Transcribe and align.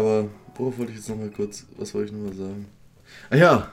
Äh, 0.00 0.06
aber 0.06 0.28
worauf 0.56 0.78
wollte 0.78 0.92
ich 0.92 0.98
jetzt 0.98 1.08
nochmal 1.08 1.30
kurz, 1.30 1.66
was 1.76 1.94
wollte 1.94 2.12
ich 2.12 2.16
nochmal 2.16 2.34
sagen? 2.36 2.66
Ah 3.30 3.36
ja, 3.36 3.70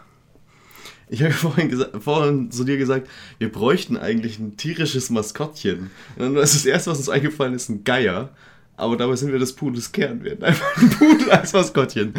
ich 1.09 1.21
habe 1.23 1.31
vorhin, 1.33 1.85
vorhin 1.99 2.51
zu 2.51 2.63
dir 2.63 2.77
gesagt, 2.77 3.07
wir 3.39 3.51
bräuchten 3.51 3.97
eigentlich 3.97 4.39
ein 4.39 4.57
tierisches 4.57 5.09
Maskottchen. 5.09 5.89
Und 6.17 6.33
dann 6.35 6.43
ist 6.43 6.55
das 6.55 6.65
erste, 6.65 6.91
was 6.91 6.97
uns 6.99 7.09
eingefallen 7.09 7.53
ist, 7.53 7.69
ein 7.69 7.83
Geier. 7.83 8.29
Aber 8.75 8.95
dabei 8.95 9.15
sind 9.15 9.31
wir 9.31 9.39
das 9.39 9.53
Pudels 9.53 9.91
Kern. 9.91 10.23
Wir 10.23 10.31
hätten 10.31 10.43
einfach 10.45 10.77
ein 10.77 10.89
Pudel 10.91 11.31
als 11.31 11.53
Maskottchen. 11.53 12.13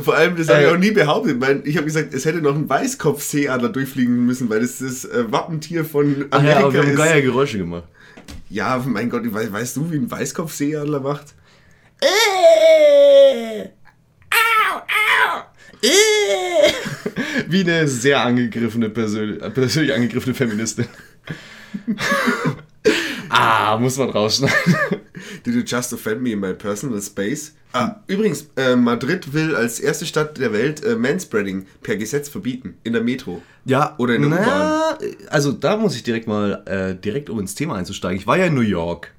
Vor 0.00 0.14
allem, 0.14 0.36
das 0.36 0.48
habe 0.48 0.62
ich 0.62 0.66
Äh. 0.68 0.70
auch 0.70 0.78
nie 0.78 0.90
behauptet. 0.92 1.36
Ich 1.66 1.76
habe 1.76 1.84
gesagt, 1.84 2.14
es 2.14 2.24
hätte 2.24 2.40
noch 2.40 2.54
ein 2.54 2.66
Weißkopfseeadler 2.68 3.68
durchfliegen 3.68 4.24
müssen, 4.24 4.48
weil 4.48 4.60
das 4.60 4.78
das 4.78 5.04
äh, 5.04 5.30
Wappentier 5.30 5.84
von 5.84 6.26
Ach 6.30 6.38
Amerika 6.38 6.60
ja, 6.60 6.64
aber 6.64 6.72
wir 6.72 6.80
haben 6.82 6.90
ist. 6.90 6.96
Geier 6.96 7.20
Geräusche 7.20 7.58
gemacht. 7.58 7.84
Ja, 8.48 8.82
mein 8.86 9.10
Gott, 9.10 9.24
we 9.24 9.52
weißt 9.52 9.76
du, 9.76 9.90
wie 9.90 9.96
ein 9.96 10.10
Weißkopfseeadler 10.10 11.00
macht? 11.00 11.34
Wie 17.48 17.60
eine 17.60 17.86
sehr 17.86 18.20
angegriffene, 18.22 18.88
persönlich, 18.90 19.40
persönlich 19.54 19.94
angegriffene 19.94 20.34
Feministin. 20.34 20.86
ah, 23.28 23.76
muss 23.78 23.98
man 23.98 24.10
rausschneiden. 24.10 24.74
Did 25.44 25.54
you 25.54 25.62
just 25.64 25.92
offend 25.92 26.22
me 26.22 26.32
in 26.32 26.40
my 26.40 26.54
personal 26.54 27.00
space? 27.00 27.52
Ah, 27.72 27.96
übrigens, 28.06 28.46
äh, 28.56 28.76
Madrid 28.76 29.32
will 29.32 29.56
als 29.56 29.80
erste 29.80 30.06
Stadt 30.06 30.38
der 30.38 30.52
Welt 30.52 30.84
äh, 30.84 30.94
Manspreading 30.94 31.66
per 31.82 31.96
Gesetz 31.96 32.28
verbieten. 32.28 32.76
In 32.82 32.92
der 32.92 33.02
Metro. 33.02 33.42
Ja, 33.64 33.94
Oder 33.98 34.16
in 34.16 34.22
der 34.22 34.30
na, 34.30 34.98
Also 35.28 35.52
da 35.52 35.76
muss 35.76 35.94
ich 35.94 36.02
direkt 36.02 36.26
mal, 36.26 36.62
äh, 36.66 36.94
direkt 36.94 37.30
um 37.30 37.38
ins 37.38 37.54
Thema 37.54 37.76
einzusteigen. 37.76 38.18
Ich 38.18 38.26
war 38.26 38.36
ja 38.36 38.46
in 38.46 38.54
New 38.54 38.60
York. 38.60 39.12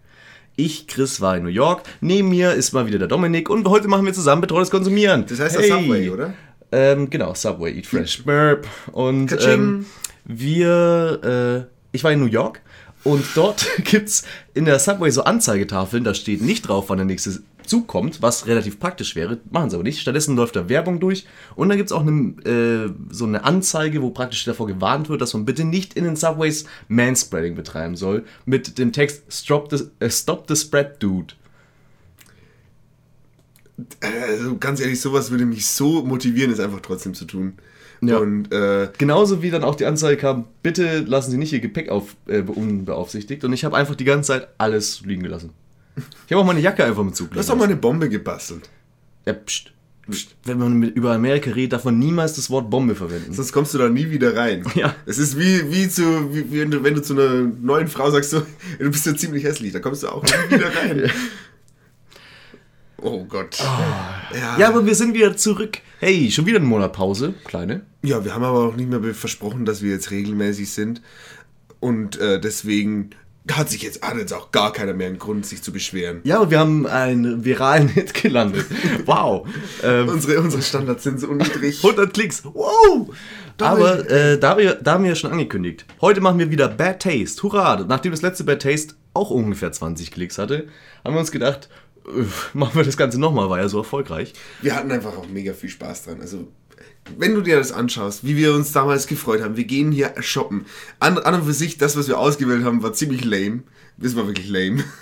Ich, 0.56 0.88
Chris, 0.88 1.20
war 1.20 1.38
in 1.38 1.44
New 1.44 1.50
York. 1.50 1.84
Neben 2.00 2.30
mir 2.30 2.54
ist 2.54 2.74
mal 2.74 2.86
wieder 2.86 3.00
der 3.00 3.08
Dominik 3.08 3.50
und 3.50 3.68
heute 3.68 3.88
machen 3.88 4.06
wir 4.06 4.14
zusammen 4.14 4.42
betreutes 4.42 4.70
Konsumieren. 4.70 5.26
Das 5.28 5.40
heißt 5.40 5.56
das 5.56 5.68
Subway, 5.68 6.10
oder? 6.10 6.34
Ähm, 6.72 7.10
genau, 7.10 7.34
Subway, 7.34 7.76
Eat 7.76 7.88
Fresh, 7.88 8.24
Burp. 8.24 8.68
Und 8.92 9.36
ähm, 9.46 9.86
wir, 10.26 11.68
äh, 11.92 11.96
ich 11.96 12.04
war 12.04 12.12
in 12.12 12.20
New 12.20 12.28
York 12.28 12.62
und 13.04 13.26
dort 13.36 13.68
gibt's 13.84 14.24
in 14.54 14.66
der 14.66 14.80
Subway 14.80 15.10
so 15.10 15.24
Anzeigetafeln, 15.24 16.04
da 16.04 16.14
steht 16.14 16.42
nicht 16.42 16.68
drauf, 16.68 16.86
wann 16.88 16.98
der 16.98 17.06
nächste 17.06 17.42
Zug 17.66 17.88
kommt, 17.88 18.22
was 18.22 18.48
relativ 18.48 18.80
praktisch 18.80 19.16
wäre, 19.16 19.40
machen 19.52 19.70
sie 19.70 19.76
aber 19.76 19.84
nicht. 19.84 20.00
Stattdessen 20.00 20.36
läuft 20.36 20.56
da 20.56 20.70
Werbung 20.70 21.00
durch 21.00 21.26
und 21.56 21.70
dann 21.70 21.78
gibt's 21.78 21.92
auch 21.92 22.06
eine, 22.06 22.36
äh, 22.46 22.94
so 23.10 23.26
eine 23.26 23.44
Anzeige, 23.44 24.02
wo 24.02 24.10
praktisch 24.10 24.46
davor 24.46 24.68
gewarnt 24.68 25.10
wird, 25.10 25.22
dass 25.22 25.34
man 25.34 25.46
bitte 25.46 25.64
nicht 25.64 25.94
in 25.96 26.04
den 26.04 26.16
Subways 26.16 26.66
Manspreading 26.88 27.56
betreiben 27.56 27.96
soll, 27.96 28.26
mit 28.46 28.78
dem 28.78 28.92
Text 28.92 29.24
Stop 29.30 29.72
the, 29.72 29.86
äh, 30.00 30.10
Stop 30.10 30.46
the 30.48 30.56
Spread, 30.56 31.02
Dude. 31.02 31.34
Also 34.02 34.58
ganz 34.58 34.80
ehrlich, 34.80 35.02
sowas 35.02 35.32
würde 35.32 35.46
mich 35.46 35.68
so 35.68 36.04
motivieren, 36.04 36.52
es 36.52 36.60
einfach 36.60 36.82
trotzdem 36.82 37.14
zu 37.14 37.26
tun. 37.26 37.54
Ja. 38.02 38.18
Und 38.18 38.52
äh, 38.52 38.90
Genauso 38.98 39.42
wie 39.42 39.50
dann 39.50 39.64
auch 39.64 39.76
die 39.76 39.86
Anzeige 39.86 40.18
kam, 40.18 40.46
bitte 40.62 41.00
lassen 41.00 41.32
Sie 41.32 41.38
nicht 41.38 41.54
Ihr 41.54 41.60
Gepäck 41.60 41.90
auf, 41.90 42.16
äh, 42.28 42.42
unbeaufsichtigt. 42.42 43.44
Und 43.44 43.54
ich 43.54 43.66
habe 43.66 43.78
einfach 43.78 43.96
die 43.96 44.04
ganze 44.04 44.28
Zeit 44.28 44.48
alles 44.58 45.02
liegen 45.02 45.24
gelassen. 45.24 45.52
Ich 45.96 46.32
habe 46.32 46.42
auch 46.42 46.46
meine 46.46 46.60
Jacke 46.60 46.84
einfach 46.84 47.04
mit 47.04 47.16
Zug 47.16 47.32
du 47.32 47.40
hast 47.40 47.50
doch 47.50 47.56
mal 47.56 47.66
eine 47.66 47.76
Bombe 47.76 48.10
gebastelt. 48.10 48.70
Ja, 49.26 49.34
pst. 49.34 49.72
Wenn 50.44 50.58
man 50.58 50.74
mit, 50.74 50.98
über 50.98 51.14
Amerika 51.14 51.52
redet, 51.52 51.74
darf 51.74 51.86
man 51.86 51.98
niemals 51.98 52.34
das 52.34 52.50
Wort 52.50 52.70
Bombe 52.70 52.94
verwenden. 52.94 53.32
Sonst 53.34 53.54
kommst 53.54 53.74
du 53.74 53.78
da 53.78 53.88
nie 53.88 54.10
wieder 54.10 54.36
rein. 54.36 54.66
Ja. 54.76 54.94
Es 55.06 55.18
ist 55.18 55.40
wie, 55.40 55.72
wie, 55.72 55.88
zu, 55.88 56.34
wie, 56.34 56.60
wenn, 56.60 56.72
du, 56.72 56.84
wenn 56.84 56.96
du 56.96 57.02
zu 57.02 57.14
einer 57.14 57.50
neuen 57.62 57.88
Frau 57.88 58.12
sagst, 58.12 58.32
so, 58.32 58.42
du 58.80 58.92
bist 58.92 59.06
ja 59.06 59.16
ziemlich 59.16 59.46
hässlich, 59.46 59.72
da 59.72 59.80
kommst 59.80 60.04
du 60.04 60.10
auch 60.10 60.24
nie 60.24 60.56
wieder 60.56 60.76
rein. 60.76 61.12
Oh 63.06 63.26
Gott. 63.26 63.60
ja. 63.60 64.58
Ja, 64.58 64.70
aber 64.70 64.86
wir 64.86 64.96
sind 64.96 65.14
wieder 65.14 65.36
zurück. 65.36 65.80
Hey, 66.00 66.32
schon 66.32 66.46
wieder 66.46 66.60
eine 66.60 66.68
Monatpause. 66.68 67.34
Kleine. 67.44 67.82
ja, 68.02 68.24
wir 68.24 68.34
haben 68.34 68.46
aber 68.46 68.70
auch 68.70 68.78
nicht 68.78 68.90
mehr 68.90 69.14
versprochen, 69.14 69.66
dass 69.66 69.82
wir 69.82 69.92
jetzt 69.92 70.10
regelmäßig 70.10 70.72
sind. 70.72 71.02
Und 71.82 72.18
äh, 72.22 72.40
deswegen 72.40 73.10
hat 73.52 73.70
sich 73.70 73.82
jetzt, 73.82 74.02
hat 74.02 74.18
jetzt 74.18 74.34
auch 74.34 74.52
gar 74.52 74.72
keiner 74.72 74.94
mehr 74.94 75.08
einen 75.08 75.20
Grund, 75.20 75.46
sich 75.46 75.62
zu 75.62 75.74
beschweren. 75.74 76.22
Ja, 76.24 76.40
und 76.40 76.50
wir 76.52 76.60
haben 76.60 76.88
einen 76.88 77.44
viralen 77.44 77.90
Hit 77.90 78.14
gelandet. 78.14 78.66
Wow. 79.06 79.48
Ähm, 79.84 80.08
Unsere, 80.08 80.40
unsere 80.40 80.62
Standards 80.62 81.04
sind 81.04 81.20
so 81.20 81.28
niedrig. 81.34 81.84
100 81.84 82.14
Klicks. 82.14 82.44
Wow! 82.46 83.14
Aber 83.60 84.10
äh, 84.10 84.40
da, 84.40 84.52
haben 84.52 84.60
wir, 84.60 84.76
da 84.76 84.94
haben 84.94 85.04
wir 85.04 85.12
ja 85.12 85.16
schon 85.16 85.32
angekündigt. 85.32 85.86
Heute 86.00 86.22
machen 86.22 86.40
wir 86.40 86.50
wieder 86.52 86.70
Bad 86.70 87.02
Taste. 87.02 87.44
Hurra! 87.44 87.84
Nachdem 87.88 88.12
das 88.12 88.22
letzte 88.22 88.46
Bad 88.46 88.62
Taste 88.62 88.96
auch 89.14 89.30
ungefähr 89.30 89.72
20 89.72 90.12
Klicks 90.12 90.38
hatte, 90.38 90.68
haben 91.04 91.16
wir 91.16 91.20
uns 91.20 91.32
gedacht, 91.32 91.70
äh, 92.06 92.24
machen 92.54 92.76
wir 92.76 92.84
das 92.84 92.98
Ganze 92.98 93.20
nochmal, 93.20 93.50
war 93.50 93.60
ja 93.60 93.68
so 93.68 93.80
erfolgreich. 93.80 94.34
Wir 94.62 94.76
hatten 94.76 94.92
einfach 94.92 95.18
auch 95.18 95.28
mega 95.28 95.54
viel 95.54 95.70
Spaß 95.70 96.06
dran. 96.06 96.22
Also, 96.22 96.48
wenn 97.18 97.36
du 97.36 97.42
dir 97.42 97.58
das 97.58 97.72
anschaust, 97.72 98.26
wie 98.26 98.38
wir 98.38 98.54
uns 98.54 98.72
damals 98.72 99.08
gefreut 99.08 99.42
haben, 99.42 99.58
wir 99.58 99.66
gehen 99.66 99.92
hier 99.92 100.14
shoppen. 100.20 100.66
An, 101.00 101.18
an 101.18 101.36
und 101.36 101.46
für 101.46 101.54
sich, 101.54 101.78
das, 101.78 101.98
was 101.98 102.08
wir 102.08 102.18
ausgewählt 102.18 102.64
haben, 102.64 102.84
war 102.84 102.94
ziemlich 102.94 103.24
lame. 103.26 103.64
Das 103.98 104.16
war 104.16 104.28
wirklich 104.28 104.50
lame. 104.50 104.84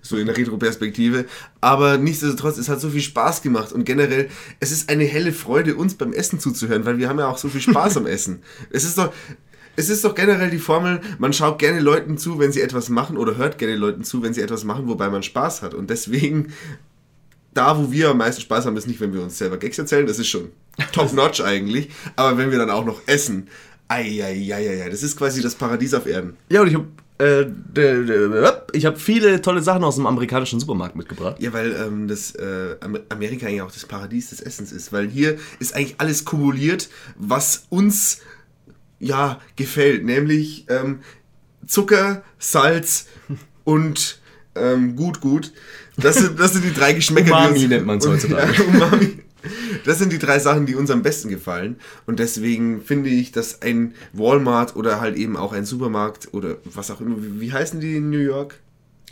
So 0.00 0.16
in 0.16 0.24
der 0.24 0.34
Retro-Perspektive. 0.34 1.26
Aber 1.60 1.98
nichtsdestotrotz, 1.98 2.56
es 2.56 2.70
hat 2.70 2.80
so 2.80 2.88
viel 2.88 3.02
Spaß 3.02 3.42
gemacht 3.42 3.70
und 3.70 3.84
generell, 3.84 4.30
es 4.60 4.72
ist 4.72 4.88
eine 4.88 5.04
helle 5.04 5.30
Freude, 5.30 5.76
uns 5.76 5.94
beim 5.94 6.14
Essen 6.14 6.40
zuzuhören, 6.40 6.86
weil 6.86 6.96
wir 6.96 7.06
haben 7.06 7.18
ja 7.18 7.28
auch 7.28 7.36
so 7.36 7.50
viel 7.50 7.60
Spaß 7.60 7.98
am 7.98 8.06
Essen. 8.06 8.42
Es 8.70 8.84
ist 8.84 8.96
doch. 8.96 9.12
Es 9.76 9.90
ist 9.90 10.04
doch 10.04 10.14
generell 10.14 10.48
die 10.48 10.58
Formel, 10.58 11.02
man 11.18 11.34
schaut 11.34 11.58
gerne 11.58 11.80
Leuten 11.80 12.16
zu, 12.16 12.38
wenn 12.38 12.50
sie 12.50 12.62
etwas 12.62 12.88
machen 12.88 13.18
oder 13.18 13.36
hört 13.36 13.58
gerne 13.58 13.76
Leuten 13.76 14.02
zu, 14.02 14.22
wenn 14.22 14.32
sie 14.32 14.40
etwas 14.40 14.64
machen, 14.64 14.88
wobei 14.88 15.10
man 15.10 15.22
Spaß 15.22 15.60
hat. 15.60 15.74
Und 15.74 15.90
deswegen 15.90 16.52
da, 17.58 17.76
wo 17.76 17.90
wir 17.90 18.10
am 18.10 18.18
meisten 18.18 18.40
Spaß 18.42 18.66
haben, 18.66 18.76
ist 18.76 18.86
nicht, 18.86 19.00
wenn 19.00 19.12
wir 19.12 19.22
uns 19.22 19.36
selber 19.36 19.56
Gags 19.58 19.78
erzählen, 19.78 20.06
das 20.06 20.18
ist 20.18 20.28
schon 20.28 20.50
top-notch 20.92 21.40
eigentlich, 21.42 21.90
aber 22.16 22.38
wenn 22.38 22.50
wir 22.50 22.58
dann 22.58 22.70
auch 22.70 22.84
noch 22.84 23.00
essen, 23.06 23.48
eieieiei, 23.88 24.88
das 24.88 25.02
ist 25.02 25.16
quasi 25.16 25.42
das 25.42 25.54
Paradies 25.54 25.92
auf 25.94 26.06
Erden. 26.06 26.36
Ja, 26.48 26.60
und 26.62 26.68
ich 26.68 26.74
habe 26.74 26.86
äh, 27.20 27.46
ich 28.72 28.86
hab 28.86 29.00
viele 29.00 29.42
tolle 29.42 29.60
Sachen 29.62 29.82
aus 29.82 29.96
dem 29.96 30.06
amerikanischen 30.06 30.60
Supermarkt 30.60 30.94
mitgebracht. 30.94 31.36
Ja, 31.40 31.52
weil 31.52 31.72
ähm, 31.72 32.06
das 32.06 32.32
äh, 32.36 32.76
Am- 32.80 33.00
Amerika 33.08 33.46
eigentlich 33.46 33.62
auch 33.62 33.72
das 33.72 33.86
Paradies 33.86 34.30
des 34.30 34.40
Essens 34.40 34.70
ist, 34.72 34.92
weil 34.92 35.08
hier 35.08 35.36
ist 35.58 35.74
eigentlich 35.74 35.96
alles 35.98 36.24
kumuliert, 36.24 36.88
was 37.16 37.64
uns 37.70 38.20
ja 39.00 39.40
gefällt, 39.56 40.04
nämlich 40.04 40.66
ähm, 40.68 41.00
Zucker, 41.66 42.22
Salz 42.38 43.06
und 43.64 44.20
ähm, 44.54 44.94
gut, 44.96 45.20
gut. 45.20 45.52
Das 46.00 46.16
sind, 46.16 46.38
das 46.38 46.52
sind 46.52 46.64
die 46.64 46.72
drei 46.72 46.92
Geschmäcker. 46.92 47.26
die 47.26 47.32
Umami 47.32 47.58
uns- 47.58 47.68
nennt 47.68 47.86
man's 47.86 48.06
heutzutage. 48.06 48.52
Ja, 48.52 48.64
Umami. 48.64 49.18
Das 49.84 49.98
sind 49.98 50.12
die 50.12 50.18
drei 50.18 50.38
Sachen, 50.38 50.66
die 50.66 50.74
uns 50.74 50.90
am 50.90 51.02
besten 51.02 51.28
gefallen. 51.28 51.76
Und 52.06 52.18
deswegen 52.18 52.82
finde 52.82 53.08
ich, 53.10 53.32
dass 53.32 53.62
ein 53.62 53.94
Walmart 54.12 54.76
oder 54.76 55.00
halt 55.00 55.16
eben 55.16 55.36
auch 55.36 55.52
ein 55.52 55.64
Supermarkt 55.64 56.28
oder 56.32 56.56
was 56.64 56.90
auch 56.90 57.00
immer, 57.00 57.16
wie, 57.18 57.52
heißen 57.52 57.80
die 57.80 57.96
in 57.96 58.10
New 58.10 58.18
York? 58.18 58.60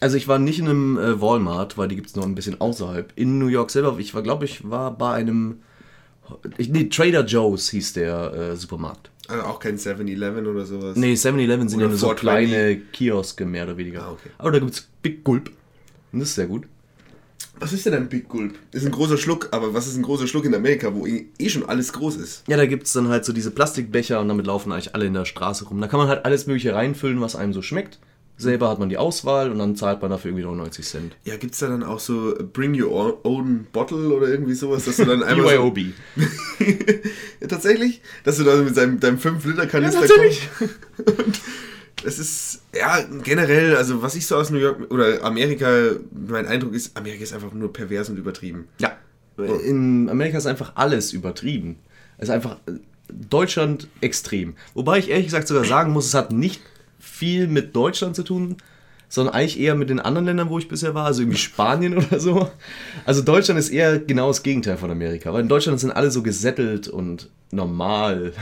Also 0.01 0.17
ich 0.17 0.29
war 0.29 0.39
nicht 0.39 0.59
in 0.59 0.69
einem 0.69 0.99
äh, 0.99 1.21
Walmart, 1.21 1.79
weil 1.79 1.89
die 1.89 1.97
gibt 1.97 2.09
es 2.09 2.17
noch 2.17 2.25
ein 2.25 2.35
bisschen 2.35 2.61
außerhalb. 2.61 3.13
In 3.17 3.39
New 3.39 3.47
York 3.47 3.71
selber, 3.71 3.97
ich 3.99 4.15
war, 4.15 4.23
glaube 4.23 4.45
ich, 4.45 4.69
war 4.69 4.97
bei 4.97 5.13
einem. 5.13 5.59
Ich, 6.59 6.69
nee, 6.69 6.89
Trader 6.89 7.25
Joe's 7.25 7.71
hieß 7.71 7.93
der 7.95 8.33
äh, 8.35 8.57
Supermarkt. 8.57 9.11
Also 9.29 9.45
auch 9.45 9.59
kein 9.61 9.79
7-Eleven 9.79 10.47
oder 10.47 10.67
sowas. 10.67 10.97
Nee, 10.97 11.15
7-Eleven 11.15 11.69
sind 11.69 11.81
ja 11.81 11.87
nur 11.89 11.97
so 11.97 12.09
420. 12.09 12.21
kleine 12.21 12.77
Kioske, 12.93 13.47
mehr 13.47 13.65
oder 13.65 13.77
weniger. 13.77 14.03
Ah, 14.03 14.11
okay. 14.13 14.31
Aber 14.39 14.51
da 14.51 14.59
gibt 14.59 14.73
es 14.73 14.89
Big 15.03 15.23
Gulp. 15.25 15.51
Und 16.13 16.19
das 16.21 16.31
ist 16.31 16.35
sehr 16.35 16.47
gut. 16.47 16.65
Was 17.59 17.73
ist 17.73 17.87
denn 17.87 17.95
ein 17.95 18.09
Big 18.09 18.29
Gulp? 18.29 18.55
Ist 18.73 18.85
ein 18.85 18.93
großer 18.93 19.17
Schluck, 19.17 19.49
aber 19.53 19.73
was 19.73 19.87
ist 19.87 19.97
ein 19.97 20.03
großer 20.03 20.27
Schluck 20.27 20.45
in 20.45 20.55
Amerika, 20.55 20.95
wo 20.95 21.07
eh 21.07 21.27
eh 21.39 21.49
schon 21.49 21.67
alles 21.69 21.93
groß 21.93 22.17
ist? 22.17 22.45
Ja, 22.49 22.57
da 22.57 22.67
gibt 22.67 22.87
es 22.87 22.93
dann 22.93 23.09
halt 23.09 23.25
so 23.25 23.33
diese 23.33 23.51
Plastikbecher 23.51 24.21
und 24.21 24.29
damit 24.29 24.47
laufen 24.47 24.73
eigentlich 24.73 24.95
alle 24.95 25.07
in 25.07 25.15
der 25.15 25.25
Straße 25.25 25.65
rum. 25.67 25.81
Da 25.81 25.89
kann 25.89 25.99
man 25.99 26.09
halt 26.09 26.25
alles 26.25 26.47
Mögliche 26.47 26.75
reinfüllen, 26.75 27.21
was 27.21 27.35
einem 27.35 27.53
so 27.53 27.63
schmeckt. 27.63 27.99
Selber 28.39 28.69
hat 28.69 28.79
man 28.79 28.91
die 28.91 28.99
Auswahl 28.99 29.51
und 29.51 29.59
dann 29.59 29.77
zahlt 29.77 30.03
man 30.03 30.11
dafür 30.11 30.31
irgendwie 30.31 30.45
noch 30.45 30.55
90 30.55 30.85
Cent. 30.85 31.17
Ja, 31.25 31.37
gibt's 31.39 31.59
da 31.61 31.69
dann 31.69 31.83
auch 31.83 32.01
so 32.01 32.35
Bring 32.53 32.79
Your 32.79 33.25
Own 33.25 33.67
Bottle 33.73 34.15
oder 34.15 34.29
irgendwie 34.29 34.53
sowas, 34.53 34.85
dass 34.85 34.97
du 34.97 35.07
dann 35.07 35.23
einmal 35.23 35.57
so, 35.57 35.71
BYOB. 35.71 35.95
ja, 37.41 37.49
tatsächlich, 37.49 38.03
dass 38.25 38.37
du 38.37 38.45
da 38.45 38.57
mit 38.57 38.77
deinem, 38.77 39.01
deinem 39.01 39.17
5-Liter-Kanister 39.17 40.05
Ja, 40.05 40.15
kommst. 40.15 41.43
Das 42.05 42.19
ist, 42.19 42.63
ja, 42.75 43.03
generell, 43.23 43.77
also 43.77 44.03
was 44.03 44.15
ich 44.15 44.27
so 44.27 44.37
aus 44.37 44.51
New 44.51 44.59
York 44.59 44.91
oder 44.91 45.25
Amerika, 45.25 45.93
mein 46.13 46.47
Eindruck 46.47 46.75
ist, 46.75 46.97
Amerika 46.97 47.23
ist 47.23 47.33
einfach 47.33 47.53
nur 47.53 47.73
pervers 47.73 48.09
und 48.09 48.19
übertrieben. 48.19 48.69
Ja. 48.79 48.97
In 49.39 50.09
Amerika 50.09 50.39
ist 50.39 50.47
einfach 50.47 50.73
alles 50.77 51.13
übertrieben. 51.13 51.77
Es 52.19 52.29
ist 52.29 52.35
einfach 52.35 52.57
äh, 52.67 52.73
Deutschland 53.09 53.89
extrem. 54.01 54.55
Wobei 54.75 54.99
ich 54.99 55.11
ehrlich 55.11 55.27
gesagt 55.27 55.49
sogar 55.49 55.65
sagen 55.65 55.93
muss, 55.93 56.07
es 56.07 56.15
hat 56.15 56.33
nicht 56.33 56.61
viel 56.99 57.49
mit 57.49 57.75
Deutschland 57.77 58.17
zu 58.17 58.23
tun, 58.23 58.57
sondern 59.09 59.35
eigentlich 59.35 59.61
eher 59.61 59.75
mit 59.75 59.91
den 59.91 60.01
anderen 60.01 60.27
Ländern, 60.27 60.51
wo 60.51 60.59
ich 60.59 60.69
bisher 60.69 60.95
war, 60.95 61.07
also 61.07 61.23
irgendwie 61.23 61.39
Spanien 61.39 61.97
oder 62.07 62.19
so. 62.21 62.51
Also 63.05 63.23
Deutschland 63.23 63.59
ist 63.59 63.71
eher 63.71 63.99
genau 63.99 64.29
das 64.29 64.43
Gegenteil 64.43 64.77
von 64.77 64.91
Amerika, 64.91 65.33
weil 65.33 65.43
in 65.43 65.49
Deutschland 65.49 65.81
sind 65.81 65.93
alle 65.93 66.11
so 66.11 66.23
gesettelt 66.23 66.89
und 66.89 67.31
normal. 67.51 68.33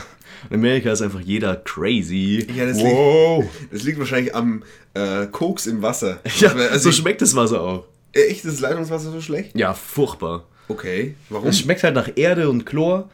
In 0.51 0.57
Amerika 0.57 0.93
ist 0.93 1.03
einfach 1.03 1.21
jeder 1.21 1.57
crazy. 1.57 2.47
Ja, 2.55 2.67
das 2.67 2.79
wow. 2.79 3.45
Das 3.71 3.83
liegt 3.83 3.99
wahrscheinlich 3.99 4.35
am 4.35 4.63
äh, 4.95 5.27
Koks 5.27 5.67
im 5.67 5.83
Wasser. 5.83 6.21
Ja, 6.39 6.53
also 6.53 6.91
so 6.91 6.93
schmeckt 6.93 7.23
das 7.23 7.35
Wasser 7.35 7.61
auch. 7.61 7.87
Äh, 8.13 8.29
Echt, 8.29 8.45
ist 8.45 8.55
das 8.55 8.61
Leitungswasser 8.61 9.11
so 9.11 9.21
schlecht? 9.21 9.57
Ja, 9.57 9.75
furchtbar. 9.75 10.47
Okay, 10.69 11.15
warum? 11.29 11.49
Es 11.49 11.59
schmeckt 11.59 11.83
halt 11.83 11.95
nach 11.95 12.11
Erde 12.17 12.49
und 12.49 12.65
Chlor. 12.65 13.11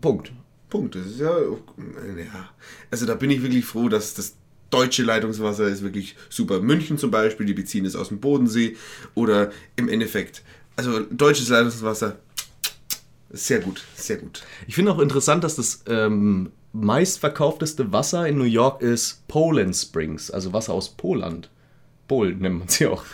Punkt. 0.00 0.32
Punkt. 0.70 0.94
Das 0.94 1.06
ist 1.06 1.20
ja, 1.20 1.38
ja. 1.38 2.48
Also 2.90 3.04
da 3.06 3.14
bin 3.14 3.30
ich 3.30 3.42
wirklich 3.42 3.64
froh, 3.64 3.88
dass 3.88 4.14
das 4.14 4.36
deutsche 4.72 5.02
Leitungswasser 5.02 5.66
ist 5.68 5.82
wirklich 5.82 6.16
super. 6.28 6.60
München 6.60 6.98
zum 6.98 7.10
Beispiel, 7.10 7.46
die 7.46 7.54
beziehen 7.54 7.84
es 7.84 7.96
aus 7.96 8.08
dem 8.08 8.20
Bodensee. 8.20 8.76
Oder 9.14 9.52
im 9.76 9.88
Endeffekt, 9.88 10.42
also 10.76 11.00
deutsches 11.00 11.48
Leitungswasser, 11.48 12.16
sehr 13.30 13.60
gut, 13.60 13.82
sehr 13.94 14.16
gut. 14.16 14.42
Ich 14.66 14.74
finde 14.74 14.92
auch 14.92 14.98
interessant, 14.98 15.42
dass 15.44 15.56
das 15.56 15.84
ähm, 15.86 16.50
meistverkaufteste 16.72 17.92
Wasser 17.92 18.26
in 18.26 18.36
New 18.36 18.44
York 18.44 18.82
ist 18.82 19.26
Poland 19.28 19.74
Springs, 19.74 20.30
also 20.30 20.52
Wasser 20.52 20.74
aus 20.74 20.90
Poland. 20.90 21.48
Polen 22.08 22.40
nennt 22.40 22.58
man 22.58 22.68
sie 22.68 22.86
auch. 22.86 23.04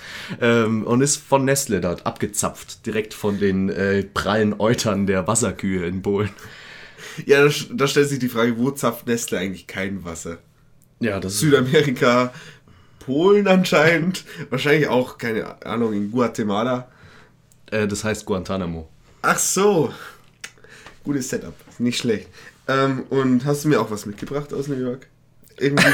Ähm, 0.40 0.84
und 0.84 1.02
ist 1.02 1.19
von 1.19 1.44
Nestle 1.44 1.81
dort 1.81 2.04
abgezapft, 2.04 2.84
direkt 2.87 3.14
von 3.14 3.38
den 3.38 3.69
äh, 3.69 4.02
prallen 4.02 4.58
Eutern 4.58 5.06
der 5.06 5.26
Wasserkühe 5.26 5.87
in 5.87 6.02
Polen. 6.02 6.31
Ja, 7.26 7.44
da, 7.44 7.52
da 7.72 7.87
stellt 7.87 8.08
sich 8.08 8.19
die 8.19 8.28
Frage, 8.28 8.58
wo 8.58 8.70
zapft 8.70 9.06
Nestle 9.06 9.38
eigentlich 9.38 9.66
kein 9.66 10.04
Wasser? 10.04 10.38
Ja, 11.00 11.21
das. 11.21 11.39
Südamerika, 11.39 12.33
Polen 12.99 13.47
anscheinend, 13.49 14.25
wahrscheinlich 14.50 14.89
auch, 14.89 15.19
keine 15.19 15.65
Ahnung, 15.65 15.93
in 15.93 16.11
Guatemala. 16.11 16.89
Äh, 17.71 17.87
das 17.87 18.05
heißt 18.05 18.25
Guantanamo. 18.27 18.89
Ach 19.23 19.39
so, 19.39 19.93
gutes 21.05 21.29
Setup, 21.29 21.55
nicht 21.79 21.99
schlecht. 21.99 22.29
Ähm, 22.67 23.05
und 23.11 23.45
hast 23.45 23.65
du 23.65 23.69
mir 23.69 23.81
auch 23.81 23.91
was 23.91 24.06
mitgebracht 24.06 24.53
aus 24.53 24.69
New 24.69 24.77
York? 24.77 25.06
Irgendwie. 25.56 25.87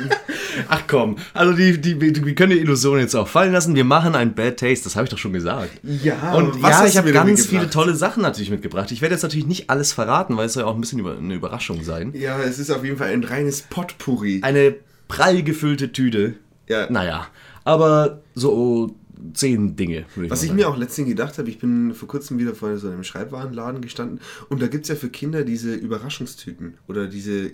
Ach 0.68 0.82
komm, 0.86 1.16
also 1.34 1.52
die, 1.52 1.80
die, 1.80 2.00
wir 2.00 2.34
können 2.34 2.52
die 2.52 2.58
Illusion 2.58 2.98
jetzt 2.98 3.14
auch 3.14 3.28
fallen 3.28 3.52
lassen. 3.52 3.74
Wir 3.74 3.84
machen 3.84 4.14
ein 4.14 4.34
Bad 4.34 4.58
Taste, 4.58 4.84
das 4.84 4.96
habe 4.96 5.04
ich 5.04 5.10
doch 5.10 5.18
schon 5.18 5.32
gesagt. 5.32 5.70
Ja, 5.82 6.34
Und 6.34 6.62
was 6.62 6.70
ja, 6.70 6.86
ich 6.86 6.96
habe 6.96 7.12
ganz 7.12 7.46
viele 7.46 7.68
tolle 7.70 7.94
Sachen 7.94 8.22
natürlich 8.22 8.50
mitgebracht. 8.50 8.90
Ich 8.92 9.02
werde 9.02 9.14
jetzt 9.14 9.22
natürlich 9.22 9.46
nicht 9.46 9.70
alles 9.70 9.92
verraten, 9.92 10.36
weil 10.36 10.46
es 10.46 10.54
soll 10.54 10.62
ja 10.62 10.68
auch 10.68 10.74
ein 10.74 10.80
bisschen 10.80 10.98
über, 10.98 11.16
eine 11.16 11.34
Überraschung 11.34 11.82
sein. 11.82 12.12
Ja, 12.14 12.40
es 12.40 12.58
ist 12.58 12.70
auf 12.70 12.84
jeden 12.84 12.96
Fall 12.96 13.10
ein 13.10 13.24
reines 13.24 13.62
Potpourri. 13.62 14.40
Eine 14.42 14.74
prall 15.08 15.42
gefüllte 15.42 15.92
Tüte. 15.92 16.34
Ja. 16.68 16.90
Naja, 16.90 17.28
aber 17.64 18.22
so 18.34 18.96
zehn 19.34 19.76
Dinge, 19.76 20.04
ich 20.16 20.30
Was 20.30 20.42
ich 20.42 20.48
sagen. 20.48 20.58
mir 20.58 20.68
auch 20.68 20.76
letztens 20.76 21.08
gedacht 21.08 21.38
habe, 21.38 21.48
ich 21.48 21.58
bin 21.58 21.94
vor 21.94 22.08
kurzem 22.08 22.38
wieder 22.38 22.54
vor 22.54 22.76
so 22.76 22.88
einem 22.88 23.04
Schreibwarenladen 23.04 23.80
gestanden 23.80 24.20
und 24.48 24.60
da 24.60 24.66
gibt 24.66 24.84
es 24.84 24.88
ja 24.88 24.94
für 24.94 25.08
Kinder 25.08 25.42
diese 25.42 25.74
Überraschungstüten 25.74 26.74
oder 26.86 27.06
diese, 27.06 27.52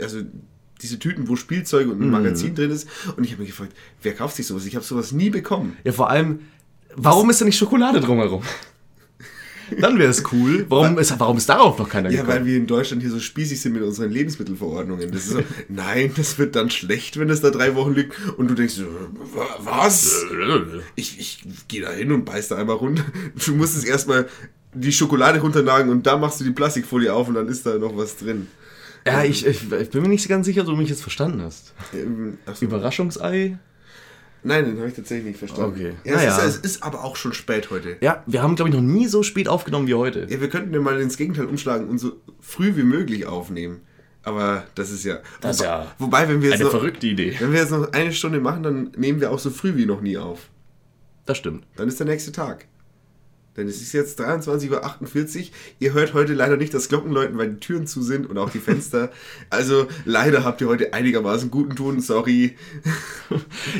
also 0.00 0.20
diese 0.82 0.98
Tüten, 0.98 1.28
wo 1.28 1.36
Spielzeug 1.36 1.88
und 1.88 2.00
ein 2.00 2.10
Magazin 2.10 2.54
drin 2.54 2.70
ist 2.70 2.88
und 3.16 3.24
ich 3.24 3.32
habe 3.32 3.42
mich 3.42 3.50
gefragt, 3.50 3.72
wer 4.02 4.14
kauft 4.14 4.36
sich 4.36 4.46
sowas? 4.46 4.64
Ich 4.66 4.74
habe 4.76 4.84
sowas 4.84 5.12
nie 5.12 5.30
bekommen. 5.30 5.76
Ja, 5.84 5.92
vor 5.92 6.10
allem, 6.10 6.40
warum 6.94 7.30
ist 7.30 7.40
da 7.40 7.44
nicht 7.44 7.58
Schokolade 7.58 8.00
drumherum? 8.00 8.42
Dann 9.80 9.98
wäre 9.98 10.10
es 10.10 10.22
cool. 10.32 10.64
Warum 10.70 10.98
ist, 10.98 11.18
warum 11.20 11.36
ist 11.36 11.48
darauf 11.48 11.78
noch 11.78 11.88
keiner 11.90 12.08
Ja, 12.10 12.20
weil 12.20 12.26
gekommen? 12.26 12.46
wir 12.46 12.56
in 12.56 12.66
Deutschland 12.66 13.02
hier 13.02 13.10
so 13.10 13.20
spießig 13.20 13.60
sind 13.60 13.74
mit 13.74 13.82
unseren 13.82 14.10
Lebensmittelverordnungen. 14.10 15.10
Das 15.10 15.26
so, 15.26 15.40
nein, 15.68 16.10
das 16.16 16.38
wird 16.38 16.56
dann 16.56 16.70
schlecht, 16.70 17.18
wenn 17.18 17.28
es 17.28 17.42
da 17.42 17.50
drei 17.50 17.74
Wochen 17.74 17.92
liegt 17.92 18.14
und 18.38 18.48
du 18.48 18.54
denkst, 18.54 18.80
was? 19.58 20.24
Ich, 20.96 21.18
ich 21.20 21.40
gehe 21.68 21.82
da 21.82 21.90
hin 21.90 22.12
und 22.12 22.24
beiß 22.24 22.48
da 22.48 22.56
einmal 22.56 22.76
runter. 22.76 23.04
Du 23.44 23.54
musst 23.54 23.76
es 23.76 23.84
erstmal 23.84 24.26
die 24.72 24.92
Schokolade 24.92 25.40
runternagen 25.40 25.90
und 25.90 26.06
da 26.06 26.16
machst 26.16 26.40
du 26.40 26.44
die 26.44 26.50
Plastikfolie 26.50 27.12
auf 27.12 27.28
und 27.28 27.34
dann 27.34 27.48
ist 27.48 27.66
da 27.66 27.76
noch 27.78 27.96
was 27.96 28.16
drin. 28.16 28.46
Ja, 29.12 29.24
ich, 29.24 29.46
ich, 29.46 29.72
ich 29.72 29.90
bin 29.90 30.02
mir 30.02 30.08
nicht 30.08 30.28
ganz 30.28 30.46
sicher, 30.46 30.62
ob 30.62 30.66
du 30.68 30.76
mich 30.76 30.88
jetzt 30.88 31.02
verstanden 31.02 31.42
hast. 31.42 31.74
Ähm, 31.94 32.38
so. 32.52 32.64
Überraschungsei? 32.64 33.58
Nein, 34.44 34.64
den 34.66 34.78
habe 34.78 34.88
ich 34.88 34.94
tatsächlich 34.94 35.26
nicht 35.26 35.38
verstanden. 35.38 35.72
Okay. 35.72 35.92
Ja, 36.04 36.16
Naja. 36.16 36.38
es, 36.38 36.44
ist, 36.56 36.64
es 36.64 36.72
ist 36.76 36.82
aber 36.82 37.02
auch 37.04 37.16
schon 37.16 37.32
spät 37.32 37.70
heute. 37.70 37.96
Ja, 38.00 38.22
wir 38.26 38.42
haben, 38.42 38.54
glaube 38.54 38.68
ich, 38.70 38.74
noch 38.74 38.82
nie 38.82 39.06
so 39.06 39.22
spät 39.22 39.48
aufgenommen 39.48 39.88
wie 39.88 39.94
heute. 39.94 40.26
Ja, 40.30 40.40
wir 40.40 40.48
könnten 40.48 40.72
ja 40.72 40.80
mal 40.80 41.00
ins 41.00 41.16
Gegenteil 41.16 41.46
umschlagen 41.46 41.88
und 41.88 41.98
so 41.98 42.12
früh 42.40 42.76
wie 42.76 42.84
möglich 42.84 43.26
aufnehmen. 43.26 43.80
Aber 44.22 44.64
das 44.74 44.90
ist 44.90 45.04
ja. 45.04 45.18
Das 45.40 45.56
ist 45.56 45.62
ja 45.62 45.92
Wobei, 45.98 46.28
wenn 46.28 46.40
wir 46.42 46.50
jetzt 46.50 46.56
Eine 46.56 46.64
noch, 46.64 46.70
verrückte 46.70 47.06
Idee. 47.06 47.34
wenn 47.40 47.52
wir 47.52 47.60
jetzt 47.60 47.70
noch 47.70 47.92
eine 47.92 48.12
Stunde 48.12 48.40
machen, 48.40 48.62
dann 48.62 48.92
nehmen 48.96 49.20
wir 49.20 49.30
auch 49.32 49.38
so 49.38 49.50
früh 49.50 49.74
wie 49.76 49.86
noch 49.86 50.00
nie 50.02 50.18
auf. 50.18 50.50
Das 51.26 51.38
stimmt. 51.38 51.64
Dann 51.76 51.88
ist 51.88 51.98
der 51.98 52.06
nächste 52.06 52.30
Tag. 52.32 52.66
Denn 53.58 53.66
es 53.66 53.82
ist 53.82 53.92
jetzt 53.92 54.20
23.48 54.20 54.70
Uhr. 54.70 55.46
Ihr 55.80 55.92
hört 55.92 56.14
heute 56.14 56.32
leider 56.32 56.56
nicht 56.56 56.72
das 56.72 56.88
Glockenläuten, 56.88 57.36
weil 57.36 57.50
die 57.50 57.60
Türen 57.60 57.88
zu 57.88 58.02
sind 58.02 58.30
und 58.30 58.38
auch 58.38 58.50
die 58.50 58.60
Fenster. 58.60 59.10
Also 59.50 59.88
leider 60.04 60.44
habt 60.44 60.60
ihr 60.60 60.68
heute 60.68 60.92
einigermaßen 60.92 61.50
guten 61.50 61.74
Ton, 61.74 62.00
sorry. 62.00 62.56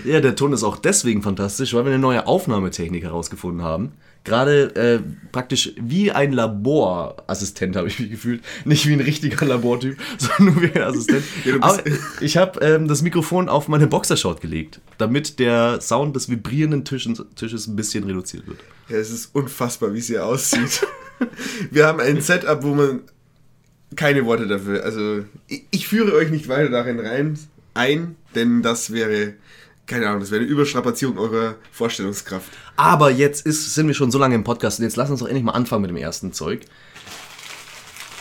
Ja, 0.04 0.20
der 0.20 0.34
Ton 0.34 0.52
ist 0.52 0.64
auch 0.64 0.76
deswegen 0.76 1.22
fantastisch, 1.22 1.75
weil 1.75 1.84
wir 1.84 1.92
eine 1.92 2.00
neue 2.00 2.26
Aufnahmetechnik 2.26 3.04
herausgefunden 3.04 3.62
haben. 3.62 3.92
Gerade 4.28 4.75
äh, 4.76 5.00
praktisch 5.32 5.72
wie 5.80 6.12
ein 6.12 6.32
Laborassistent 6.32 7.76
habe 7.76 7.88
ich 7.88 7.98
mich 7.98 8.10
gefühlt. 8.10 8.42
Nicht 8.64 8.86
wie 8.86 8.92
ein 8.92 9.00
richtiger 9.00 9.46
Labortyp, 9.46 9.96
sondern 10.19 10.54
nur 10.54 10.62
wie 10.62 10.76
ein 10.76 10.82
Assistent. 10.82 11.25
Ja, 11.44 11.54
Aber 11.60 11.82
ich 12.20 12.36
habe 12.36 12.60
ähm, 12.60 12.88
das 12.88 13.02
Mikrofon 13.02 13.48
auf 13.48 13.69
meine 13.69 13.86
Boxershort 13.86 14.40
gelegt, 14.40 14.80
damit 14.98 15.38
der 15.38 15.80
Sound 15.80 16.14
des 16.14 16.28
vibrierenden 16.28 16.84
Tisches, 16.84 17.22
Tisches 17.34 17.66
ein 17.66 17.76
bisschen 17.76 18.04
reduziert 18.04 18.46
wird. 18.46 18.58
Ja, 18.88 18.96
es 18.96 19.10
ist 19.10 19.34
unfassbar, 19.34 19.94
wie 19.94 19.98
es 19.98 20.06
hier 20.06 20.25
aussieht. 20.25 20.86
Wir 21.70 21.86
haben 21.86 22.00
ein 22.00 22.20
Setup, 22.20 22.62
wo 22.62 22.75
man 22.75 23.00
keine 23.96 24.26
Worte 24.26 24.46
dafür. 24.46 24.84
Also, 24.84 25.25
ich, 25.46 25.64
ich 25.70 25.88
führe 25.88 26.12
euch 26.12 26.30
nicht 26.30 26.48
weiter 26.48 26.70
darin 26.70 27.00
rein 27.00 27.38
ein, 27.78 28.16
denn 28.34 28.62
das 28.62 28.92
wäre, 28.92 29.34
keine 29.88 30.06
Ahnung, 30.06 30.20
das 30.20 30.31
wäre 30.31 30.43
eine 30.43 30.50
Überstrapazierung 30.50 31.19
eurer 31.19 31.56
Vorstellungskraft. 31.73 32.49
Aber 32.76 33.11
jetzt 33.11 33.44
ist, 33.46 33.75
sind 33.75 33.88
wir 33.88 33.94
schon 33.94 34.11
so 34.12 34.19
lange 34.19 34.35
im 34.37 34.44
Podcast 34.44 34.79
und 34.79 34.85
jetzt 34.85 34.96
lass 34.96 35.11
uns 35.11 35.20
doch 35.20 35.26
endlich 35.26 35.44
mal 35.44 35.52
anfangen 35.52 35.82
mit 35.82 35.90
dem 35.90 35.96
ersten 35.96 36.32
Zeug. 36.32 36.61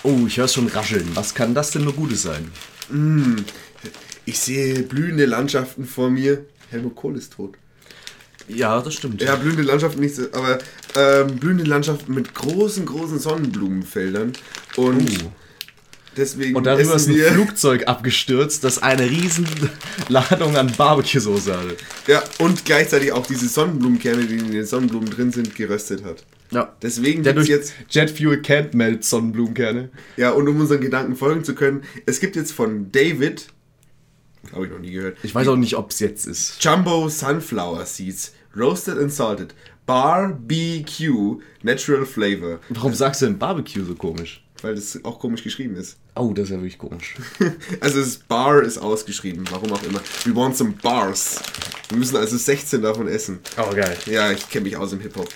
Oh, 0.03 0.21
ich 0.25 0.37
höre 0.37 0.47
schon 0.47 0.67
rascheln. 0.67 1.07
Was 1.15 1.35
kann 1.35 1.53
das 1.53 1.71
denn 1.71 1.83
nur 1.83 1.93
Gutes 1.93 2.21
sein? 2.23 2.51
Ich 4.25 4.39
sehe 4.39 4.83
blühende 4.83 5.25
Landschaften 5.25 5.85
vor 5.85 6.09
mir. 6.09 6.45
Helmut 6.69 6.95
Kohl 6.95 7.17
ist 7.17 7.33
tot. 7.33 7.55
Ja, 8.47 8.81
das 8.81 8.93
stimmt. 8.93 9.21
Ja, 9.21 9.35
blühende 9.35 9.63
Landschaften 9.63 9.99
nicht, 9.99 10.15
so- 10.15 10.27
aber 10.31 10.59
ähm, 10.95 11.35
blühende 11.35 11.65
Landschaften 11.65 12.13
mit 12.13 12.33
großen, 12.33 12.85
großen 12.85 13.19
Sonnenblumenfeldern. 13.19 14.33
Und 14.77 15.09
Oh. 15.25 15.31
Deswegen 16.17 16.55
Und 16.55 16.65
darüber 16.65 16.95
ist 16.95 17.07
ein 17.07 17.15
Flugzeug 17.15 17.87
abgestürzt, 17.87 18.63
das 18.63 18.81
eine 18.81 19.09
riesen 19.09 19.45
Ladung 20.09 20.55
an 20.57 20.71
Barbecue-Soße 20.77 21.55
hatte. 21.57 21.77
ja, 22.07 22.23
und 22.39 22.65
gleichzeitig 22.65 23.11
auch 23.11 23.25
diese 23.25 23.47
Sonnenblumenkerne, 23.47 24.25
die 24.25 24.37
in 24.37 24.51
den 24.51 24.65
Sonnenblumen 24.65 25.09
drin 25.09 25.31
sind, 25.31 25.55
geröstet 25.55 26.03
hat. 26.03 26.25
Ja. 26.51 26.73
Deswegen 26.81 27.23
Der 27.23 27.33
gibt's 27.33 27.47
durch 27.47 27.59
jetzt, 27.59 27.73
Jet 27.89 28.09
Fuel 28.11 28.37
can't 28.39 28.75
melt 28.75 29.03
Sonnenblumenkerne. 29.03 29.89
ja, 30.15 30.31
und 30.31 30.47
um 30.47 30.59
unseren 30.59 30.81
Gedanken 30.81 31.15
folgen 31.15 31.43
zu 31.43 31.55
können, 31.55 31.83
es 32.05 32.19
gibt 32.19 32.35
jetzt 32.35 32.51
von 32.53 32.91
David, 32.91 33.47
habe 34.53 34.65
ich 34.65 34.71
noch 34.71 34.79
nie 34.79 34.91
gehört, 34.91 35.17
Ich 35.23 35.35
weiß 35.35 35.47
auch 35.49 35.55
nicht, 35.57 35.75
ob 35.75 35.91
es 35.91 35.99
jetzt 35.99 36.25
ist. 36.25 36.63
Jumbo 36.63 37.09
Sunflower 37.09 37.85
Seeds, 37.85 38.33
roasted 38.55 38.97
and 38.97 39.11
salted, 39.11 39.53
BBQ, 39.85 41.41
natural 41.63 42.05
flavor, 42.05 42.59
Warum 42.69 42.93
sagst 42.93 43.21
du 43.21 43.25
denn 43.25 43.37
Barbecue 43.37 43.83
so 43.83 43.95
komisch? 43.95 44.43
Weil 44.61 44.75
das 44.75 44.99
auch 45.03 45.19
komisch 45.19 45.43
geschrieben 45.43 45.75
ist. 45.75 45.97
Oh, 46.15 46.33
das 46.33 46.45
ist 46.45 46.49
ja 46.51 46.57
wirklich 46.57 46.77
komisch. 46.77 47.15
Also 47.79 47.99
das 47.99 48.17
Bar 48.17 48.63
ist 48.63 48.77
ausgeschrieben, 48.77 49.45
warum 49.51 49.71
auch 49.73 49.83
immer. 49.83 50.01
We 50.25 50.35
want 50.35 50.55
some 50.57 50.73
bars. 50.81 51.39
Wir 51.89 51.97
müssen 51.97 52.17
also 52.17 52.37
16 52.37 52.81
davon 52.81 53.07
essen. 53.07 53.39
Oh, 53.57 53.73
geil. 53.73 53.97
Ja, 54.05 54.31
ich 54.31 54.49
kenne 54.49 54.63
mich 54.65 54.75
aus 54.77 54.93
im 54.93 54.99
Hip-Hop. 54.99 55.29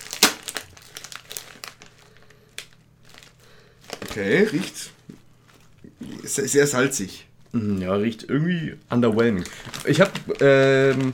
Okay, 4.09 4.43
riecht 4.51 4.91
sehr, 6.23 6.47
sehr 6.47 6.67
salzig. 6.67 7.27
Mhm, 7.53 7.81
Ja, 7.81 7.93
riecht 7.93 8.23
irgendwie 8.29 8.75
underwhelming. 8.89 9.43
Ich 9.85 10.01
habe 10.01 10.11
ähm, 10.39 11.13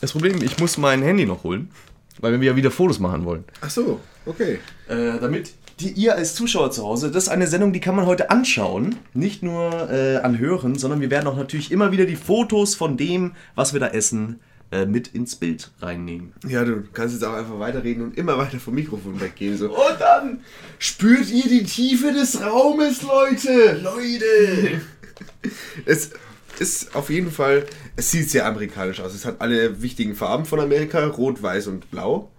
das 0.00 0.12
Problem, 0.12 0.42
ich 0.42 0.58
muss 0.58 0.78
mein 0.78 1.02
Handy 1.02 1.26
noch 1.26 1.42
holen, 1.44 1.70
weil 2.18 2.40
wir 2.40 2.50
ja 2.50 2.56
wieder 2.56 2.70
Fotos 2.70 2.98
machen 2.98 3.24
wollen. 3.24 3.44
Ach 3.60 3.70
so, 3.70 4.00
okay. 4.26 4.60
Äh, 4.88 5.18
damit 5.20 5.52
die 5.80 5.90
ihr 5.90 6.14
als 6.14 6.34
Zuschauer 6.34 6.70
zu 6.70 6.84
Hause, 6.84 7.10
das 7.10 7.24
ist 7.24 7.28
eine 7.28 7.46
Sendung, 7.46 7.72
die 7.72 7.80
kann 7.80 7.96
man 7.96 8.06
heute 8.06 8.30
anschauen, 8.30 8.96
nicht 9.14 9.42
nur 9.42 9.90
äh, 9.90 10.16
anhören, 10.18 10.76
sondern 10.76 11.00
wir 11.00 11.10
werden 11.10 11.26
auch 11.26 11.36
natürlich 11.36 11.72
immer 11.72 11.92
wieder 11.92 12.04
die 12.04 12.16
Fotos 12.16 12.74
von 12.74 12.96
dem, 12.96 13.32
was 13.54 13.72
wir 13.72 13.80
da 13.80 13.88
essen, 13.88 14.40
äh, 14.72 14.86
mit 14.86 15.08
ins 15.08 15.34
Bild 15.34 15.72
reinnehmen. 15.80 16.32
Ja, 16.46 16.64
du 16.64 16.84
kannst 16.92 17.14
jetzt 17.14 17.24
auch 17.24 17.34
einfach 17.34 17.58
weiterreden 17.58 18.04
und 18.04 18.16
immer 18.16 18.38
weiter 18.38 18.60
vom 18.60 18.74
Mikrofon 18.74 19.20
weggehen. 19.20 19.56
So. 19.56 19.70
Und 19.70 20.00
dann 20.00 20.40
Spürt 20.78 21.28
ihr 21.28 21.48
die 21.48 21.64
Tiefe 21.64 22.12
des 22.12 22.40
Raumes, 22.40 23.02
Leute? 23.02 23.80
Leute! 23.82 24.80
es 25.86 26.10
ist 26.58 26.94
auf 26.94 27.10
jeden 27.10 27.32
Fall, 27.32 27.66
es 27.96 28.10
sieht 28.10 28.30
sehr 28.30 28.46
amerikanisch 28.46 29.00
aus. 29.00 29.12
Es 29.12 29.24
hat 29.24 29.40
alle 29.40 29.82
wichtigen 29.82 30.14
Farben 30.14 30.44
von 30.44 30.60
Amerika, 30.60 31.04
rot, 31.06 31.42
weiß 31.42 31.66
und 31.66 31.90
blau. 31.90 32.30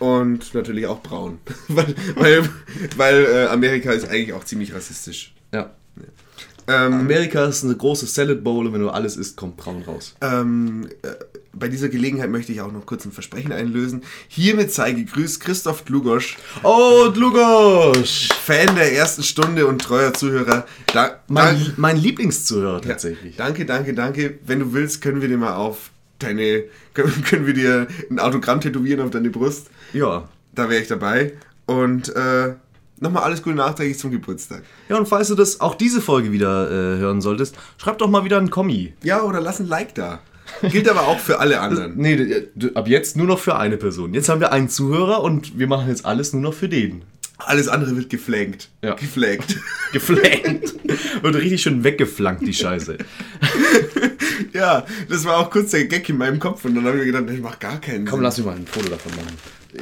Und 0.00 0.54
natürlich 0.54 0.86
auch 0.86 1.02
braun. 1.02 1.38
weil 1.68 1.94
weil, 2.16 2.48
weil 2.96 3.24
äh, 3.24 3.46
Amerika 3.46 3.92
ist 3.92 4.08
eigentlich 4.08 4.32
auch 4.32 4.44
ziemlich 4.44 4.74
rassistisch. 4.74 5.34
Ja. 5.52 5.70
Ähm, 6.68 6.94
Amerika 6.94 7.44
ist 7.44 7.62
eine 7.62 7.76
große 7.76 8.06
Salad 8.06 8.42
Bowl 8.42 8.66
und 8.66 8.72
wenn 8.72 8.80
du 8.80 8.90
alles 8.90 9.16
isst, 9.16 9.36
kommt 9.36 9.56
braun 9.56 9.82
raus. 9.86 10.16
ähm, 10.20 10.88
äh, 11.02 11.10
bei 11.52 11.68
dieser 11.68 11.88
Gelegenheit 11.88 12.28
möchte 12.28 12.52
ich 12.52 12.60
auch 12.60 12.72
noch 12.72 12.84
kurz 12.84 13.04
ein 13.06 13.12
Versprechen 13.12 13.52
einlösen. 13.52 14.02
Hiermit 14.28 14.72
sei 14.72 14.92
gegrüßt 14.92 15.40
Christoph 15.40 15.82
Dlugosch, 15.84 16.36
Oh, 16.64 17.08
Dlugosch! 17.14 18.28
Fan 18.44 18.74
der 18.74 18.92
ersten 18.92 19.22
Stunde 19.22 19.66
und 19.66 19.80
treuer 19.80 20.12
Zuhörer. 20.12 20.66
Da, 20.92 21.20
Mein, 21.28 21.72
mein 21.76 21.96
Lieblingszuhörer 21.96 22.82
Ja, 22.82 22.88
tatsächlich. 22.90 23.36
Danke, 23.36 23.64
danke, 23.64 23.94
danke. 23.94 24.38
Wenn 24.44 24.58
du 24.58 24.72
willst, 24.74 25.00
können 25.00 25.22
wir 25.22 25.28
dir 25.28 25.38
mal 25.38 25.54
auf 25.54 25.92
deine, 26.18 26.64
können, 26.94 27.46
wir 27.46 27.54
dir 27.54 27.86
ein 28.10 28.18
Autogramm 28.18 28.60
tätowieren 28.60 29.00
auf 29.00 29.10
deine 29.10 29.30
Brust. 29.30 29.68
Ja. 29.92 30.28
Da 30.54 30.68
wäre 30.68 30.80
ich 30.80 30.88
dabei. 30.88 31.32
Und 31.66 32.14
äh, 32.14 32.54
nochmal 33.00 33.24
alles 33.24 33.42
Gute 33.42 33.56
nachträglich 33.56 33.98
zum 33.98 34.10
Geburtstag. 34.10 34.62
Ja, 34.88 34.96
und 34.96 35.06
falls 35.06 35.28
du 35.28 35.34
das 35.34 35.60
auch 35.60 35.74
diese 35.74 36.00
Folge 36.00 36.32
wieder 36.32 36.70
äh, 36.70 36.98
hören 36.98 37.20
solltest, 37.20 37.56
schreib 37.78 37.98
doch 37.98 38.08
mal 38.08 38.24
wieder 38.24 38.38
einen 38.38 38.50
Kommi. 38.50 38.94
Ja, 39.02 39.22
oder 39.22 39.40
lass 39.40 39.60
ein 39.60 39.66
Like 39.66 39.94
da. 39.94 40.20
Gilt 40.62 40.88
aber 40.88 41.08
auch 41.08 41.18
für 41.18 41.40
alle 41.40 41.60
anderen. 41.60 41.96
Nee, 41.96 42.48
ab 42.74 42.88
jetzt 42.88 43.16
nur 43.16 43.26
noch 43.26 43.38
für 43.38 43.56
eine 43.56 43.76
Person. 43.76 44.14
Jetzt 44.14 44.28
haben 44.28 44.40
wir 44.40 44.52
einen 44.52 44.68
Zuhörer 44.68 45.22
und 45.22 45.58
wir 45.58 45.66
machen 45.66 45.88
jetzt 45.88 46.06
alles 46.06 46.32
nur 46.32 46.42
noch 46.42 46.54
für 46.54 46.68
den. 46.68 47.02
Alles 47.38 47.68
andere 47.68 47.94
wird 47.96 48.08
geflankt. 48.10 48.70
Ja. 48.82 48.94
Geflankt. 48.94 49.56
Geflankt. 49.92 50.74
Wird 51.22 51.34
richtig 51.36 51.62
schön 51.62 51.84
weggeflankt, 51.84 52.46
die 52.46 52.54
Scheiße. 52.54 52.96
ja, 54.52 54.84
das 55.08 55.24
war 55.24 55.38
auch 55.38 55.50
kurz 55.50 55.70
der 55.70 55.84
Gag 55.84 56.08
in 56.08 56.16
meinem 56.18 56.38
Kopf 56.38 56.64
und 56.64 56.74
dann 56.74 56.84
habe 56.84 56.96
ich 56.98 57.04
mir 57.06 57.12
gedacht, 57.12 57.30
ich 57.34 57.40
mache 57.42 57.58
gar 57.58 57.80
keinen 57.80 58.06
Komm, 58.06 58.18
Sinn. 58.18 58.24
lass 58.24 58.36
mich 58.38 58.46
mal 58.46 58.56
ein 58.56 58.66
Foto 58.66 58.88
davon 58.88 59.12
machen. 59.16 59.36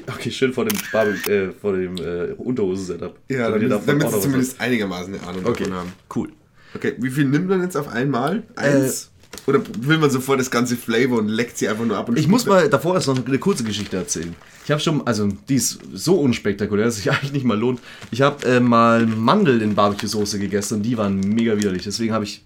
Okay, 0.08 0.30
schön 0.30 0.52
vor 0.52 0.64
dem, 0.64 0.76
Barbie, 0.92 1.30
äh, 1.30 1.52
vor 1.52 1.74
dem 1.74 1.96
äh, 1.98 2.32
Unterhose-Setup. 2.32 3.16
Ja, 3.28 3.50
Damit 3.50 3.70
damit, 3.70 3.88
damit 3.88 4.10
sie 4.10 4.20
zumindest 4.20 4.60
einigermaßen 4.60 5.14
eine 5.14 5.22
Ahnung. 5.26 5.46
Okay, 5.46 5.64
davon 5.64 5.78
haben. 5.78 5.92
cool. 6.16 6.28
Okay, 6.74 6.94
wie 6.98 7.10
viel 7.10 7.24
nimmt 7.26 7.48
man 7.48 7.62
jetzt 7.62 7.76
auf 7.76 7.88
einmal? 7.88 8.42
Eins? 8.56 9.12
Oder 9.46 9.60
will 9.80 9.98
man 9.98 10.10
sofort 10.10 10.40
das 10.40 10.50
ganze 10.50 10.76
Flavor 10.76 11.18
und 11.18 11.28
leckt 11.28 11.58
sie 11.58 11.68
einfach 11.68 11.84
nur 11.84 11.96
ab 11.96 12.08
und 12.08 12.18
Ich 12.18 12.28
muss 12.28 12.46
mal 12.46 12.68
davor 12.68 12.94
erst 12.94 13.08
noch 13.08 13.26
eine 13.26 13.38
kurze 13.38 13.64
Geschichte 13.64 13.96
erzählen. 13.96 14.34
Ich 14.64 14.70
habe 14.70 14.80
schon, 14.80 15.06
also 15.06 15.28
die 15.48 15.56
ist 15.56 15.78
so 15.92 16.20
unspektakulär, 16.20 16.86
dass 16.86 16.96
sich 16.96 17.10
eigentlich 17.12 17.32
nicht 17.32 17.44
mal 17.44 17.58
lohnt. 17.58 17.80
Ich 18.10 18.22
habe 18.22 18.46
äh, 18.46 18.60
mal 18.60 19.06
Mandeln 19.06 19.60
in 19.60 19.74
Barbecue-Soße 19.74 20.38
gegessen 20.38 20.76
und 20.76 20.82
die 20.82 20.96
waren 20.96 21.20
mega 21.20 21.56
widerlich. 21.56 21.84
Deswegen 21.84 22.12
habe 22.12 22.24
ich 22.24 22.44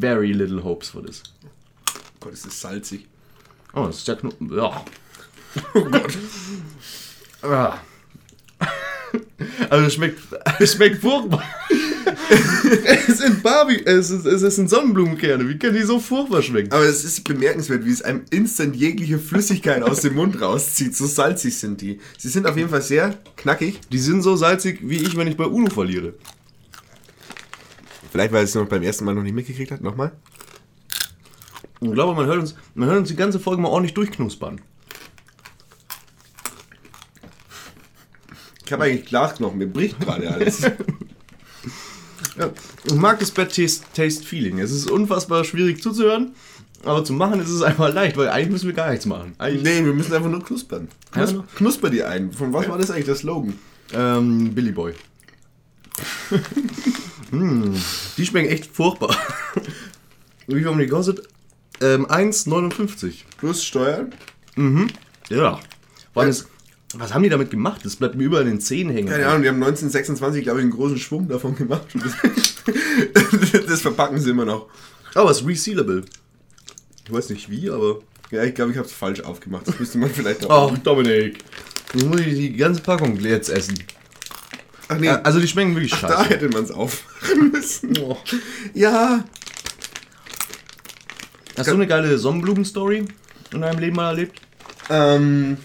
very 0.00 0.32
little 0.32 0.62
hopes 0.62 0.90
for 0.90 1.04
this. 1.04 1.22
Gott, 2.20 2.32
ist 2.32 2.46
das 2.46 2.60
salzig. 2.60 3.06
Oh, 3.74 3.86
das 3.86 3.98
ist 3.98 4.08
ja 4.08 4.14
knu 4.14 4.30
Ja. 4.50 4.84
Oh 5.74 5.84
Gott. 5.84 6.18
Ja. 7.42 7.80
Also 9.70 9.86
es 9.86 9.94
schmeckt, 9.94 10.20
es 10.58 10.74
schmeckt 10.74 11.00
furchtbar. 11.00 11.42
es 13.08 13.18
sind 13.18 13.42
Barbie, 13.42 13.82
es, 13.84 14.10
ist, 14.10 14.24
es 14.24 14.56
sind 14.56 14.68
Sonnenblumenkerne. 14.68 15.48
Wie 15.48 15.58
können 15.58 15.76
die 15.76 15.82
so 15.82 15.98
furchtbar 15.98 16.42
schmecken? 16.42 16.72
Aber 16.72 16.84
es 16.84 17.04
ist 17.04 17.24
bemerkenswert, 17.24 17.84
wie 17.84 17.90
es 17.90 18.02
einem 18.02 18.22
instant 18.30 18.76
jegliche 18.76 19.18
Flüssigkeit 19.18 19.82
aus 19.82 20.02
dem 20.02 20.14
Mund 20.14 20.40
rauszieht. 20.40 20.96
So 20.96 21.06
salzig 21.06 21.56
sind 21.58 21.80
die. 21.80 22.00
Sie 22.16 22.28
sind 22.28 22.46
auf 22.46 22.56
jeden 22.56 22.70
Fall 22.70 22.82
sehr 22.82 23.14
knackig. 23.36 23.80
Die 23.90 23.98
sind 23.98 24.22
so 24.22 24.36
salzig 24.36 24.80
wie 24.82 24.96
ich, 24.96 25.16
wenn 25.16 25.28
ich 25.28 25.36
bei 25.36 25.46
Uno 25.46 25.70
verliere. 25.70 26.14
Vielleicht, 28.10 28.32
weil 28.32 28.44
es 28.44 28.54
noch 28.54 28.66
beim 28.66 28.82
ersten 28.82 29.04
Mal 29.04 29.14
noch 29.14 29.22
nicht 29.22 29.34
mitgekriegt 29.34 29.70
hat. 29.70 29.80
Nochmal. 29.80 30.12
Ich 31.80 31.92
glaube, 31.92 32.14
man 32.14 32.26
hört 32.26 32.40
uns, 32.40 32.54
man 32.74 32.88
hört 32.88 32.98
uns 32.98 33.08
die 33.08 33.16
ganze 33.16 33.38
Folge 33.38 33.62
mal 33.62 33.68
ordentlich 33.68 33.94
durchknuspern. 33.94 34.60
Ich 38.64 38.72
habe 38.72 38.84
eigentlich 38.84 39.06
Glasknochen, 39.06 39.58
mir 39.58 39.66
bricht 39.66 39.98
gerade 40.00 40.30
alles. 40.30 40.62
Ja, 42.88 42.94
ich 42.94 43.00
mag 43.00 43.18
das 43.18 43.30
Bad 43.30 43.54
Taste, 43.54 43.84
Taste 43.94 44.24
Feeling. 44.24 44.58
Es 44.58 44.70
ist 44.70 44.90
unfassbar 44.90 45.44
schwierig 45.44 45.82
zuzuhören, 45.82 46.32
aber 46.84 47.04
zu 47.04 47.12
machen 47.12 47.40
ist 47.40 47.50
es 47.50 47.62
einfach 47.62 47.92
leicht, 47.92 48.16
weil 48.16 48.28
eigentlich 48.28 48.50
müssen 48.50 48.66
wir 48.66 48.74
gar 48.74 48.90
nichts 48.90 49.06
machen. 49.06 49.34
Eigentlich, 49.38 49.62
nee, 49.62 49.84
wir 49.84 49.94
müssen 49.94 50.12
einfach 50.12 50.30
nur 50.30 50.42
knuspern. 50.42 50.88
Knus 51.12 51.32
Ja. 51.32 51.44
Knusper 51.56 51.90
die 51.90 52.02
ein. 52.02 52.32
Von 52.32 52.52
was 52.52 52.68
war 52.68 52.78
das 52.78 52.90
eigentlich 52.90 53.06
der 53.06 53.16
Slogan? 53.16 53.54
Ähm, 53.92 54.54
Billy 54.54 54.72
Boy. 54.72 54.94
hm, 57.30 57.74
die 58.16 58.26
schmecken 58.26 58.50
echt 58.50 58.66
furchtbar. 58.66 59.16
Wie 60.46 60.54
viel 60.54 60.66
haben 60.66 60.78
die 60.78 60.86
gekostet? 60.86 61.26
Ähm, 61.80 62.06
1,59. 62.06 63.24
Plus 63.38 63.64
Steuern? 63.64 64.12
Ja. 65.28 65.60
Vor 66.12 66.22
allem 66.22 66.30
ist, 66.30 66.48
was 66.94 67.12
haben 67.12 67.22
die 67.22 67.28
damit 67.28 67.50
gemacht? 67.50 67.82
Das 67.84 67.96
bleibt 67.96 68.14
mir 68.14 68.24
überall 68.24 68.44
in 68.44 68.50
den 68.50 68.60
Zähnen 68.60 68.94
hängen. 68.94 69.08
Keine 69.08 69.26
Ahnung, 69.26 69.42
die 69.42 69.48
haben 69.48 69.56
1926, 69.56 70.44
glaube 70.44 70.60
ich, 70.60 70.62
einen 70.62 70.72
großen 70.72 70.98
Schwung 70.98 71.28
davon 71.28 71.54
gemacht. 71.54 71.86
Das, 73.66 73.80
verpacken 73.82 74.20
sie 74.20 74.30
immer 74.30 74.44
noch. 74.44 74.66
Aber 75.14 75.30
es 75.30 75.40
ist 75.40 75.46
resealable. 75.46 76.04
Ich 77.06 77.12
weiß 77.12 77.30
nicht 77.30 77.50
wie, 77.50 77.70
aber. 77.70 78.00
Ja, 78.30 78.44
ich 78.44 78.54
glaube, 78.54 78.72
ich 78.72 78.76
habe 78.76 78.86
es 78.86 78.92
falsch 78.92 79.20
aufgemacht. 79.20 79.66
Das 79.66 79.78
müsste 79.78 79.98
man 79.98 80.10
vielleicht 80.10 80.44
auch. 80.50 80.72
Ach, 80.72 80.78
Dominik. 80.78 81.38
Jetzt 81.94 82.04
muss 82.04 82.20
ich 82.20 82.34
die 82.34 82.56
ganze 82.56 82.82
Packung 82.82 83.18
jetzt 83.20 83.48
essen. 83.48 83.78
Ach 84.88 84.98
nee, 84.98 85.06
Ja, 85.06 85.20
Also 85.22 85.40
die 85.40 85.48
schmecken 85.48 85.74
wirklich 85.74 85.90
da 86.00 86.08
scheiße. 86.08 86.28
hätte 86.30 86.48
man 86.50 86.64
es 86.64 86.70
aufmachen 86.70 87.50
müssen. 87.52 87.98
Oh. 87.98 88.16
Ja. 88.74 89.24
Hast 91.56 91.68
du 91.70 91.74
eine 91.74 91.86
geile 91.86 92.16
Sonnenblumen-Story 92.18 93.04
in 93.52 93.60
deinem 93.60 93.78
Leben 93.80 93.96
mal 93.96 94.10
erlebt? 94.10 94.40
Ähm. 94.90 95.56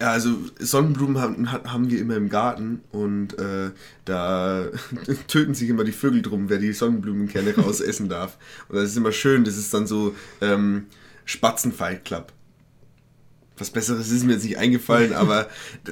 Ja, 0.00 0.10
also 0.12 0.36
Sonnenblumen 0.58 1.18
haben, 1.18 1.50
ha- 1.52 1.64
haben 1.72 1.90
wir 1.90 1.98
immer 2.00 2.16
im 2.16 2.28
Garten 2.28 2.80
und 2.92 3.38
äh, 3.38 3.70
da 4.04 4.66
töten 5.26 5.54
sich 5.54 5.70
immer 5.70 5.84
die 5.84 5.92
Vögel 5.92 6.20
drum, 6.20 6.50
wer 6.50 6.58
die 6.58 6.72
Sonnenblumenkerne 6.72 7.54
rausessen 7.58 8.08
darf. 8.10 8.36
Und 8.68 8.76
das 8.76 8.90
ist 8.90 8.96
immer 8.96 9.12
schön, 9.12 9.44
das 9.44 9.56
ist 9.56 9.72
dann 9.72 9.86
so 9.86 10.14
ähm, 10.42 10.86
Spatzenfight 11.24 12.04
Club. 12.04 12.32
Was 13.58 13.70
Besseres 13.70 14.10
ist 14.10 14.24
mir 14.26 14.34
jetzt 14.34 14.44
nicht 14.44 14.58
eingefallen, 14.58 15.12
aber 15.14 15.48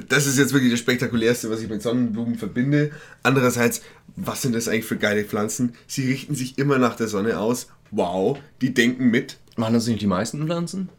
das 0.07 0.27
ist 0.27 0.37
jetzt 0.37 0.53
wirklich 0.53 0.69
das 0.71 0.79
Spektakulärste, 0.81 1.49
was 1.49 1.61
ich 1.61 1.69
mit 1.69 1.81
Sonnenblumen 1.81 2.35
verbinde. 2.35 2.91
Andererseits, 3.23 3.81
was 4.15 4.43
sind 4.43 4.53
das 4.53 4.67
eigentlich 4.67 4.85
für 4.85 4.97
geile 4.97 5.23
Pflanzen? 5.23 5.73
Sie 5.87 6.07
richten 6.07 6.35
sich 6.35 6.59
immer 6.59 6.77
nach 6.77 6.95
der 6.95 7.07
Sonne 7.07 7.39
aus. 7.39 7.69
Wow, 7.89 8.37
die 8.61 8.71
denken 8.73 9.09
mit. 9.09 9.37
Machen 9.55 9.73
das 9.73 9.87
nicht 9.87 10.01
die 10.01 10.07
meisten 10.07 10.45
Pflanzen? 10.45 10.89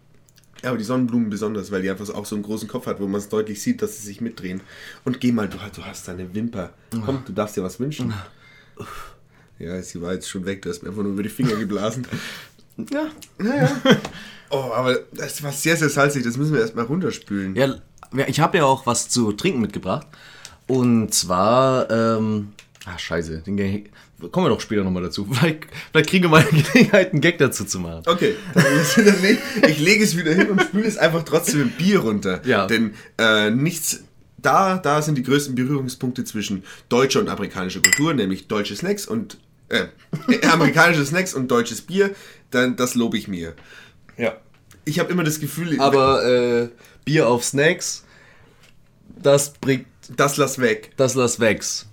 Ja, 0.62 0.70
aber 0.70 0.78
die 0.78 0.84
Sonnenblumen 0.84 1.28
besonders, 1.30 1.70
weil 1.70 1.82
die 1.82 1.90
einfach 1.90 2.08
auch 2.10 2.26
so 2.26 2.34
einen 2.34 2.44
großen 2.44 2.68
Kopf 2.68 2.86
hat, 2.86 3.00
wo 3.00 3.06
man 3.06 3.20
es 3.20 3.28
deutlich 3.28 3.60
sieht, 3.62 3.82
dass 3.82 3.98
sie 3.98 4.06
sich 4.06 4.20
mitdrehen. 4.20 4.60
Und 5.04 5.20
geh 5.20 5.32
mal, 5.32 5.48
du, 5.48 5.58
du 5.58 5.84
hast 5.84 6.08
deine 6.08 6.34
Wimper. 6.34 6.72
Komm, 7.04 7.22
du 7.26 7.32
darfst 7.32 7.56
dir 7.56 7.62
was 7.62 7.78
wünschen. 7.78 8.14
Ja, 9.58 9.80
sie 9.82 10.00
war 10.02 10.12
jetzt 10.14 10.28
schon 10.28 10.44
weg, 10.44 10.62
du 10.62 10.70
hast 10.70 10.82
mir 10.82 10.90
einfach 10.90 11.02
nur 11.02 11.12
über 11.12 11.22
die 11.22 11.28
Finger 11.28 11.56
geblasen. 11.56 12.06
Ja. 12.90 13.06
Oh, 14.50 14.70
aber 14.75 14.98
das 15.12 15.42
war 15.42 15.50
sehr, 15.50 15.78
sehr 15.78 15.88
salzig, 15.88 16.25
das 16.25 16.36
müssen 16.36 16.52
wir 16.52 16.60
erstmal 16.60 16.84
runterspülen. 16.84 17.56
Ja, 17.56 17.75
ich 18.26 18.38
habe 18.38 18.58
ja 18.58 18.64
auch 18.66 18.84
was 18.84 19.08
zu 19.08 19.32
trinken 19.32 19.62
mitgebracht. 19.62 20.06
Und 20.66 21.14
zwar, 21.14 21.90
ähm, 21.90 22.52
ah, 22.84 22.98
scheiße, 22.98 23.38
den 23.38 23.56
kommen 24.30 24.46
wir 24.46 24.50
doch 24.50 24.61
später 24.61 24.85
nochmal 24.85 25.02
dazu. 25.02 25.26
Vielleicht, 25.32 25.66
vielleicht 25.92 26.11
kriegen 26.11 26.25
wir 26.25 26.30
mal 26.30 26.46
eine 26.46 26.62
Gelegenheit, 26.62 27.12
einen 27.12 27.20
Gag 27.20 27.38
dazu 27.38 27.64
zu 27.64 27.80
machen. 27.80 28.02
Okay, 28.06 28.35
ich 29.68 29.78
lege 29.78 30.04
es 30.04 30.16
wieder 30.16 30.32
hin 30.32 30.50
und 30.50 30.62
spüle 30.62 30.87
es 30.87 30.96
einfach 30.96 31.23
trotzdem 31.25 31.64
mit 31.64 31.78
Bier 31.78 32.00
runter. 32.00 32.40
Ja. 32.44 32.66
Denn 32.66 32.94
äh, 33.18 33.50
nichts, 33.50 34.04
da, 34.38 34.78
da 34.78 35.02
sind 35.02 35.16
die 35.18 35.23
größten 35.23 35.54
Berührungspunkte 35.54 36.25
zwischen 36.25 36.64
deutscher 36.88 37.20
und 37.20 37.28
amerikanischer 37.28 37.80
Kultur, 37.80 38.14
nämlich 38.14 38.49
deutsche 38.49 38.75
Snacks 38.76 39.06
und 39.06 39.38
äh, 39.68 39.87
amerikanische 40.46 41.04
Snacks 41.04 41.35
und 41.35 41.50
deutsches 41.50 41.82
Bier. 41.82 42.14
Dann, 42.50 42.76
das 42.76 42.94
lobe 42.94 43.18
ich 43.18 43.28
mir. 43.28 43.54
Ja. 44.16 44.37
Ich 44.85 44.99
habe 45.00 45.11
immer 45.11 45.25
das 45.25 45.40
Gefühl, 45.40 45.80
Aber 45.80 46.25
äh, 46.25 46.68
Bier 47.04 47.28
auf 47.28 47.44
Snacks, 47.44 48.04
das 49.20 49.52
bringt 49.54 49.87
das 50.14 50.37
lass 50.37 50.61
weg. 50.61 50.92
das 50.96 51.14
Las 51.14 51.40
Vegas. 51.40 51.87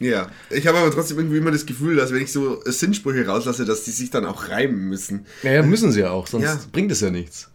Ja. 0.00 0.30
Ich 0.50 0.66
habe 0.66 0.78
aber 0.78 0.90
trotzdem 0.90 1.18
irgendwie 1.18 1.38
immer 1.38 1.50
das 1.50 1.66
Gefühl, 1.66 1.96
dass 1.96 2.12
wenn 2.12 2.22
ich 2.22 2.32
so 2.32 2.62
Sinnsprüche 2.64 3.26
rauslasse, 3.26 3.64
dass 3.64 3.84
die 3.84 3.90
sich 3.90 4.10
dann 4.10 4.26
auch 4.26 4.48
reimen 4.48 4.88
müssen. 4.88 5.26
Ja, 5.42 5.52
ja, 5.52 5.62
müssen 5.62 5.90
sie 5.92 6.00
ja 6.00 6.10
auch, 6.10 6.26
sonst 6.26 6.44
Ja. 6.44 6.58
bringt 6.72 6.92
es 6.92 7.00
ja 7.00 7.10
nichts. 7.10 7.48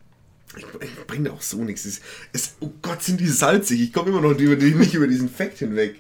Ich, 0.58 0.66
ich 0.82 1.08
bringe 1.08 1.32
auch 1.32 1.42
so 1.42 1.64
nichts. 1.64 1.86
Es, 1.86 2.02
es, 2.32 2.54
oh 2.60 2.72
Gott, 2.82 3.02
sind 3.02 3.20
die 3.20 3.28
salzig. 3.28 3.82
Ich 3.82 3.94
komme 3.94 4.10
immer 4.10 4.22
noch 4.22 4.38
über 4.38 4.56
die, 4.56 4.76
nicht 4.76 4.94
über 4.94 5.08
diesen 5.08 5.30
Fakt 5.30 5.60
hinweg. 5.60 5.96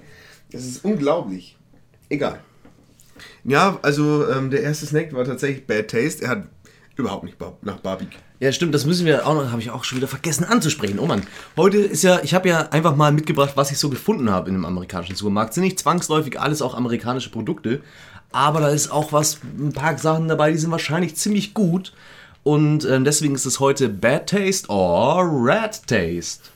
Das 0.51 0.65
ist 0.65 0.83
unglaublich. 0.83 1.57
Egal. 2.09 2.39
Ja, 3.43 3.79
also 3.81 4.29
ähm, 4.29 4.51
der 4.51 4.62
erste 4.62 4.85
Snack 4.85 5.13
war 5.13 5.25
tatsächlich 5.25 5.65
Bad 5.65 5.89
Taste. 5.89 6.23
Er 6.25 6.29
hat 6.29 6.47
überhaupt 6.95 7.23
nicht 7.23 7.38
nach 7.62 7.79
Barbecue. 7.79 8.19
Ja, 8.43 8.51
stimmt, 8.51 8.75
das 8.75 8.85
müssen 8.85 9.05
wir 9.05 9.25
auch 9.25 9.35
noch, 9.35 9.51
habe 9.51 9.62
ich 9.62 9.71
auch 9.71 9.85
schon 9.85 10.00
wieder 10.00 10.09
vergessen 10.09 10.43
anzusprechen. 10.43 11.00
Oh 11.00 11.05
Mann, 11.05 11.25
heute 11.55 11.77
ist 11.77 12.03
ja, 12.03 12.19
ich 12.23 12.33
habe 12.33 12.50
ja 12.50 12.67
einfach 12.71 12.93
mal 12.93 13.13
mitgebracht, 13.13 13.53
was 13.55 13.71
ich 13.71 13.77
so 13.77 13.89
gefunden 13.89 14.29
habe 14.29 14.50
in 14.50 14.55
einem 14.55 14.65
amerikanischen 14.65 15.15
Supermarkt. 15.15 15.53
Sind 15.53 15.63
nicht 15.63 15.79
zwangsläufig 15.79 16.41
alles 16.41 16.62
auch 16.62 16.73
amerikanische 16.75 17.29
Produkte, 17.29 17.81
aber 18.33 18.59
da 18.59 18.67
ist 18.67 18.91
auch 18.91 19.13
was, 19.13 19.39
ein 19.57 19.71
paar 19.71 19.97
Sachen 19.97 20.27
dabei, 20.27 20.51
die 20.51 20.57
sind 20.57 20.71
wahrscheinlich 20.71 21.15
ziemlich 21.15 21.53
gut. 21.53 21.93
Und 22.43 22.83
ähm, 22.83 23.05
deswegen 23.05 23.33
ist 23.33 23.45
es 23.45 23.62
heute 23.62 23.88
Bad 23.88 24.27
Taste 24.27 24.67
or 24.67 25.23
Red 25.23 25.88
Taste. 25.88 26.50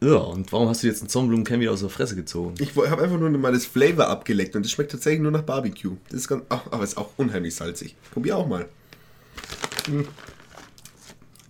Ja, 0.00 0.14
und 0.14 0.52
warum 0.52 0.68
hast 0.68 0.84
du 0.84 0.86
jetzt 0.86 1.00
einen 1.00 1.08
Sonnenblumenkern 1.08 1.58
wieder 1.58 1.72
aus 1.72 1.80
der 1.80 1.88
Fresse 1.88 2.14
gezogen? 2.14 2.54
Ich 2.60 2.76
habe 2.76 3.02
einfach 3.02 3.18
nur 3.18 3.30
mal 3.30 3.50
das 3.50 3.66
Flavor 3.66 4.06
abgeleckt 4.06 4.54
und 4.54 4.64
das 4.64 4.70
schmeckt 4.70 4.92
tatsächlich 4.92 5.22
nur 5.22 5.32
nach 5.32 5.42
Barbecue. 5.42 5.96
Das 6.08 6.20
ist 6.20 6.28
ganz, 6.28 6.44
ach, 6.50 6.66
aber 6.70 6.84
ist 6.84 6.96
auch 6.96 7.10
unheimlich 7.16 7.56
salzig. 7.56 7.96
Probier 8.12 8.36
auch 8.36 8.46
mal. 8.46 8.68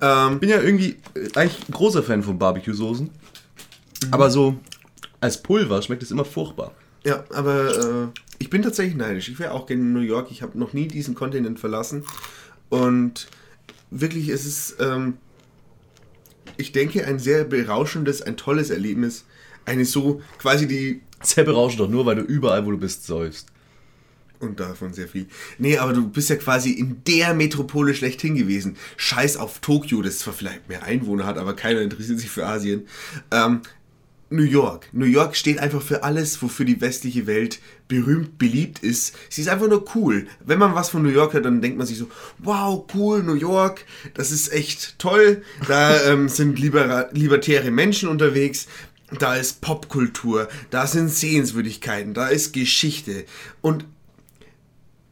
Ähm, 0.01 0.35
ich 0.35 0.41
bin 0.41 0.49
ja 0.51 0.61
irgendwie 0.61 0.97
äh, 1.15 1.29
eigentlich 1.35 1.69
ein 1.69 1.73
großer 1.73 2.03
Fan 2.03 2.23
von 2.23 2.39
Barbecue-Soßen. 2.39 3.11
Aber 4.11 4.31
so 4.31 4.57
als 5.21 5.43
Pulver 5.43 5.83
schmeckt 5.83 6.03
es 6.03 6.11
immer 6.11 6.25
furchtbar. 6.25 6.73
Ja, 7.05 7.25
aber 7.35 7.77
äh, 7.77 8.21
ich 8.39 8.51
bin 8.51 8.63
tatsächlich 8.63 8.97
neidisch. 8.97 9.29
Ich 9.29 9.39
wäre 9.39 9.53
auch 9.53 9.67
gerne 9.67 9.83
in 9.83 9.93
New 9.93 10.01
York. 10.01 10.31
Ich 10.31 10.43
habe 10.43 10.59
noch 10.59 10.73
nie 10.73 10.89
diesen 10.89 11.15
Kontinent 11.15 11.59
verlassen. 11.59 12.05
Und 12.69 13.29
wirklich, 13.91 14.29
es 14.29 14.45
ist, 14.45 14.77
ähm, 14.81 15.17
ich 16.57 16.73
denke, 16.73 17.07
ein 17.07 17.19
sehr 17.19 17.45
berauschendes, 17.45 18.23
ein 18.23 18.37
tolles 18.37 18.71
Erlebnis. 18.71 19.25
Eine 19.65 19.85
so 19.85 20.23
quasi 20.39 20.67
die. 20.67 21.03
Sehr 21.21 21.45
berauschend 21.45 21.81
doch 21.81 21.89
nur, 21.89 22.07
weil 22.07 22.17
du 22.17 22.23
überall, 22.23 22.65
wo 22.65 22.71
du 22.71 22.79
bist, 22.79 23.05
säufst. 23.05 23.49
Und 24.41 24.61
davon 24.61 24.93
sehr 24.93 25.09
viel. 25.09 25.27
Nee, 25.59 25.79
aber 25.79 25.93
du 25.93 26.09
bist 26.09 26.31
ja 26.31 26.37
quasi 26.37 26.71
in 26.71 27.03
der 27.07 27.35
Metropole 27.35 27.93
schlechthin 27.95 28.37
gewesen. 28.37 28.77
Scheiß 28.97 29.37
auf 29.37 29.59
Tokio, 29.59 30.01
das 30.01 30.21
zwar 30.21 30.33
vielleicht 30.33 30.69
mehr 30.69 30.85
Einwohner 30.85 31.27
hat, 31.27 31.39
aber 31.39 31.57
keiner 31.57 31.81
interessiert 31.81 32.21
sich 32.21 32.31
für 32.31 32.47
Asien. 32.47 32.87
Ähm, 33.33 33.63
New 34.31 34.45
York. 34.45 34.89
New 34.93 35.07
York 35.07 35.37
steht 35.37 35.59
einfach 35.59 35.81
für 35.81 36.03
alles, 36.03 36.43
wofür 36.43 36.67
die 36.67 36.81
westliche 36.81 37.27
Welt 37.27 37.61
berühmt, 37.89 38.39
beliebt 38.39 38.81
ist. 38.81 39.17
Sie 39.31 39.41
ist 39.41 39.49
einfach 39.49 39.69
nur 39.69 39.85
cool. 39.95 40.27
Wenn 40.45 40.59
man 40.59 40.75
was 40.75 40.91
von 40.91 41.03
New 41.03 41.09
York 41.09 41.33
hört, 41.33 41.47
dann 41.47 41.63
denkt 41.63 41.79
man 41.79 41.87
sich 41.87 41.99
so, 41.99 42.09
wow, 42.39 42.85
cool, 42.95 43.23
New 43.23 43.35
York, 43.35 43.87
das 44.15 44.31
ist 44.31 44.53
echt 44.53 44.99
toll. 44.99 45.43
Da 45.67 46.05
ähm, 46.13 46.29
sind 46.29 46.59
libera 46.59 47.09
libertäre 47.13 47.71
Menschen 47.71 48.09
unterwegs. 48.09 48.67
Da 49.19 49.37
ist 49.37 49.63
Popkultur, 49.63 50.49
da 50.69 50.87
sind 50.87 51.09
Sehenswürdigkeiten, 51.09 52.13
da 52.13 52.29
ist 52.29 52.53
Geschichte. 52.53 53.25
Und 53.63 53.87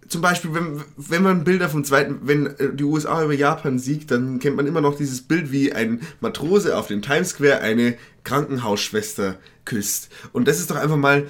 zum 0.08 0.20
Beispiel, 0.20 0.54
wenn, 0.54 0.82
wenn 0.96 1.22
man 1.22 1.44
Bilder 1.44 1.68
vom 1.68 1.84
zweiten, 1.84 2.20
wenn 2.22 2.46
äh, 2.46 2.75
die 2.75 2.84
USA 2.84 3.22
über 3.22 3.34
Japan 3.34 3.78
siegt, 3.78 4.10
dann 4.10 4.38
kennt 4.38 4.56
man 4.56 4.66
immer 4.66 4.80
noch 4.80 4.96
dieses 4.96 5.22
Bild, 5.22 5.52
wie 5.52 5.72
ein 5.72 6.00
Matrose 6.20 6.76
auf 6.76 6.86
dem 6.88 7.02
Times 7.02 7.30
Square 7.30 7.60
eine 7.60 7.96
Krankenhausschwester 8.25 9.36
küsst. 9.64 10.08
Und 10.32 10.48
das 10.48 10.58
ist 10.60 10.70
doch 10.70 10.76
einfach 10.76 10.96
mal 10.96 11.26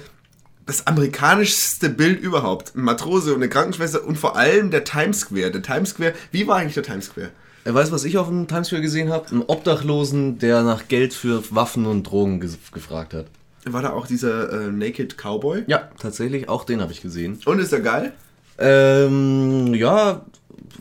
das 0.65 0.85
amerikanischste 0.85 1.89
Bild 1.89 2.21
überhaupt. 2.21 2.75
Ein 2.75 2.81
Matrose 2.81 3.31
und 3.31 3.37
eine 3.37 3.49
Krankenschwester 3.49 4.05
und 4.05 4.17
vor 4.17 4.35
allem 4.35 4.69
der 4.69 4.83
Times 4.83 5.21
Square. 5.21 5.51
Der 5.51 5.61
Times 5.61 5.91
Square, 5.91 6.13
wie 6.31 6.47
war 6.47 6.57
eigentlich 6.57 6.75
der 6.75 6.83
Times 6.83 7.05
Square? 7.05 7.31
Er 7.63 7.73
weiß, 7.73 7.91
was 7.91 8.03
ich 8.05 8.17
auf 8.17 8.27
dem 8.27 8.47
Times 8.47 8.67
Square 8.67 8.81
gesehen 8.81 9.09
habe? 9.09 9.29
Einen 9.29 9.43
Obdachlosen, 9.43 10.39
der 10.39 10.63
nach 10.63 10.87
Geld 10.87 11.13
für 11.13 11.43
Waffen 11.53 11.85
und 11.85 12.03
Drogen 12.03 12.39
ge 12.39 12.49
gefragt 12.71 13.13
hat. 13.13 13.25
War 13.65 13.81
da 13.81 13.91
auch 13.91 14.07
dieser 14.07 14.51
äh, 14.51 14.71
Naked 14.71 15.17
Cowboy? 15.17 15.63
Ja, 15.67 15.89
tatsächlich, 15.99 16.47
auch 16.47 16.63
den 16.63 16.81
habe 16.81 16.93
ich 16.93 17.01
gesehen. 17.01 17.39
Und 17.45 17.59
ist 17.59 17.73
er 17.73 17.81
geil? 17.81 18.13
Ähm, 18.57 19.73
ja, 19.73 20.25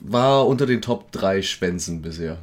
war 0.00 0.46
unter 0.46 0.66
den 0.66 0.82
Top 0.82 1.12
3 1.12 1.42
Schwänzen 1.42 2.02
bisher. 2.02 2.38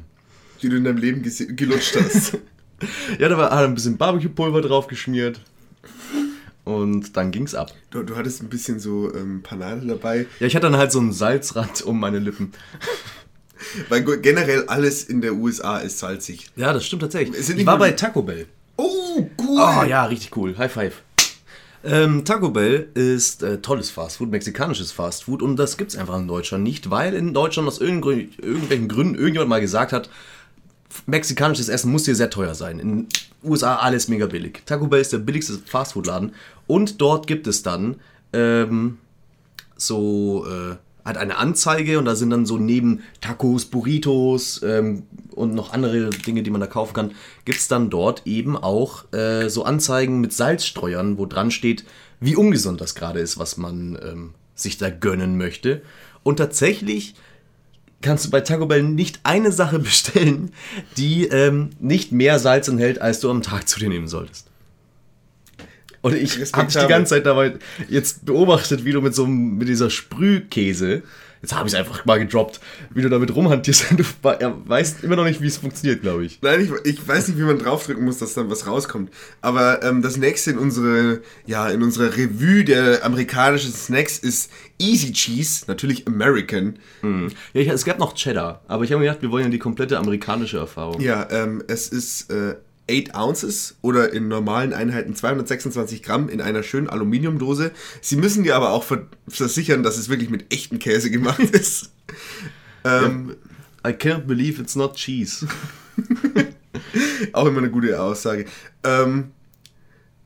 Die 0.62 0.68
du 0.68 0.76
in 0.76 0.84
deinem 0.84 0.98
Leben 0.98 1.22
gelutscht 1.56 1.96
hast. 1.96 2.38
ja, 3.18 3.28
da 3.28 3.36
war, 3.36 3.50
hat 3.50 3.64
ein 3.64 3.74
bisschen 3.74 3.96
Barbecue-Pulver 3.96 4.62
drauf 4.62 4.86
geschmiert. 4.86 5.40
Und 6.64 7.16
dann 7.16 7.30
ging's 7.30 7.54
ab. 7.54 7.72
Du, 7.90 8.02
du 8.02 8.16
hattest 8.16 8.42
ein 8.42 8.48
bisschen 8.48 8.80
so 8.80 9.14
ähm, 9.14 9.42
Panade 9.42 9.86
dabei. 9.86 10.26
Ja, 10.40 10.46
ich 10.46 10.56
hatte 10.56 10.66
dann 10.66 10.78
halt 10.78 10.92
so 10.92 10.98
einen 10.98 11.12
Salzrand 11.12 11.82
um 11.82 12.00
meine 12.00 12.18
Lippen. 12.18 12.52
Weil 13.88 14.02
generell 14.02 14.64
alles 14.66 15.04
in 15.04 15.20
der 15.20 15.34
USA 15.34 15.78
ist 15.78 15.98
salzig. 15.98 16.50
Ja, 16.56 16.72
das 16.72 16.86
stimmt 16.86 17.02
tatsächlich. 17.02 17.48
Ich 17.48 17.66
war 17.66 17.78
bei 17.78 17.92
Taco 17.92 18.22
Bell. 18.22 18.46
Oh, 18.76 19.28
cool. 19.38 19.58
Oh 19.60 19.84
ja, 19.84 20.04
richtig 20.06 20.36
cool. 20.36 20.56
High 20.56 20.72
five. 20.72 21.02
Ähm, 21.84 22.24
Taco 22.24 22.50
Bell 22.50 22.88
ist 22.94 23.42
äh, 23.42 23.60
tolles 23.60 23.90
Fastfood, 23.90 24.30
mexikanisches 24.30 24.90
Fastfood 24.90 25.42
und 25.42 25.56
das 25.56 25.76
gibt 25.76 25.90
es 25.90 25.98
einfach 25.98 26.18
in 26.18 26.26
Deutschland 26.26 26.64
nicht, 26.64 26.88
weil 26.88 27.12
in 27.12 27.34
Deutschland 27.34 27.68
aus 27.68 27.78
irgendw 27.78 28.12
irgendwelchen 28.12 28.88
Gründen 28.88 29.16
irgendjemand 29.16 29.50
mal 29.50 29.60
gesagt 29.60 29.92
hat, 29.92 30.08
mexikanisches 31.06 31.68
Essen 31.68 31.92
muss 31.92 32.06
hier 32.06 32.14
sehr 32.14 32.30
teuer 32.30 32.54
sein. 32.54 32.78
In 32.78 33.08
USA 33.42 33.76
alles 33.76 34.08
mega 34.08 34.24
billig. 34.24 34.62
Taco 34.64 34.86
Bell 34.86 35.02
ist 35.02 35.12
der 35.12 35.18
billigste 35.18 35.58
Fastfood-Laden 35.58 36.34
und 36.66 37.02
dort 37.02 37.26
gibt 37.26 37.46
es 37.46 37.62
dann 37.62 37.96
ähm, 38.32 38.96
so 39.76 40.46
äh, 40.46 40.76
hat 41.04 41.16
eine 41.18 41.36
Anzeige 41.36 41.98
und 41.98 42.06
da 42.06 42.14
sind 42.14 42.30
dann 42.30 42.46
so 42.46 42.56
neben 42.56 43.02
Tacos, 43.20 43.66
Burritos 43.66 44.62
ähm, 44.62 45.02
und 45.32 45.54
noch 45.54 45.72
andere 45.72 46.10
Dinge, 46.10 46.42
die 46.42 46.50
man 46.50 46.60
da 46.60 46.66
kaufen 46.66 46.94
kann, 46.94 47.12
gibt 47.44 47.58
es 47.58 47.68
dann 47.68 47.90
dort 47.90 48.26
eben 48.26 48.56
auch 48.56 49.12
äh, 49.12 49.48
so 49.48 49.64
Anzeigen 49.64 50.20
mit 50.20 50.32
Salzstreuern, 50.32 51.18
wo 51.18 51.26
dran 51.26 51.50
steht, 51.50 51.84
wie 52.20 52.36
ungesund 52.36 52.80
das 52.80 52.94
gerade 52.94 53.20
ist, 53.20 53.38
was 53.38 53.56
man 53.56 53.98
ähm, 54.02 54.34
sich 54.54 54.78
da 54.78 54.88
gönnen 54.88 55.36
möchte. 55.36 55.82
Und 56.22 56.36
tatsächlich 56.36 57.14
kannst 58.00 58.24
du 58.24 58.30
bei 58.30 58.40
Taco 58.40 58.66
Bell 58.66 58.82
nicht 58.82 59.20
eine 59.24 59.52
Sache 59.52 59.78
bestellen, 59.80 60.52
die 60.96 61.26
ähm, 61.26 61.70
nicht 61.80 62.12
mehr 62.12 62.38
Salz 62.38 62.68
enthält, 62.68 63.00
als 63.00 63.20
du 63.20 63.30
am 63.30 63.42
Tag 63.42 63.68
zu 63.68 63.78
dir 63.78 63.88
nehmen 63.88 64.08
solltest. 64.08 64.48
Und 66.04 66.14
ich 66.14 66.52
habe 66.52 66.66
dich 66.66 66.76
die 66.78 66.86
ganze 66.86 67.14
Zeit 67.14 67.24
dabei 67.24 67.54
jetzt 67.88 68.26
beobachtet, 68.26 68.84
wie 68.84 68.92
du 68.92 69.00
mit 69.00 69.14
so 69.14 69.26
mit 69.26 69.68
dieser 69.68 69.88
Sprühkäse, 69.88 71.02
jetzt 71.40 71.54
habe 71.54 71.66
ich 71.66 71.72
es 71.72 71.78
einfach 71.80 72.04
mal 72.04 72.18
gedroppt, 72.18 72.60
wie 72.92 73.00
du 73.00 73.08
damit 73.08 73.34
rumhantierst. 73.34 73.86
Du 73.96 74.04
weißt 74.22 75.02
immer 75.02 75.16
noch 75.16 75.24
nicht, 75.24 75.40
wie 75.40 75.46
es 75.46 75.56
funktioniert, 75.56 76.02
glaube 76.02 76.26
ich. 76.26 76.40
Nein, 76.42 76.60
ich, 76.60 76.92
ich, 76.92 77.08
weiß 77.08 77.28
nicht, 77.28 77.38
wie 77.38 77.44
man 77.44 77.58
draufdrücken 77.58 78.04
muss, 78.04 78.18
dass 78.18 78.34
dann 78.34 78.50
was 78.50 78.66
rauskommt. 78.66 79.10
Aber 79.40 79.82
ähm, 79.82 80.02
das 80.02 80.18
nächste 80.18 80.50
in 80.50 80.58
unsere, 80.58 81.22
ja, 81.46 81.70
in 81.70 81.82
unserer 81.82 82.14
Revue 82.14 82.64
der 82.64 83.02
amerikanischen 83.02 83.72
Snacks 83.72 84.18
ist 84.18 84.50
Easy 84.78 85.10
Cheese, 85.10 85.64
natürlich 85.68 86.06
American. 86.06 86.78
Mhm. 87.00 87.30
Ja, 87.54 87.62
ich, 87.62 87.68
es 87.68 87.86
gab 87.86 87.98
noch 87.98 88.14
Cheddar, 88.14 88.62
aber 88.68 88.84
ich 88.84 88.92
habe 88.92 89.00
mir 89.00 89.06
gedacht, 89.06 89.22
wir 89.22 89.30
wollen 89.30 89.44
ja 89.44 89.50
die 89.50 89.58
komplette 89.58 89.98
amerikanische 89.98 90.58
Erfahrung. 90.58 91.00
Ja, 91.00 91.26
ähm, 91.30 91.62
es 91.66 91.88
ist 91.88 92.30
äh, 92.30 92.56
8 92.90 93.14
Ounces 93.14 93.76
oder 93.80 94.12
in 94.12 94.28
normalen 94.28 94.72
Einheiten 94.72 95.14
226 95.14 96.02
Gramm 96.02 96.28
in 96.28 96.40
einer 96.40 96.62
schönen 96.62 96.88
Aluminiumdose. 96.88 97.72
Sie 98.00 98.16
müssen 98.16 98.44
dir 98.44 98.56
aber 98.56 98.70
auch 98.70 98.84
versichern, 99.28 99.82
dass 99.82 99.96
es 99.96 100.08
wirklich 100.08 100.30
mit 100.30 100.52
echtem 100.52 100.78
Käse 100.78 101.10
gemacht 101.10 101.40
ist. 101.52 101.92
ähm, 102.84 103.36
I 103.86 103.90
can't 103.90 104.26
believe 104.26 104.60
it's 104.60 104.76
not 104.76 104.96
cheese. 104.96 105.46
auch 107.32 107.46
immer 107.46 107.58
eine 107.58 107.70
gute 107.70 108.00
Aussage. 108.00 108.46
Ähm, 108.82 109.32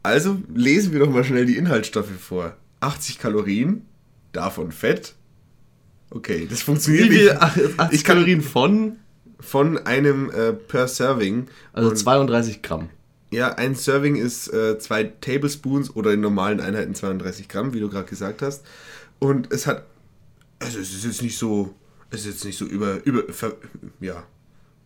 also 0.02 0.40
lesen 0.54 0.92
wir 0.92 1.00
doch 1.00 1.10
mal 1.10 1.24
schnell 1.24 1.46
die 1.46 1.56
Inhaltsstoffe 1.56 2.10
vor. 2.18 2.56
80 2.80 3.18
Kalorien, 3.18 3.86
davon 4.32 4.72
Fett. 4.72 5.14
Okay, 6.10 6.46
das 6.48 6.62
funktioniert 6.62 7.10
Wie 7.10 7.16
viel? 7.16 7.30
80 7.32 7.92
ich 7.92 8.04
Kalorien 8.04 8.40
von? 8.40 8.96
Von 9.40 9.78
einem 9.78 10.30
äh, 10.30 10.52
per 10.52 10.88
Serving. 10.88 11.48
Also 11.72 11.92
32 11.92 12.62
Gramm. 12.62 12.90
Ja, 13.30 13.54
ein 13.54 13.74
Serving 13.74 14.16
ist 14.16 14.48
äh, 14.52 14.78
zwei 14.78 15.04
Tablespoons 15.04 15.94
oder 15.94 16.12
in 16.12 16.20
normalen 16.20 16.60
Einheiten 16.60 16.94
32 16.94 17.48
Gramm, 17.48 17.74
wie 17.74 17.80
du 17.80 17.88
gerade 17.90 18.08
gesagt 18.08 18.42
hast. 18.42 18.64
Und 19.18 19.52
es 19.52 19.66
hat, 19.66 19.84
also 20.58 20.78
es 20.78 20.94
ist 20.94 21.04
jetzt 21.04 21.22
nicht 21.22 21.36
so, 21.36 21.74
es 22.10 22.20
ist 22.20 22.26
jetzt 22.26 22.44
nicht 22.44 22.58
so 22.58 22.64
über, 22.64 23.04
über, 23.04 23.30
ver, 23.32 23.56
ja, 24.00 24.24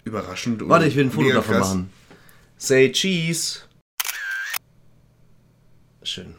überraschend. 0.05 0.69
Warte, 0.69 0.87
ich 0.87 0.97
will 0.97 1.05
ein 1.05 1.11
Foto 1.13 1.29
davon 1.31 1.55
krass. 1.55 1.69
machen. 1.69 1.91
Say 2.59 2.91
cheese. 2.91 3.61
Schön. 6.03 6.35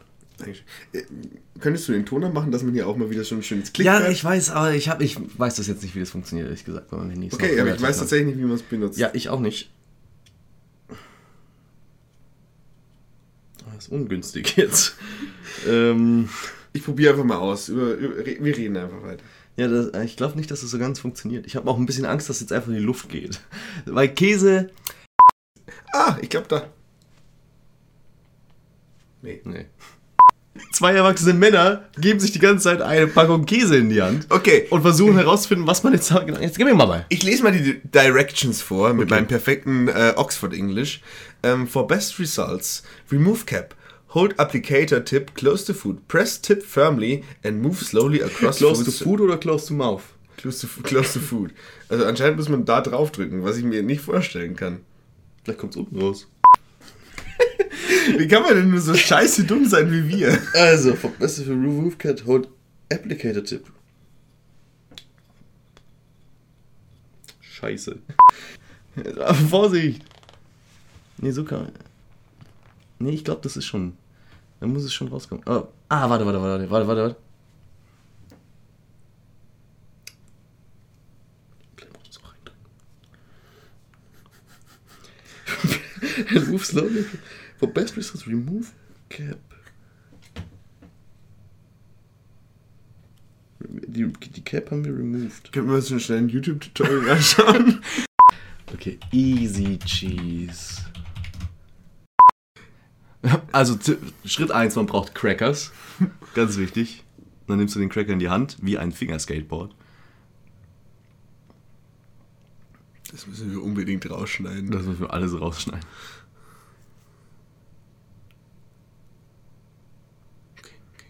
Äh, 1.64 1.68
könntest 1.74 1.88
du 1.88 1.94
den 1.94 2.06
Toner 2.06 2.30
machen, 2.30 2.52
dass 2.52 2.64
man 2.64 2.74
hier 2.74 2.88
auch 2.88 2.98
mal 2.98 3.10
wieder 3.10 3.24
so 3.24 3.36
ein 3.36 3.44
schönes 3.44 3.72
Klick 3.72 3.86
Ja, 3.86 4.10
ich 4.10 4.24
weiß, 4.24 4.52
aber 4.52 4.74
ich, 4.74 4.90
hab, 4.90 5.02
ich 5.02 5.18
weiß 5.38 5.56
das 5.56 5.68
jetzt 5.68 5.82
nicht, 5.82 5.96
wie 5.96 6.02
das 6.02 6.10
funktioniert, 6.10 6.48
ehrlich 6.48 6.66
gesagt, 6.66 6.90
bei 6.90 6.98
meinem 6.98 7.12
Handy. 7.12 7.30
Okay, 7.32 7.60
aber 7.60 7.74
ich 7.74 7.82
weiß 7.82 8.00
tatsächlich 8.00 8.28
nicht, 8.28 8.40
wie 8.40 8.48
man 8.48 8.56
es 8.56 8.62
benutzt. 8.62 9.00
Ja, 9.00 9.10
ich 9.14 9.30
auch 9.30 9.40
nicht. 9.40 9.72
Das 13.74 13.86
ist 13.86 13.92
ungünstig 13.92 14.56
jetzt. 14.58 14.96
ähm, 15.68 16.30
ich 16.74 16.84
probiere 16.84 17.14
einfach 17.14 17.26
mal 17.26 17.38
aus. 17.38 17.70
Über, 17.70 17.94
über, 17.94 18.26
wir 18.26 18.58
reden 18.58 18.78
einfach 18.78 19.02
weiter. 19.04 19.24
Ja, 19.56 19.68
das, 19.68 19.92
ich 20.04 20.18
glaube 20.18 20.36
nicht, 20.36 20.52
dass 20.52 20.62
das 20.62 20.72
so 20.72 20.80
ganz 20.80 21.00
funktioniert. 21.00 21.46
Ich 21.46 21.56
habe 21.56 21.70
auch 21.70 21.78
ein 21.78 21.86
bisschen 21.86 22.06
Angst, 22.06 22.30
dass 22.30 22.40
jetzt 22.40 22.52
einfach 22.52 22.70
in 22.70 22.76
die 22.76 22.82
Luft 22.82 23.10
geht. 23.10 23.40
Weil 23.86 24.10
Käse. 24.10 24.70
Ah, 25.94 26.18
ich 26.22 26.30
glaube 26.30 26.48
da. 26.50 26.70
Nee. 29.22 29.42
Nee 29.46 29.66
zwei 30.72 30.94
erwachsene 30.94 31.34
Männer 31.34 31.84
geben 31.98 32.20
sich 32.20 32.32
die 32.32 32.40
ganze 32.40 32.66
Zeit 32.66 32.82
eine 32.82 33.08
Packung 33.08 33.46
Käse 33.46 33.78
in 33.78 33.90
die 33.90 34.02
Hand. 34.02 34.28
Okay. 34.30 34.68
Und 34.70 34.82
versuchen 34.82 35.16
herauszufinden, 35.16 35.68
was 35.68 35.84
man 35.84 35.94
jetzt 35.94 36.08
sagt. 36.08 36.30
Jetzt 36.40 36.58
gib 36.58 36.68
mir 36.68 36.76
mal 36.76 36.86
bei. 36.86 37.06
Ich 37.10 37.24
lese 37.24 37.44
mal 37.44 37.52
die 37.52 37.82
Directions 37.84 38.62
vor 38.62 38.94
mit 38.94 39.06
okay. 39.06 39.16
meinem 39.16 39.28
perfekten 39.28 39.88
äh, 39.88 40.14
Oxford 40.16 40.54
English. 40.54 41.02
Um, 41.44 41.50
ähm, 41.50 41.68
for 41.68 41.88
best 41.88 42.20
results, 42.20 42.84
remove 43.12 43.46
cap. 43.46 43.76
Hold 44.14 44.40
applicator 44.40 45.04
tip 45.04 45.34
close 45.34 45.66
to 45.66 45.74
food. 45.74 46.08
Press 46.08 46.40
tip 46.40 46.64
firmly 46.64 47.24
and 47.44 47.62
move 47.62 47.84
slowly 47.84 48.22
across 48.22 48.58
Close 48.58 48.84
food. 48.84 48.86
to 48.86 49.04
food 49.04 49.22
oder 49.22 49.38
close 49.38 49.66
to 49.66 49.74
mouth? 49.74 50.04
Close 50.38 50.60
to, 50.60 50.68
close 50.84 51.14
to 51.14 51.20
food. 51.20 51.52
Also 51.90 52.06
anscheinend 52.06 52.38
muss 52.38 52.48
man 52.48 52.64
da 52.64 52.82
drauf 52.82 53.12
drücken, 53.12 53.44
was 53.44 53.58
ich 53.58 53.64
mir 53.64 53.82
nicht 53.82 54.02
vorstellen 54.02 54.56
kann. 54.56 54.82
Vielleicht 55.44 55.60
kommt 55.60 55.74
es 55.74 55.78
unten 55.78 56.00
raus. 56.00 56.28
Wie 58.18 58.28
kann 58.28 58.44
man 58.44 58.56
denn 58.56 58.70
nur 58.70 58.80
so 58.80 58.94
scheiße 58.94 59.44
dumm 59.46 59.68
sein 59.68 59.92
wie 59.92 60.08
wir? 60.08 60.40
Also, 60.54 60.96
verbesserte 60.96 61.52
Remove 61.52 61.96
Cat 61.98 62.26
Hold 62.26 62.48
Applicator 62.92 63.44
Tip. 63.44 63.66
Scheiße. 67.42 67.98
Vorsicht! 69.50 70.04
Nee, 71.18 71.32
so 71.32 71.44
kann 71.44 71.64
man. 71.64 71.72
Nee, 73.00 73.12
ich 73.12 73.24
glaube, 73.24 73.42
das 73.42 73.58
ist 73.58 73.66
schon. 73.66 73.98
Da 74.60 74.68
muss 74.68 74.84
es 74.84 74.94
schon 74.94 75.08
rauskommen. 75.08 75.44
Oh. 75.48 75.68
Ah, 75.90 76.10
warte, 76.10 76.26
warte, 76.26 76.42
warte, 76.42 76.70
warte, 76.70 76.88
warte, 76.88 77.02
warte. 77.02 77.16
Es 82.10 82.18
auch 82.18 82.34
reindrücken. 82.34 82.64
remove 86.40 86.66
slowly. 86.66 87.06
For 87.64 87.70
best 87.72 87.96
results, 87.96 88.28
remove 88.28 88.74
cap. 89.08 89.40
Die, 93.88 94.12
die 94.12 94.42
Cap 94.42 94.70
haben 94.70 94.84
wir 94.84 94.92
removed. 94.92 95.54
Können 95.54 95.70
wir 95.70 95.76
uns 95.76 95.88
schnell 96.04 96.18
ein 96.18 96.28
YouTube-Tutorial 96.28 97.10
anschauen? 97.16 97.82
Okay, 98.74 99.00
easy 99.14 99.80
cheese. 99.80 100.82
Also 103.54 103.80
Schritt 104.26 104.52
1, 104.52 104.76
man 104.76 104.86
braucht 104.86 105.16
Crackers. 105.16 105.72
Ganz 106.34 106.58
wichtig. 106.58 107.06
Dann 107.48 107.60
nimmst 107.60 107.76
du 107.76 107.80
den 107.80 107.88
Cracker 107.88 108.12
in 108.12 108.20
die 108.20 108.28
Hand, 108.28 108.58
wie 108.62 108.78
ein 108.78 108.92
Fingerskateboard. 108.92 109.74
Das 113.10 113.26
müssen 113.26 113.52
wir 113.54 113.64
unbedingt 113.64 114.10
rausschneiden. 114.10 114.70
Das 114.70 114.84
müssen 114.84 115.00
wir 115.00 115.14
alles 115.14 115.40
rausschneiden. 115.40 115.86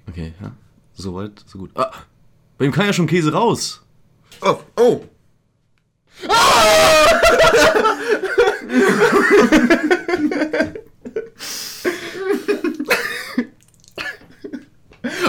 Okay, 0.07 0.33
ja. 0.41 0.51
Soweit, 0.93 1.43
so 1.45 1.59
gut. 1.59 1.71
Ah, 1.75 1.91
bei 2.57 2.65
ihm 2.65 2.71
kann 2.71 2.85
ja 2.85 2.93
schon 2.93 3.07
Käse 3.07 3.33
raus. 3.33 3.81
Oh, 4.41 4.59
oh! 4.77 5.03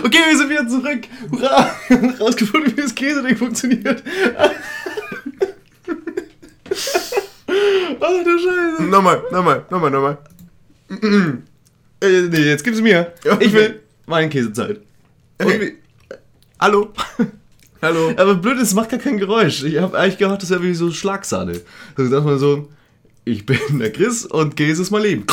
Okay, 0.04 0.18
wir 0.28 0.38
sind 0.38 0.50
wieder 0.50 0.68
zurück. 0.68 1.08
Hurra! 1.32 1.74
Rausgefunden, 2.20 2.76
wie 2.76 2.80
das 2.80 2.94
Käseding 2.94 3.37
funktioniert. 3.37 4.04
Ach 8.00 8.24
du 8.24 8.38
Scheiße. 8.38 8.84
Nochmal, 8.84 9.22
nochmal, 9.32 9.64
nochmal, 9.70 9.90
nochmal. 9.90 10.18
Äh, 12.00 12.22
nee, 12.28 12.38
jetzt 12.38 12.62
gib's 12.62 12.80
mir. 12.80 13.12
Okay. 13.24 13.44
Ich 13.44 13.52
will 13.52 13.80
meine 14.07 14.29
Käsezeit. 14.29 14.79
Und 15.38 15.47
Okay. 15.47 15.61
wie- 15.61 16.17
Hallo? 16.61 16.93
Hallo. 17.83 18.11
Aber 18.17 18.35
blöd, 18.37 18.59
es 18.61 18.73
macht 18.75 18.90
gar 18.90 18.99
kein 19.01 19.19
Geräusch. 19.19 19.62
Ich 19.64 19.77
habe 19.79 19.99
eigentlich 19.99 20.17
gedacht, 20.19 20.43
das 20.43 20.51
wäre 20.51 20.62
wie 20.62 20.75
so 20.75 20.90
Schlagsahne. 20.90 21.61
Da 21.97 22.05
sagt 22.07 22.25
man 22.25 22.38
so, 22.38 22.71
ich 23.25 23.45
bin 23.45 23.59
der 23.79 23.93
Chris 23.93 24.25
und 24.25 24.57
Käse 24.57 24.83
ist 24.83 24.90
mein 24.90 25.03
Leben. 25.03 25.27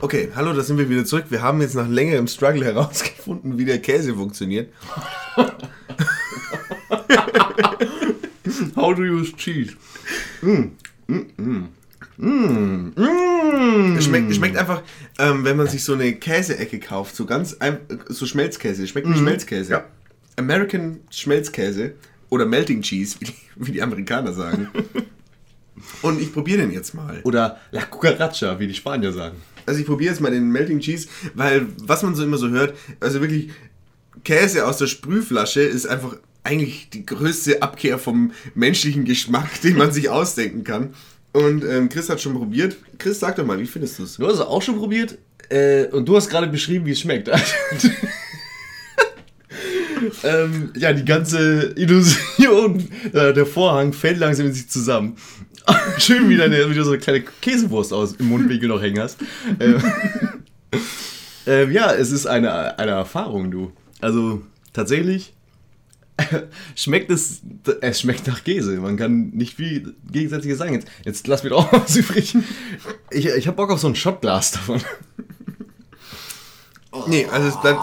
Okay, 0.00 0.28
hallo, 0.34 0.52
da 0.52 0.62
sind 0.62 0.76
wir 0.78 0.88
wieder 0.90 1.04
zurück. 1.04 1.24
Wir 1.30 1.42
haben 1.42 1.60
jetzt 1.60 1.74
nach 1.74 1.88
längerem 1.88 2.26
Struggle 2.28 2.64
herausgefunden, 2.64 3.56
wie 3.58 3.64
der 3.64 3.80
Käse 3.80 4.14
funktioniert. 4.14 4.70
How 8.76 8.94
to 8.94 9.02
use 9.02 9.32
cheese. 9.36 9.74
Mm. 10.42 10.72
Mm. 11.08 11.26
Mm. 11.36 11.68
Mm. 12.18 12.90
Es 13.96 14.04
schmeckt, 14.04 14.30
es 14.30 14.36
schmeckt 14.36 14.56
einfach, 14.56 14.82
ähm, 15.18 15.44
wenn 15.44 15.56
man 15.56 15.68
sich 15.68 15.84
so 15.84 15.94
eine 15.94 16.14
Käseecke 16.14 16.80
kauft, 16.80 17.16
so 17.16 17.26
ganz, 17.26 17.54
ein, 17.54 17.78
so 18.08 18.26
Schmelzkäse. 18.26 18.86
Schmeckt 18.86 19.08
wie 19.08 19.16
Schmelzkäse. 19.16 19.72
Ja. 19.72 19.84
American 20.36 21.00
Schmelzkäse 21.10 21.94
oder 22.28 22.44
Melting 22.46 22.82
Cheese, 22.82 23.16
wie 23.20 23.26
die, 23.26 23.34
wie 23.56 23.72
die 23.72 23.82
Amerikaner 23.82 24.32
sagen. 24.32 24.68
Und 26.02 26.20
ich 26.20 26.32
probiere 26.32 26.58
den 26.58 26.72
jetzt 26.72 26.94
mal. 26.94 27.20
Oder 27.22 27.60
La 27.70 27.82
Cucaracha, 27.82 28.58
wie 28.58 28.66
die 28.66 28.74
Spanier 28.74 29.12
sagen. 29.12 29.36
Also 29.64 29.80
ich 29.80 29.86
probiere 29.86 30.10
jetzt 30.12 30.20
mal 30.20 30.30
den 30.32 30.50
Melting 30.50 30.80
Cheese, 30.80 31.08
weil 31.34 31.66
was 31.80 32.02
man 32.02 32.16
so 32.16 32.24
immer 32.24 32.38
so 32.38 32.48
hört, 32.48 32.76
also 32.98 33.20
wirklich 33.20 33.50
Käse 34.24 34.66
aus 34.66 34.78
der 34.78 34.86
Sprühflasche 34.86 35.60
ist 35.60 35.86
einfach 35.86 36.16
eigentlich 36.42 36.90
die 36.90 37.04
größte 37.06 37.62
Abkehr 37.62 37.98
vom 37.98 38.32
menschlichen 38.54 39.04
Geschmack, 39.04 39.48
den 39.62 39.76
man 39.76 39.92
sich 39.92 40.08
ausdenken 40.08 40.64
kann. 40.64 40.94
Und 41.32 41.64
ähm, 41.64 41.88
Chris 41.88 42.08
hat 42.08 42.20
schon 42.20 42.34
probiert. 42.34 42.76
Chris, 42.98 43.20
sag 43.20 43.36
doch 43.36 43.44
mal, 43.44 43.58
wie 43.58 43.66
findest 43.66 43.98
du 43.98 44.04
es? 44.04 44.16
Du 44.16 44.26
hast 44.26 44.34
es 44.34 44.40
auch 44.40 44.62
schon 44.62 44.76
probiert 44.76 45.18
äh, 45.50 45.86
und 45.86 46.08
du 46.08 46.16
hast 46.16 46.28
gerade 46.28 46.46
beschrieben, 46.46 46.86
wie 46.86 46.92
es 46.92 47.00
schmeckt. 47.00 47.28
ähm, 50.24 50.72
ja, 50.76 50.92
die 50.92 51.04
ganze 51.04 51.74
Illusion, 51.76 52.88
äh, 53.12 53.32
der 53.32 53.46
Vorhang 53.46 53.92
fällt 53.92 54.18
langsam 54.18 54.46
in 54.46 54.52
sich 54.52 54.68
zusammen. 54.68 55.16
Schön, 55.98 56.28
wie, 56.28 56.36
deine, 56.36 56.70
wie 56.70 56.74
du 56.74 56.84
so 56.84 56.92
eine 56.92 57.00
kleine 57.00 57.22
Käsewurst 57.42 57.92
aus 57.92 58.14
im 58.14 58.28
Mundwinkel 58.28 58.68
noch 58.68 58.80
hängen 58.80 59.00
hast. 59.00 59.18
Ähm, 59.60 59.82
ähm, 61.46 61.72
ja, 61.72 61.92
es 61.92 62.10
ist 62.10 62.26
eine, 62.26 62.78
eine 62.78 62.92
Erfahrung, 62.92 63.50
du. 63.50 63.72
Also 64.00 64.42
tatsächlich 64.72 65.34
schmeckt 66.74 67.10
es, 67.10 67.40
es 67.80 68.00
schmeckt 68.00 68.26
nach 68.26 68.42
Käse. 68.44 68.76
Man 68.80 68.96
kann 68.96 69.30
nicht 69.30 69.54
viel 69.54 69.94
Gegensätzliches 70.10 70.58
sagen. 70.58 70.74
Jetzt, 70.74 70.88
jetzt 71.04 71.26
lass 71.26 71.42
mir 71.42 71.50
doch 71.50 71.72
was 71.72 71.96
übrig. 71.96 72.36
Ich, 73.10 73.26
ich 73.26 73.48
hab 73.48 73.56
Bock 73.56 73.70
auf 73.70 73.80
so 73.80 73.88
ein 73.88 73.96
Shotglas 73.96 74.52
davon. 74.52 74.82
Nee, 77.06 77.26
also 77.26 77.48
es 77.48 77.60
bleibt. 77.60 77.80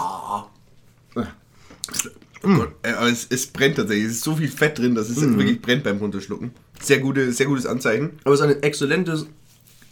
Äh, 2.84 2.92
aber 2.92 3.08
es, 3.08 3.28
es 3.30 3.48
brennt 3.48 3.78
tatsächlich. 3.78 4.06
Es 4.08 4.12
ist 4.14 4.24
so 4.24 4.36
viel 4.36 4.50
Fett 4.50 4.78
drin, 4.78 4.94
dass 4.94 5.10
es 5.10 5.22
wirklich 5.22 5.62
brennt 5.62 5.84
beim 5.84 5.98
Runterschlucken. 5.98 6.52
Sehr, 6.82 7.00
gute, 7.00 7.32
sehr 7.32 7.46
gutes 7.46 7.66
Anzeichen. 7.66 8.20
Aber 8.24 8.34
es 8.34 8.40
ist 8.40 8.46
eine 8.46 8.62
exzellente 8.62 9.26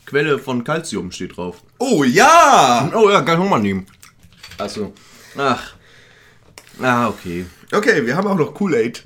Quelle 0.05 0.37
von 0.37 0.63
Calcium, 0.63 1.11
steht 1.11 1.37
drauf. 1.37 1.63
Oh 1.79 2.03
ja! 2.03 2.91
Oh 2.93 3.09
ja, 3.09 3.21
kann 3.21 3.39
ich 3.39 3.45
auch 3.45 3.49
mal 3.49 3.59
nehmen. 3.59 3.85
Achso. 4.57 4.93
Ach. 5.37 5.73
Ah, 6.83 7.07
okay. 7.07 7.45
Okay, 7.71 8.05
wir 8.05 8.17
haben 8.17 8.27
auch 8.27 8.37
noch 8.37 8.53
Kool-Aid. 8.53 9.05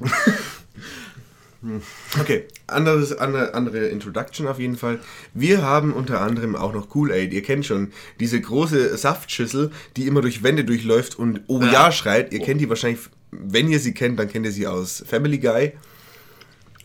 okay, 2.19 2.47
anderes, 2.65 3.15
andere, 3.15 3.53
andere 3.53 3.87
Introduction 3.89 4.47
auf 4.47 4.57
jeden 4.57 4.77
Fall. 4.77 4.99
Wir 5.35 5.61
haben 5.61 5.93
unter 5.93 6.21
anderem 6.21 6.55
auch 6.55 6.73
noch 6.73 6.89
Kool-Aid. 6.89 7.31
Ihr 7.33 7.43
kennt 7.43 7.67
schon 7.67 7.91
diese 8.19 8.41
große 8.41 8.97
Saftschüssel, 8.97 9.69
die 9.95 10.07
immer 10.07 10.21
durch 10.21 10.41
Wände 10.41 10.65
durchläuft 10.65 11.19
und 11.19 11.41
Oh 11.45 11.61
ja 11.61 11.91
schreit. 11.91 12.33
Ihr 12.33 12.39
kennt 12.39 12.61
die 12.61 12.69
wahrscheinlich, 12.69 13.01
wenn 13.29 13.69
ihr 13.69 13.79
sie 13.79 13.93
kennt, 13.93 14.17
dann 14.17 14.27
kennt 14.27 14.47
ihr 14.47 14.51
sie 14.51 14.65
aus 14.65 15.03
Family 15.07 15.37
Guy. 15.37 15.73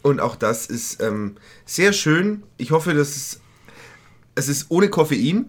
Und 0.02 0.20
auch 0.20 0.36
das 0.36 0.66
ist 0.66 1.00
ähm, 1.02 1.36
sehr 1.64 1.94
schön. 1.94 2.42
Ich 2.58 2.70
hoffe, 2.70 2.92
dass 2.92 3.16
es, 3.16 3.40
es 4.34 4.48
ist 4.48 4.66
ohne 4.68 4.90
Koffein. 4.90 5.46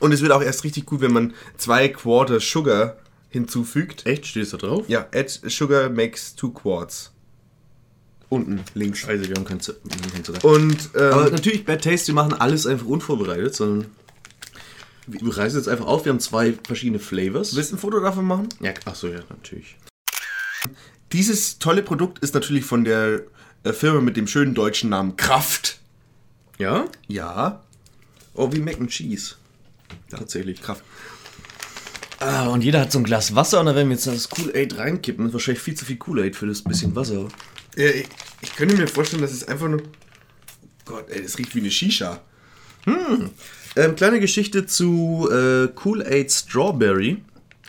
Und 0.00 0.12
es 0.12 0.20
wird 0.20 0.32
auch 0.32 0.42
erst 0.42 0.64
richtig 0.64 0.84
gut, 0.84 1.00
wenn 1.00 1.12
man 1.12 1.32
zwei 1.56 1.88
Quarter 1.88 2.40
Sugar 2.40 2.96
hinzufügt. 3.30 4.04
Echt? 4.06 4.26
Steht 4.26 4.42
es 4.44 4.50
da 4.50 4.56
drauf? 4.58 4.84
Ja, 4.88 5.06
add 5.14 5.28
sugar 5.48 5.88
makes 5.88 6.34
two 6.36 6.50
quarts. 6.50 7.12
Unten, 8.28 8.60
links. 8.74 9.00
Scheiße, 9.00 9.28
wir 9.28 9.34
haben 9.34 9.44
kein 9.44 9.60
Z- 9.60 9.80
wir 9.82 9.96
haben 9.96 10.12
kein 10.12 10.24
Zucker. 10.24 10.44
Und 10.44 10.90
Aber 10.94 11.26
ähm, 11.26 11.32
natürlich, 11.32 11.64
Bad 11.64 11.82
Taste, 11.82 12.08
wir 12.08 12.14
machen 12.14 12.34
alles 12.34 12.66
einfach 12.66 12.86
unvorbereitet, 12.86 13.54
sondern 13.56 13.90
wir 15.06 15.36
reißen 15.36 15.58
jetzt 15.58 15.68
einfach 15.68 15.86
auf. 15.86 16.04
Wir 16.04 16.12
haben 16.12 16.20
zwei 16.20 16.52
verschiedene 16.64 17.00
Flavors. 17.00 17.56
willst 17.56 17.72
du 17.72 17.76
ein 17.76 17.80
Foto 17.80 17.98
davon 17.98 18.24
machen? 18.26 18.48
Ja, 18.60 18.72
achso, 18.84 19.08
ja, 19.08 19.20
natürlich. 19.28 19.76
Dieses 21.12 21.58
tolle 21.58 21.82
Produkt 21.82 22.20
ist 22.20 22.34
natürlich 22.34 22.64
von 22.64 22.84
der 22.84 23.22
äh, 23.64 23.72
Firma 23.72 24.00
mit 24.00 24.16
dem 24.16 24.28
schönen 24.28 24.54
deutschen 24.54 24.90
Namen 24.90 25.16
Kraft. 25.16 25.78
Ja? 26.58 26.84
Ja, 27.08 27.62
Oh, 28.34 28.52
wie 28.52 28.60
Mac 28.60 28.78
and 28.78 28.90
Cheese. 28.90 29.34
Tatsächlich. 30.08 30.62
Kraft. 30.62 30.84
Ah, 32.20 32.48
und 32.48 32.62
jeder 32.62 32.80
hat 32.80 32.92
so 32.92 32.98
ein 32.98 33.04
Glas 33.04 33.34
Wasser 33.34 33.60
und 33.60 33.66
dann 33.66 33.74
werden 33.74 33.88
wir 33.88 33.96
jetzt 33.96 34.06
das 34.06 34.28
Kool-Aid 34.28 34.76
reinkippen. 34.76 35.24
Das 35.24 35.30
ist 35.30 35.34
wahrscheinlich 35.34 35.62
viel 35.62 35.74
zu 35.74 35.86
viel 35.86 35.96
Kool-Aid 35.96 36.36
für 36.36 36.46
das 36.46 36.62
bisschen 36.62 36.94
Wasser. 36.94 37.28
Ja, 37.76 37.88
ich, 37.88 38.06
ich 38.42 38.54
könnte 38.54 38.76
mir 38.76 38.86
vorstellen, 38.86 39.22
dass 39.22 39.32
es 39.32 39.48
einfach 39.48 39.68
nur. 39.68 39.82
Gott, 40.84 41.08
ey, 41.08 41.22
das 41.22 41.38
riecht 41.38 41.54
wie 41.54 41.60
eine 41.60 41.70
Shisha. 41.70 42.20
Ähm, 43.76 43.96
kleine 43.96 44.20
Geschichte 44.20 44.66
zu 44.66 45.28
äh, 45.32 45.68
Kool-Aid 45.68 46.30
Strawberry. 46.30 47.22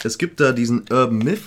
Es 0.03 0.17
gibt 0.17 0.39
da 0.39 0.51
diesen 0.51 0.81
Urban 0.89 1.19
Myth, 1.19 1.43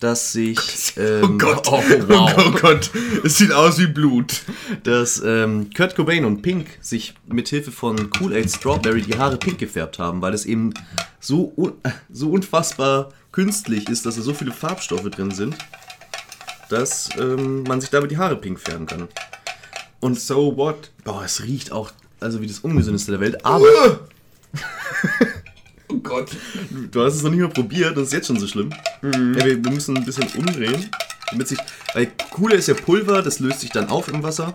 dass 0.00 0.32
sich. 0.32 0.58
Ähm, 0.96 1.22
Oh 1.24 1.38
Gott, 1.38 1.66
Oh, 1.68 1.82
oh, 1.82 2.08
wow. 2.08 2.60
Gott, 2.60 2.90
es 3.24 3.38
sieht 3.38 3.50
aus 3.52 3.78
wie 3.78 3.86
Blut. 3.88 4.42
dass 4.84 5.20
ähm, 5.24 5.70
Kurt 5.76 5.96
Cobain 5.96 6.24
und 6.24 6.42
Pink 6.42 6.68
sich 6.80 7.14
mit 7.26 7.48
Hilfe 7.48 7.72
von 7.72 8.10
Kool-Aid 8.10 8.50
Strawberry 8.50 9.02
die 9.02 9.18
Haare 9.18 9.36
pink 9.38 9.58
gefärbt 9.58 9.98
haben, 9.98 10.22
weil 10.22 10.32
es 10.34 10.46
eben 10.46 10.72
so, 11.20 11.52
un 11.56 11.72
so 12.12 12.30
unfassbar 12.30 13.10
künstlich 13.32 13.88
ist, 13.88 14.06
dass 14.06 14.14
da 14.16 14.22
so 14.22 14.34
viele 14.34 14.52
Farbstoffe 14.52 15.08
drin 15.10 15.32
sind, 15.32 15.56
dass 16.68 17.08
ähm, 17.18 17.64
man 17.64 17.80
sich 17.80 17.90
damit 17.90 18.10
die 18.12 18.18
Haare 18.18 18.36
pink 18.36 18.60
färben 18.60 18.86
kann. 18.86 19.08
Und 20.00 20.20
So 20.20 20.56
what? 20.56 20.90
boah, 21.02 21.22
es 21.24 21.42
riecht 21.42 21.72
auch 21.72 21.90
also 22.20 22.40
wie 22.40 22.46
das 22.46 22.60
ungesündeste 22.60 23.10
der 23.10 23.20
Welt, 23.20 23.44
aber 23.44 24.00
Oh 25.94 25.98
Gott. 26.02 26.30
Du 26.90 27.02
hast 27.02 27.14
es 27.14 27.22
noch 27.22 27.30
nicht 27.30 27.40
mal 27.40 27.48
probiert, 27.48 27.96
das 27.96 28.08
ist 28.08 28.12
jetzt 28.12 28.26
schon 28.26 28.38
so 28.38 28.46
schlimm. 28.46 28.70
Mhm. 29.02 29.34
Ja, 29.38 29.44
wir, 29.44 29.64
wir 29.64 29.70
müssen 29.70 29.96
ein 29.96 30.04
bisschen 30.04 30.26
umdrehen, 30.36 30.90
damit 31.30 31.48
sich. 31.48 31.58
Weil 31.94 32.08
Coole 32.30 32.56
ist 32.56 32.68
ja 32.68 32.74
Pulver, 32.74 33.22
das 33.22 33.38
löst 33.38 33.60
sich 33.60 33.70
dann 33.70 33.88
auf 33.88 34.08
im 34.08 34.22
Wasser. 34.22 34.54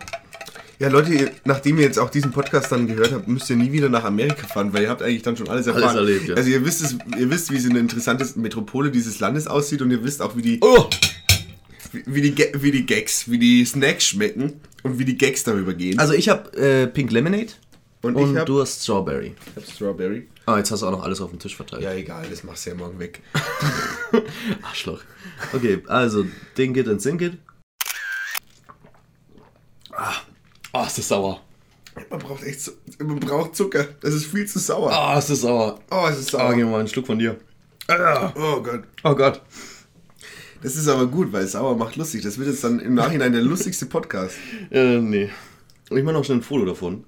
Ja, 0.80 0.88
Leute, 0.88 1.32
nachdem 1.44 1.78
ihr 1.78 1.84
jetzt 1.84 2.00
auch 2.00 2.10
diesen 2.10 2.32
Podcast 2.32 2.72
dann 2.72 2.88
gehört 2.88 3.12
habt, 3.12 3.28
müsst 3.28 3.50
ihr 3.50 3.58
nie 3.58 3.72
wieder 3.72 3.90
nach 3.90 4.06
Amerika 4.06 4.48
fahren, 4.48 4.72
weil 4.72 4.84
ihr 4.84 4.90
habt 4.90 5.02
eigentlich 5.02 5.24
dann 5.24 5.36
schon 5.36 5.50
alles 5.50 5.68
erfahren. 5.68 5.98
erlebt, 5.98 6.30
ja. 6.30 6.36
Also 6.36 6.50
ihr 6.50 6.64
wisst 6.66 6.82
es, 6.82 6.96
ihr 7.18 7.30
wisst, 7.30 7.52
wie 7.52 7.60
so 7.60 7.70
eine 7.70 7.80
interessante 7.80 8.26
Metropole 8.40 8.90
dieses 8.90 9.20
Landes 9.20 9.46
aussieht 9.48 9.82
und 9.82 9.92
ihr 9.92 10.02
wisst 10.06 10.22
auch, 10.22 10.38
wie 10.38 10.42
die, 10.42 10.58
Oh! 10.62 10.90
wie, 12.06 12.22
die, 12.22 12.34
wie 12.54 12.72
die 12.72 12.86
Gags, 12.86 13.30
wie 13.30 13.38
die 13.38 13.66
Snacks 13.66 14.06
schmecken 14.08 14.54
und 14.84 15.00
wie 15.00 15.06
die 15.06 15.18
Gags 15.18 15.44
darüber 15.44 15.74
gehen. 15.74 16.00
Also 16.00 16.14
ich 16.14 16.30
habe 16.30 16.56
äh, 16.58 16.88
Pink 16.88 17.12
Lemonade 17.12 17.48
Und 18.02 18.16
und, 18.16 18.38
hab- 18.38 18.46
du 18.46 18.62
hast 18.62 18.82
Strawberry. 18.84 19.36
ich 19.46 19.56
hab 19.62 19.70
Strawberry. 19.70 20.28
Ah, 20.46 20.58
jetzt 20.58 20.72
hast 20.72 20.82
du 20.82 20.88
auch 20.88 20.92
noch 20.92 21.04
alles 21.04 21.20
auf 21.22 21.30
dem 21.32 21.40
Tisch 21.40 21.56
verteilt. 21.56 21.82
Ja, 21.84 21.94
egal, 21.94 22.26
das 22.30 22.44
machst 22.44 22.66
du 22.66 22.70
ja 22.72 22.76
morgen 22.78 22.98
weg. 22.98 23.22
Arschloch. 24.64 25.02
Okay, 25.54 25.84
also 25.88 26.26
Dink 26.58 26.78
it 26.78 26.88
and 26.88 27.02
sink 27.02 27.22
it. 27.22 27.34
Ah, 29.92 30.14
oh, 30.74 30.84
ist 30.86 30.98
das 30.98 31.08
sauer. 31.08 31.42
Man 32.10 32.20
braucht 32.20 32.44
echt, 32.44 32.72
man 33.00 33.20
braucht 33.20 33.56
Zucker. 33.56 33.86
Das 34.02 34.14
ist 34.14 34.26
viel 34.28 34.46
zu 34.48 34.60
sauer. 34.60 34.92
Ah, 34.94 35.18
ist 35.20 35.30
das 35.30 35.42
sauer. 35.42 35.80
Oh, 35.92 36.08
es 36.10 36.20
ist 36.20 36.34
Ah, 36.36 36.40
sauer. 36.40 36.54
gib 36.56 36.66
mir 36.66 36.72
mal 36.72 36.80
einen 36.80 36.88
Schluck 36.88 37.06
von 37.08 37.20
dir. 37.20 37.38
Ah. 37.88 38.32
Oh 38.36 38.62
Gott. 38.62 38.84
Oh 39.04 39.16
Gott. 39.16 39.42
Das 40.62 40.76
ist 40.76 40.88
aber 40.88 41.08
gut, 41.08 41.34
weil 41.34 41.48
sauer 41.48 41.76
macht 41.76 41.96
lustig. 41.96 42.22
Das 42.22 42.38
wird 42.38 42.50
jetzt 42.50 42.64
dann 42.64 42.80
im 42.80 42.94
Nachhinein 42.94 43.34
der 43.34 43.42
lustigste 43.42 43.86
Podcast. 43.88 44.36
Äh, 44.72 45.00
nee. 45.00 45.30
Und 45.90 45.98
ich 45.98 46.04
mache 46.04 46.14
noch 46.14 46.24
schnell 46.24 46.38
ein 46.38 46.44
Foto 46.44 46.66
davon. 46.66 47.04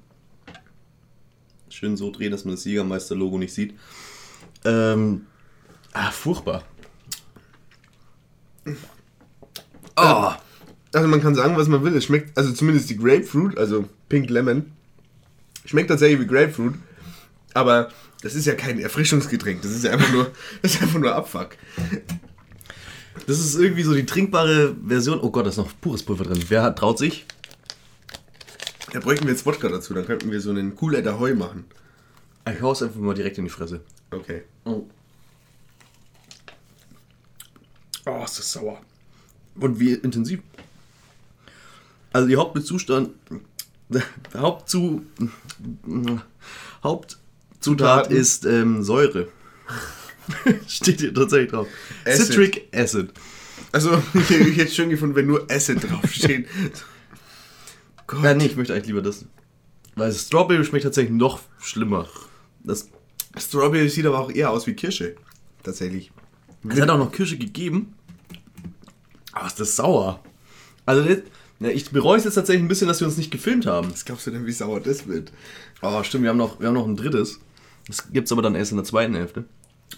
Schön 1.81 1.97
so 1.97 2.11
drehen, 2.11 2.29
dass 2.29 2.45
man 2.45 2.53
das 2.53 2.63
Jägermeister-Logo 2.65 3.39
nicht 3.39 3.55
sieht. 3.55 3.73
Ähm. 4.65 5.25
Ah, 5.93 6.11
furchtbar. 6.11 6.63
Ah. 9.95 10.37
Also 10.93 11.07
man 11.07 11.23
kann 11.23 11.33
sagen, 11.33 11.57
was 11.57 11.67
man 11.67 11.83
will. 11.83 11.95
Es 11.95 12.05
schmeckt, 12.05 12.37
also 12.37 12.51
zumindest 12.51 12.91
die 12.91 12.97
Grapefruit, 12.97 13.57
also 13.57 13.89
Pink 14.09 14.29
Lemon, 14.29 14.71
schmeckt 15.65 15.89
tatsächlich 15.89 16.19
wie 16.19 16.27
Grapefruit. 16.27 16.75
Aber 17.55 17.89
das 18.21 18.35
ist 18.35 18.45
ja 18.45 18.53
kein 18.53 18.79
Erfrischungsgetränk. 18.79 19.63
Das 19.63 19.71
ist 19.71 19.83
ja 19.83 19.89
einfach 19.89 20.11
nur, 20.11 20.31
das 20.61 20.75
ist 20.75 20.83
einfach 20.83 20.99
nur 20.99 21.15
Abfuck. 21.15 21.57
Das 23.25 23.39
ist 23.39 23.55
irgendwie 23.55 23.81
so 23.81 23.95
die 23.95 24.05
trinkbare 24.05 24.75
Version. 24.85 25.19
Oh 25.19 25.31
Gott, 25.31 25.47
da 25.47 25.49
ist 25.49 25.57
noch 25.57 25.71
pures 25.81 26.03
Pulver 26.03 26.25
drin. 26.25 26.43
Wer 26.47 26.61
hat, 26.61 26.77
traut 26.77 26.99
sich? 26.99 27.25
Da 28.91 28.99
bräuchten 28.99 29.25
wir 29.25 29.31
jetzt 29.31 29.45
Wodka 29.45 29.69
dazu. 29.69 29.93
Dann 29.93 30.05
könnten 30.05 30.31
wir 30.31 30.41
so 30.41 30.49
einen 30.49 30.77
Cool 30.79 31.01
Heu 31.19 31.33
machen. 31.35 31.65
Ich 32.51 32.61
hau's 32.61 32.83
einfach 32.83 32.99
mal 32.99 33.13
direkt 33.13 33.37
in 33.37 33.45
die 33.45 33.49
Fresse. 33.49 33.81
Okay. 34.11 34.43
Oh. 34.65 34.85
Oh, 38.05 38.23
ist 38.23 38.39
das 38.39 38.51
sauer. 38.51 38.81
Und 39.55 39.79
wie 39.79 39.93
intensiv. 39.93 40.41
Also 42.11 42.27
die 42.27 42.35
Hauptbezustand. 42.35 43.11
Hauptzu. 44.35 45.05
Hauptzutat 46.83 47.21
Zutaten. 47.61 48.15
ist 48.15 48.45
ähm, 48.45 48.83
Säure. 48.83 49.27
Steht 50.67 50.99
hier 50.99 51.13
tatsächlich 51.13 51.51
drauf. 51.51 51.67
Acid. 52.05 52.25
Citric 52.25 52.67
Acid. 52.73 53.09
Also, 53.71 53.91
ich 54.13 54.29
hätte 54.29 54.63
es 54.63 54.75
schön 54.75 54.89
gefunden, 54.89 55.15
wenn 55.15 55.27
nur 55.27 55.49
Acid 55.49 55.89
draufsteht. 55.89 56.47
Gott. 58.11 58.23
Ja, 58.23 58.33
nee, 58.33 58.45
ich 58.45 58.57
möchte 58.57 58.73
eigentlich 58.73 58.87
lieber 58.87 59.01
das. 59.01 59.25
Weil 59.95 60.11
Strawberry 60.11 60.63
schmeckt 60.65 60.83
tatsächlich 60.83 61.15
noch 61.15 61.39
schlimmer. 61.59 62.07
Das, 62.63 62.89
Strawberry 63.37 63.87
sieht 63.87 64.05
aber 64.05 64.19
auch 64.19 64.29
eher 64.29 64.51
aus 64.51 64.67
wie 64.67 64.73
Kirsche. 64.73 65.15
Tatsächlich. 65.63 66.11
es 66.67 66.81
hat 66.81 66.89
auch 66.89 66.97
noch 66.97 67.11
Kirsche 67.11 67.37
gegeben. 67.37 67.93
Aber 69.31 69.47
ist 69.47 69.59
das 69.59 69.77
sauer. 69.77 70.21
Also, 70.85 71.07
ja, 71.59 71.69
ich 71.69 71.89
bereue 71.91 72.17
es 72.17 72.25
jetzt 72.25 72.35
tatsächlich 72.35 72.63
ein 72.63 72.67
bisschen, 72.67 72.89
dass 72.89 72.99
wir 72.99 73.07
uns 73.07 73.17
nicht 73.17 73.31
gefilmt 73.31 73.65
haben. 73.65 73.91
Was 73.91 74.03
glaubst 74.03 74.27
du 74.27 74.31
denn, 74.31 74.45
wie 74.45 74.51
sauer 74.51 74.81
das 74.81 75.07
wird? 75.07 75.31
Oh, 75.81 76.03
stimmt, 76.03 76.23
wir 76.23 76.31
haben 76.31 76.37
noch, 76.37 76.59
wir 76.59 76.67
haben 76.67 76.73
noch 76.73 76.87
ein 76.87 76.97
drittes. 76.97 77.39
Das 77.87 78.11
gibt's 78.11 78.31
aber 78.31 78.41
dann 78.41 78.55
erst 78.55 78.71
in 78.71 78.77
der 78.77 78.83
zweiten 78.83 79.15
Hälfte. 79.15 79.45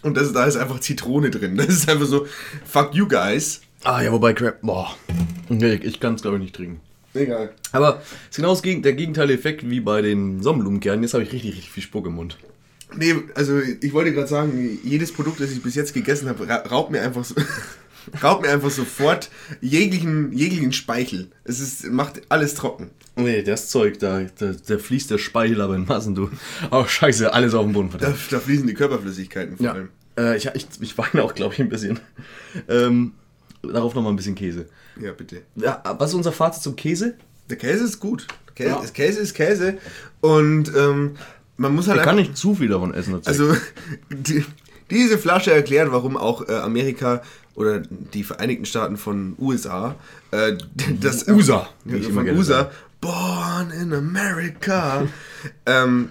Und 0.03 0.17
das, 0.17 0.33
da 0.33 0.45
ist 0.45 0.57
einfach 0.57 0.79
Zitrone 0.79 1.31
drin. 1.31 1.55
Das 1.57 1.67
ist 1.69 1.89
einfach 1.89 2.05
so, 2.05 2.27
fuck 2.63 2.93
you 2.93 3.07
guys. 3.07 3.61
Ah, 3.83 4.01
ja, 4.01 4.11
wobei 4.11 4.33
Crab, 4.33 4.61
boah. 4.61 4.95
Nee, 5.49 5.75
ich 5.75 5.99
kann 5.99 6.15
es 6.15 6.21
glaube 6.21 6.37
ich 6.37 6.43
nicht 6.43 6.55
trinken. 6.55 6.79
Egal. 7.13 7.51
Aber 7.71 8.01
es 8.23 8.29
ist 8.31 8.35
genau 8.37 8.49
das 8.51 8.61
der 8.61 8.93
gegenteilige 8.93 9.37
Effekt 9.39 9.69
wie 9.69 9.79
bei 9.79 10.01
den 10.01 10.41
Sonnenblumenkernen. 10.41 11.03
Jetzt 11.03 11.13
habe 11.13 11.23
ich 11.23 11.31
richtig, 11.31 11.51
richtig 11.51 11.71
viel 11.71 11.83
Spuck 11.83 12.07
im 12.07 12.13
Mund. 12.13 12.37
Nee, 12.95 13.15
also 13.35 13.59
ich 13.59 13.93
wollte 13.93 14.13
gerade 14.13 14.27
sagen, 14.27 14.79
jedes 14.83 15.11
Produkt, 15.11 15.39
das 15.39 15.51
ich 15.51 15.61
bis 15.63 15.75
jetzt 15.75 15.93
gegessen 15.93 16.29
habe, 16.29 16.47
ra 16.47 16.57
raubt 16.57 16.91
mir 16.91 17.01
einfach 17.01 17.23
so, 17.25 17.35
raubt 18.23 18.43
mir 18.43 18.49
einfach 18.51 18.69
sofort 18.69 19.29
jeglichen, 19.61 20.31
jeglichen 20.31 20.73
Speichel. 20.73 21.29
Es 21.43 21.59
ist, 21.59 21.85
macht 21.91 22.21
alles 22.29 22.53
trocken. 22.55 22.91
Nee, 23.15 23.43
das 23.43 23.69
Zeug, 23.69 23.99
da, 23.99 24.21
da, 24.37 24.53
da 24.67 24.77
fließt 24.77 25.09
der 25.11 25.17
Speichel 25.17 25.61
aber 25.61 25.75
in 25.75 25.85
Massen, 25.85 26.15
du. 26.15 26.29
Oh, 26.71 26.85
scheiße, 26.85 27.31
alles 27.33 27.53
auf 27.53 27.63
dem 27.63 27.73
Boden 27.73 27.89
Da, 27.99 28.13
da 28.29 28.39
fließen 28.39 28.65
die 28.67 28.73
Körperflüssigkeiten 28.73 29.57
vor 29.57 29.65
Ja. 29.65 29.71
allem. 29.73 29.89
Äh, 30.17 30.37
ich, 30.37 30.47
ich, 30.53 30.67
ich 30.79 30.97
weine 30.97 31.23
auch, 31.23 31.33
glaube 31.33 31.53
ich, 31.55 31.59
ein 31.61 31.69
bisschen. 31.69 31.99
Ähm, 32.67 33.13
darauf 33.63 33.95
nochmal 33.95 34.13
ein 34.13 34.15
bisschen 34.15 34.35
Käse. 34.35 34.67
Ja, 34.99 35.11
bitte. 35.13 35.41
Ja, 35.55 35.81
was 35.97 36.09
ist 36.11 36.15
unser 36.15 36.31
Fazit 36.31 36.63
zum 36.63 36.75
Käse? 36.75 37.15
Der 37.49 37.57
Käse 37.57 37.83
ist 37.85 37.99
gut. 37.99 38.27
Käse, 38.55 38.69
Ja. 38.69 38.81
Käse 38.93 39.19
ist 39.19 39.33
Käse. 39.33 39.77
Und 40.21 40.71
ähm, 40.75 41.15
man 41.57 41.73
muss 41.75 41.87
halt 41.87 41.99
Ich 41.99 42.05
kann 42.05 42.15
nicht 42.15 42.37
zu 42.37 42.55
viel 42.55 42.69
davon 42.69 42.93
essen. 42.93 43.19
Also, 43.25 43.55
die, 44.09 44.45
diese 44.89 45.17
Flasche 45.17 45.51
erklärt, 45.51 45.91
warum 45.91 46.17
auch 46.17 46.47
äh, 46.47 46.53
Amerika 46.53 47.21
oder 47.55 47.79
die 47.79 48.23
Vereinigten 48.23 48.65
Staaten 48.65 48.97
von 48.97 49.35
USA, 49.39 49.95
äh, 50.31 50.57
das 50.99 51.27
USA, 51.27 51.69
immer 51.85 52.01
von 52.25 52.29
USA. 52.29 52.71
Born 53.01 53.71
in 53.71 53.93
America, 53.93 55.07
ähm, 55.65 56.09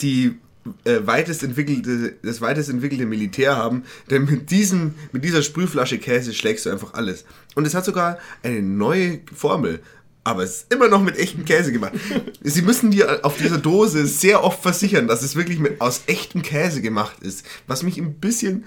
die 0.00 0.36
äh, 0.84 1.00
weitest 1.04 1.42
entwickelte, 1.42 2.16
das 2.22 2.40
weitest 2.40 2.70
entwickelte 2.70 3.06
Militär 3.06 3.56
haben, 3.56 3.84
denn 4.10 4.24
mit, 4.24 4.50
diesem, 4.50 4.94
mit 5.12 5.24
dieser 5.24 5.42
Sprühflasche 5.42 5.98
Käse 5.98 6.34
schlägst 6.34 6.66
du 6.66 6.70
einfach 6.70 6.94
alles. 6.94 7.24
Und 7.54 7.66
es 7.66 7.74
hat 7.74 7.84
sogar 7.84 8.18
eine 8.42 8.62
neue 8.62 9.20
Formel. 9.34 9.80
Aber 10.26 10.42
es 10.42 10.56
ist 10.56 10.72
immer 10.72 10.88
noch 10.88 11.02
mit 11.02 11.18
echtem 11.18 11.44
Käse 11.44 11.70
gemacht. 11.70 11.92
Sie 12.42 12.62
müssen 12.62 12.90
dir 12.90 13.24
auf 13.24 13.36
dieser 13.36 13.58
Dose 13.58 14.06
sehr 14.06 14.42
oft 14.42 14.62
versichern, 14.62 15.06
dass 15.06 15.22
es 15.22 15.36
wirklich 15.36 15.58
mit, 15.58 15.82
aus 15.82 16.02
echtem 16.06 16.40
Käse 16.40 16.80
gemacht 16.80 17.20
ist. 17.20 17.44
Was 17.66 17.82
mich 17.82 17.98
ein 17.98 18.14
bisschen 18.14 18.64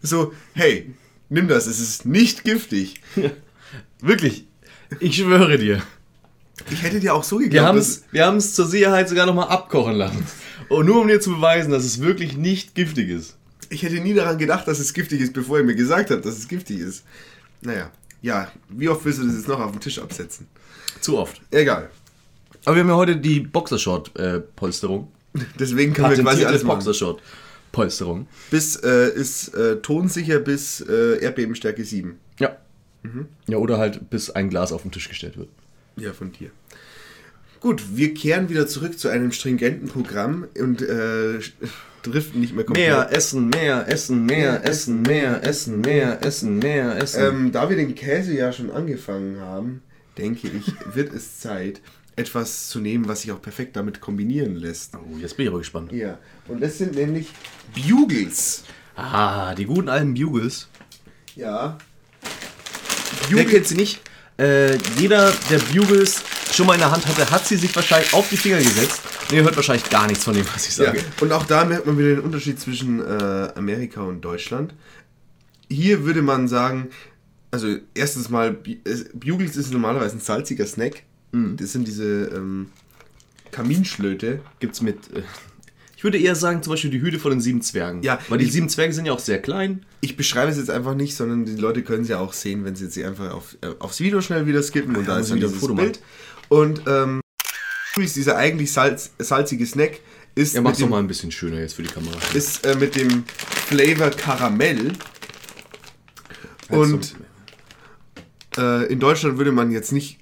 so, 0.00 0.32
hey, 0.54 0.94
nimm 1.28 1.48
das, 1.48 1.66
es 1.66 1.80
ist 1.80 2.06
nicht 2.06 2.44
giftig. 2.44 3.00
Wirklich, 4.00 4.46
ich 5.00 5.16
schwöre 5.16 5.58
dir. 5.58 5.82
Ich 6.70 6.82
hätte 6.82 7.00
dir 7.00 7.14
auch 7.14 7.24
so 7.24 7.38
Wir 7.38 7.46
geglaubt, 7.46 7.68
haben 7.68 7.78
dass, 7.78 7.88
es 7.88 8.04
wir 8.12 8.38
zur 8.38 8.66
Sicherheit 8.66 9.08
sogar 9.08 9.26
nochmal 9.26 9.48
abkochen 9.48 9.94
lassen. 9.94 10.24
Und 10.70 10.86
nur 10.86 11.00
um 11.00 11.08
dir 11.08 11.20
zu 11.20 11.34
beweisen, 11.34 11.72
dass 11.72 11.84
es 11.84 12.00
wirklich 12.00 12.36
nicht 12.36 12.76
giftig 12.76 13.10
ist. 13.10 13.36
ich 13.70 13.82
hätte 13.82 14.00
nie 14.00 14.14
daran 14.14 14.38
gedacht, 14.38 14.68
dass 14.68 14.78
es 14.78 14.94
giftig 14.94 15.20
ist, 15.20 15.32
bevor 15.32 15.58
er 15.58 15.64
mir 15.64 15.74
gesagt 15.74 16.10
hat, 16.10 16.24
dass 16.24 16.38
es 16.38 16.46
giftig 16.48 16.78
ist. 16.78 17.04
Naja, 17.60 17.90
ja, 18.22 18.50
wie 18.68 18.88
oft 18.88 19.04
willst 19.04 19.20
du 19.20 19.26
das 19.26 19.34
jetzt 19.34 19.48
noch 19.48 19.60
auf 19.60 19.72
den 19.72 19.80
Tisch 19.80 19.98
absetzen? 19.98 20.46
Zu 21.00 21.18
oft. 21.18 21.40
Egal. 21.50 21.90
Aber 22.64 22.76
wir 22.76 22.82
haben 22.82 22.88
ja 22.88 22.96
heute 22.96 23.16
die 23.16 23.40
Boxershort-Polsterung. 23.40 25.10
Deswegen 25.58 25.92
können 25.92 26.16
wir 26.16 26.22
quasi 26.22 26.44
alles 26.44 26.62
machen. 26.62 26.78
Boxershort-Polsterung. 26.78 28.28
Bis, 28.50 28.76
äh, 28.76 29.10
ist 29.10 29.54
äh, 29.54 29.80
tonsicher 29.80 30.38
bis 30.38 30.80
äh, 30.82 31.20
Erdbebenstärke 31.20 31.84
7. 31.84 32.18
Ja. 32.38 32.56
Ja, 33.48 33.56
oder 33.56 33.78
halt 33.78 34.10
bis 34.10 34.30
ein 34.30 34.50
Glas 34.50 34.72
auf 34.72 34.82
den 34.82 34.92
Tisch 34.92 35.08
gestellt 35.08 35.36
wird. 35.36 35.48
Ja, 35.96 36.12
von 36.12 36.30
dir. 36.32 36.50
Gut, 37.60 37.82
wir 37.94 38.14
kehren 38.14 38.48
wieder 38.48 38.66
zurück 38.66 38.98
zu 38.98 39.08
einem 39.08 39.32
stringenten 39.32 39.86
Programm 39.86 40.48
und 40.58 40.80
äh, 40.80 41.40
driften 42.02 42.40
nicht 42.40 42.54
mehr 42.54 42.64
komplett. 42.64 42.88
Mehr 42.88 43.12
essen, 43.12 43.50
mehr 43.50 43.86
essen, 43.86 44.24
mehr 44.24 44.64
essen, 44.64 45.02
mehr 45.02 45.44
essen, 45.44 45.80
mehr 45.82 46.24
essen, 46.24 46.58
mehr 46.58 46.96
essen. 46.96 47.22
Ähm, 47.22 47.52
da 47.52 47.68
wir 47.68 47.76
den 47.76 47.94
Käse 47.94 48.34
ja 48.34 48.50
schon 48.50 48.70
angefangen 48.70 49.40
haben, 49.40 49.82
denke 50.16 50.48
ich, 50.48 50.72
wird 50.94 51.12
es 51.12 51.38
Zeit, 51.40 51.82
etwas 52.16 52.68
zu 52.70 52.80
nehmen, 52.80 53.06
was 53.08 53.22
sich 53.22 53.32
auch 53.32 53.42
perfekt 53.42 53.76
damit 53.76 54.00
kombinieren 54.00 54.56
lässt. 54.56 54.94
oh, 54.94 55.18
jetzt 55.18 55.36
bin 55.36 55.44
ich 55.44 55.50
aber 55.50 55.58
gespannt. 55.58 55.92
Ja, 55.92 56.18
und 56.48 56.62
das 56.62 56.78
sind 56.78 56.94
nämlich 56.94 57.28
Bugles. 57.74 58.64
Ah, 58.96 59.54
die 59.54 59.66
guten 59.66 59.90
alten 59.90 60.14
Bugles. 60.14 60.66
Ja. 61.36 61.76
Wer 63.28 63.44
kennt 63.44 63.66
sie 63.66 63.76
nicht? 63.76 64.00
Äh, 64.38 64.76
jeder, 64.98 65.30
der 65.50 65.58
Bugles 65.58 66.22
schon 66.54 66.66
mal 66.66 66.74
in 66.74 66.80
der 66.80 66.90
Hand 66.90 67.06
hatte, 67.06 67.30
hat 67.30 67.46
sie 67.46 67.56
sich 67.56 67.74
wahrscheinlich 67.74 68.12
auf 68.14 68.28
die 68.28 68.36
Finger 68.36 68.58
gesetzt. 68.58 69.00
Und 69.30 69.36
ihr 69.36 69.42
hört 69.44 69.56
wahrscheinlich 69.56 69.88
gar 69.90 70.06
nichts 70.06 70.24
von 70.24 70.34
dem, 70.34 70.44
was 70.54 70.68
ich 70.68 70.76
Ja, 70.76 70.86
sage. 70.86 71.02
und 71.20 71.32
auch 71.32 71.44
da 71.46 71.64
merkt 71.64 71.86
man 71.86 71.98
wieder 71.98 72.08
den 72.10 72.20
Unterschied 72.20 72.58
zwischen 72.60 73.00
äh, 73.00 73.48
Amerika 73.54 74.02
und 74.02 74.20
Deutschland. 74.22 74.74
Hier 75.68 76.04
würde 76.04 76.22
man 76.22 76.48
sagen, 76.48 76.88
also 77.52 77.76
erstens 77.94 78.28
mal, 78.28 78.52
Bu- 78.52 78.76
es- 78.84 79.06
Bugles 79.14 79.56
ist 79.56 79.72
normalerweise 79.72 80.16
ein 80.16 80.20
salziger 80.20 80.66
Snack. 80.66 81.02
Das 81.32 81.70
sind 81.72 81.86
diese 81.86 82.24
ähm, 82.34 82.66
Kaminschlöte. 83.52 84.40
Gibt's 84.58 84.80
mit. 84.82 84.96
Äh, 85.14 85.22
Ich 85.96 86.02
würde 86.04 86.18
eher 86.18 86.34
sagen, 86.34 86.62
zum 86.62 86.72
Beispiel 86.72 86.90
die 86.90 87.02
Hüte 87.02 87.18
von 87.18 87.30
den 87.30 87.40
sieben 87.42 87.60
Zwergen. 87.60 88.02
Ja, 88.02 88.18
Weil 88.30 88.38
die 88.38 88.46
ich- 88.46 88.52
sieben 88.52 88.68
Zwerge 88.70 88.92
sind 88.94 89.04
ja 89.06 89.12
auch 89.12 89.18
sehr 89.18 89.38
klein. 89.40 89.84
Ich 90.00 90.16
beschreibe 90.16 90.50
es 90.50 90.56
jetzt 90.56 90.70
einfach 90.70 90.94
nicht, 90.94 91.14
sondern 91.14 91.44
die 91.44 91.56
Leute 91.56 91.82
können 91.82 92.02
es 92.04 92.08
ja 92.08 92.18
auch 92.18 92.32
sehen, 92.32 92.64
wenn 92.64 92.74
sie 92.74 92.84
jetzt 92.86 92.96
einfach 92.98 93.32
auf, 93.34 93.56
äh, 93.60 93.68
aufs 93.80 94.00
Video 94.00 94.20
schnell 94.22 94.46
wieder 94.46 94.62
skippen 94.62 94.96
und 94.96 95.06
ja, 95.06 95.14
da 95.14 95.20
ist 95.20 95.30
dann 95.30 95.36
wieder 95.36 95.48
ein 95.48 95.50
dieses 95.52 95.60
Foto 95.60 95.74
Bild. 95.74 96.00
Und 96.50 96.82
ähm, 96.86 97.20
dieser 97.96 98.36
eigentlich 98.36 98.72
salz, 98.72 99.10
salzige 99.18 99.64
Snack 99.66 100.00
ist, 100.34 100.54
Ja, 100.54 100.60
mach's 100.60 100.78
doch 100.78 100.86
dem, 100.86 100.90
mal 100.90 100.98
ein 100.98 101.06
bisschen 101.06 101.30
schöner 101.30 101.58
jetzt 101.58 101.74
für 101.74 101.82
die 101.82 101.88
Kamera. 101.90 102.16
ist 102.34 102.64
äh, 102.66 102.74
mit 102.74 102.96
dem 102.96 103.24
Flavor 103.66 104.10
Karamell. 104.10 104.92
Und 106.68 107.16
äh, 108.56 108.86
in 108.92 109.00
Deutschland 109.00 109.38
würde 109.38 109.52
man 109.52 109.70
jetzt 109.70 109.92
nicht 109.92 110.18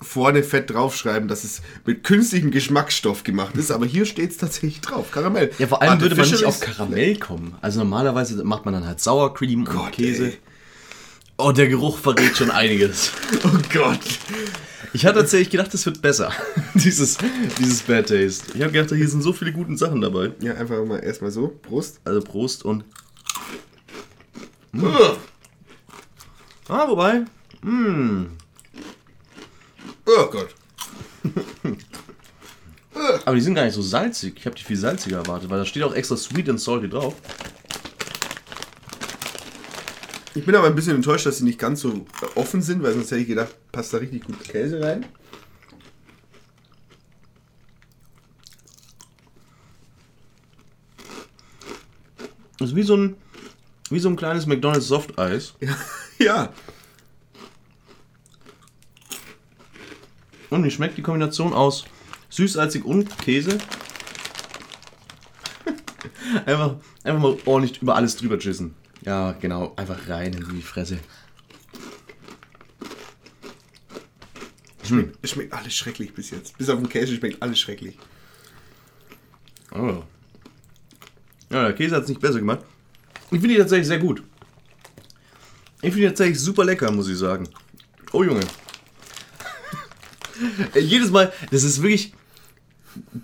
vorne 0.00 0.42
fett 0.42 0.70
draufschreiben, 0.70 1.26
dass 1.26 1.42
es 1.44 1.62
mit 1.84 2.04
künstlichem 2.04 2.50
Geschmacksstoff 2.50 3.24
gemacht 3.24 3.56
ist, 3.56 3.70
aber 3.70 3.86
hier 3.86 4.04
steht 4.04 4.30
es 4.30 4.36
tatsächlich 4.36 4.80
drauf, 4.82 5.10
Karamell. 5.10 5.50
Ja, 5.58 5.66
vor 5.66 5.80
allem 5.82 6.00
würde 6.00 6.16
man 6.16 6.30
nicht 6.30 6.44
auf 6.44 6.60
Karamell 6.60 7.16
kommen. 7.18 7.54
Also 7.62 7.78
normalerweise 7.78 8.42
macht 8.44 8.64
man 8.66 8.74
dann 8.74 8.86
halt 8.86 9.00
Sour 9.00 9.32
Cream 9.34 9.60
und 9.60 9.70
Gott, 9.70 9.92
Käse. 9.92 10.26
ey. 10.26 10.38
Oh, 11.38 11.52
der 11.52 11.68
Geruch 11.68 11.98
verrät 11.98 12.36
schon 12.36 12.50
einiges. 12.50 13.12
Oh 13.44 13.58
Gott. 13.72 14.00
Ich 14.96 15.04
hatte 15.04 15.18
tatsächlich 15.18 15.50
gedacht, 15.50 15.74
es 15.74 15.84
wird 15.84 16.00
besser. 16.00 16.32
dieses, 16.74 17.18
dieses 17.58 17.82
Bad 17.82 18.08
Taste. 18.08 18.52
Ich 18.54 18.62
habe 18.62 18.72
gedacht, 18.72 18.94
hier 18.94 19.06
sind 19.06 19.20
so 19.20 19.34
viele 19.34 19.52
gute 19.52 19.76
Sachen 19.76 20.00
dabei. 20.00 20.32
Ja, 20.40 20.54
einfach 20.54 20.82
mal 20.86 21.00
erstmal 21.00 21.30
so. 21.30 21.48
Prost. 21.48 22.00
Also 22.02 22.22
Prost 22.22 22.64
und. 22.64 22.82
Ugh. 24.74 25.18
Ah, 26.68 26.88
wobei. 26.88 27.26
Oh 30.06 30.30
Gott. 30.30 30.54
Aber 33.26 33.34
die 33.34 33.42
sind 33.42 33.54
gar 33.54 33.66
nicht 33.66 33.74
so 33.74 33.82
salzig. 33.82 34.36
Ich 34.38 34.46
habe 34.46 34.56
die 34.56 34.64
viel 34.64 34.78
salziger 34.78 35.18
erwartet, 35.18 35.50
weil 35.50 35.58
da 35.58 35.66
steht 35.66 35.82
auch 35.82 35.92
extra 35.92 36.16
sweet 36.16 36.48
and 36.48 36.58
salty 36.58 36.88
drauf. 36.88 37.16
Ich 40.36 40.44
bin 40.44 40.54
aber 40.54 40.66
ein 40.66 40.74
bisschen 40.74 40.96
enttäuscht, 40.96 41.24
dass 41.24 41.38
sie 41.38 41.44
nicht 41.44 41.58
ganz 41.58 41.80
so 41.80 42.04
offen 42.34 42.60
sind, 42.60 42.82
weil 42.82 42.92
sonst 42.92 43.10
hätte 43.10 43.22
ich 43.22 43.26
gedacht, 43.26 43.56
passt 43.72 43.94
da 43.94 43.96
richtig 43.96 44.26
gut 44.26 44.38
Käse 44.44 44.82
rein. 44.82 45.06
Das 52.58 52.68
ist 52.68 52.76
wie 52.76 52.82
so 52.82 52.98
ein, 52.98 53.16
wie 53.88 53.98
so 53.98 54.10
ein 54.10 54.16
kleines 54.16 54.44
McDonald's 54.44 54.88
Softeis. 54.88 55.54
Ja. 55.58 55.76
ja. 56.18 56.52
Und 60.50 60.64
wie 60.64 60.70
schmeckt 60.70 60.98
die 60.98 61.02
Kombination 61.02 61.54
aus 61.54 61.86
süßsalzig 62.28 62.84
und 62.84 63.16
Käse? 63.20 63.56
einfach, 66.44 66.76
einfach 67.04 67.22
mal 67.22 67.38
ordentlich 67.46 67.80
über 67.80 67.96
alles 67.96 68.16
drüber 68.16 68.38
schissen. 68.38 68.74
Ja, 69.06 69.32
genau. 69.40 69.72
Einfach 69.76 70.08
rein 70.08 70.32
in 70.34 70.48
die 70.56 70.62
Fresse. 70.62 70.98
Schmeckt, 74.82 75.16
Es 75.22 75.30
schmeckt 75.30 75.52
alles 75.52 75.74
schrecklich 75.74 76.12
bis 76.12 76.30
jetzt. 76.30 76.58
Bis 76.58 76.68
auf 76.68 76.78
den 76.78 76.88
Käse 76.88 77.14
schmeckt 77.16 77.40
alles 77.40 77.58
schrecklich. 77.58 77.96
Oh. 79.72 80.02
Ja, 81.50 81.62
der 81.62 81.72
Käse 81.72 81.94
hat 81.94 82.02
es 82.02 82.08
nicht 82.08 82.20
besser 82.20 82.40
gemacht. 82.40 82.60
Ich 83.30 83.40
finde 83.40 83.48
die 83.48 83.58
tatsächlich 83.58 83.86
sehr 83.86 83.98
gut. 83.98 84.22
Ich 85.82 85.92
finde 85.92 85.98
die 85.98 86.06
tatsächlich 86.06 86.40
super 86.40 86.64
lecker, 86.64 86.90
muss 86.90 87.08
ich 87.08 87.18
sagen. 87.18 87.48
Oh 88.12 88.24
Junge. 88.24 88.40
Jedes 90.74 91.10
Mal, 91.10 91.32
das 91.50 91.62
ist 91.62 91.80
wirklich. 91.80 92.12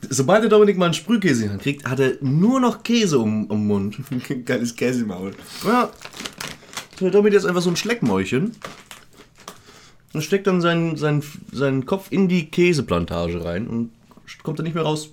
Sobald 0.09 0.43
der 0.43 0.51
Dominik 0.51 0.77
mal 0.77 0.87
einen 0.87 0.95
Sprühkäse 0.95 1.43
in 1.43 1.49
die 1.49 1.53
Hand 1.53 1.63
kriegt, 1.63 1.89
hat 1.89 2.01
er 2.01 2.13
nur 2.21 2.61
noch 2.61 2.83
Käse 2.83 3.19
um, 3.19 3.47
um 3.47 3.59
den 3.59 3.67
Mund. 3.67 3.97
Geiles 4.45 4.77
Käsemaul. 4.77 5.33
Ja. 5.65 5.91
Der 7.01 7.11
Dominik 7.11 7.39
ist 7.39 7.45
einfach 7.45 7.63
so 7.63 7.71
ein 7.71 7.77
Schleckmäulchen. 7.77 8.53
Und 10.13 10.23
steckt 10.23 10.47
dann 10.47 10.61
seinen, 10.61 10.97
seinen, 10.97 11.23
seinen 11.53 11.87
Kopf 11.87 12.09
in 12.11 12.29
die 12.29 12.51
Käseplantage 12.51 13.45
rein 13.45 13.67
und 13.67 13.91
kommt 14.43 14.59
dann 14.59 14.65
nicht 14.65 14.75
mehr 14.75 14.85
raus, 14.85 15.09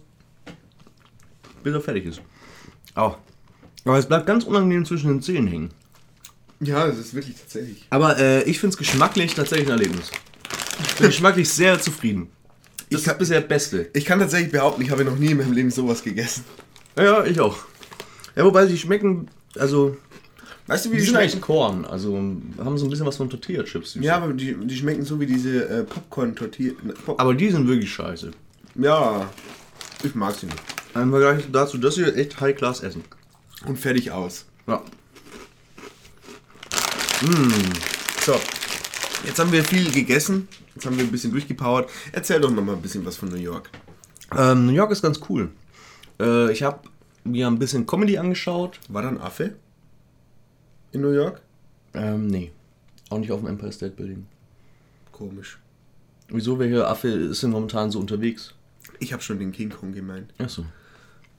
bis 1.63 1.73
er 1.73 1.81
fertig 1.81 2.05
ist. 2.05 2.21
Au. 2.95 3.15
Aber 3.85 3.97
es 3.97 4.07
bleibt 4.07 4.25
ganz 4.25 4.43
unangenehm 4.43 4.85
zwischen 4.85 5.07
den 5.07 5.21
Zähnen 5.21 5.47
hängen. 5.47 5.69
Ja, 6.59 6.85
das 6.85 6.97
ist 6.97 7.13
wirklich 7.13 7.37
tatsächlich. 7.37 7.85
Aber 7.89 8.17
äh, 8.17 8.43
ich 8.43 8.59
finde 8.59 8.73
es 8.73 8.77
geschmacklich 8.77 9.33
tatsächlich 9.33 9.67
ein 9.67 9.79
Erlebnis. 9.79 10.11
Ich 10.81 10.95
bin 10.95 11.07
geschmacklich 11.07 11.49
sehr 11.49 11.79
zufrieden. 11.79 12.27
Das 12.89 13.01
Ich 13.01 13.05
kann- 13.05 13.15
ist 13.15 13.19
bisher 13.19 13.39
das 13.41 13.47
Beste. 13.49 13.89
Ich 13.93 14.05
kann 14.05 14.19
tatsächlich 14.19 14.51
behaupten, 14.51 14.81
ich 14.81 14.89
habe 14.91 15.03
noch 15.05 15.17
nie 15.17 15.27
in 15.31 15.37
meinem 15.37 15.51
Leben 15.53 15.69
sowas 15.71 16.03
gegessen. 16.03 16.43
Ja, 16.97 17.23
ich 17.23 17.39
auch. 17.39 17.57
Ja, 18.35 18.43
wobei 18.45 18.65
die 18.65 18.77
schmecken, 18.77 19.29
also, 19.57 19.95
Weißt 20.67 20.85
du, 20.85 20.89
wie 20.91 20.95
die 20.95 20.99
die, 21.01 21.05
sind 21.07 21.15
eigentlich 21.15 21.31
schmecken? 21.31 21.45
Korn. 21.45 21.85
Also 21.85 22.15
haben 22.15 22.77
so 22.77 22.85
ein 22.85 22.89
bisschen 22.89 23.05
was 23.05 23.17
von 23.17 23.29
Tortilla-Chips. 23.29 23.95
Ja, 24.01 24.17
aber 24.17 24.33
die, 24.33 24.55
die 24.55 24.75
schmecken 24.77 25.03
so 25.03 25.19
wie 25.19 25.25
diese 25.25 25.67
äh, 25.67 25.83
Popcorn-Tortilla. 25.83 26.73
Pop 27.05 27.19
Aber 27.19 27.33
die 27.33 27.49
sind 27.49 27.67
wirklich 27.67 27.91
scheiße. 27.91 28.31
ja, 28.75 29.29
ich 30.03 30.13
mag 30.15 30.35
sie 30.35 30.45
nicht. 30.47 30.59
Im 30.95 31.09
Vergleich 31.11 31.45
dazu, 31.51 31.77
das 31.77 31.95
hier 31.95 32.15
echt 32.15 32.39
High-Class 32.39 32.81
essen. 32.81 33.03
Und 33.65 33.77
fertig 33.79 34.11
aus. 34.11 34.45
Ja. 34.67 34.81
So, 38.25 38.39
jetzt 39.25 39.39
haben 39.39 39.51
wir 39.51 39.63
viel 39.63 39.91
gegessen. 39.91 40.47
Jetzt 40.79 40.85
haben 40.85 40.97
wir 40.97 41.03
ein 41.03 41.11
bisschen 41.11 41.33
durchgepowert. 41.33 41.89
Erzähl 42.13 42.39
doch 42.39 42.49
noch 42.49 42.63
mal 42.63 42.73
ein 42.73 42.81
bisschen 42.81 43.05
was 43.05 43.17
von 43.17 43.27
New 43.27 43.35
York. 43.35 43.69
Ähm, 44.33 44.65
New 44.65 44.71
York 44.71 44.91
ist 44.91 45.01
ganz 45.01 45.19
cool. 45.27 45.49
Äh, 46.21 46.53
ich 46.53 46.63
habe 46.63 46.87
mir 47.25 47.47
ein 47.47 47.59
bisschen 47.59 47.85
Comedy 47.85 48.17
angeschaut. 48.17 48.79
War 48.87 49.01
da 49.01 49.09
ein 49.09 49.19
Affe? 49.19 49.55
In 50.93 51.01
New 51.01 51.11
York? 51.11 51.41
Ähm, 51.93 52.27
nee. 52.27 52.53
Auch 53.09 53.17
nicht 53.17 53.29
auf 53.29 53.41
dem 53.41 53.49
Empire 53.49 53.73
State 53.73 53.91
Building. 53.97 54.25
Komisch. 55.11 55.59
Wieso, 56.29 56.57
welcher 56.59 56.89
Affe 56.89 57.09
ist 57.09 57.43
denn 57.43 57.49
momentan 57.49 57.91
so 57.91 57.99
unterwegs? 57.99 58.53
Ich 58.99 59.11
habe 59.11 59.21
schon 59.21 59.37
den 59.37 59.51
King 59.51 59.71
Kong 59.71 59.91
gemeint. 59.91 60.33
Achso. 60.37 60.63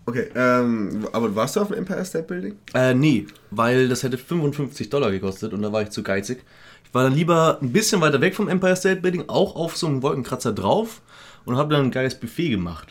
Okay, 0.05 0.29
ähm, 0.35 1.09
aber 1.13 1.35
warst 1.35 1.57
du 1.57 1.61
auf 1.61 1.69
dem 1.69 1.79
Empire 1.79 2.05
State 2.05 2.27
Building? 2.27 2.57
Äh, 2.75 2.93
nee, 2.93 3.27
weil 3.51 3.89
das 3.89 4.03
hätte 4.03 4.19
55 4.19 4.91
Dollar 4.91 5.11
gekostet 5.11 5.55
und 5.55 5.63
da 5.63 5.73
war 5.73 5.81
ich 5.81 5.89
zu 5.89 6.03
geizig. 6.03 6.45
Ich 6.91 6.95
war 6.95 7.05
dann 7.05 7.15
lieber 7.15 7.59
ein 7.63 7.71
bisschen 7.73 8.01
weiter 8.01 8.21
weg 8.21 8.35
vom 8.35 8.49
Empire 8.49 8.75
State 8.75 9.01
Building, 9.01 9.25
auch 9.29 9.55
auf 9.55 9.77
so 9.77 9.87
einem 9.87 10.03
Wolkenkratzer 10.03 10.53
drauf 10.53 11.01
und 11.45 11.57
habe 11.57 11.73
dann 11.73 11.85
ein 11.85 11.91
geiles 11.93 12.19
Buffet 12.19 12.49
gemacht. 12.51 12.89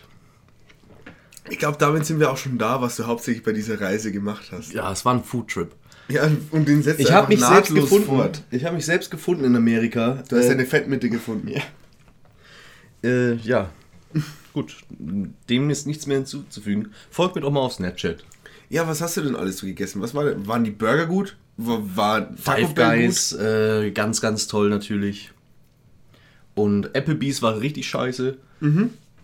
Ich 1.49 1.59
glaube, 1.59 1.77
damit 1.77 2.05
sind 2.05 2.17
wir 2.21 2.31
auch 2.31 2.37
schon 2.37 2.57
da, 2.57 2.81
was 2.81 2.95
du 2.95 3.07
hauptsächlich 3.07 3.43
bei 3.43 3.51
dieser 3.51 3.81
Reise 3.81 4.13
gemacht 4.13 4.51
hast. 4.53 4.71
Ja, 4.71 4.89
es 4.89 5.03
war 5.03 5.15
ein 5.15 5.23
Foodtrip. 5.25 5.73
Ja, 6.07 6.29
und 6.51 6.65
den 6.67 6.81
setzt 6.81 7.01
Ich 7.01 7.07
du 7.07 7.13
habe 7.13 7.27
einfach 7.27 7.49
mich 7.49 7.55
selbst 7.65 7.75
gefunden. 7.75 8.05
fort. 8.05 8.41
Ich 8.51 8.63
habe 8.63 8.75
mich 8.77 8.85
selbst 8.85 9.11
gefunden 9.11 9.43
in 9.43 9.55
Amerika. 9.57 10.23
Du 10.29 10.37
hast 10.37 10.45
Äh, 10.45 10.49
deine 10.49 10.65
Fettmitte 10.65 11.09
gefunden. 11.09 11.49
Ja. 11.49 11.61
Äh, 13.03 13.33
ja. 13.35 13.69
Gut, 14.53 14.77
dem 14.89 15.69
ist 15.69 15.87
nichts 15.87 16.07
mehr 16.07 16.17
hinzuzufügen. 16.17 16.93
Folgt 17.11 17.35
mir 17.35 17.41
doch 17.41 17.51
mal 17.51 17.59
auf 17.59 17.73
Snapchat. 17.73 18.23
Ja, 18.69 18.87
was 18.87 19.01
hast 19.01 19.17
du 19.17 19.21
denn 19.21 19.35
alles 19.35 19.57
so 19.57 19.65
gegessen? 19.67 20.01
Was 20.01 20.13
war 20.15 20.23
denn? 20.23 20.47
Waren 20.47 20.63
die 20.63 20.71
Burger 20.71 21.05
gut? 21.05 21.35
War, 21.61 21.95
war 21.95 22.29
Five 22.37 22.73
Guys, 22.73 23.33
äh, 23.33 23.91
ganz, 23.91 24.21
ganz 24.21 24.47
toll 24.47 24.69
natürlich. 24.69 25.31
Und 26.55 26.95
Applebee's 26.95 27.41
war 27.41 27.59
richtig 27.59 27.87
scheiße. 27.87 28.37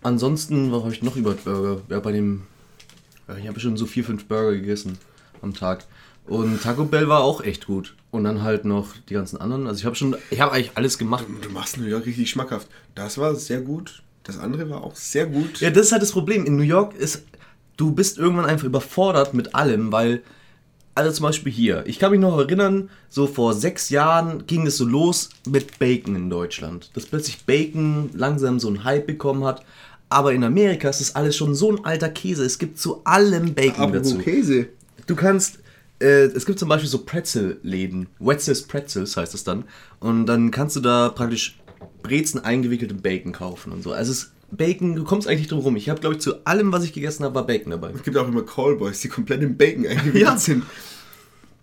Ansonsten, 0.02 0.70
was 0.70 0.82
habe 0.82 0.92
ich 0.92 1.02
noch 1.02 1.16
über 1.16 1.32
Burger? 1.32 1.82
Ja, 1.88 2.00
bei 2.00 2.12
dem. 2.12 2.42
Ja, 3.26 3.36
ich 3.36 3.48
habe 3.48 3.58
schon 3.58 3.76
so 3.76 3.86
vier, 3.86 4.04
fünf 4.04 4.26
Burger 4.26 4.52
gegessen 4.52 4.98
am 5.40 5.54
Tag. 5.54 5.84
Und 6.26 6.62
Taco 6.62 6.84
Bell 6.84 7.08
war 7.08 7.20
auch 7.20 7.42
echt 7.42 7.66
gut. 7.66 7.94
Und 8.10 8.24
dann 8.24 8.42
halt 8.42 8.64
noch 8.64 8.94
die 9.08 9.14
ganzen 9.14 9.40
anderen. 9.40 9.66
Also 9.66 9.80
ich 9.80 9.86
habe 9.86 9.96
schon, 9.96 10.16
ich 10.30 10.40
habe 10.40 10.52
eigentlich 10.52 10.72
alles 10.74 10.98
gemacht. 10.98 11.26
gut? 11.26 11.44
Du 11.44 11.50
machst 11.50 11.78
New 11.78 11.86
York 11.86 12.06
richtig 12.06 12.28
schmackhaft. 12.30 12.68
Das 12.94 13.18
war 13.18 13.34
sehr 13.34 13.60
gut. 13.60 14.02
Das 14.24 14.38
andere 14.38 14.68
war 14.68 14.82
auch 14.82 14.96
sehr 14.96 15.26
gut. 15.26 15.60
Ja, 15.60 15.70
das 15.70 15.86
ist 15.86 15.92
halt 15.92 16.02
das 16.02 16.12
Problem. 16.12 16.44
In 16.44 16.56
New 16.56 16.62
York 16.62 16.94
ist, 16.94 17.24
du 17.76 17.92
bist 17.92 18.18
irgendwann 18.18 18.46
einfach 18.46 18.66
überfordert 18.66 19.34
mit 19.34 19.54
allem, 19.54 19.92
weil, 19.92 20.22
also 20.96 21.12
zum 21.12 21.24
Beispiel 21.24 21.52
hier, 21.52 21.84
ich 21.86 21.98
kann 21.98 22.10
mich 22.10 22.20
noch 22.20 22.38
erinnern, 22.38 22.88
so 23.10 23.26
vor 23.26 23.52
sechs 23.52 23.90
Jahren 23.90 24.46
ging 24.46 24.66
es 24.66 24.78
so 24.78 24.86
los 24.86 25.28
mit 25.46 25.78
Bacon 25.78 26.16
in 26.16 26.30
Deutschland. 26.30 26.90
Dass 26.94 27.04
plötzlich 27.04 27.44
Bacon 27.44 28.08
langsam 28.14 28.58
so 28.58 28.68
einen 28.68 28.82
Hype 28.82 29.06
bekommen 29.06 29.44
hat. 29.44 29.62
Aber 30.08 30.32
in 30.32 30.42
Amerika 30.42 30.88
ist 30.88 31.00
das 31.00 31.14
alles 31.14 31.36
schon 31.36 31.54
so 31.54 31.70
ein 31.70 31.84
alter 31.84 32.08
Käse. 32.08 32.44
Es 32.44 32.58
gibt 32.58 32.78
zu 32.78 33.02
allem 33.04 33.54
Bacon 33.54 33.92
dazu. 33.92 34.16
Käse. 34.18 34.68
Du 35.06 35.14
kannst, 35.16 35.58
äh, 36.00 36.26
es 36.28 36.46
gibt 36.46 36.58
zum 36.58 36.70
Beispiel 36.70 36.88
so 36.88 37.04
Pretzel-Läden, 37.04 38.06
Wetzel's 38.18 38.62
Pretzels 38.62 39.18
heißt 39.18 39.34
es 39.34 39.44
dann. 39.44 39.64
Und 40.00 40.24
dann 40.24 40.50
kannst 40.50 40.76
du 40.76 40.80
da 40.80 41.10
praktisch 41.10 41.58
Brezen 42.02 42.42
eingewickelte 42.42 42.94
Bacon 42.94 43.32
kaufen 43.32 43.70
und 43.70 43.82
so. 43.82 43.92
Also 43.92 44.12
es, 44.12 44.32
Bacon, 44.50 44.94
du 44.94 45.04
kommst 45.04 45.26
eigentlich 45.26 45.40
nicht 45.40 45.52
drum 45.52 45.60
rum. 45.60 45.76
Ich 45.76 45.88
habe, 45.88 46.00
glaube 46.00 46.16
ich, 46.16 46.20
zu 46.22 46.44
allem, 46.46 46.70
was 46.72 46.84
ich 46.84 46.92
gegessen 46.92 47.24
habe, 47.24 47.34
war 47.34 47.46
Bacon 47.46 47.70
dabei. 47.70 47.90
Es 47.90 48.02
gibt 48.02 48.16
auch 48.16 48.28
immer 48.28 48.42
Callboys, 48.44 49.00
die 49.00 49.08
komplett 49.08 49.42
im 49.42 49.56
Bacon 49.56 49.86
eingewickelt 49.86 50.22
Ja. 50.22 50.36
sind. 50.36 50.64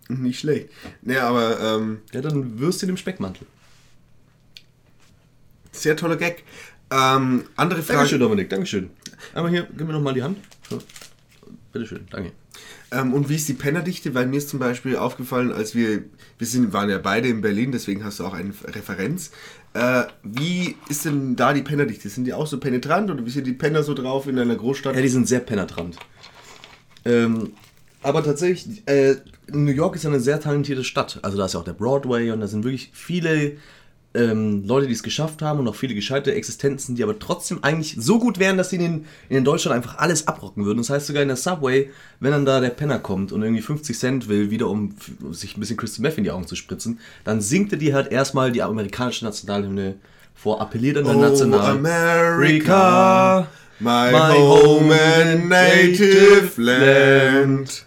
Nicht 0.10 0.40
schlecht. 0.40 0.70
Nee, 1.02 1.18
aber 1.18 1.60
ähm, 1.60 2.00
Ja, 2.14 2.22
dann 2.22 2.60
Würstchen 2.60 2.90
im 2.90 2.98
Speckmantel. 2.98 3.48
sehr 5.72 5.96
toller 5.96 6.18
Gag. 6.18 6.44
Ähm, 6.92 7.46
andere 7.56 7.82
Frage. 7.82 7.98
Dankeschön, 8.00 8.20
Dominik, 8.20 8.50
Dankeschön. 8.50 8.90
Einmal 9.34 9.52
hier, 9.52 9.68
gib 9.78 9.88
mir 9.88 9.94
noch 9.94 10.02
mal 10.02 10.14
die 10.14 10.22
Hand. 10.24 10.38
So. 10.70 10.80
bitteschön, 11.72 12.06
danke. 12.12 12.34
Ähm, 12.94 13.14
und 13.14 13.30
wie 13.30 13.36
ist 13.36 13.50
die 13.50 13.54
Pennerdichte? 13.54 14.14
Weil 14.14 14.28
mir 14.28 14.38
ist 14.38 14.50
zum 14.50 14.60
Beispiel 14.60 14.96
aufgefallen, 14.96 15.52
als 15.52 15.74
wir, 15.74 16.04
wir 16.38 16.48
sind, 16.48 16.74
waren 16.74 16.90
ja 16.90 17.00
beide 17.00 17.28
in 17.28 17.42
Berlin, 17.42 17.72
deswegen 17.72 18.04
hast 18.04 18.20
du 18.20 18.26
auch 18.26 18.34
eine 18.34 18.54
Referenz. 18.68 19.32
Äh, 19.74 20.04
wie 20.24 20.76
ist 20.90 21.06
denn 21.06 21.36
da 21.36 21.54
die 21.54 21.64
Pennerdichte? 21.64 22.10
Sind 22.10 22.26
die 22.26 22.34
auch 22.34 22.46
so 22.46 22.60
penetrant 22.60 23.10
oder 23.10 23.26
wie 23.26 23.32
sind 23.32 23.48
die 23.48 23.54
Penner 23.54 23.84
so 23.84 23.96
drauf 23.96 24.28
in 24.28 24.38
einer 24.38 24.56
Großstadt? 24.56 24.96
Ja, 24.96 25.02
die 25.02 25.10
sind 25.10 25.28
sehr 25.28 25.40
penetrant. 25.40 25.98
Ähm, 27.06 27.54
aber 28.04 28.24
tatsächlich, 28.24 28.88
äh, 28.88 29.16
New 29.52 29.72
York 29.72 29.96
ist 29.96 30.04
ja 30.04 30.10
eine 30.10 30.20
sehr 30.20 30.40
talentierte 30.40 30.84
Stadt. 30.84 31.20
Also 31.24 31.38
da 31.38 31.46
ist 31.46 31.54
ja 31.54 31.62
auch 31.62 31.66
der 31.66 31.74
Broadway 31.74 32.32
und 32.32 32.42
da 32.42 32.48
sind 32.48 32.64
wirklich 32.64 32.92
viele 32.94 33.54
ähm, 34.16 34.64
Leute, 34.66 34.88
die 34.88 34.94
es 34.94 35.02
geschafft 35.02 35.42
haben 35.42 35.60
und 35.60 35.68
auch 35.68 35.76
viele 35.76 35.96
gescheite 35.96 36.34
Existenzen, 36.34 36.96
die 36.96 37.04
aber 37.04 37.18
trotzdem 37.18 37.64
eigentlich 37.64 37.96
so 37.98 38.20
gut 38.20 38.38
wären, 38.40 38.58
dass 38.58 38.70
sie 38.70 38.76
in, 38.76 38.82
den, 38.82 39.06
in 39.30 39.44
Deutschland 39.44 39.76
einfach 39.76 39.98
alles 39.98 40.28
abrocken 40.28 40.66
würden. 40.66 40.78
Das 40.80 40.90
heißt 40.90 41.08
sogar 41.08 41.24
in 41.24 41.30
der 41.30 41.38
Subway, 41.38 41.90
wenn 42.20 42.32
dann 42.32 42.46
da 42.46 42.60
der 42.60 42.70
Penner 42.70 43.00
kommt 43.00 43.32
und 43.32 43.42
irgendwie 43.42 43.62
50 43.62 43.98
Cent 43.98 44.30
will, 44.30 44.52
wieder 44.52 44.68
um 44.68 44.96
sich 45.32 45.58
ein 45.58 45.60
bisschen 45.60 45.78
Crystal 45.78 46.04
Meth 46.04 46.18
in 46.18 46.24
die 46.24 46.32
Augen 46.32 46.48
zu 46.48 46.56
spritzen, 46.56 47.00
dann 47.24 47.42
singt 47.42 47.72
er 47.72 47.80
dir 47.80 47.96
halt 47.96 48.12
erstmal 48.12 48.52
die 48.52 48.62
amerikanische 48.62 49.26
Nationalhymne 49.26 49.96
vor, 50.36 50.62
appelliert 50.62 50.98
an 50.98 51.06
der 51.06 51.16
Oh, 51.16 51.22
National. 51.22 51.72
America, 51.72 53.48
my, 53.80 54.12
home 54.12 54.94
and 54.94 55.50
native 55.50 56.62
land. 56.62 57.86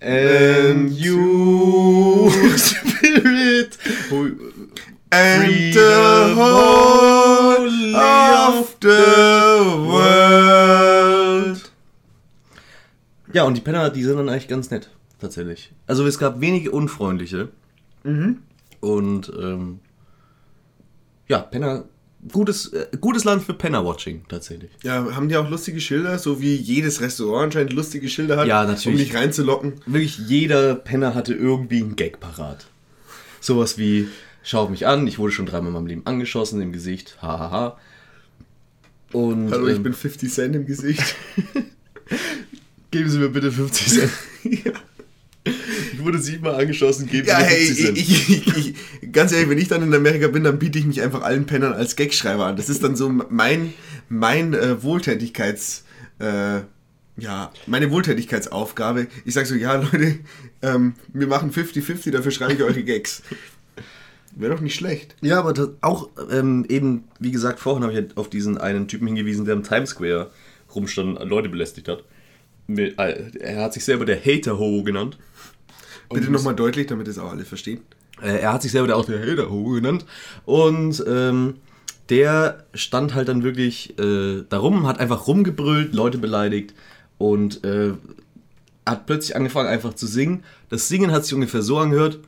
And 0.00 0.90
you, 0.90 2.30
Spirit, 2.56 3.78
And 5.10 5.72
the 5.72 6.34
whole 6.34 7.94
of 7.96 8.76
the 8.82 8.88
world. 9.86 11.62
Ja, 13.32 13.44
und 13.44 13.56
die 13.56 13.60
Penner, 13.60 13.90
die 13.90 14.02
sind 14.02 14.16
dann 14.16 14.28
eigentlich 14.28 14.48
ganz 14.48 14.70
nett, 14.70 14.90
tatsächlich. 15.20 15.72
Also 15.86 16.04
es 16.06 16.18
gab 16.18 16.40
wenige 16.40 16.70
unfreundliche. 16.72 17.48
Und 18.80 19.32
ähm, 19.40 19.80
ja, 21.28 21.38
Penner, 21.40 21.84
gutes, 22.32 22.72
äh, 22.72 22.86
gutes 23.00 23.24
Land 23.24 23.42
für 23.42 23.52
Penner-Watching, 23.54 24.22
tatsächlich. 24.28 24.70
Ja, 24.84 25.06
haben 25.14 25.28
die 25.28 25.36
auch 25.36 25.48
lustige 25.50 25.80
Schilder, 25.80 26.18
so 26.18 26.40
wie 26.40 26.54
jedes 26.54 27.00
Restaurant 27.00 27.46
anscheinend 27.46 27.72
lustige 27.72 28.08
Schilder 28.08 28.36
hat, 28.36 28.46
Ja, 28.46 28.64
natürlich. 28.64 28.86
um 28.86 28.96
dich 28.96 29.14
reinzulocken? 29.14 29.74
Wirklich 29.86 30.18
jeder 30.18 30.74
Penner 30.76 31.14
hatte 31.14 31.34
irgendwie 31.34 31.82
einen 31.82 31.96
Gag 31.96 32.20
parat. 32.20 32.66
Sowas 33.40 33.76
wie, 33.76 34.08
schau 34.46 34.68
mich 34.68 34.86
an, 34.86 35.06
ich 35.06 35.18
wurde 35.18 35.32
schon 35.32 35.46
dreimal 35.46 35.68
in 35.68 35.74
meinem 35.74 35.86
Leben 35.86 36.06
angeschossen 36.06 36.62
im 36.62 36.72
Gesicht, 36.72 37.18
hahaha. 37.20 37.78
Und 39.12 39.50
Hallo, 39.50 39.66
ich 39.66 39.76
ähm, 39.76 39.82
bin 39.82 39.92
50 39.92 40.32
Cent 40.32 40.56
im 40.56 40.66
Gesicht. 40.66 41.16
geben 42.90 43.10
Sie 43.10 43.18
mir 43.18 43.28
bitte 43.28 43.52
50 43.52 43.86
Cent. 43.86 44.12
Ich 45.92 46.04
wurde 46.04 46.18
siebenmal 46.18 46.60
angeschossen, 46.60 47.06
geben 47.06 47.28
Ja, 47.28 47.38
Sie 47.38 47.44
mir 47.44 47.48
hey, 47.48 47.66
50 47.66 47.84
Cent. 47.84 47.98
ich, 47.98 48.30
ich, 48.30 48.56
ich, 48.56 49.12
ganz 49.12 49.30
ehrlich, 49.30 49.48
wenn 49.48 49.58
ich 49.58 49.68
dann 49.68 49.82
in 49.82 49.94
Amerika 49.94 50.26
bin, 50.26 50.42
dann 50.42 50.58
biete 50.58 50.76
ich 50.78 50.84
mich 50.86 51.00
einfach 51.00 51.22
allen 51.22 51.46
Pennern 51.46 51.72
als 51.72 51.94
Gagschreiber 51.94 52.46
an. 52.46 52.56
Das 52.56 52.68
ist 52.68 52.82
dann 52.82 52.96
so 52.96 53.08
mein, 53.08 53.72
mein 54.08 54.54
äh, 54.54 54.82
Wohltätigkeits, 54.82 55.84
äh, 56.18 56.62
ja, 57.16 57.52
meine 57.66 57.92
Wohltätigkeitsaufgabe. 57.92 59.06
Ich 59.24 59.34
sag 59.34 59.46
so, 59.46 59.54
ja, 59.54 59.76
Leute, 59.76 60.18
ähm, 60.62 60.94
wir 61.12 61.28
machen 61.28 61.52
50-50, 61.52 62.10
dafür 62.10 62.32
schreibe 62.32 62.54
ich 62.54 62.62
eure 62.62 62.82
Gags. 62.82 63.22
Wäre 64.38 64.54
doch 64.54 64.60
nicht 64.60 64.74
schlecht. 64.74 65.16
Ja, 65.22 65.38
aber 65.38 65.70
auch 65.80 66.10
ähm, 66.30 66.66
eben, 66.68 67.04
wie 67.18 67.30
gesagt, 67.30 67.58
vorhin 67.58 67.82
habe 67.82 67.92
ich 67.94 67.98
halt 67.98 68.16
auf 68.18 68.28
diesen 68.28 68.58
einen 68.58 68.86
Typen 68.86 69.06
hingewiesen, 69.06 69.46
der 69.46 69.54
im 69.54 69.62
Times 69.62 69.90
Square 69.90 70.30
rumstand 70.74 71.18
und 71.18 71.28
Leute 71.28 71.48
belästigt 71.48 71.88
hat. 71.88 72.04
Äh, 72.68 72.92
Er 73.40 73.62
hat 73.62 73.72
sich 73.72 73.84
selber 73.84 74.04
der 74.04 74.20
Hater-Ho 74.20 74.82
genannt. 74.82 75.16
Bitte 76.12 76.30
nochmal 76.30 76.54
deutlich, 76.54 76.86
damit 76.86 77.08
es 77.08 77.18
auch 77.18 77.30
alle 77.30 77.46
verstehen. 77.46 77.80
Äh, 78.22 78.40
Er 78.40 78.52
hat 78.52 78.60
sich 78.62 78.72
selber 78.72 78.86
der 78.88 78.96
auch 78.98 79.06
der 79.06 79.20
Hater-Ho 79.20 79.64
genannt. 79.70 80.04
Und 80.44 81.02
ähm, 81.08 81.54
der 82.10 82.64
stand 82.74 83.14
halt 83.14 83.28
dann 83.28 83.42
wirklich 83.42 83.98
äh, 83.98 84.42
darum, 84.50 84.86
hat 84.86 85.00
einfach 85.00 85.26
rumgebrüllt, 85.26 85.94
Leute 85.94 86.18
beleidigt 86.18 86.74
und 87.16 87.64
äh, 87.64 87.94
hat 88.84 89.06
plötzlich 89.06 89.34
angefangen 89.34 89.68
einfach 89.70 89.94
zu 89.94 90.06
singen. 90.06 90.44
Das 90.68 90.88
Singen 90.88 91.10
hat 91.10 91.24
sich 91.24 91.32
ungefähr 91.32 91.62
so 91.62 91.78
angehört. 91.78 92.20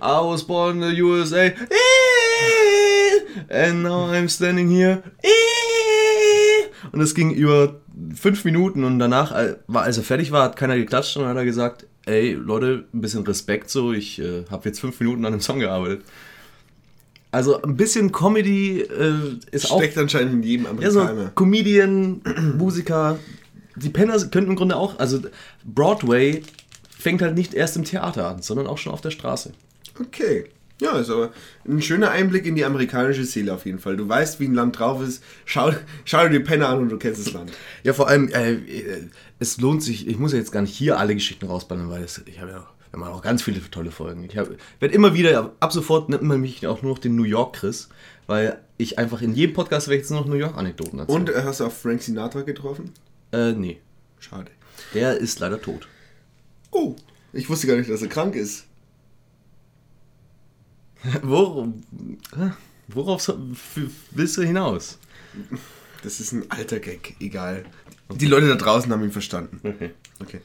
I 0.00 0.20
was 0.20 0.42
born 0.42 0.82
in 0.82 0.90
the 0.90 1.02
USA. 1.02 1.52
And 3.48 3.82
now 3.82 4.10
I'm 4.10 4.28
standing 4.28 4.68
here. 4.68 5.02
Und 6.92 7.00
das 7.00 7.14
ging 7.14 7.32
über 7.32 7.80
fünf 8.14 8.44
Minuten 8.44 8.84
und 8.84 8.98
danach, 8.98 9.32
äh, 9.32 9.56
als 9.72 9.96
er 9.96 10.04
fertig 10.04 10.30
war, 10.32 10.44
hat 10.44 10.56
keiner 10.56 10.76
geklatscht 10.76 11.16
und 11.16 11.26
hat 11.26 11.36
er 11.36 11.44
gesagt, 11.44 11.86
ey 12.06 12.32
Leute, 12.32 12.84
ein 12.92 13.00
bisschen 13.00 13.24
Respekt 13.24 13.70
so, 13.70 13.92
ich 13.92 14.20
äh, 14.20 14.44
habe 14.50 14.68
jetzt 14.68 14.80
fünf 14.80 15.00
Minuten 15.00 15.24
an 15.24 15.32
dem 15.32 15.40
Song 15.40 15.58
gearbeitet. 15.60 16.02
Also 17.30 17.60
ein 17.62 17.76
bisschen 17.76 18.12
Comedy 18.12 18.82
äh, 18.82 19.38
ist 19.50 19.70
auch 19.72 19.78
Steckt 19.78 19.98
anscheinend 19.98 20.34
in 20.34 20.42
jedem 20.42 20.66
ja, 20.80 20.90
so 20.90 21.00
Amerikaner. 21.00 21.32
Comedian, 21.34 22.20
Musiker, 22.58 23.18
die 23.74 23.90
Penner 23.90 24.16
könnten 24.28 24.50
im 24.50 24.56
Grunde 24.56 24.76
auch, 24.76 24.98
also 24.98 25.20
Broadway 25.64 26.42
fängt 26.96 27.22
halt 27.22 27.34
nicht 27.34 27.54
erst 27.54 27.76
im 27.76 27.84
Theater 27.84 28.28
an, 28.28 28.42
sondern 28.42 28.68
auch 28.68 28.78
schon 28.78 28.92
auf 28.92 29.00
der 29.00 29.10
Straße. 29.10 29.52
Okay. 29.98 30.46
Ja, 30.80 30.98
ist 30.98 31.08
aber 31.08 31.32
ein 31.68 31.80
schöner 31.80 32.10
Einblick 32.10 32.46
in 32.46 32.56
die 32.56 32.64
amerikanische 32.64 33.24
Seele 33.24 33.54
auf 33.54 33.64
jeden 33.64 33.78
Fall. 33.78 33.96
Du 33.96 34.08
weißt, 34.08 34.40
wie 34.40 34.48
ein 34.48 34.54
Land 34.54 34.78
drauf 34.78 35.00
ist. 35.02 35.22
Schau, 35.44 35.72
schau 36.04 36.24
dir 36.24 36.30
die 36.30 36.40
Penner 36.40 36.68
an 36.68 36.80
und 36.80 36.88
du 36.88 36.98
kennst 36.98 37.24
das 37.24 37.32
Land. 37.32 37.52
Ja, 37.84 37.92
vor 37.92 38.08
allem, 38.08 38.28
äh, 38.28 38.54
äh, 38.54 39.08
es 39.38 39.58
lohnt 39.58 39.82
sich, 39.82 40.08
ich 40.08 40.18
muss 40.18 40.32
ja 40.32 40.38
jetzt 40.38 40.50
gar 40.50 40.62
nicht 40.62 40.74
hier 40.74 40.98
alle 40.98 41.14
Geschichten 41.14 41.46
rausballern, 41.46 41.90
weil 41.90 42.02
es, 42.02 42.20
ich 42.26 42.40
habe 42.40 42.50
ja 42.50 42.66
wir 42.94 43.00
machen 43.00 43.14
auch 43.14 43.22
ganz 43.22 43.42
viele 43.42 43.60
tolle 43.70 43.90
Folgen. 43.90 44.22
Ich 44.22 44.36
werde 44.36 44.94
immer 44.94 45.14
wieder, 45.14 45.52
ab 45.58 45.72
sofort 45.72 46.08
nennt 46.08 46.22
man 46.22 46.40
mich 46.40 46.64
auch 46.66 46.82
nur 46.82 46.92
noch 46.92 47.00
den 47.00 47.16
New 47.16 47.24
York 47.24 47.56
Chris, 47.56 47.88
weil 48.28 48.60
ich 48.76 49.00
einfach 49.00 49.20
in 49.20 49.34
jedem 49.34 49.52
Podcast 49.52 49.88
werde 49.88 49.98
jetzt 49.98 50.10
nur 50.10 50.20
noch 50.20 50.28
New 50.28 50.36
York 50.36 50.56
Anekdoten 50.56 51.00
erzählen. 51.00 51.18
Und 51.18 51.30
äh, 51.30 51.42
hast 51.42 51.58
du 51.58 51.64
auch 51.64 51.72
Frank 51.72 52.02
Sinatra 52.02 52.42
getroffen? 52.42 52.92
Äh, 53.32 53.50
nee, 53.52 53.80
Schade. 54.20 54.52
der 54.94 55.18
ist 55.18 55.40
leider 55.40 55.60
tot. 55.60 55.88
Oh, 56.70 56.94
ich 57.32 57.48
wusste 57.48 57.66
gar 57.66 57.76
nicht, 57.76 57.90
dass 57.90 58.02
er 58.02 58.08
krank 58.08 58.36
ist. 58.36 58.66
Wor 61.22 61.72
worauf 62.88 63.32
willst 64.10 64.36
du 64.36 64.42
hinaus? 64.42 64.98
Das 66.02 66.20
ist 66.20 66.32
ein 66.32 66.50
alter 66.50 66.80
Gag, 66.80 67.16
egal. 67.20 67.64
Die 68.14 68.26
Leute 68.26 68.48
da 68.48 68.56
draußen 68.56 68.92
haben 68.92 69.02
ihn 69.02 69.12
verstanden. 69.12 69.60
Okay. 69.64 69.90
Okay. 70.20 70.40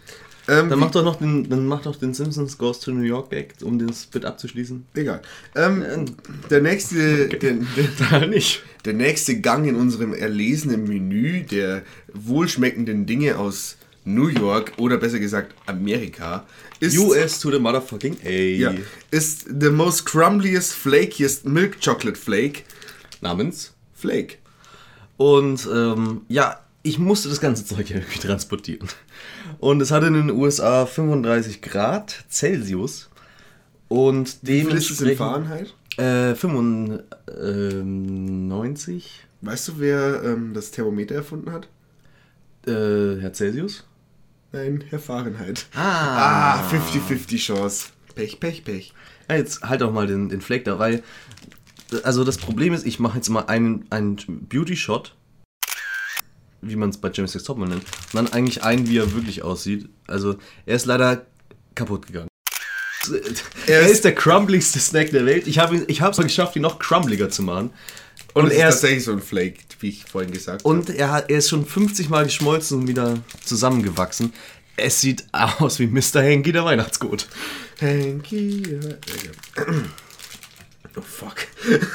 Ähm, 0.48 0.70
Dann 0.70 0.80
mach 0.80 0.90
doch 0.90 1.04
noch 1.04 1.18
den, 1.18 1.48
dann 1.48 1.68
mach 1.68 1.84
doch 1.84 1.96
den 1.96 2.14
Simpsons 2.16 2.58
Goes 2.58 2.80
to 2.80 2.92
New 2.92 3.04
York 3.04 3.30
Gag, 3.30 3.54
um 3.62 3.78
den 3.78 3.94
Spit 3.94 4.26
abzuschließen. 4.26 4.86
Egal. 4.96 5.22
Ähm, 5.56 6.16
der 6.50 6.62
nächste, 6.62 7.28
der, 7.28 7.38
der, 7.40 7.58
Da 8.10 8.26
nicht. 8.26 8.64
der 8.86 8.94
nächste 8.94 9.42
Gang 9.42 9.68
in 9.68 9.76
unserem 9.76 10.14
erlesenen 10.14 10.86
Menü 10.86 11.44
der 11.44 11.84
wohlschmeckenden 12.14 13.06
Dinge 13.06 13.38
aus 13.38 13.78
New 14.06 14.28
York 14.28 14.74
oder 14.78 14.98
besser 14.98 15.20
gesagt 15.20 15.54
Amerika 15.66 16.46
ist, 16.80 16.98
US 16.98 17.40
to 17.40 17.52
the 17.52 17.60
motherfucking 17.60 18.18
A. 18.26 18.30
ja, 18.30 18.74
ist 19.12 19.46
the 19.60 19.70
most 19.70 20.06
crumbliest, 20.06 20.74
flakiest 20.74 21.46
Milk 21.46 21.82
Chocolate 21.82 22.18
Flake. 22.18 22.64
Namens. 23.22 23.74
Flake. 23.94 24.38
Und 25.18 25.68
ähm, 25.72 26.22
ja, 26.30 26.60
ich 26.84 26.98
musste 26.98 27.28
das 27.30 27.42
ganze 27.42 27.66
Zeug 27.66 27.90
ja 27.90 27.98
irgendwie 27.98 28.20
transportieren. 28.20 28.88
Und 29.60 29.82
es 29.82 29.92
hatte 29.92 30.08
in 30.08 30.14
den 30.14 30.32
USA 30.32 30.86
35 30.86 31.62
Grad 31.62 32.24
Celsius. 32.30 33.10
Und 33.90 34.38
Wie 34.42 34.64
viel 34.64 34.78
ist 34.78 34.92
es 34.92 35.02
in. 35.02 35.18
Fahrenheit? 35.18 35.74
Äh, 35.98 36.36
95 36.36 39.26
Weißt 39.42 39.68
du, 39.70 39.80
wer 39.80 40.22
ähm, 40.24 40.54
das 40.54 40.72
Thermometer 40.72 41.16
erfunden 41.16 41.52
hat? 41.52 41.68
äh, 42.68 43.20
Herr 43.20 43.34
Celsius. 43.34 43.84
Nein, 44.52 44.84
Herr 44.90 45.00
Fahrenheit. 45.00 45.68
Ah. 45.76 46.56
Ah, 46.56 46.70
50-50 46.72 47.38
Chance. 47.38 47.90
Pech, 48.16 48.40
Pech, 48.40 48.64
Pech. 48.64 48.94
Ja, 49.30 49.36
jetzt 49.36 49.62
halt 49.62 49.84
auch 49.84 49.92
mal 49.92 50.08
den, 50.08 50.30
den 50.30 50.42
Flake 50.42 50.64
da, 50.64 50.80
weil. 50.80 51.04
Also 52.04 52.24
das 52.24 52.38
Problem 52.38 52.74
ist, 52.74 52.86
ich 52.86 53.00
mache 53.00 53.18
jetzt 53.18 53.30
mal 53.30 53.46
einen, 53.46 53.86
einen 53.90 54.18
Beauty-Shot, 54.48 55.16
wie 56.62 56.76
man 56.76 56.90
es 56.90 56.98
bei 56.98 57.10
James 57.12 57.32
Sex 57.32 57.46
Topman 57.46 57.70
nennt, 57.70 57.84
und 57.84 58.14
dann 58.14 58.28
eigentlich 58.32 58.64
ein, 58.64 58.88
wie 58.88 58.98
er 58.98 59.14
wirklich 59.14 59.42
aussieht. 59.42 59.90
Also 60.08 60.38
er 60.68 60.76
ist 60.76 60.86
leider 60.86 61.26
kaputt 61.74 62.06
gegangen. 62.06 62.28
Er 63.66 63.88
ist 63.88 64.04
der 64.04 64.14
crumbligste 64.14 64.78
Snack 64.80 65.10
der 65.12 65.26
Welt. 65.26 65.48
Ich 65.48 65.58
habe 65.58 65.78
ich 65.88 66.02
es 66.02 66.18
geschafft, 66.18 66.56
ihn 66.56 66.62
noch 66.62 66.78
crumbliger 66.78 67.30
zu 67.30 67.42
machen. 67.42 67.72
Und, 68.34 68.46
Und 68.46 68.52
er 68.52 68.70
ist 68.70 68.76
tatsächlich 68.76 69.04
so 69.06 69.12
ein 69.12 69.22
Flake, 69.22 69.58
wie 69.80 69.90
ich 69.90 70.06
vorhin 70.06 70.32
gesagt 70.32 70.64
habe. 70.64 70.70
und 70.70 70.90
er, 70.90 71.12
hat, 71.12 71.30
er 71.30 71.40
ist 71.40 71.50
schon 71.50 71.66
50 71.66 72.10
Mal 72.10 72.26
geschmolzen 72.26 72.82
und 72.82 72.88
wieder 72.88 73.18
zusammengewachsen. 73.44 74.34
Es 74.78 75.02
sieht 75.02 75.26
aus 75.34 75.80
wie 75.80 75.88
Mr. 75.88 76.22
Hanky, 76.22 76.52
der 76.52 76.64
Weihnachtsgut. 76.64 77.28
Hanky. 77.82 78.64
Oh 80.98 81.02
fuck. 81.02 81.36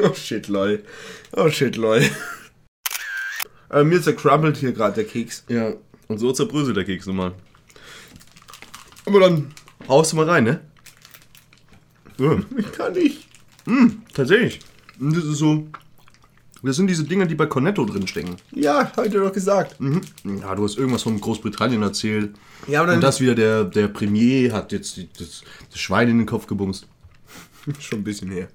Oh 0.00 0.14
shit, 0.14 0.48
lol. 0.48 0.82
Oh 1.32 1.50
shit, 1.50 1.76
lol. 1.76 2.02
Aber 3.68 3.84
mir 3.84 4.00
zercrumpelt 4.00 4.56
hier 4.56 4.72
gerade 4.72 4.94
der 4.94 5.04
Keks. 5.04 5.44
Ja, 5.48 5.74
und 6.08 6.16
so 6.18 6.32
zerbröselt 6.32 6.78
der 6.78 6.84
Keks 6.84 7.04
nun 7.06 7.16
mal. 7.16 7.34
Aber 9.04 9.20
dann 9.20 9.52
haust 9.86 10.12
du 10.12 10.16
mal 10.16 10.28
rein, 10.28 10.44
ne? 10.44 10.60
Ja. 12.18 12.38
Ich 12.56 12.72
kann 12.72 12.94
nicht. 12.94 13.28
Tatsächlich. 14.14 14.60
Und 14.98 15.14
das 15.14 15.24
ist 15.24 15.38
so. 15.38 15.68
Das 16.64 16.76
sind 16.76 16.86
diese 16.86 17.02
Dinger, 17.04 17.26
die 17.26 17.34
bei 17.34 17.46
Cornetto 17.46 17.84
drin 17.84 18.06
stecken. 18.06 18.36
Ja, 18.52 18.92
heute 18.96 19.18
doch 19.18 19.32
gesagt. 19.32 19.76
Ja, 19.80 20.54
du 20.54 20.62
hast 20.64 20.78
irgendwas 20.78 21.02
von 21.02 21.20
Großbritannien 21.20 21.82
erzählt. 21.82 22.34
Ja, 22.68 22.80
aber 22.80 22.86
dann- 22.88 22.96
Und 22.96 23.00
das 23.02 23.20
wieder 23.20 23.34
der, 23.34 23.64
der 23.64 23.88
Premier 23.88 24.52
hat 24.52 24.70
jetzt 24.72 24.96
die, 24.96 25.08
das, 25.18 25.42
das 25.70 25.80
Schwein 25.80 26.08
in 26.08 26.18
den 26.18 26.26
Kopf 26.26 26.46
gebumst. 26.46 26.86
Schon 27.80 28.00
ein 28.00 28.04
bisschen 28.04 28.30
her. 28.30 28.48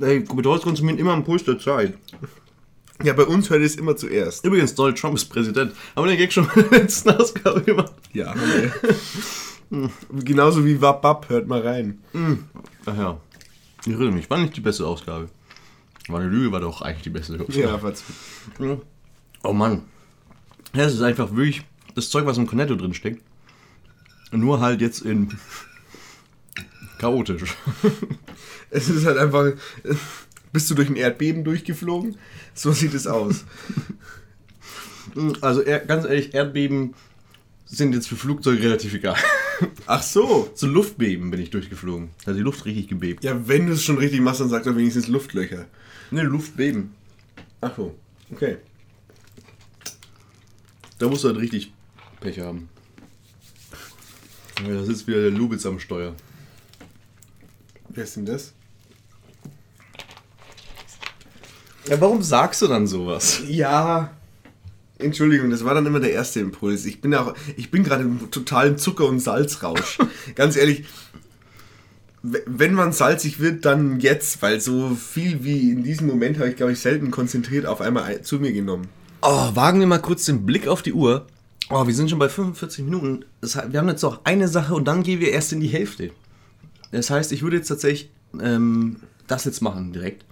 Ey, 0.00 0.20
Bedeutet 0.20 0.64
konsumieren 0.64 0.98
immer 0.98 1.12
am 1.12 1.22
Puls 1.24 1.44
der 1.44 1.58
Zeit. 1.58 1.94
Ja, 3.04 3.12
bei 3.12 3.24
uns 3.24 3.48
hört 3.50 3.62
es 3.62 3.76
immer 3.76 3.96
zuerst. 3.96 4.44
Übrigens, 4.44 4.74
Donald 4.74 4.98
Trump 4.98 5.14
ist 5.14 5.26
Präsident. 5.26 5.72
Haben 5.94 6.04
wir 6.06 6.10
den 6.12 6.18
Gag 6.18 6.32
schon 6.32 6.48
in 6.56 6.68
der 6.70 6.80
letzten 6.80 7.10
Ausgabe 7.10 7.62
gemacht? 7.62 7.92
Ja, 8.12 8.34
Genauso 10.24 10.64
wie 10.64 10.80
Wabab, 10.80 11.28
hört 11.28 11.46
mal 11.46 11.60
rein. 11.60 11.98
Ach 12.86 12.96
ja. 12.96 13.20
Ich 13.86 13.92
erinnere 13.92 14.12
mich, 14.12 14.28
war 14.28 14.38
nicht 14.38 14.56
die 14.56 14.60
beste 14.60 14.84
Ausgabe. 14.86 15.28
War 16.08 16.20
eine 16.20 16.28
Lüge, 16.28 16.52
war 16.52 16.60
doch 16.60 16.82
eigentlich 16.82 17.02
die 17.02 17.10
beste. 17.10 17.44
Ja, 17.48 17.82
was. 17.82 18.02
Oh 19.42 19.52
Mann. 19.52 19.82
Ja, 20.74 20.84
es 20.84 20.94
ist 20.94 21.02
einfach 21.02 21.30
wirklich 21.30 21.62
das 21.94 22.10
Zeug, 22.10 22.26
was 22.26 22.38
im 22.38 22.46
Cornetto 22.46 22.74
drin 22.76 22.94
steckt. 22.94 23.22
Nur 24.32 24.60
halt 24.60 24.80
jetzt 24.80 25.02
in 25.02 25.36
chaotisch. 26.98 27.54
Es 28.72 28.88
ist 28.88 29.04
halt 29.04 29.18
einfach. 29.18 29.52
Bist 30.52 30.70
du 30.70 30.74
durch 30.74 30.88
ein 30.88 30.96
Erdbeben 30.96 31.42
durchgeflogen? 31.42 32.16
So 32.54 32.72
sieht 32.72 32.94
es 32.94 33.06
aus. 33.08 33.44
Also 35.40 35.64
ganz 35.64 36.04
ehrlich, 36.04 36.34
Erdbeben 36.34 36.94
sind 37.66 37.94
jetzt 37.94 38.08
für 38.08 38.16
Flugzeuge 38.16 38.62
relativ 38.62 38.94
egal. 38.94 39.16
Ach 39.86 40.02
so. 40.02 40.50
Zu 40.54 40.66
Luftbeben 40.66 41.30
bin 41.30 41.40
ich 41.40 41.50
durchgeflogen. 41.50 42.10
Da 42.24 42.30
hat 42.30 42.36
die 42.36 42.42
Luft 42.42 42.64
richtig 42.64 42.88
gebebt. 42.88 43.24
Ja, 43.24 43.48
wenn 43.48 43.66
du 43.66 43.72
es 43.72 43.82
schon 43.82 43.98
richtig 43.98 44.20
machst, 44.20 44.40
dann 44.40 44.48
sag 44.48 44.64
doch 44.64 44.76
wenigstens 44.76 45.08
Luftlöcher. 45.08 45.66
Ne, 46.10 46.22
Luftbeben. 46.22 46.94
Ach 47.60 47.76
so. 47.76 47.94
Okay. 48.32 48.58
Da 50.98 51.08
musst 51.08 51.24
du 51.24 51.28
halt 51.28 51.38
richtig 51.38 51.72
Pech 52.20 52.40
haben. 52.40 52.68
Ja, 54.66 54.74
da 54.74 54.84
sitzt 54.84 55.06
wieder 55.06 55.22
der 55.22 55.30
Lubitz 55.30 55.64
am 55.64 55.80
Steuer. 55.80 56.14
Wer 57.88 58.04
ist 58.04 58.16
denn 58.16 58.26
das? 58.26 58.52
Ja, 61.88 62.00
warum 62.00 62.22
sagst 62.22 62.62
du 62.62 62.66
dann 62.66 62.86
sowas? 62.86 63.42
Ja. 63.48 64.14
Entschuldigung, 65.00 65.50
das 65.50 65.64
war 65.64 65.74
dann 65.74 65.86
immer 65.86 66.00
der 66.00 66.12
erste 66.12 66.40
Impuls. 66.40 66.84
Ich 66.84 67.00
bin 67.00 67.12
ja 67.12 67.22
auch, 67.22 67.34
ich 67.56 67.70
bin 67.70 67.82
gerade 67.84 68.02
im 68.04 68.30
totalen 68.30 68.78
Zucker- 68.78 69.06
und 69.06 69.20
Salzrausch. 69.20 69.98
Ganz 70.34 70.56
ehrlich, 70.56 70.84
wenn 72.22 72.74
man 72.74 72.92
salzig 72.92 73.40
wird, 73.40 73.64
dann 73.64 73.98
jetzt, 74.00 74.42
weil 74.42 74.60
so 74.60 74.90
viel 74.94 75.42
wie 75.42 75.70
in 75.70 75.82
diesem 75.84 76.06
Moment 76.06 76.38
habe 76.38 76.50
ich, 76.50 76.56
glaube 76.56 76.72
ich, 76.72 76.78
selten 76.80 77.10
konzentriert 77.10 77.64
auf 77.66 77.80
einmal 77.80 78.02
ein- 78.04 78.24
zu 78.24 78.38
mir 78.38 78.52
genommen. 78.52 78.88
Oh, 79.22 79.50
wagen 79.54 79.80
wir 79.80 79.86
mal 79.86 79.98
kurz 80.00 80.26
den 80.26 80.44
Blick 80.44 80.68
auf 80.68 80.82
die 80.82 80.92
Uhr. 80.92 81.26
Oh, 81.70 81.86
wir 81.86 81.94
sind 81.94 82.10
schon 82.10 82.18
bei 82.18 82.28
45 82.28 82.84
Minuten. 82.84 83.24
Das 83.40 83.56
heißt, 83.56 83.72
wir 83.72 83.78
haben 83.80 83.88
jetzt 83.88 84.02
noch 84.02 84.24
eine 84.24 84.48
Sache 84.48 84.74
und 84.74 84.86
dann 84.86 85.02
gehen 85.02 85.20
wir 85.20 85.30
erst 85.30 85.52
in 85.52 85.60
die 85.60 85.68
Hälfte. 85.68 86.10
Das 86.90 87.10
heißt, 87.10 87.32
ich 87.32 87.42
würde 87.42 87.56
jetzt 87.56 87.68
tatsächlich 87.68 88.10
ähm, 88.40 88.96
das 89.26 89.44
jetzt 89.44 89.62
machen 89.62 89.92
direkt. 89.92 90.24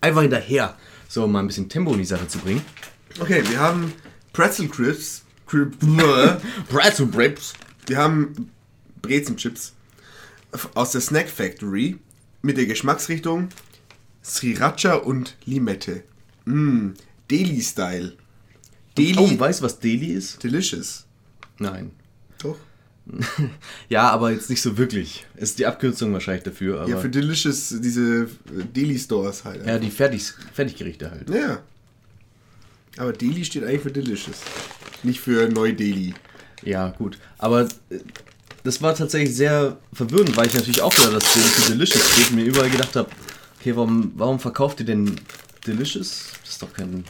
Einfach 0.00 0.22
hinterher. 0.22 0.74
So, 1.08 1.24
um 1.24 1.32
mal 1.32 1.40
ein 1.40 1.46
bisschen 1.46 1.68
Tempo 1.68 1.92
in 1.92 1.98
die 1.98 2.04
Sache 2.04 2.26
zu 2.26 2.38
bringen. 2.38 2.62
Okay, 3.20 3.42
wir 3.48 3.60
haben 3.60 3.92
Pretzel 4.36 4.68
Crisps. 4.68 5.22
Cri- 5.48 5.70
Pretzel 6.68 7.06
Brips. 7.06 7.54
Wir 7.86 7.96
haben 7.98 8.50
Brezenchips 9.00 9.72
aus 10.74 10.92
der 10.92 11.00
Snack 11.00 11.28
Factory 11.30 11.96
mit 12.42 12.56
der 12.56 12.66
Geschmacksrichtung 12.66 13.48
Sriracha 14.24 14.94
und 14.94 15.36
Limette. 15.46 16.02
Mmm, 16.44 16.94
Deli-Style. 17.30 18.14
Deli. 18.98 19.18
Oh, 19.18 19.38
weißt 19.38 19.60
du, 19.60 19.64
was 19.64 19.78
Deli 19.78 20.12
ist? 20.12 20.42
Delicious. 20.42 21.06
Nein. 21.58 21.92
Doch. 22.42 22.58
Ja, 23.88 24.10
aber 24.10 24.32
jetzt 24.32 24.50
nicht 24.50 24.60
so 24.62 24.76
wirklich. 24.76 25.24
Ist 25.36 25.60
die 25.60 25.66
Abkürzung 25.66 26.12
wahrscheinlich 26.12 26.42
dafür. 26.42 26.88
Ja, 26.88 26.98
für 26.98 27.08
Delicious, 27.08 27.68
diese 27.80 28.28
Deli-Stores 28.74 29.44
halt. 29.44 29.64
ja, 29.64 29.78
die 29.78 29.90
Fertig 29.90 30.32
Fertiggerichte 30.52 31.08
halt. 31.10 31.30
Ja. 31.30 31.62
Aber 32.98 33.12
Deli 33.12 33.44
steht 33.44 33.64
eigentlich 33.64 33.82
für 33.82 33.92
Delicious. 33.92 34.38
Nicht 35.02 35.20
für 35.20 35.48
Neu-Deli. 35.48 36.14
Ja, 36.62 36.88
gut. 36.88 37.18
Aber 37.38 37.62
äh, 37.62 37.98
das 38.64 38.82
war 38.82 38.94
tatsächlich 38.94 39.36
sehr 39.36 39.76
verwirrend, 39.92 40.36
weil 40.36 40.46
ich 40.46 40.54
natürlich 40.54 40.82
auch 40.82 40.92
wieder 40.98 41.12
das 41.12 41.32
Ding 41.32 41.42
für 41.42 41.72
Delicious 41.72 42.10
steht 42.12 42.30
und 42.30 42.36
mir 42.36 42.44
überall 42.44 42.70
gedacht 42.70 42.96
habe, 42.96 43.08
okay, 43.60 43.76
warum, 43.76 44.12
warum 44.16 44.40
verkauft 44.40 44.80
ihr 44.80 44.86
denn 44.86 45.20
Delicious? 45.66 46.32
Das 46.42 46.50
ist 46.50 46.62
doch 46.62 46.72
kein... 46.72 47.04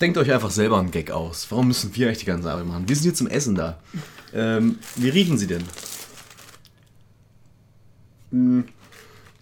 Denkt 0.00 0.18
euch 0.18 0.30
einfach 0.30 0.50
selber 0.50 0.78
einen 0.78 0.90
Gag 0.90 1.10
aus. 1.10 1.46
Warum 1.50 1.68
müssen 1.68 1.94
wir 1.96 2.06
eigentlich 2.06 2.18
die 2.18 2.26
ganze 2.26 2.50
Arbeit 2.50 2.66
machen? 2.66 2.88
Wir 2.88 2.94
sind 2.94 3.04
hier 3.04 3.14
zum 3.14 3.28
Essen 3.28 3.54
da. 3.54 3.80
Ähm, 4.34 4.78
wie 4.96 5.08
riechen 5.08 5.38
sie 5.38 5.46
denn? 5.46 5.64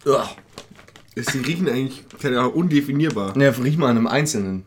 Uah. 0.05 0.31
Sie 1.17 1.39
riechen 1.39 1.69
eigentlich, 1.69 2.05
keine 2.21 2.41
Ahnung, 2.41 2.55
undefinierbar. 2.55 3.37
Ja, 3.39 3.51
riech 3.51 3.77
mal 3.77 3.89
an 3.89 3.99
einem 3.99 4.07
Einzelnen. 4.09 4.67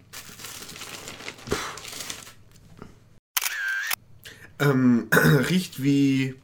Ähm, 4.60 5.08
riecht 5.50 5.84
wie. 5.84 6.36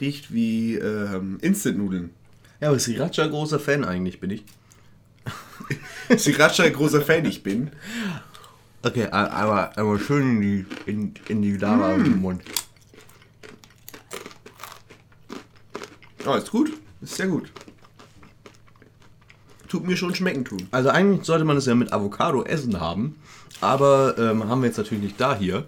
Riecht 0.00 0.32
wie 0.32 0.74
ähm, 0.74 1.38
Instant-Nudeln. 1.40 2.10
Ja, 2.60 2.68
aber 2.68 2.78
Sriracha 2.78 3.26
großer 3.26 3.60
Fan 3.60 3.84
eigentlich 3.84 4.20
bin 4.20 4.30
ich. 4.30 4.44
Sriracha, 6.18 6.68
großer 6.68 7.00
Fan 7.00 7.24
ich 7.24 7.42
bin. 7.42 7.70
Okay, 8.82 9.06
aber, 9.06 9.76
aber 9.76 9.98
schön 9.98 10.36
in 10.36 10.40
die, 10.40 10.66
in, 10.90 11.14
in 11.28 11.42
die 11.42 11.56
Lava 11.56 11.94
im 11.94 12.20
Mund. 12.20 12.42
Oh, 16.26 16.34
ist 16.34 16.50
gut. 16.50 16.72
Ist 17.00 17.14
sehr 17.14 17.28
gut. 17.28 17.50
Tut 19.68 19.86
mir 19.86 19.96
schon 19.96 20.14
schmecken 20.14 20.44
tun. 20.44 20.68
Also 20.70 20.90
eigentlich 20.90 21.24
sollte 21.24 21.44
man 21.44 21.56
es 21.56 21.66
ja 21.66 21.74
mit 21.74 21.92
Avocado 21.92 22.42
essen 22.44 22.80
haben, 22.80 23.16
aber 23.60 24.16
ähm, 24.18 24.48
haben 24.48 24.62
wir 24.62 24.68
jetzt 24.68 24.76
natürlich 24.76 25.02
nicht 25.02 25.20
da 25.20 25.36
hier. 25.36 25.64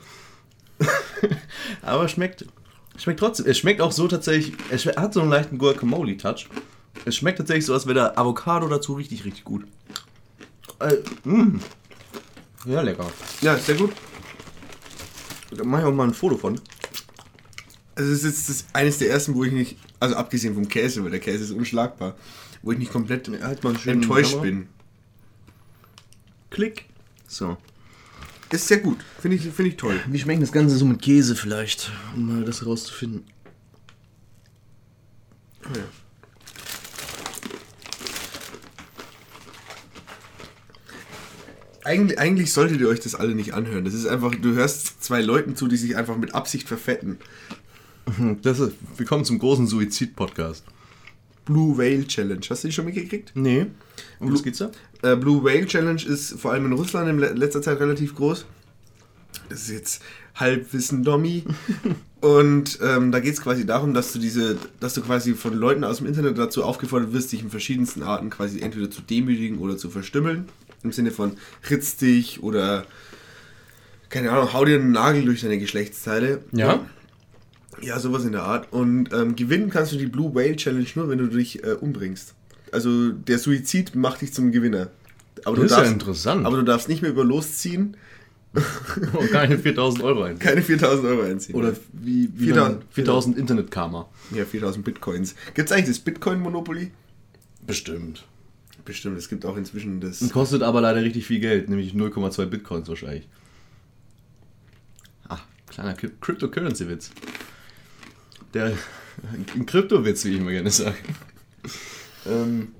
aber 1.82 2.08
schmeckt, 2.08 2.46
schmeckt 2.96 3.20
trotzdem. 3.20 3.46
Es 3.46 3.58
schmeckt 3.58 3.80
auch 3.80 3.92
so 3.92 4.06
tatsächlich, 4.08 4.54
es 4.70 4.86
hat 4.86 5.14
so 5.14 5.20
einen 5.20 5.30
leichten 5.30 5.58
Guacamole-Touch. 5.58 6.48
Es 7.04 7.16
schmeckt 7.16 7.38
tatsächlich 7.38 7.66
so, 7.66 7.74
als 7.74 7.86
wäre 7.86 7.94
der 7.94 8.18
Avocado 8.18 8.68
dazu 8.68 8.94
richtig, 8.94 9.24
richtig 9.24 9.44
gut. 9.44 9.64
Äh, 10.80 10.96
mh. 11.24 11.60
Ja, 12.66 12.82
lecker. 12.82 13.06
Ja, 13.40 13.54
ist 13.54 13.66
sehr 13.66 13.76
gut. 13.76 13.92
Da 15.50 15.64
mache 15.64 15.82
ich 15.82 15.86
auch 15.86 15.92
mal 15.92 16.04
ein 16.06 16.14
Foto 16.14 16.36
von. 16.36 16.60
Also 17.94 18.12
es 18.12 18.22
ist 18.22 18.24
jetzt 18.24 18.48
das, 18.48 18.64
eines 18.74 18.98
der 18.98 19.10
ersten, 19.10 19.34
wo 19.34 19.44
ich 19.44 19.52
nicht, 19.52 19.76
also 19.98 20.14
abgesehen 20.14 20.54
vom 20.54 20.68
Käse, 20.68 21.02
weil 21.02 21.10
der 21.10 21.20
Käse 21.20 21.44
ist 21.44 21.50
unschlagbar, 21.50 22.14
wo 22.62 22.72
ich 22.72 22.78
nicht 22.78 22.92
komplett 22.92 23.28
halt 23.42 23.64
enttäuscht 23.86 24.40
bin. 24.42 24.68
Klick. 26.50 26.86
So. 27.26 27.56
Ist 28.50 28.68
sehr 28.68 28.78
gut. 28.78 28.98
Finde 29.20 29.36
ich, 29.36 29.42
finde 29.42 29.70
ich 29.70 29.76
toll. 29.76 30.00
Wie 30.06 30.18
schmeckt 30.18 30.42
das 30.42 30.52
Ganze 30.52 30.76
so 30.76 30.86
mit 30.86 31.02
Käse 31.02 31.36
vielleicht, 31.36 31.90
um 32.14 32.26
mal 32.26 32.44
das 32.44 32.64
rauszufinden? 32.64 33.24
Oh 35.64 35.76
ja. 35.76 35.84
Eigentlich, 41.84 42.18
eigentlich 42.18 42.52
solltet 42.52 42.80
ihr 42.80 42.88
euch 42.88 43.00
das 43.00 43.14
alle 43.14 43.34
nicht 43.34 43.54
anhören. 43.54 43.84
Das 43.84 43.94
ist 43.94 44.06
einfach, 44.06 44.34
du 44.34 44.52
hörst 44.52 45.02
zwei 45.02 45.22
Leuten 45.22 45.56
zu, 45.56 45.68
die 45.68 45.76
sich 45.76 45.96
einfach 45.96 46.16
mit 46.16 46.34
Absicht 46.34 46.68
verfetten. 46.68 47.18
Das 48.42 48.58
ist, 48.58 48.72
wir 48.96 49.04
kommen 49.04 49.26
zum 49.26 49.38
großen 49.38 49.66
Suizid-Podcast. 49.66 50.64
Blue 51.48 51.76
Whale 51.78 52.06
Challenge. 52.06 52.40
Hast 52.48 52.62
du 52.62 52.68
die 52.68 52.72
schon 52.74 52.84
mitgekriegt? 52.84 53.32
Nee. 53.34 53.66
Um 54.20 54.32
was 54.32 54.42
geht's 54.42 54.58
da? 54.58 54.70
Äh, 55.02 55.16
Blue 55.16 55.42
Whale 55.42 55.66
Challenge 55.66 56.00
ist 56.04 56.38
vor 56.38 56.52
allem 56.52 56.66
in 56.66 56.72
Russland 56.74 57.08
in 57.08 57.18
le- 57.18 57.32
letzter 57.32 57.62
Zeit 57.62 57.80
relativ 57.80 58.14
groß. 58.14 58.44
Das 59.48 59.62
ist 59.62 59.70
jetzt 59.70 60.02
Halbwissen 60.34 61.02
Dommy. 61.02 61.44
Und 62.20 62.78
ähm, 62.82 63.12
da 63.12 63.20
geht 63.20 63.32
es 63.34 63.40
quasi 63.40 63.64
darum, 63.64 63.94
dass 63.94 64.12
du 64.12 64.18
diese, 64.18 64.56
dass 64.80 64.92
du 64.94 65.00
quasi 65.02 65.34
von 65.34 65.54
Leuten 65.54 65.84
aus 65.84 65.98
dem 65.98 66.06
Internet 66.06 66.36
dazu 66.36 66.64
aufgefordert 66.64 67.12
wirst, 67.12 67.32
dich 67.32 67.42
in 67.42 67.50
verschiedensten 67.50 68.02
Arten 68.02 68.28
quasi 68.28 68.60
entweder 68.60 68.90
zu 68.90 69.00
demütigen 69.02 69.58
oder 69.58 69.76
zu 69.78 69.88
verstümmeln. 69.88 70.46
Im 70.82 70.92
Sinne 70.92 71.12
von 71.12 71.32
ritz 71.70 71.96
dich 71.96 72.42
oder 72.42 72.84
keine 74.10 74.30
Ahnung, 74.32 74.52
hau 74.52 74.64
dir 74.64 74.76
einen 74.76 74.90
Nagel 74.92 75.24
durch 75.24 75.42
deine 75.42 75.58
Geschlechtsteile. 75.58 76.42
Ja. 76.52 76.84
Ja, 77.82 77.98
sowas 77.98 78.24
in 78.24 78.32
der 78.32 78.42
Art. 78.42 78.72
Und 78.72 79.12
ähm, 79.12 79.36
gewinnen 79.36 79.70
kannst 79.70 79.92
du 79.92 79.96
die 79.96 80.06
Blue 80.06 80.34
Whale 80.34 80.56
Challenge 80.56 80.86
nur, 80.94 81.08
wenn 81.08 81.18
du 81.18 81.26
dich 81.28 81.62
äh, 81.64 81.72
umbringst. 81.72 82.34
Also 82.72 83.10
der 83.12 83.38
Suizid 83.38 83.94
macht 83.94 84.20
dich 84.20 84.32
zum 84.34 84.52
Gewinner. 84.52 84.88
Aber 85.44 85.56
Das 85.56 85.70
ist 85.72 85.76
ja 85.78 85.84
interessant. 85.84 86.44
Aber 86.46 86.56
du 86.56 86.62
darfst 86.64 86.88
nicht 86.88 87.02
mehr 87.02 87.10
über 87.10 87.24
losziehen. 87.24 87.96
Und 88.52 89.30
keine 89.30 89.58
4000 89.58 90.02
Euro 90.02 90.22
einziehen. 90.22 90.38
Keine 90.48 90.62
4000 90.62 91.06
Euro 91.06 91.22
einziehen. 91.22 91.54
Oder 91.54 91.74
wie, 91.92 92.28
wie 92.34 92.46
4000 92.46 92.82
4000, 92.90 92.94
4000 92.94 93.38
Internet-Karma. 93.38 94.08
Ja, 94.34 94.44
4000 94.44 94.84
Bitcoins. 94.84 95.34
Gibt 95.54 95.68
es 95.70 95.72
eigentlich 95.72 95.88
das 95.88 95.98
Bitcoin-Monopoly? 96.00 96.90
Bestimmt. 97.66 98.24
Bestimmt, 98.84 99.18
es 99.18 99.28
gibt 99.28 99.44
auch 99.44 99.56
inzwischen 99.58 100.00
das. 100.00 100.28
Kostet 100.30 100.62
aber 100.62 100.80
leider 100.80 101.02
richtig 101.02 101.26
viel 101.26 101.40
Geld, 101.40 101.68
nämlich 101.68 101.92
0,2 101.92 102.46
Bitcoins 102.46 102.88
wahrscheinlich. 102.88 103.28
Ah, 105.28 105.38
kleiner 105.68 105.92
Cryp- 105.94 106.18
Cryptocurrency-Witz. 106.20 107.10
Der, 108.54 108.76
ein 109.54 109.66
Kryptowitz, 109.66 110.24
wie 110.24 110.30
ich 110.30 110.40
immer 110.40 110.50
gerne 110.50 110.70
sage. 110.70 110.96
ähm, 112.26 112.72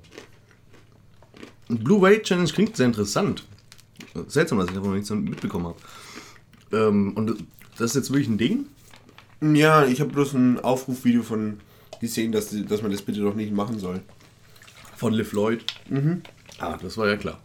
Blue 1.67 2.01
Whale 2.01 2.21
Challenge 2.21 2.49
klingt 2.49 2.75
sehr 2.75 2.87
interessant. 2.87 3.45
Seltsam, 4.27 4.57
dass 4.57 4.69
ich 4.69 4.73
davon 4.73 4.89
noch 4.89 4.95
nichts 4.95 5.09
mitbekommen 5.11 5.67
habe. 5.67 5.77
Ähm, 6.71 7.13
und 7.15 7.43
das 7.77 7.91
ist 7.91 7.95
jetzt 7.95 8.09
wirklich 8.11 8.27
ein 8.27 8.37
Ding? 8.37 8.65
Ja, 9.41 9.85
ich 9.85 10.01
habe 10.01 10.11
bloß 10.11 10.33
ein 10.33 10.59
Aufrufvideo 10.59 11.23
von 11.23 11.59
gesehen, 12.01 12.31
dass, 12.31 12.49
dass 12.67 12.81
man 12.81 12.91
das 12.91 13.01
bitte 13.01 13.21
doch 13.21 13.35
nicht 13.35 13.53
machen 13.53 13.79
soll. 13.79 14.01
Von 14.95 15.13
Liv 15.13 15.31
Lloyd. 15.31 15.63
Ah, 16.57 16.77
das 16.81 16.97
war 16.97 17.07
ja 17.07 17.15
klar. 17.17 17.39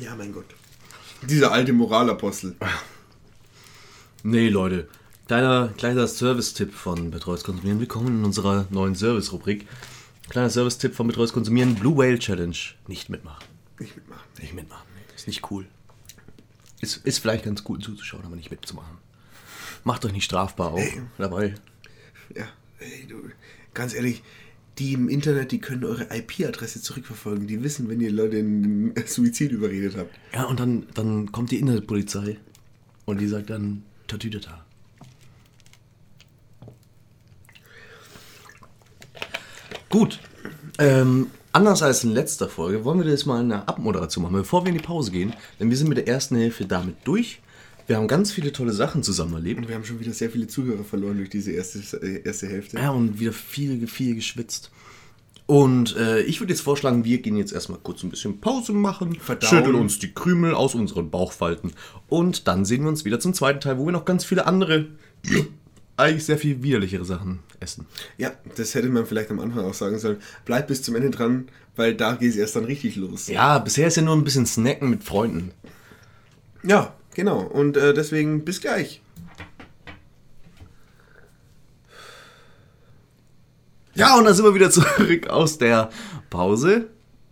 Ja, 0.00 0.16
mein 0.16 0.32
Gott. 0.32 0.46
Dieser 1.28 1.52
alte 1.52 1.72
Moralapostel. 1.72 2.56
Nee, 4.22 4.48
Leute. 4.48 4.88
Kleiner, 5.28 5.68
kleiner 5.76 6.08
Service-Tipp 6.08 6.72
von 6.72 7.10
Betreutes 7.10 7.44
Konsumieren. 7.44 7.80
Willkommen 7.80 8.20
in 8.20 8.24
unserer 8.24 8.66
neuen 8.70 8.94
Service-Rubrik. 8.94 9.66
Kleiner 10.30 10.48
Service-Tipp 10.48 10.94
von 10.94 11.06
Betreutes 11.06 11.34
Konsumieren. 11.34 11.74
Blue 11.74 11.98
Whale 11.98 12.18
Challenge. 12.18 12.56
Nicht 12.86 13.10
mitmachen. 13.10 13.44
Nicht 13.78 13.94
mitmachen. 13.94 14.22
Nicht 14.40 14.54
mitmachen. 14.54 14.86
Ist 15.14 15.26
nicht 15.26 15.50
cool. 15.50 15.66
Ist, 16.80 17.04
ist 17.04 17.18
vielleicht 17.18 17.44
ganz 17.44 17.62
cool 17.68 17.78
zuzuschauen, 17.78 18.24
aber 18.24 18.36
nicht 18.36 18.50
mitzumachen. 18.50 18.96
Macht 19.84 20.06
euch 20.06 20.12
nicht 20.12 20.24
strafbar 20.24 20.72
auch 20.72 20.80
dabei. 21.18 21.56
Ja, 22.34 22.46
ey, 22.78 23.06
du, 23.06 23.16
ganz 23.74 23.92
ehrlich, 23.92 24.22
die 24.78 24.94
im 24.94 25.10
Internet, 25.10 25.52
die 25.52 25.58
können 25.58 25.84
eure 25.84 26.04
IP-Adresse 26.04 26.80
zurückverfolgen. 26.80 27.46
Die 27.46 27.62
wissen, 27.62 27.90
wenn 27.90 28.00
ihr 28.00 28.12
Leute 28.12 28.38
in 28.38 28.94
Suizid 29.06 29.52
überredet 29.52 29.94
habt. 29.94 30.18
Ja, 30.32 30.44
und 30.44 30.58
dann, 30.58 30.86
dann 30.94 31.32
kommt 31.32 31.50
die 31.50 31.58
Internetpolizei 31.58 32.38
und 33.04 33.20
die 33.20 33.28
sagt 33.28 33.50
dann 33.50 33.82
Tatütata. 34.06 34.64
Gut. 39.90 40.20
Ähm, 40.78 41.28
anders 41.52 41.82
als 41.82 42.04
in 42.04 42.12
letzter 42.12 42.48
Folge 42.48 42.84
wollen 42.84 43.00
wir 43.00 43.06
jetzt 43.10 43.26
mal 43.26 43.40
eine 43.40 43.66
Abmoderation 43.66 44.24
machen, 44.24 44.36
bevor 44.36 44.64
wir 44.64 44.68
in 44.70 44.78
die 44.78 44.84
Pause 44.84 45.10
gehen. 45.10 45.32
Denn 45.58 45.70
wir 45.70 45.76
sind 45.76 45.88
mit 45.88 45.98
der 45.98 46.08
ersten 46.08 46.36
Hälfte 46.36 46.66
damit 46.66 46.96
durch. 47.04 47.40
Wir 47.86 47.96
haben 47.96 48.06
ganz 48.06 48.32
viele 48.32 48.52
tolle 48.52 48.72
Sachen 48.72 49.02
zusammen 49.02 49.34
erlebt. 49.34 49.60
Und 49.60 49.68
wir 49.68 49.74
haben 49.74 49.84
schon 49.84 49.98
wieder 49.98 50.12
sehr 50.12 50.30
viele 50.30 50.46
Zuhörer 50.46 50.84
verloren 50.84 51.16
durch 51.16 51.30
diese 51.30 51.52
erste, 51.52 51.80
erste 52.24 52.46
Hälfte. 52.46 52.76
Ja, 52.76 52.90
und 52.90 53.18
wieder 53.18 53.32
viel, 53.32 53.86
viel 53.86 54.14
geschwitzt. 54.14 54.70
Und 55.46 55.96
äh, 55.96 56.20
ich 56.20 56.40
würde 56.40 56.52
jetzt 56.52 56.60
vorschlagen, 56.60 57.06
wir 57.06 57.22
gehen 57.22 57.38
jetzt 57.38 57.54
erstmal 57.54 57.78
kurz 57.82 58.02
ein 58.02 58.10
bisschen 58.10 58.38
Pause 58.38 58.74
machen, 58.74 59.14
Verdauen. 59.14 59.48
schütteln 59.48 59.76
uns 59.76 59.98
die 59.98 60.12
Krümel 60.12 60.52
aus 60.52 60.74
unseren 60.74 61.10
Bauchfalten 61.10 61.72
und 62.10 62.46
dann 62.46 62.66
sehen 62.66 62.82
wir 62.82 62.90
uns 62.90 63.06
wieder 63.06 63.18
zum 63.18 63.32
zweiten 63.32 63.58
Teil, 63.58 63.78
wo 63.78 63.86
wir 63.86 63.92
noch 63.92 64.04
ganz 64.04 64.26
viele 64.26 64.46
andere, 64.46 64.88
eigentlich 65.98 66.24
sehr 66.24 66.38
viel 66.38 66.62
widerlichere 66.62 67.04
Sachen 67.04 67.40
essen. 67.60 67.86
Ja, 68.16 68.32
das 68.56 68.74
hätte 68.74 68.88
man 68.88 69.04
vielleicht 69.04 69.30
am 69.30 69.40
Anfang 69.40 69.64
auch 69.64 69.74
sagen 69.74 69.98
sollen. 69.98 70.18
Bleibt 70.44 70.68
bis 70.68 70.82
zum 70.82 70.94
Ende 70.94 71.10
dran, 71.10 71.48
weil 71.76 71.94
da 71.94 72.14
geht 72.14 72.30
es 72.30 72.36
erst 72.36 72.56
dann 72.56 72.64
richtig 72.64 72.96
los. 72.96 73.28
Ja, 73.28 73.58
bisher 73.58 73.88
ist 73.88 73.96
ja 73.96 74.02
nur 74.02 74.14
ein 74.14 74.24
bisschen 74.24 74.46
Snacken 74.46 74.90
mit 74.90 75.02
Freunden. 75.02 75.50
Ja, 76.62 76.94
genau. 77.14 77.40
Und 77.40 77.76
äh, 77.76 77.94
deswegen 77.94 78.44
bis 78.44 78.60
gleich. 78.60 79.02
Ja, 83.94 84.16
und 84.16 84.24
dann 84.24 84.34
sind 84.34 84.44
wir 84.44 84.54
wieder 84.54 84.70
zurück 84.70 85.28
aus 85.28 85.58
der 85.58 85.90
Pause. 86.30 86.88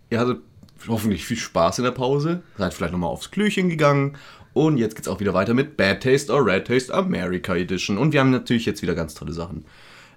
Ihr 0.09 0.19
hattet 0.19 0.41
hoffentlich 0.87 1.25
viel 1.25 1.37
Spaß 1.37 1.79
in 1.79 1.85
der 1.85 1.91
Pause. 1.91 2.43
Seid 2.57 2.73
vielleicht 2.73 2.91
nochmal 2.91 3.09
aufs 3.09 3.31
Klöchen 3.31 3.69
gegangen. 3.69 4.17
Und 4.57 4.77
jetzt 4.77 4.95
geht's 4.95 5.07
auch 5.07 5.19
wieder 5.19 5.35
weiter 5.35 5.53
mit 5.53 5.77
Bad 5.77 6.01
Taste 6.01 6.33
or 6.33 6.43
Red 6.43 6.65
Taste 6.65 6.91
America 6.91 7.55
Edition. 7.55 7.99
Und 7.99 8.11
wir 8.11 8.19
haben 8.19 8.31
natürlich 8.31 8.65
jetzt 8.65 8.81
wieder 8.81 8.95
ganz 8.95 9.13
tolle 9.13 9.31
Sachen. 9.31 9.65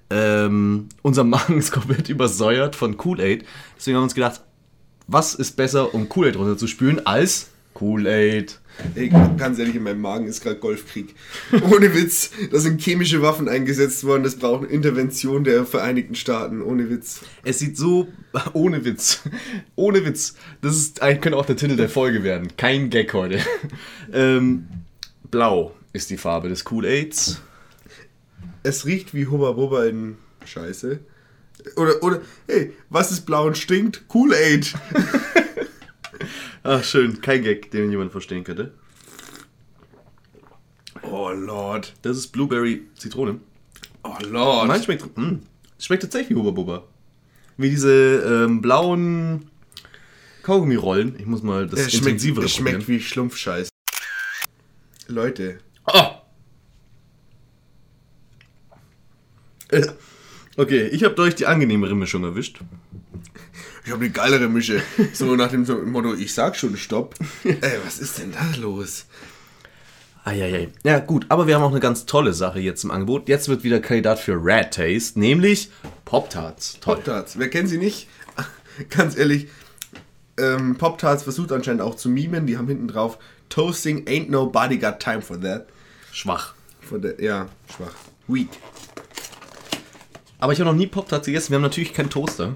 Ähm, 0.09 0.89
unser 1.03 1.25
Magen 1.25 1.59
ist 1.59 1.73
komplett 1.73 2.09
übersäuert 2.09 2.75
von 2.75 2.97
Kool-Aid. 2.97 3.45
Deswegen 3.77 3.97
haben 3.97 4.03
wir 4.03 4.05
uns 4.05 4.15
gedacht, 4.15 4.41
was 5.07 5.35
ist 5.35 5.57
besser, 5.59 5.93
um 5.93 6.09
Kool-Aid 6.09 6.37
runterzuspülen, 6.37 7.05
als 7.07 7.51
Kool-Aid. 7.75 8.61
Ey, 8.95 9.09
ganz 9.37 9.59
ehrlich, 9.59 9.77
in 9.77 9.83
meinem 9.83 10.01
Magen 10.01 10.27
ist 10.27 10.43
gerade 10.43 10.59
Golfkrieg. 10.59 11.15
Ohne 11.71 11.95
Witz. 11.95 12.31
Da 12.51 12.59
sind 12.59 12.81
chemische 12.81 13.23
Waffen 13.23 13.49
eingesetzt 13.49 14.05
worden. 14.05 14.23
Das 14.23 14.37
braucht 14.37 14.65
eine 14.65 14.73
Intervention 14.73 15.45
der 15.45 15.65
Vereinigten 15.65 16.15
Staaten. 16.15 16.63
Ohne 16.63 16.91
Witz. 16.91 17.21
Es 17.45 17.59
sieht 17.59 17.77
so, 17.77 18.09
ohne 18.53 18.85
Witz, 18.85 19.23
ohne 19.77 20.05
Witz, 20.05 20.35
das 20.61 20.77
ist, 20.77 21.03
eigentlich 21.03 21.21
könnte 21.23 21.39
auch 21.39 21.47
der 21.47 21.57
Titel 21.57 21.77
der 21.77 21.89
Folge 21.89 22.23
werden. 22.23 22.49
Kein 22.57 22.91
Gag 22.91 23.13
heute. 23.15 23.41
ähm, 24.13 24.69
blau 25.31 25.75
ist 25.93 26.11
die 26.11 26.17
Farbe 26.17 26.49
des 26.49 26.65
Kool-Aids. 26.65 27.41
Es 28.63 28.87
riecht 28.87 29.15
wie 29.15 29.27
Hubba 29.27 29.53
Bubba 29.53 29.87
in 29.87 30.17
Scheiße. 30.45 31.01
Oder, 31.77 32.03
oder, 32.03 32.21
hey, 32.49 32.73
was 32.89 33.11
ist 33.11 33.27
blau 33.27 33.47
und 33.47 33.59
stinkt? 33.59 34.09
Kool-Aid. 34.09 34.75
Ach, 36.63 36.85
schön, 36.85 37.21
kein 37.21 37.43
Gag, 37.43 37.71
den 37.71 37.91
jemand 37.91 38.13
verstehen 38.13 38.45
könnte. 38.45 38.73
Oh 41.03 41.31
Lord. 41.31 41.95
Das 42.03 42.17
ist 42.17 42.29
Blueberry 42.29 42.83
Zitrone. 42.97 43.41
Oh 44.03 44.17
Lord. 44.29 44.69
Meins 44.69 44.85
schmeckt, 44.85 45.17
mh, 45.17 45.39
es 45.79 45.87
schmeckt 45.87 46.03
tatsächlich 46.03 46.37
wie 46.37 46.41
Hubba 46.41 46.51
Bubba. 46.51 46.85
Wie 47.57 47.71
diese 47.71 48.45
ähm, 48.45 48.61
blauen 48.61 49.51
Kaugummi-Rollen. 50.43 51.17
Ich 51.19 51.27
muss 51.27 51.43
mal 51.43 51.67
das 51.67 51.81
es 51.81 51.93
schmeckt, 51.93 52.07
intensivere 52.07 52.49
schmeckt 52.49 52.79
probieren. 52.79 53.01
wie 53.01 53.03
Schlumpfscheiß. 53.03 53.69
Leute. 55.09 55.59
Oh! 55.87 56.11
Okay, 60.57 60.89
ich 60.89 61.05
habe 61.05 61.15
durch 61.15 61.35
die 61.35 61.47
angenehmere 61.47 61.95
Mischung 61.95 62.25
erwischt. 62.25 62.61
Ich 63.91 63.93
habe 63.93 64.05
eine 64.05 64.13
geilere 64.13 64.49
Mische. 64.49 64.81
So 65.15 65.35
nach 65.35 65.51
dem 65.51 65.67
Motto, 65.91 66.15
ich 66.15 66.33
sag 66.33 66.55
schon 66.55 66.77
Stopp. 66.77 67.17
Ey, 67.43 67.59
was 67.85 67.99
ist 67.99 68.21
denn 68.21 68.31
da 68.31 68.61
los? 68.61 69.07
Eieiei. 70.23 70.69
Ja, 70.85 71.01
gut, 71.01 71.27
aber 71.29 71.49
wir 71.49 71.57
haben 71.57 71.65
auch 71.65 71.73
eine 71.73 71.81
ganz 71.81 72.07
tolle 72.07 72.33
Sache 72.33 72.61
jetzt 72.61 72.85
im 72.85 72.93
Angebot. 72.93 73.29
Jetzt 73.29 73.49
wird 73.49 73.65
wieder 73.65 73.81
Kandidat 73.81 74.21
für 74.21 74.39
Rad 74.41 74.75
Taste, 74.75 75.19
nämlich 75.19 75.73
Pop-Tarts. 76.05 76.79
Pop-Tarts. 76.81 77.37
Wer 77.37 77.51
kennt 77.51 77.69
sie 77.69 77.79
nicht? 77.79 78.07
Ganz 78.91 79.17
ehrlich, 79.17 79.49
ähm, 80.39 80.77
Pop-Tarts 80.79 81.25
versucht 81.25 81.51
anscheinend 81.51 81.83
auch 81.83 81.97
zu 81.97 82.09
mimen. 82.09 82.47
Die 82.47 82.59
haben 82.59 82.69
hinten 82.69 82.87
drauf 82.87 83.19
Toasting 83.49 84.05
ain't 84.07 84.31
nobody 84.31 84.79
got 84.79 85.01
time 85.01 85.21
for 85.21 85.41
that. 85.41 85.67
Schwach. 86.13 86.55
Von 86.81 87.03
der, 87.03 87.21
ja, 87.21 87.49
schwach. 87.77 87.95
Weak. 88.29 88.51
Aber 90.39 90.53
ich 90.53 90.61
habe 90.61 90.71
noch 90.71 90.77
nie 90.77 90.87
Pop-Tarts 90.87 91.27
gegessen. 91.27 91.51
Wir 91.51 91.57
haben 91.57 91.63
natürlich 91.63 91.93
keinen 91.93 92.09
Toaster. 92.09 92.55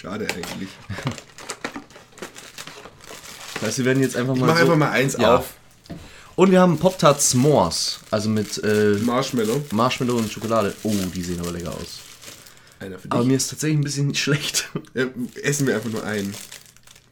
Schade 0.00 0.26
eigentlich. 0.34 0.68
Das 3.54 3.62
heißt, 3.68 3.78
wir 3.78 3.84
werden 3.86 4.02
jetzt 4.02 4.16
einfach 4.16 4.34
mal. 4.34 4.40
Ich 4.40 4.46
mach 4.48 4.54
so- 4.56 4.60
einfach 4.62 4.76
mal 4.76 4.90
eins 4.90 5.16
Ja. 5.18 5.36
auf. 5.36 5.54
Und 6.34 6.50
wir 6.50 6.60
haben 6.60 6.78
Pop-Tarts 6.78 7.34
S'mores. 7.34 7.98
Also 8.10 8.28
mit 8.28 8.62
äh, 8.62 8.98
Marshmallow. 9.02 9.64
Marshmallow 9.72 10.16
und 10.18 10.30
Schokolade. 10.30 10.74
Oh, 10.82 10.92
die 11.14 11.22
sehen 11.22 11.40
aber 11.40 11.52
lecker 11.52 11.72
aus. 11.72 12.00
Einer 12.78 12.98
für 12.98 13.10
Aber 13.10 13.20
dich. 13.22 13.28
mir 13.30 13.36
ist 13.38 13.48
tatsächlich 13.48 13.78
ein 13.78 13.84
bisschen 13.84 14.14
schlecht. 14.14 14.68
Ja, 14.92 15.06
essen 15.42 15.66
wir 15.66 15.74
einfach 15.76 15.88
nur 15.90 16.04
einen. 16.04 16.34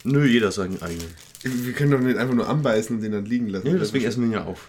Nö, 0.05 0.26
jeder 0.26 0.49
ist 0.49 0.57
seinen 0.57 0.82
eigenen. 0.82 1.09
Wir 1.43 1.72
können 1.72 1.91
doch 1.93 1.99
nicht 2.01 2.18
einfach 2.18 2.35
nur 2.35 2.47
anbeißen 2.49 2.97
und 2.97 3.03
den 3.03 3.12
dann 3.12 3.24
liegen 3.24 3.49
lassen. 3.49 3.66
Nö, 3.70 3.78
deswegen 3.78 4.05
essen 4.05 4.20
wir 4.20 4.26
ihn 4.28 4.32
ja 4.35 4.45
auf. 4.45 4.68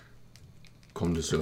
Komm, 0.94 1.14
das 1.16 1.32
ja, 1.32 1.40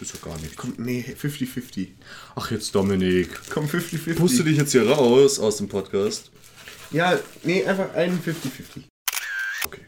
das 0.00 0.10
ist 0.12 0.24
ja 0.24 0.30
gar 0.30 0.40
nicht. 0.40 0.56
Komm, 0.56 0.74
nee, 0.78 1.04
50-50. 1.20 1.88
Ach, 2.34 2.50
jetzt 2.50 2.74
Dominik. 2.74 3.28
Komm, 3.50 3.66
50-50. 3.66 4.14
Pusst 4.16 4.38
du 4.38 4.42
dich 4.42 4.56
jetzt 4.56 4.72
hier 4.72 4.88
raus 4.90 5.38
aus 5.38 5.58
dem 5.58 5.68
Podcast? 5.68 6.30
Ja, 6.90 7.16
nee, 7.44 7.64
einfach 7.64 7.94
einen 7.94 8.18
50-50. 8.18 8.82
Okay. 9.66 9.82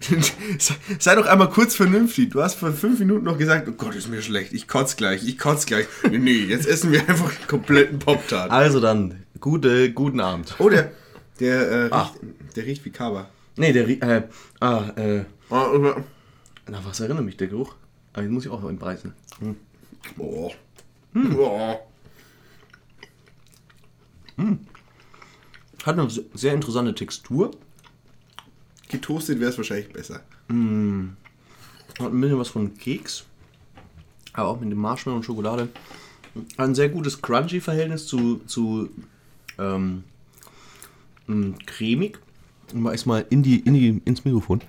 Sei- 0.98 1.14
doch 1.14 1.26
einmal 1.26 1.48
kurz 1.50 1.74
vernünftig. 1.74 2.30
Du 2.30 2.42
hast 2.42 2.56
vor 2.56 2.72
fünf 2.72 2.98
Minuten 2.98 3.24
noch 3.24 3.38
gesagt, 3.38 3.68
oh 3.68 3.72
Gott, 3.72 3.94
ist 3.94 4.08
mir 4.08 4.20
schlecht. 4.22 4.52
Ich 4.52 4.68
kotz 4.68 4.96
gleich, 4.96 5.24
ich 5.26 5.38
kotz 5.38 5.66
gleich. 5.66 5.86
Nee, 6.10 6.18
nee, 6.18 6.44
jetzt 6.44 6.66
essen 6.66 6.92
wir 6.92 7.00
einfach 7.08 7.36
einen 7.36 7.46
kompletten 7.48 7.98
Pop-Tart. 7.98 8.50
Also 8.50 8.80
dann, 8.80 9.22
gute, 9.40 9.92
guten 9.92 10.20
Abend. 10.20 10.54
Oh, 10.58 10.68
der, 10.68 10.92
der, 11.40 11.70
äh, 11.86 11.88
Ah. 11.90 12.02
riecht, 12.02 12.56
der 12.56 12.66
riecht 12.66 12.84
wie 12.84 12.90
Kaba. 12.90 13.28
Nee, 13.56 13.72
der, 13.72 13.86
rie- 13.88 14.00
äh, 14.00 14.22
ah, 14.60 14.90
äh, 14.96 15.24
aber- 15.50 16.04
na, 16.68 16.80
was 16.84 17.00
erinnert 17.00 17.24
mich 17.24 17.36
der 17.36 17.48
Geruch? 17.48 17.74
Ah, 18.12 18.20
den 18.22 18.32
muss 18.32 18.44
ich 18.44 18.50
auch 18.50 18.64
entbreiten. 18.68 19.14
Hm. 19.40 19.56
oh. 20.18 20.52
Oh. 21.14 21.76
Hat 25.84 25.98
eine 25.98 26.08
sehr 26.34 26.54
interessante 26.54 26.94
Textur. 26.94 27.50
Getoastet 28.88 29.40
wäre 29.40 29.50
es 29.50 29.58
wahrscheinlich 29.58 29.92
besser. 29.92 30.22
Hat 31.98 32.12
ein 32.12 32.20
bisschen 32.20 32.38
was 32.38 32.48
von 32.48 32.76
Keks. 32.76 33.24
Aber 34.32 34.48
auch 34.48 34.60
mit 34.60 34.70
dem 34.70 34.78
Marshmallow 34.78 35.16
und 35.16 35.24
Schokolade. 35.24 35.68
Ein 36.56 36.74
sehr 36.74 36.88
gutes 36.88 37.20
Crunchy-Verhältnis 37.20 38.06
zu, 38.06 38.38
zu 38.46 38.90
ähm, 39.58 40.04
mh, 41.26 41.56
cremig. 41.66 42.18
Und 42.72 42.82
mal 42.82 42.92
erstmal 42.92 43.26
in 43.30 43.42
die, 43.42 43.60
in 43.60 43.74
die, 43.74 44.00
ins 44.04 44.24
Mikrofon. 44.24 44.62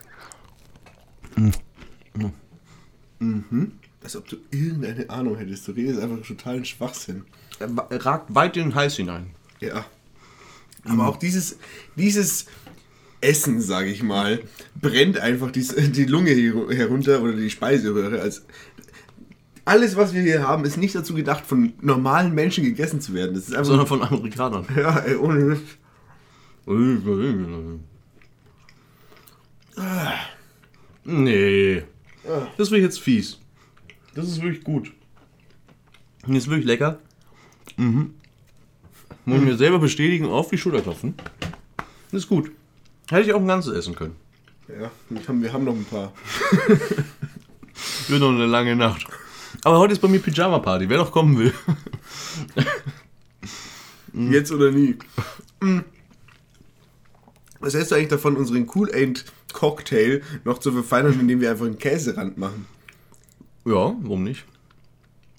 Als 4.04 4.16
ob 4.16 4.28
du 4.28 4.38
irgendeine 4.52 5.10
Ahnung 5.10 5.38
hättest. 5.38 5.68
Du 5.68 5.72
redest 5.74 6.00
einfach 6.00 6.26
totalen 6.26 6.66
Schwachsinn. 6.66 7.24
Er 7.60 7.70
er 7.90 8.06
ragt 8.06 8.34
weit 8.34 8.56
in 8.58 8.70
den 8.70 8.76
Hals 8.76 8.96
hinein. 8.96 9.28
Ja. 9.60 9.86
Aber 10.86 11.08
auch 11.08 11.18
dieses, 11.18 11.58
dieses 11.96 12.46
Essen, 13.22 13.62
sage 13.62 13.90
ich 13.90 14.02
mal, 14.02 14.42
brennt 14.80 15.20
einfach 15.20 15.52
die, 15.52 15.66
die 15.92 16.06
Lunge 16.06 16.32
herunter 16.32 17.22
oder 17.22 17.34
die 17.34 17.50
Speiseröhre. 17.50 18.22
Als 18.22 18.46
alles, 19.66 19.96
was 19.96 20.14
wir 20.14 20.22
hier 20.22 20.48
haben, 20.48 20.66
ist 20.66 20.78
nicht 20.78 20.96
dazu 20.96 21.14
gedacht, 21.14 21.46
von 21.46 21.74
normalen 21.82 22.34
Menschen 22.34 22.64
gegessen 22.64 23.02
zu 23.02 23.14
werden. 23.14 23.36
Das 23.36 23.44
ist 23.44 23.54
einfach. 23.54 23.66
Sondern 23.66 23.88
von 23.88 24.02
Amerikanern. 24.02 24.66
ja, 24.76 25.00
ey, 25.00 25.16
ohne 25.16 25.40
Mist. 25.44 25.64
Nee. 31.04 31.84
Das 32.58 32.72
wird 32.72 32.82
jetzt 32.82 33.00
fies. 33.00 33.40
Das 34.14 34.28
ist 34.28 34.42
wirklich 34.42 34.64
gut. 34.64 34.92
Das 36.22 36.38
ist 36.38 36.48
wirklich 36.48 36.66
lecker. 36.66 37.00
Mhm. 37.78 38.14
Muss 39.26 39.40
ich 39.40 39.46
mir 39.46 39.58
selber 39.58 39.80
bestätigen 39.80 40.26
auf 40.26 40.50
die 40.50 40.58
Schulter 40.58 40.82
klopfen. 40.82 41.14
Das 42.12 42.24
ist 42.24 42.30
gut. 42.30 42.52
Hätte 43.10 43.28
ich 43.28 43.34
auch 43.34 43.40
ein 43.40 43.48
ganzes 43.48 43.74
essen 43.74 43.96
können. 43.96 44.16
Ja, 44.68 44.92
wir 45.10 45.28
haben, 45.28 45.42
wir 45.42 45.54
haben 45.54 45.64
noch 45.64 45.74
ein 45.74 45.86
paar. 45.86 46.14
Wird 48.08 48.20
noch 48.20 48.30
eine 48.30 48.46
lange 48.46 48.76
Nacht. 48.76 49.08
Aber 49.64 49.80
heute 49.80 49.94
ist 49.94 50.00
bei 50.00 50.08
mir 50.08 50.20
Pyjama-Party. 50.20 50.90
Wer 50.90 50.98
noch 50.98 51.12
kommen 51.12 51.38
will. 51.38 51.54
Jetzt 54.14 54.52
oder 54.52 54.72
nie. 54.72 54.96
Was 57.60 57.74
hältst 57.74 57.92
du 57.92 57.96
eigentlich 57.96 58.10
davon, 58.10 58.38
unseren 58.38 58.70
Cool 58.74 58.90
Aid 58.94 59.26
Cocktail 59.54 60.22
noch 60.46 60.58
zu 60.60 60.72
verfeinern, 60.72 61.14
indem 61.20 61.42
wir 61.42 61.52
einfach 61.52 61.66
einen 61.66 61.78
Käserand 61.78 62.38
machen? 62.38 62.66
Ja, 63.66 63.96
warum 64.02 64.24
nicht? 64.24 64.46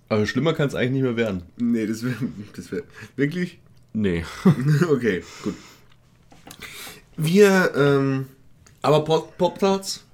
Aber 0.08 0.26
schlimmer 0.26 0.52
kann 0.54 0.68
es 0.68 0.74
eigentlich 0.74 0.92
nicht 0.92 1.02
mehr 1.02 1.16
werden. 1.16 1.42
Nee, 1.56 1.86
das 1.86 2.02
wäre. 2.02 2.16
Das 2.56 2.70
wär, 2.72 2.82
wirklich? 3.16 3.58
Nee. 3.92 4.24
Okay, 4.88 5.22
gut. 5.42 5.54
Wir, 7.16 7.72
ähm, 7.76 8.26
Aber 8.82 9.04
Pop- 9.04 9.36
Pop-Tarts? 9.38 10.04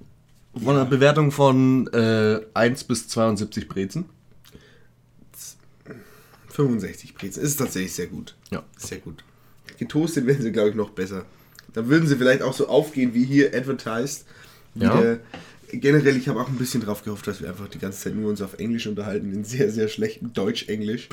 Von 0.53 0.75
einer 0.75 0.85
Bewertung 0.85 1.31
von 1.31 1.87
äh, 1.93 2.41
1 2.53 2.83
bis 2.85 3.07
72 3.07 3.67
Brezen. 3.67 4.05
65 6.49 7.13
Brezen. 7.15 7.43
Ist 7.43 7.57
tatsächlich 7.57 7.93
sehr 7.93 8.07
gut. 8.07 8.35
Ja. 8.51 8.63
Sehr 8.77 8.97
gut. 8.99 9.23
Getoastet 9.77 10.25
wären 10.25 10.41
sie, 10.41 10.51
glaube 10.51 10.69
ich, 10.69 10.75
noch 10.75 10.89
besser. 10.89 11.25
Dann 11.77 11.89
würden 11.89 12.07
sie 12.07 12.15
vielleicht 12.15 12.41
auch 12.41 12.53
so 12.53 12.67
aufgehen 12.67 13.13
wie 13.13 13.23
hier 13.23 13.53
advertised. 13.53 14.25
Ja. 14.73 14.99
der, 14.99 15.19
generell, 15.71 16.17
ich 16.17 16.27
habe 16.27 16.41
auch 16.41 16.47
ein 16.47 16.55
bisschen 16.55 16.81
drauf 16.81 17.03
gehofft, 17.03 17.27
dass 17.27 17.39
wir 17.39 17.49
einfach 17.49 17.67
die 17.67 17.77
ganze 17.77 17.99
Zeit 17.99 18.15
nur 18.15 18.31
uns 18.31 18.41
auf 18.41 18.55
Englisch 18.57 18.87
unterhalten, 18.87 19.31
in 19.31 19.43
sehr, 19.43 19.69
sehr 19.71 19.87
schlechtem 19.87 20.33
Deutsch-Englisch. 20.33 21.07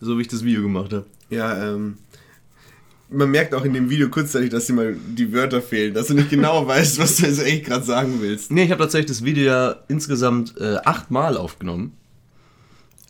So 0.00 0.16
wie 0.16 0.22
ich 0.22 0.28
das 0.28 0.44
Video 0.44 0.62
gemacht 0.62 0.94
habe. 0.94 1.04
Ja, 1.28 1.74
ähm, 1.74 1.98
man 3.10 3.30
merkt 3.30 3.54
auch 3.54 3.66
in 3.66 3.74
dem 3.74 3.90
Video 3.90 4.08
kurzzeitig, 4.08 4.48
dass 4.48 4.64
dir 4.64 4.72
mal 4.72 4.96
die 4.96 5.30
Wörter 5.30 5.60
fehlen, 5.60 5.92
dass 5.92 6.06
du 6.06 6.14
nicht 6.14 6.30
genau 6.30 6.66
weißt, 6.66 6.98
was 6.98 7.16
du 7.16 7.26
jetzt 7.26 7.44
echt 7.44 7.66
gerade 7.66 7.84
sagen 7.84 8.14
willst. 8.22 8.50
Nee, 8.50 8.64
ich 8.64 8.70
habe 8.70 8.82
tatsächlich 8.82 9.10
das 9.10 9.24
Video 9.26 9.44
ja 9.44 9.76
insgesamt 9.88 10.54
äh, 10.58 10.76
achtmal 10.86 11.36
aufgenommen. 11.36 11.92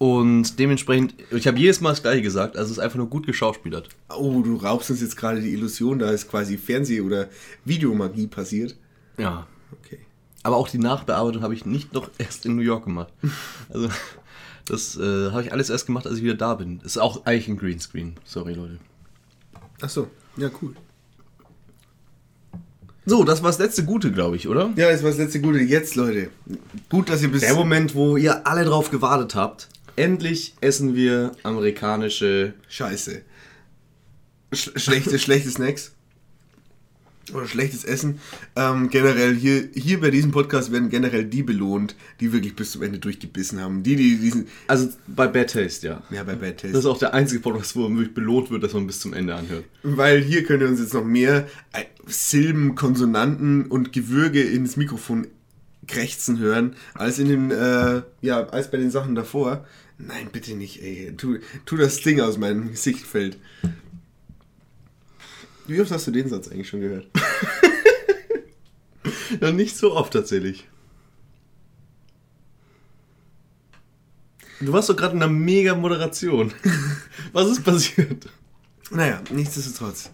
Und 0.01 0.59
dementsprechend, 0.59 1.15
ich 1.31 1.47
habe 1.47 1.59
jedes 1.59 1.83
Mal 1.83 1.91
das 1.91 2.01
gleiche 2.01 2.23
gesagt, 2.23 2.57
also 2.57 2.71
es 2.71 2.79
ist 2.79 2.83
einfach 2.83 2.97
nur 2.97 3.11
gut 3.11 3.27
geschauspielert. 3.27 3.91
Oh, 4.09 4.41
du 4.41 4.57
raubst 4.57 4.89
uns 4.89 5.03
jetzt 5.03 5.15
gerade 5.15 5.43
die 5.43 5.53
Illusion, 5.53 5.99
da 5.99 6.11
ist 6.11 6.31
quasi 6.31 6.57
Fernseh- 6.57 7.03
oder 7.03 7.29
Videomagie 7.67 8.27
passiert. 8.27 8.77
Ja. 9.19 9.47
Okay. 9.71 9.99
Aber 10.43 10.57
auch 10.57 10.71
die 10.71 10.79
Nachbearbeitung 10.79 11.43
habe 11.43 11.53
ich 11.53 11.67
nicht 11.67 11.93
noch 11.93 12.09
erst 12.19 12.47
in 12.47 12.57
New 12.57 12.63
York 12.63 12.85
gemacht. 12.85 13.13
Also, 13.69 13.91
das 14.65 14.97
äh, 14.97 15.33
habe 15.33 15.43
ich 15.43 15.53
alles 15.53 15.69
erst 15.69 15.85
gemacht, 15.85 16.07
als 16.07 16.17
ich 16.17 16.23
wieder 16.23 16.35
da 16.35 16.55
bin. 16.55 16.81
Ist 16.81 16.97
auch 16.97 17.27
eigentlich 17.27 17.49
ein 17.49 17.59
Greenscreen. 17.59 18.15
Sorry, 18.25 18.55
Leute. 18.55 18.79
Ach 19.83 19.91
so, 19.91 20.09
ja, 20.39 20.49
cool. 20.63 20.77
So, 23.05 23.25
das 23.25 23.43
war 23.43 23.51
das 23.51 23.59
letzte 23.59 23.85
Gute, 23.85 24.13
glaube 24.13 24.37
ich, 24.37 24.49
oder? 24.49 24.71
Ja, 24.77 24.91
das 24.91 25.03
war 25.03 25.11
das 25.11 25.19
letzte 25.19 25.43
Gute. 25.43 25.59
Jetzt, 25.59 25.95
Leute. 25.95 26.31
Gut, 26.89 27.11
dass 27.11 27.21
ihr 27.21 27.31
bis. 27.31 27.43
Der 27.43 27.55
Moment, 27.55 27.95
wo 27.95 28.17
ihr 28.17 28.47
alle 28.47 28.65
drauf 28.65 28.91
gewartet 28.91 29.35
habt. 29.35 29.69
Endlich 30.01 30.55
essen 30.63 30.95
wir 30.95 31.33
amerikanische. 31.43 32.55
Scheiße. 32.71 33.21
Sch 34.51 34.71
schlechte, 34.77 35.19
schlechte 35.19 35.51
Snacks. 35.51 35.93
Oder 37.35 37.47
schlechtes 37.47 37.85
Essen. 37.85 38.19
Ähm, 38.57 38.89
generell, 38.89 39.37
hier, 39.37 39.69
hier 39.75 40.01
bei 40.01 40.11
diesem 40.11 40.31
Podcast 40.31 40.73
werden 40.73 40.89
generell 40.89 41.27
die 41.27 41.43
belohnt, 41.43 41.97
die 42.19 42.33
wirklich 42.33 42.57
bis 42.57 42.73
zum 42.73 42.83
Ende 42.83 42.99
durchgebissen 42.99 43.61
haben. 43.61 43.83
Die, 43.83 43.95
die 43.95 44.17
diesen. 44.17 44.49
Also 44.69 44.89
bei 45.07 45.29
Bad 45.29 45.53
Taste, 45.53 45.87
ja. 45.87 46.03
Ja, 46.11 46.25
bei 46.25 46.35
Bad 46.35 46.57
Taste. 46.57 46.73
Das 46.73 46.81
ist 46.81 46.87
auch 46.87 46.99
der 46.99 47.13
einzige 47.13 47.43
Podcast, 47.43 47.77
wo 47.77 47.83
man 47.83 47.99
wirklich 47.99 48.15
belohnt 48.15 48.51
wird, 48.51 48.63
dass 48.63 48.73
man 48.73 48.87
bis 48.87 49.01
zum 49.01 49.13
Ende 49.13 49.35
anhört. 49.35 49.67
Weil 49.83 50.23
hier 50.23 50.45
könnt 50.45 50.63
ihr 50.63 50.69
uns 50.69 50.81
jetzt 50.81 50.95
noch 50.95 51.05
mehr 51.05 51.47
äh, 51.75 51.85
Silben, 52.07 52.75
Konsonanten 52.75 53.67
und 53.67 53.93
Gewürge 53.93 54.43
ins 54.43 54.79
Mikrofon 54.79 55.27
krächzen 55.87 56.39
hören, 56.39 56.75
als 56.95 57.19
in 57.19 57.29
den, 57.29 57.51
äh, 57.51 58.03
ja, 58.23 58.47
als 58.47 58.71
bei 58.71 58.79
den 58.79 58.91
Sachen 58.91 59.15
davor. 59.15 59.67
Nein, 60.07 60.29
bitte 60.33 60.55
nicht, 60.55 60.83
ey. 60.83 61.15
Tu, 61.17 61.39
tu 61.67 61.77
das 61.77 62.01
Ding 62.01 62.21
aus 62.21 62.39
meinem 62.39 62.75
Sichtfeld. 62.75 63.39
Wie 65.67 65.81
oft 65.81 65.91
hast 65.91 66.07
du 66.07 66.11
den 66.11 66.29
Satz 66.29 66.49
eigentlich 66.49 66.69
schon 66.69 66.81
gehört? 66.81 67.09
Ja, 69.41 69.53
nicht 69.53 69.77
so 69.77 69.95
oft 69.95 70.13
tatsächlich. 70.13 70.67
Du 74.61 74.73
warst 74.73 74.89
doch 74.89 74.97
gerade 74.97 75.17
in 75.17 75.23
einer 75.23 75.33
mega 75.33 75.75
Moderation. 75.75 76.53
Was 77.33 77.49
ist 77.49 77.65
passiert? 77.65 78.29
Naja, 78.91 79.23
nichtsdestotrotz. 79.31 80.11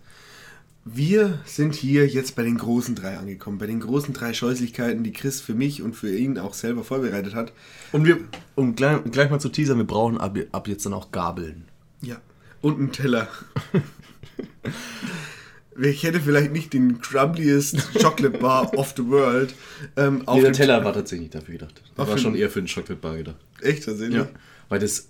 Wir 0.89 1.41
sind 1.45 1.75
hier 1.75 2.07
jetzt 2.07 2.37
bei 2.37 2.45
den 2.45 2.59
großen 2.59 2.95
drei 2.95 3.17
angekommen. 3.17 3.59
Bei 3.59 3.67
den 3.67 3.81
großen 3.81 4.15
drei 4.15 4.33
Scheußlichkeiten, 4.33 5.03
die 5.03 5.13
Chris 5.13 5.41
für 5.41 5.53
mich 5.53 5.83
und 5.83 5.95
für 5.97 6.17
ihn 6.17 6.39
auch 6.39 6.55
selber 6.55 6.85
vorbereitet 6.85 7.35
hat. 7.35 7.53
Und 7.91 8.05
wir, 8.05 8.19
um 8.55 8.77
gleich, 8.77 9.03
gleich 9.11 9.29
mal 9.29 9.41
zu 9.41 9.49
teasern, 9.49 9.79
wir 9.79 9.85
brauchen 9.85 10.17
ab, 10.17 10.39
ab 10.53 10.69
jetzt 10.69 10.87
dann 10.87 10.93
auch 10.93 11.11
Gabeln. 11.11 11.65
Ja. 12.03 12.19
Und 12.61 12.79
einen 12.79 12.93
Teller. 12.93 13.27
Ich 15.79 16.05
hätte 16.05 16.21
vielleicht 16.21 16.53
nicht 16.53 16.73
den 16.73 17.01
crumbliest 17.01 17.93
Chocolate 18.01 18.39
Bar 18.39 18.73
of 18.79 18.95
the 18.97 19.05
World. 19.09 19.55
Ähm, 19.97 20.23
Nee, 20.33 20.41
der 20.41 20.53
Teller 20.53 20.85
war 20.85 20.93
tatsächlich 20.93 21.29
nicht 21.29 21.35
dafür 21.35 21.55
gedacht. 21.55 21.83
Der 21.99 22.07
war 22.07 22.17
schon 22.17 22.37
eher 22.37 22.49
für 22.49 22.63
den 22.63 22.69
Chocolate 22.69 22.95
Bar 22.97 23.17
gedacht. 23.17 23.37
Echt 23.61 23.85
tatsächlich? 23.85 24.19
Ja. 24.19 24.29
Weil 24.69 24.79
das, 24.79 25.09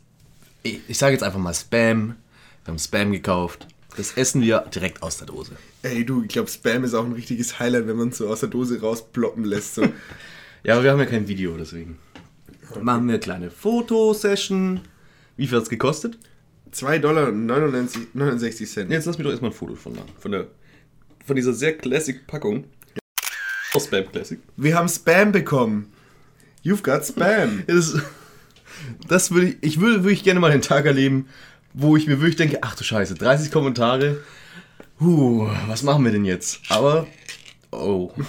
ich, 0.62 0.80
ich 0.88 0.96
sage 0.96 1.12
jetzt 1.12 1.22
einfach 1.22 1.38
mal 1.38 1.54
Spam. 1.54 2.16
Wir 2.64 2.72
haben 2.72 2.78
Spam 2.78 3.12
gekauft. 3.12 3.68
Das 3.96 4.12
essen 4.16 4.42
wir 4.42 4.60
direkt 4.74 5.02
aus 5.02 5.16
der 5.18 5.26
Dose. 5.26 5.52
Ey, 5.82 6.04
du, 6.04 6.22
ich 6.22 6.28
glaube, 6.28 6.50
Spam 6.50 6.84
ist 6.84 6.94
auch 6.94 7.04
ein 7.04 7.12
richtiges 7.12 7.58
Highlight, 7.58 7.86
wenn 7.86 7.96
man 7.96 8.08
es 8.10 8.18
so 8.18 8.28
aus 8.28 8.40
der 8.40 8.48
Dose 8.50 8.80
rausploppen 8.80 9.44
lässt. 9.44 9.74
So. 9.76 9.88
Ja, 10.64 10.74
aber 10.74 10.82
wir 10.82 10.90
haben 10.90 10.98
ja 10.98 11.06
kein 11.06 11.28
Video, 11.28 11.56
deswegen. 11.56 11.96
Machen 12.82 13.06
wir 13.06 13.12
eine 13.12 13.20
kleine 13.20 13.50
Fotosession. 13.52 14.80
Wie 15.36 15.46
viel 15.46 15.56
hat 15.58 15.62
es 15.62 15.68
gekostet? 15.70 16.18
2 16.72 16.98
Dollar 16.98 17.28
und 17.28 17.46
99, 17.46 18.08
69 18.14 18.68
Cent. 18.68 18.90
Jetzt 18.90 19.04
lass 19.06 19.16
mich 19.16 19.24
doch 19.24 19.30
erstmal 19.30 19.52
ein 19.52 19.56
Foto 19.56 19.76
von, 19.76 19.94
da- 19.94 20.04
von, 20.18 20.32
der, 20.32 20.48
von 21.24 21.36
dieser 21.36 21.52
sehr 21.52 21.78
classic 21.78 22.26
Packung. 22.26 22.64
Aus 23.74 23.84
Spam 23.84 24.10
Classic. 24.10 24.40
Wir 24.56 24.74
haben 24.76 24.88
Spam 24.88 25.30
bekommen. 25.30 25.92
You've 26.64 26.82
got 26.82 27.04
Spam. 27.06 27.62
Das, 27.68 27.94
das 29.06 29.30
würde 29.30 29.48
ich, 29.50 29.56
ich 29.60 29.80
würde 29.80 30.02
wirklich 30.02 30.24
gerne 30.24 30.40
mal 30.40 30.50
den 30.50 30.62
Tag 30.62 30.84
erleben, 30.86 31.28
wo 31.76 31.96
ich 31.96 32.06
mir 32.06 32.20
wirklich 32.20 32.36
denke, 32.36 32.58
ach 32.62 32.74
du 32.74 32.82
Scheiße, 32.82 33.14
30 33.14 33.52
Kommentare. 33.52 34.22
Huh, 34.98 35.48
was 35.68 35.82
machen 35.82 36.04
wir 36.04 36.10
denn 36.10 36.24
jetzt? 36.24 36.60
Aber, 36.70 37.06
oh. 37.70 38.10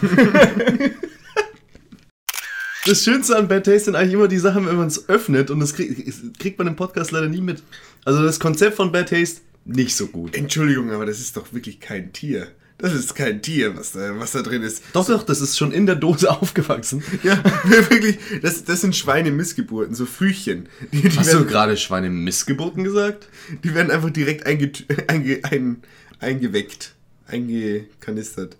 Das 2.85 3.03
Schönste 3.03 3.35
an 3.35 3.49
Bad 3.49 3.65
Taste 3.65 3.85
sind 3.85 3.95
eigentlich 3.97 4.13
immer 4.13 4.29
die 4.29 4.37
Sachen, 4.37 4.65
wenn 4.65 4.77
man 4.77 4.87
es 4.87 5.09
öffnet 5.09 5.51
und 5.51 5.59
das 5.59 5.73
krieg, 5.73 6.05
das 6.05 6.21
kriegt 6.39 6.57
man 6.57 6.67
im 6.67 6.77
Podcast 6.77 7.11
leider 7.11 7.27
nie 7.27 7.41
mit. 7.41 7.61
Also 8.05 8.23
das 8.23 8.39
Konzept 8.39 8.77
von 8.77 8.93
Bad 8.93 9.09
Taste 9.09 9.41
nicht 9.65 9.93
so 9.93 10.07
gut. 10.07 10.33
Entschuldigung, 10.33 10.91
aber 10.91 11.05
das 11.05 11.19
ist 11.19 11.35
doch 11.35 11.51
wirklich 11.51 11.81
kein 11.81 12.13
Tier. 12.13 12.47
Das 12.79 12.93
ist 12.93 13.15
kein 13.15 13.41
Tier, 13.41 13.75
was 13.75 13.93
da, 13.93 14.19
was 14.19 14.33
da 14.33 14.43
drin 14.43 14.61
ist. 14.61 14.83
Doch, 14.93 15.07
doch, 15.07 15.23
das 15.23 15.41
ist 15.41 15.57
schon 15.57 15.71
in 15.71 15.87
der 15.87 15.95
Dose 15.95 16.29
aufgewachsen. 16.41 17.03
Ja, 17.23 17.41
wirklich, 17.63 18.19
das, 18.43 18.63
das 18.65 18.81
sind 18.81 18.95
Schweine-Missgeburten, 18.95 19.95
so 19.95 20.05
Frühchen. 20.05 20.69
Die, 20.91 21.01
die, 21.09 21.17
Hast 21.17 21.33
du 21.33 21.37
werden, 21.39 21.47
gerade 21.47 21.75
Schweine 21.77 22.09
Missgeburten 22.11 22.83
gesagt? 22.83 23.29
die 23.63 23.73
werden 23.73 23.89
einfach 23.91 24.11
direkt 24.11 24.45
einge, 24.45 24.71
einge, 25.07 25.39
ein, 25.43 25.81
eingeweckt, 26.19 26.93
eingekanistert. 27.25 28.57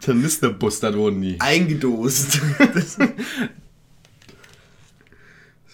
Tornisterbus, 0.00 0.80
das 0.80 0.96
wurden 0.96 1.22
die. 1.22 1.40
Eingedost. 1.40 2.40
Das- 2.74 2.98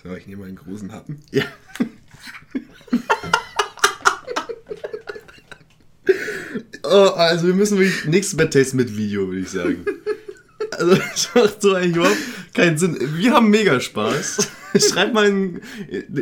so, 0.02 0.14
ich 0.16 0.26
nehme 0.26 0.44
einen 0.44 0.56
großen 0.56 0.92
Happen. 0.92 1.20
Ja. 1.30 1.44
Oh, 6.82 7.12
also 7.16 7.46
wir 7.46 7.54
müssen 7.54 7.78
wirklich 7.78 8.04
nächstes 8.06 8.36
Bad 8.36 8.52
Taste 8.52 8.76
mit 8.76 8.96
Video, 8.96 9.26
würde 9.28 9.40
ich 9.40 9.50
sagen. 9.50 9.84
Also 10.72 10.94
das 11.12 11.34
macht 11.34 11.62
so 11.62 11.74
eigentlich 11.74 11.96
überhaupt 11.96 12.16
keinen 12.54 12.78
Sinn. 12.78 12.98
Wir 13.16 13.32
haben 13.32 13.50
mega 13.50 13.80
Spaß. 13.80 14.48
Schreib 14.88 15.12
mal 15.12 15.28
in, 15.28 15.60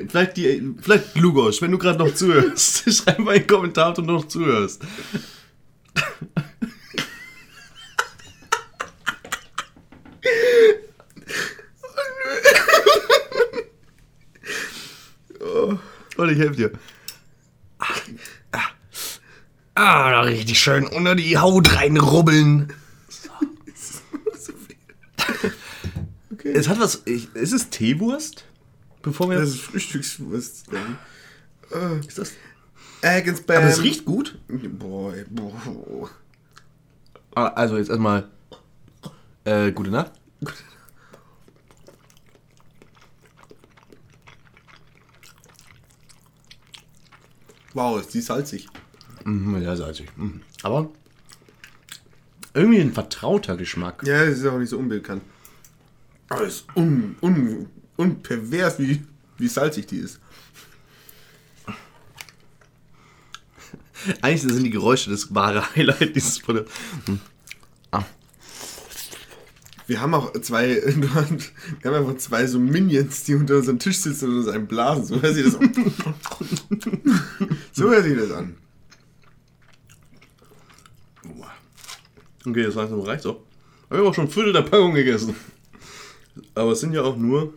vielleicht 0.08 0.36
die, 0.36 0.74
vielleicht 0.80 1.16
Lugosch, 1.16 1.62
wenn 1.62 1.70
du 1.70 1.78
gerade 1.78 1.98
noch 1.98 2.14
zuhörst. 2.14 2.92
Schreib 2.92 3.18
mal 3.20 3.36
einen 3.36 3.46
Kommentar, 3.46 3.90
ob 3.90 3.96
du 3.96 4.02
noch 4.02 4.26
zuhörst. 4.26 4.82
Und 16.16 16.30
ich 16.30 16.38
helfe 16.38 16.56
dir. 16.56 16.72
Ah, 19.82 20.10
da 20.10 20.20
richtig 20.20 20.60
schön 20.60 20.86
unter 20.86 21.14
die 21.14 21.38
Haut 21.38 21.74
reinrubbeln. 21.74 22.70
Okay. 26.30 26.52
Es 26.52 26.68
hat 26.68 26.78
was. 26.78 27.00
Ich, 27.06 27.34
ist 27.34 27.52
es 27.52 27.70
Teewurst? 27.70 28.44
Bevor 29.00 29.30
wir. 29.30 29.38
Das 29.38 29.48
ist 29.48 29.62
Frühstückswurst. 29.62 30.66
Äh, 31.72 32.06
ist 32.06 32.18
das? 32.18 32.32
Egg. 33.00 33.32
Aber 33.48 33.62
es 33.64 33.80
riecht 33.82 34.04
gut. 34.04 34.38
Boah, 34.48 35.14
boah. 35.30 36.10
Ah, 37.34 37.46
Also 37.46 37.78
jetzt 37.78 37.88
erstmal. 37.88 38.28
Äh, 39.44 39.72
gute 39.72 39.90
Nacht. 39.90 40.12
Wow, 47.72 48.00
ist 48.00 48.12
die 48.12 48.20
salzig. 48.20 48.68
Mhm, 49.24 49.62
ja, 49.62 49.76
salzig. 49.76 50.08
Mhm. 50.16 50.42
Aber. 50.62 50.90
Irgendwie 52.52 52.80
ein 52.80 52.92
vertrauter 52.92 53.56
Geschmack. 53.56 54.02
Ja, 54.04 54.24
das 54.24 54.38
ist 54.38 54.46
auch 54.46 54.58
nicht 54.58 54.70
so 54.70 54.78
unbekannt. 54.78 55.22
Aber 56.28 56.42
es 56.42 56.56
ist 56.56 56.66
un, 56.76 57.16
un, 57.20 57.68
unpervers, 57.96 58.78
wie, 58.78 59.02
wie 59.38 59.48
salzig 59.48 59.86
die 59.86 59.98
ist. 59.98 60.20
Eigentlich 64.22 64.42
sind 64.42 64.64
die 64.64 64.70
Geräusche 64.70 65.10
das 65.10 65.32
wahre 65.34 65.74
Highlight 65.74 66.16
dieses 66.16 66.40
Produkts. 66.40 66.72
Wir 69.90 70.00
haben 70.00 70.14
auch 70.14 70.32
zwei, 70.40 70.68
wir 70.86 71.14
haben 71.14 71.40
einfach 71.84 72.16
zwei 72.18 72.46
so 72.46 72.60
Minions, 72.60 73.24
die 73.24 73.34
unter 73.34 73.56
unserem 73.56 73.80
Tisch 73.80 73.96
sitzen 73.98 74.28
und 74.28 74.38
uns 74.38 74.46
einen 74.46 74.68
blasen. 74.68 75.04
So 75.04 75.20
hört 75.20 75.34
sich 75.34 75.44
das 75.44 75.56
an. 75.56 75.72
so 77.72 77.90
hört 77.90 78.04
sich 78.04 78.16
das 78.16 78.30
an. 78.30 78.54
Okay, 82.46 82.62
das 82.64 82.74
langsam 82.74 83.00
reicht 83.00 83.26
auch. 83.26 83.40
Hab 83.90 83.98
ich 83.98 84.04
auch 84.04 84.14
schon 84.14 84.24
ein 84.26 84.30
Viertel 84.30 84.52
der 84.52 84.62
Packung 84.62 84.94
gegessen. 84.94 85.34
Aber 86.54 86.72
es 86.72 86.80
sind 86.80 86.92
ja 86.92 87.02
auch 87.02 87.16
nur. 87.16 87.54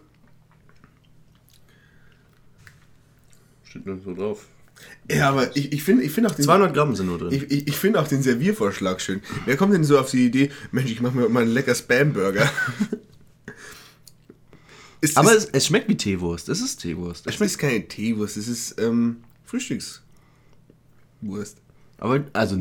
Steht 3.64 3.86
nur 3.86 4.00
so 4.00 4.14
drauf. 4.14 4.46
Ja, 5.10 5.30
aber 5.30 5.56
ich, 5.56 5.72
ich 5.72 5.84
finde 5.84 6.04
ich 6.04 6.12
find 6.12 6.28
auch 6.28 6.36
den 6.36 6.44
200 6.46 6.74
Gramm 6.74 6.96
sind 6.96 7.06
nur 7.08 7.18
drin. 7.18 7.32
Ich, 7.32 7.44
ich, 7.52 7.68
ich 7.68 7.76
finde 7.78 8.00
auch 8.02 8.08
den 8.08 8.22
Serviervorschlag 8.22 9.00
schön. 9.02 9.22
Wer 9.46 9.56
kommt 9.58 9.74
denn 9.74 9.84
so 9.84 9.98
auf 10.00 10.10
die 10.12 10.26
Idee, 10.26 10.52
Mensch, 10.72 10.92
ich 10.92 11.00
mache 11.02 11.16
mir 11.16 11.30
mal 11.30 11.44
einen 11.44 11.52
lecker 11.54 11.76
Spam-Burger? 11.76 12.50
Ist- 15.02 15.18
Aber 15.18 15.34
ist- 15.36 15.46
es, 15.46 15.50
es 15.52 15.66
schmeckt 15.68 15.90
wie 15.90 15.98
Teewurst. 15.98 16.48
Es 16.50 16.62
ist 16.62 16.78
Teewurst. 16.78 17.28
Es 17.28 17.40
ist 17.42 17.58
keine 17.58 17.86
Teewurst, 17.88 18.38
es 18.38 18.48
ist 18.48 18.80
ähm, 18.80 19.18
Frühstückswurst. 19.46 20.02
Aber, 22.04 22.22
also, 22.34 22.58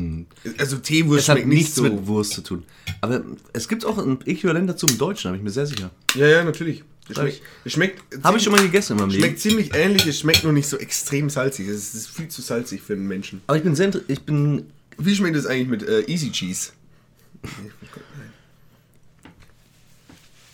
Also 0.57 0.77
Teewurst 0.77 1.25
schmeckt 1.25 1.47
nicht 1.47 1.57
nichts 1.57 1.75
so. 1.75 1.83
mit 1.83 2.07
Wurst 2.07 2.31
zu 2.31 2.41
tun. 2.41 2.63
Aber 3.01 3.23
es 3.51 3.67
gibt 3.67 3.83
auch 3.83 3.97
ein 3.97 4.17
Äquivalent 4.25 4.69
dazu 4.69 4.85
im 4.87 4.97
Deutschen, 4.97 5.27
da 5.27 5.31
bin 5.31 5.41
ich 5.41 5.43
mir 5.43 5.51
sehr 5.51 5.65
sicher. 5.65 5.91
Ja, 6.15 6.27
ja, 6.27 6.43
natürlich. 6.45 6.81
Es 7.09 7.17
schmeckt, 7.17 7.41
es 7.65 7.73
schmeckt, 7.73 8.01
Habe 8.23 8.37
ich 8.37 8.43
schon 8.45 8.53
mal 8.53 8.61
gegessen 8.61 8.93
in 8.93 8.99
meinem 8.99 9.11
schmeckt 9.11 9.25
Leben. 9.25 9.37
ziemlich 9.37 9.75
ähnlich, 9.75 10.07
es 10.07 10.17
schmeckt 10.17 10.45
nur 10.45 10.53
nicht 10.53 10.69
so 10.69 10.77
extrem 10.77 11.29
salzig. 11.29 11.67
Es 11.67 11.93
ist 11.93 12.07
viel 12.07 12.29
zu 12.29 12.41
salzig 12.41 12.81
für 12.81 12.93
einen 12.93 13.05
Menschen. 13.05 13.41
Aber 13.47 13.57
ich 13.57 13.63
bin 13.63 13.75
sehr, 13.75 13.91
ich 14.07 14.21
bin, 14.21 14.67
Wie 14.97 15.13
schmeckt 15.13 15.35
es 15.35 15.45
eigentlich 15.45 15.67
mit 15.67 15.83
äh, 15.83 16.09
Easy 16.09 16.31
Cheese? 16.31 16.69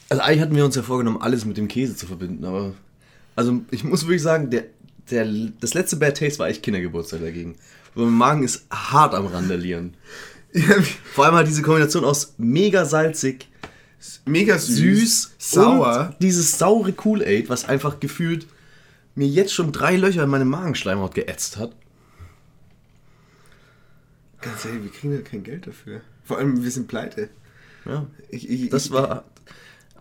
also 0.09 0.23
eigentlich 0.23 0.41
hatten 0.41 0.55
wir 0.55 0.65
uns 0.65 0.75
ja 0.75 0.81
vorgenommen, 0.81 1.21
alles 1.21 1.45
mit 1.45 1.57
dem 1.57 1.67
Käse 1.67 1.95
zu 1.95 2.07
verbinden, 2.07 2.43
aber, 2.43 2.73
also 3.35 3.61
ich 3.69 3.83
muss 3.83 4.05
wirklich 4.07 4.23
sagen, 4.23 4.49
der, 4.49 4.65
der, 5.11 5.27
das 5.61 5.75
letzte 5.75 5.97
Bad 5.97 6.17
Taste 6.17 6.39
war 6.39 6.47
echt 6.47 6.63
Kindergeburtstag 6.63 7.21
dagegen. 7.21 7.55
Mein 7.95 8.09
Magen 8.09 8.43
ist 8.43 8.65
hart 8.69 9.13
am 9.13 9.27
Randalieren. 9.27 9.95
Vor 11.13 11.25
allem 11.25 11.35
halt 11.35 11.47
diese 11.47 11.61
Kombination 11.61 12.05
aus 12.05 12.33
mega 12.37 12.85
salzig, 12.85 13.47
mega 14.25 14.57
süß, 14.57 14.77
süß, 14.77 15.31
sauer. 15.37 16.15
dieses 16.21 16.57
saure 16.57 16.93
Kool-Aid, 16.93 17.49
was 17.49 17.65
einfach 17.65 17.99
gefühlt 17.99 18.47
mir 19.15 19.27
jetzt 19.27 19.53
schon 19.53 19.71
drei 19.71 19.95
Löcher 19.95 20.23
in 20.23 20.29
meine 20.29 20.45
Magenschleimhaut 20.45 21.13
geätzt 21.13 21.57
hat. 21.57 21.75
Ganz 24.41 24.65
ehrlich, 24.65 24.83
wir 24.83 24.91
kriegen 24.91 25.13
ja 25.13 25.21
kein 25.21 25.43
Geld 25.43 25.67
dafür. 25.67 26.01
Vor 26.23 26.37
allem, 26.37 26.63
wir 26.63 26.71
sind 26.71 26.87
pleite. 26.87 27.29
Ja, 27.85 28.07
Ich, 28.29 28.49
ich, 28.49 28.69
das 28.69 28.85
ich, 28.85 28.91
war 28.91 29.25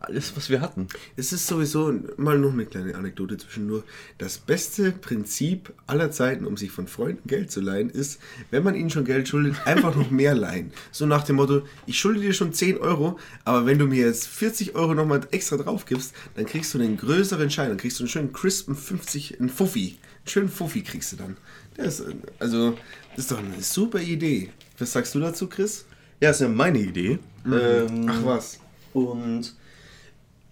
alles, 0.01 0.37
was 0.37 0.51
wir 0.51 0.61
hatten. 0.61 0.89
Es 1.17 1.33
ist 1.33 1.47
sowieso 1.47 1.93
mal 2.17 2.39
noch 2.39 2.53
eine 2.53 2.67
kleine 2.67 2.95
Anekdote 2.95 3.37
zwischendurch. 3.37 3.85
Das 4.19 4.39
beste 4.39 4.93
Prinzip 4.93 5.73
aller 5.87 6.11
Zeiten, 6.11 6.47
um 6.47 6.57
sich 6.57 6.71
von 6.71 6.87
Freunden 6.87 7.27
Geld 7.27 7.51
zu 7.51 7.61
leihen, 7.61 7.91
ist, 7.91 8.21
wenn 8.51 8.63
man 8.63 8.75
ihnen 8.75 8.91
schon 8.91 9.05
Geld 9.05 9.29
schuldet, 9.29 9.57
einfach 9.67 9.95
noch 9.95 10.11
mehr 10.11 10.35
leihen. 10.35 10.73
So 10.93 11.07
nach 11.07 11.25
dem 11.25 11.37
Motto, 11.37 11.63
ich 11.87 11.99
schulde 11.99 12.21
dir 12.21 12.33
schon 12.33 12.53
10 12.53 12.79
Euro, 12.79 13.19
aber 13.45 13.67
wenn 13.67 13.79
du 13.79 13.87
mir 13.87 14.07
jetzt 14.07 14.27
40 14.29 14.75
Euro 14.75 14.95
nochmal 14.95 15.21
extra 15.31 15.57
drauf 15.57 15.85
gibst, 15.85 16.15
dann 16.35 16.47
kriegst 16.47 16.75
du 16.75 16.79
einen 16.79 16.97
größeren 16.97 17.51
Schein, 17.51 17.69
dann 17.69 17.79
kriegst 17.79 17.99
du 17.99 18.05
einen 18.05 18.11
schönen 18.11 18.33
crispen 18.33 18.75
50, 18.75 19.41
einen 19.41 19.49
Fuffi. 19.49 19.99
Einen 20.19 20.29
schönen 20.29 20.49
Fuffi 20.49 20.83
kriegst 20.83 21.13
du 21.13 21.17
dann. 21.17 21.37
Das 21.77 22.01
ist, 22.01 22.15
also, 22.39 22.73
das 23.11 23.25
ist 23.25 23.31
doch 23.31 23.39
eine 23.39 23.63
super 23.63 24.01
Idee. 24.01 24.51
Was 24.79 24.93
sagst 24.93 25.15
du 25.15 25.21
dazu, 25.21 25.49
Chris? 25.49 25.85
Ja, 26.21 26.31
ist 26.31 26.41
ja 26.41 26.49
meine 26.49 26.79
Idee. 26.79 27.19
Ähm, 27.47 28.07
Ach 28.09 28.25
was. 28.25 28.59
Und 28.93 29.55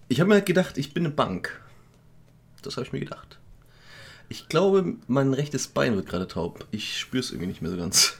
ich 0.09 0.19
habe 0.19 0.29
mir 0.29 0.35
halt 0.35 0.45
gedacht, 0.45 0.77
ich 0.77 0.93
bin 0.93 1.05
eine 1.05 1.13
Bank. 1.13 1.61
Das 2.61 2.75
habe 2.75 2.85
ich 2.85 2.93
mir 2.93 2.99
gedacht. 2.99 3.39
Ich 4.29 4.49
glaube, 4.49 4.95
mein 5.07 5.33
rechtes 5.33 5.67
Bein 5.67 5.95
wird 5.95 6.07
gerade 6.07 6.27
taub. 6.27 6.67
Ich 6.71 6.99
spüre 6.99 7.21
es 7.21 7.31
irgendwie 7.31 7.47
nicht 7.47 7.61
mehr 7.61 7.71
so 7.71 7.77
ganz. 7.77 8.17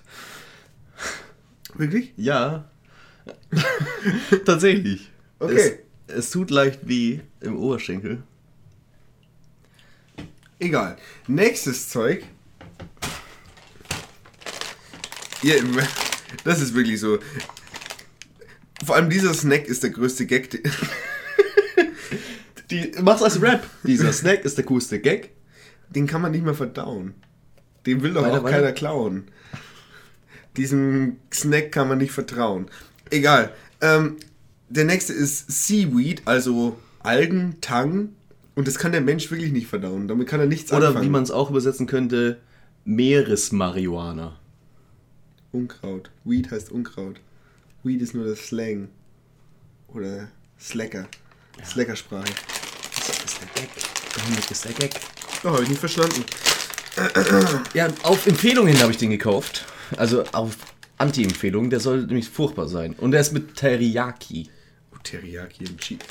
Wirklich? 1.73 2.13
Ja. 2.15 2.69
Tatsächlich. 4.45 5.09
Okay. 5.39 5.81
Es, 6.07 6.15
es 6.15 6.29
tut 6.31 6.49
leicht 6.49 6.87
weh 6.87 7.19
im 7.41 7.57
Oberschenkel. 7.57 8.23
Egal. 10.59 10.97
Nächstes 11.27 11.89
Zeug. 11.89 12.23
Ja, 15.43 15.55
das 16.43 16.61
ist 16.61 16.73
wirklich 16.73 16.99
so. 16.99 17.19
Vor 18.83 18.95
allem 18.95 19.09
dieser 19.09 19.33
Snack 19.33 19.65
ist 19.67 19.83
der 19.83 19.91
größte 19.91 20.25
Gag. 20.25 20.67
Die, 22.71 22.91
mach's 23.01 23.21
als 23.23 23.41
Rap. 23.41 23.65
Dieser 23.83 24.11
Snack 24.11 24.43
ist 24.45 24.57
der 24.57 24.65
coolste 24.65 24.99
Gag. 24.99 25.31
Den 25.89 26.05
kann 26.07 26.21
man 26.21 26.31
nicht 26.31 26.43
mehr 26.43 26.53
verdauen. 26.53 27.13
Den 27.85 28.01
will 28.03 28.13
doch 28.13 28.23
Weiter, 28.23 28.39
auch 28.39 28.43
weiter. 28.43 28.55
keiner 28.57 28.71
klauen. 28.73 29.23
Diesem 30.57 31.17
Snack 31.33 31.71
kann 31.71 31.87
man 31.87 31.99
nicht 31.99 32.11
vertrauen. 32.11 32.67
Egal. 33.09 33.53
Ähm, 33.79 34.17
der 34.69 34.83
nächste 34.85 35.13
ist 35.13 35.49
Seaweed, 35.65 36.23
also 36.25 36.77
Algen, 36.99 37.57
Tang. 37.61 38.09
Und 38.55 38.67
das 38.67 38.79
kann 38.79 38.91
der 38.91 39.01
Mensch 39.01 39.29
wirklich 39.31 39.51
nicht 39.51 39.67
verdauen. 39.67 40.07
Damit 40.07 40.27
kann 40.27 40.39
er 40.39 40.47
nichts 40.47 40.73
Oder 40.73 40.87
anfangen. 40.87 41.05
wie 41.05 41.09
man 41.09 41.23
es 41.23 41.31
auch 41.31 41.49
übersetzen 41.49 41.85
könnte, 41.87 42.39
Meeresmarihuana. 42.85 44.37
Unkraut. 45.51 46.09
Weed 46.25 46.51
heißt 46.51 46.71
Unkraut. 46.71 47.21
Weed 47.83 48.01
ist 48.01 48.13
nur 48.13 48.25
das 48.25 48.39
Slang. 48.47 48.89
Oder 49.87 50.27
Slacker. 50.59 51.07
Slackersprache. 51.65 52.25
Ist 53.37 53.55
der 53.55 53.63
Gag. 53.63 53.69
Damit 54.15 54.51
ist 54.51 54.65
der 54.65 54.73
Gag. 54.73 54.99
Oh, 55.43 55.49
habe 55.49 55.63
ich 55.63 55.69
nicht 55.69 55.79
verstanden. 55.79 56.23
Ja, 57.73 57.87
auf 58.03 58.25
Empfehlungen 58.25 58.79
habe 58.81 58.91
ich 58.91 58.97
den 58.97 59.11
gekauft. 59.11 59.65
Also 59.97 60.23
auf 60.31 60.57
Anti-Empfehlungen. 60.97 61.69
Der 61.69 61.79
soll 61.79 62.05
nämlich 62.07 62.29
furchtbar 62.29 62.67
sein. 62.67 62.93
Und 62.93 63.11
der 63.11 63.21
ist 63.21 63.33
mit 63.33 63.55
Teriyaki. 63.55 64.49
Oh, 64.93 64.97
Teriyaki 65.03 65.65
im 65.65 65.77
Cheat. 65.77 66.03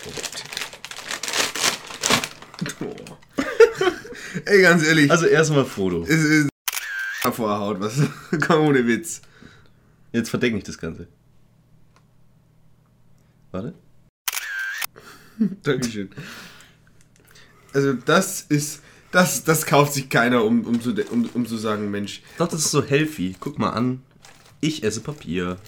Oh. 2.80 2.94
Ey, 4.44 4.62
ganz 4.62 4.86
ehrlich. 4.86 5.10
Also 5.10 5.26
erstmal 5.26 5.64
Frodo. 5.64 6.04
es 6.04 6.22
ist 6.22 6.48
vorhaut, 7.32 7.80
was? 7.80 8.00
Komm 8.46 8.68
ohne 8.68 8.86
Witz. 8.86 9.22
Jetzt 10.12 10.30
verdenke 10.30 10.58
ich 10.58 10.64
das 10.64 10.78
Ganze. 10.78 11.08
Warte. 13.50 13.74
Dankeschön. 15.62 16.10
Also 17.76 17.92
das 17.92 18.40
ist, 18.40 18.80
das, 19.12 19.44
das 19.44 19.66
kauft 19.66 19.92
sich 19.92 20.08
keiner, 20.08 20.42
um, 20.42 20.64
um, 20.64 20.80
zu, 20.80 20.94
um, 21.10 21.28
um 21.34 21.44
zu 21.44 21.58
sagen, 21.58 21.90
Mensch, 21.90 22.22
Doch, 22.38 22.48
das 22.48 22.60
ist 22.60 22.70
so 22.70 22.82
healthy. 22.82 23.36
Guck 23.38 23.58
mal 23.58 23.68
an. 23.68 24.02
Ich 24.62 24.82
esse 24.82 25.02
Papier. 25.02 25.58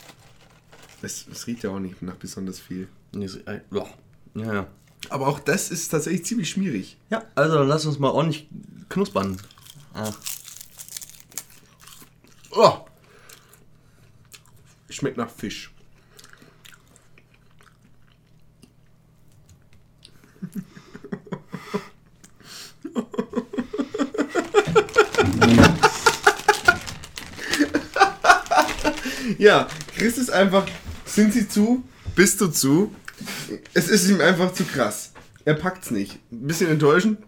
es, 1.02 1.26
es 1.30 1.46
riecht 1.46 1.64
ja 1.64 1.70
auch 1.70 1.80
nicht 1.80 2.00
nach 2.00 2.16
besonders 2.16 2.60
viel. 2.60 2.88
Äh. 3.14 3.60
Ja, 3.70 3.86
ja. 4.34 4.66
Aber 5.10 5.28
auch 5.28 5.38
das 5.38 5.70
ist 5.70 5.90
tatsächlich 5.90 6.24
ziemlich 6.24 6.48
schmierig. 6.48 6.96
Ja, 7.10 7.26
also 7.34 7.58
dann 7.58 7.68
lass 7.68 7.84
uns 7.84 7.98
mal 7.98 8.08
ordentlich 8.08 8.48
knuspern. 8.88 9.36
Ah. 9.92 10.10
Oh. 12.52 12.86
Schmeckt 14.88 15.18
nach 15.18 15.28
Fisch. 15.28 15.70
ja, 29.38 29.68
Chris 29.96 30.18
ist 30.18 30.30
einfach, 30.30 30.66
sind 31.04 31.32
sie 31.32 31.48
zu, 31.48 31.82
bist 32.14 32.40
du 32.40 32.46
zu. 32.48 32.94
Es 33.74 33.88
ist 33.88 34.08
ihm 34.08 34.20
einfach 34.20 34.52
zu 34.52 34.64
krass. 34.64 35.12
Er 35.44 35.54
packt's 35.54 35.90
nicht. 35.90 36.20
Ein 36.30 36.46
bisschen 36.46 36.70
enttäuschend. 36.70 37.18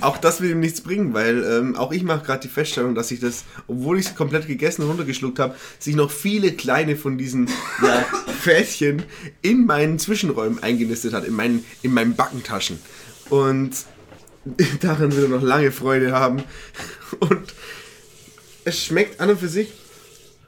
Auch 0.00 0.16
das 0.16 0.40
will 0.40 0.50
ihm 0.50 0.60
nichts 0.60 0.80
bringen, 0.80 1.12
weil 1.12 1.44
ähm, 1.44 1.76
auch 1.76 1.92
ich 1.92 2.02
mache 2.02 2.24
gerade 2.24 2.40
die 2.40 2.48
Feststellung, 2.48 2.94
dass 2.94 3.10
ich 3.10 3.20
das, 3.20 3.44
obwohl 3.68 3.98
ich 3.98 4.06
es 4.06 4.14
komplett 4.14 4.46
gegessen 4.46 4.82
und 4.82 4.88
runtergeschluckt 4.88 5.38
habe, 5.38 5.54
sich 5.78 5.94
noch 5.94 6.10
viele 6.10 6.52
kleine 6.52 6.96
von 6.96 7.18
diesen 7.18 7.48
ja, 7.82 8.04
Fädchen 8.40 9.02
in 9.42 9.66
meinen 9.66 9.98
Zwischenräumen 9.98 10.62
eingenistet 10.62 11.12
hat, 11.12 11.24
in 11.24 11.34
meinen, 11.34 11.62
in 11.82 11.92
meinen 11.92 12.16
Backentaschen. 12.16 12.78
Und 13.30 13.72
daran 14.80 15.14
will 15.14 15.24
er 15.24 15.28
noch 15.28 15.42
lange 15.42 15.72
Freude 15.72 16.12
haben. 16.12 16.42
Und 17.20 17.54
es 18.64 18.84
schmeckt 18.84 19.20
an 19.20 19.30
und 19.30 19.40
für 19.40 19.48
sich. 19.48 19.72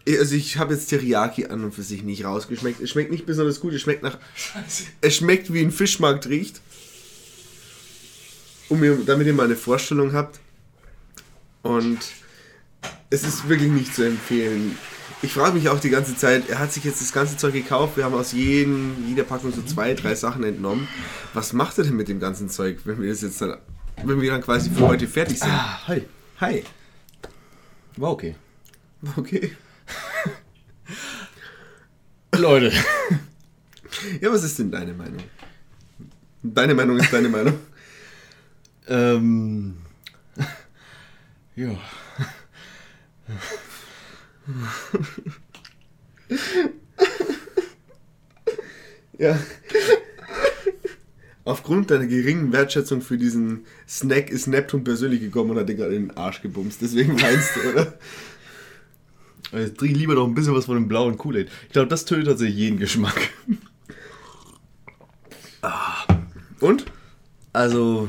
Also 0.07 0.35
ich 0.35 0.59
habe 0.59 0.75
jetzt 0.75 0.89
Teriyaki 0.89 1.47
an 1.47 1.65
und 1.65 1.75
für 1.75 1.83
sich 1.83 2.03
nicht 2.03 2.25
rausgeschmeckt. 2.25 2.81
Es 2.81 2.91
schmeckt 2.91 3.11
nicht 3.11 3.27
besonders 3.27 3.61
gut. 3.61 3.73
Es 3.73 3.83
schmeckt 3.83 4.03
nach. 4.03 4.19
Es 5.01 5.17
schmeckt 5.17 5.53
wie 5.53 5.61
ein 5.61 5.71
Fischmarkt 5.71 6.27
riecht. 6.27 6.61
Um 8.69 8.83
ihr, 8.85 8.99
damit 9.07 9.27
ihr 9.27 9.35
mal 9.35 9.45
eine 9.45 9.57
Vorstellung 9.57 10.13
habt. 10.13 10.41
Und 11.63 11.99
es 13.11 13.25
ist 13.25 13.49
wirklich 13.49 13.71
nicht 13.71 13.95
zu 13.95 14.03
empfehlen. 14.03 14.77
Ich 15.25 15.33
frage 15.33 15.55
mich 15.55 15.71
auch 15.71 15.81
die 15.81 15.89
ganze 15.89 16.15
Zeit, 16.15 16.51
er 16.51 16.59
hat 16.59 16.71
sich 16.71 16.85
jetzt 16.85 17.01
das 17.01 17.11
ganze 17.11 17.39
Zeug 17.39 17.55
gekauft, 17.55 17.97
wir 17.97 18.05
haben 18.05 18.13
aus 18.13 18.33
jedem, 18.33 19.09
jeder 19.09 19.23
Packung 19.25 19.55
so 19.55 19.63
zwei, 19.63 19.95
drei 19.95 20.15
Sachen 20.15 20.45
entnommen. 20.45 20.87
Was 21.33 21.55
macht 21.55 21.79
er 21.79 21.85
denn 21.85 21.97
mit 21.97 22.09
dem 22.09 22.21
ganzen 22.21 22.51
Zeug, 22.51 22.81
wenn 22.85 23.01
wir 23.01 23.09
das 23.09 23.23
jetzt 23.23 23.41
dann, 23.41 23.57
wenn 24.05 24.21
wir 24.21 24.31
dann 24.31 24.43
quasi 24.43 24.69
für 24.69 24.87
heute 24.87 25.09
fertig 25.09 25.39
sind? 25.39 25.49
Ah, 25.51 25.89
hi. 25.89 26.03
Hi. 26.41 26.63
War 27.97 28.11
okay. 28.11 28.35
Okay. 29.17 29.57
Leute. 32.37 32.71
Ja, 34.21 34.31
was 34.31 34.45
ist 34.45 34.59
denn 34.59 34.71
deine 34.71 34.93
Meinung? 34.93 35.23
Deine 36.43 36.75
Meinung 36.75 36.99
ist 36.99 37.11
deine 37.11 37.31
Meinung. 37.31 37.59
ähm. 38.89 39.79
Ja. 41.57 41.71
Ja. 49.19 49.39
Aufgrund 51.45 51.91
deiner 51.91 52.07
geringen 52.07 52.53
Wertschätzung 52.53 53.03
für 53.03 53.19
diesen 53.19 53.67
Snack 53.87 54.31
ist 54.31 54.47
Neptun 54.47 54.83
persönlich 54.83 55.21
gekommen 55.21 55.51
und 55.51 55.59
hat 55.59 55.69
dir 55.69 55.75
gerade 55.75 55.95
in 55.95 56.09
den 56.09 56.17
Arsch 56.17 56.41
gebumst. 56.41 56.81
Deswegen 56.81 57.21
weinst 57.21 57.51
du, 57.57 57.71
oder? 57.71 57.99
Jetzt 59.53 59.79
trinke 59.79 59.95
ich 59.95 60.01
lieber 60.01 60.15
noch 60.15 60.27
ein 60.27 60.35
bisschen 60.35 60.55
was 60.55 60.65
von 60.65 60.75
dem 60.75 60.89
blauen 60.89 61.19
Kool-Aid. 61.19 61.51
Ich 61.67 61.73
glaube, 61.73 61.89
das 61.89 62.07
tötet 62.07 62.27
tatsächlich 62.27 62.57
jeden 62.57 62.79
Geschmack. 62.79 63.31
Und? 66.61 66.87
Also. 67.53 68.09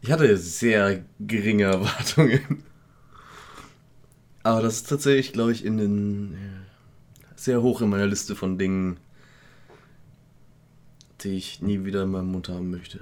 Ich 0.00 0.12
hatte 0.12 0.36
sehr 0.36 1.04
geringe 1.18 1.64
Erwartungen. 1.64 2.62
Aber 4.48 4.62
das 4.62 4.76
ist 4.76 4.88
tatsächlich, 4.88 5.34
glaube 5.34 5.52
ich, 5.52 5.62
in 5.62 5.76
den. 5.76 6.32
ja, 7.20 7.26
sehr 7.36 7.60
hoch 7.60 7.82
in 7.82 7.90
meiner 7.90 8.06
Liste 8.06 8.34
von 8.34 8.56
Dingen, 8.56 8.98
die 11.20 11.36
ich 11.36 11.60
nie 11.60 11.84
wieder 11.84 12.04
in 12.04 12.10
meinem 12.10 12.32
Mund 12.32 12.48
haben 12.48 12.70
möchte. 12.70 13.00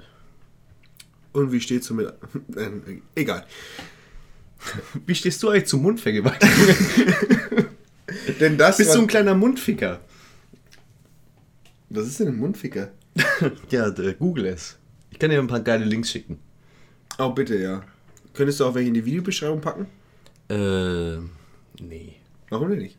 Und 1.31 1.53
wie 1.53 1.61
steht's 1.61 1.87
so 1.87 1.93
mit. 1.93 2.13
Ähm, 2.57 3.01
egal. 3.15 3.45
Wie 5.05 5.13
stehst 5.13 5.41
du 5.43 5.49
eigentlich 5.49 5.67
zum 5.67 5.83
Mundvergewaltigung? 5.83 6.55
Denn 8.39 8.57
das. 8.57 8.77
Bist 8.77 8.95
du 8.95 9.01
ein 9.01 9.07
kleiner 9.07 9.35
Mundficker? 9.35 10.01
Was 11.89 12.07
ist 12.07 12.19
denn 12.19 12.29
ein 12.29 12.37
Mundficker? 12.37 12.91
ja, 13.69 13.89
google 14.19 14.47
es. 14.47 14.77
Ich 15.11 15.19
kann 15.19 15.29
dir 15.29 15.39
ein 15.39 15.47
paar 15.47 15.61
geile 15.61 15.85
Links 15.85 16.11
schicken. 16.11 16.39
Oh, 17.19 17.29
bitte, 17.29 17.57
ja. 17.57 17.83
Könntest 18.33 18.59
du 18.59 18.65
auch 18.65 18.73
welche 18.73 18.87
in 18.87 18.95
die 18.95 19.05
Videobeschreibung 19.05 19.61
packen? 19.61 19.87
Äh, 20.49 21.19
nee. 21.79 22.15
Warum 22.49 22.69
denn 22.69 22.79
nicht? 22.79 22.97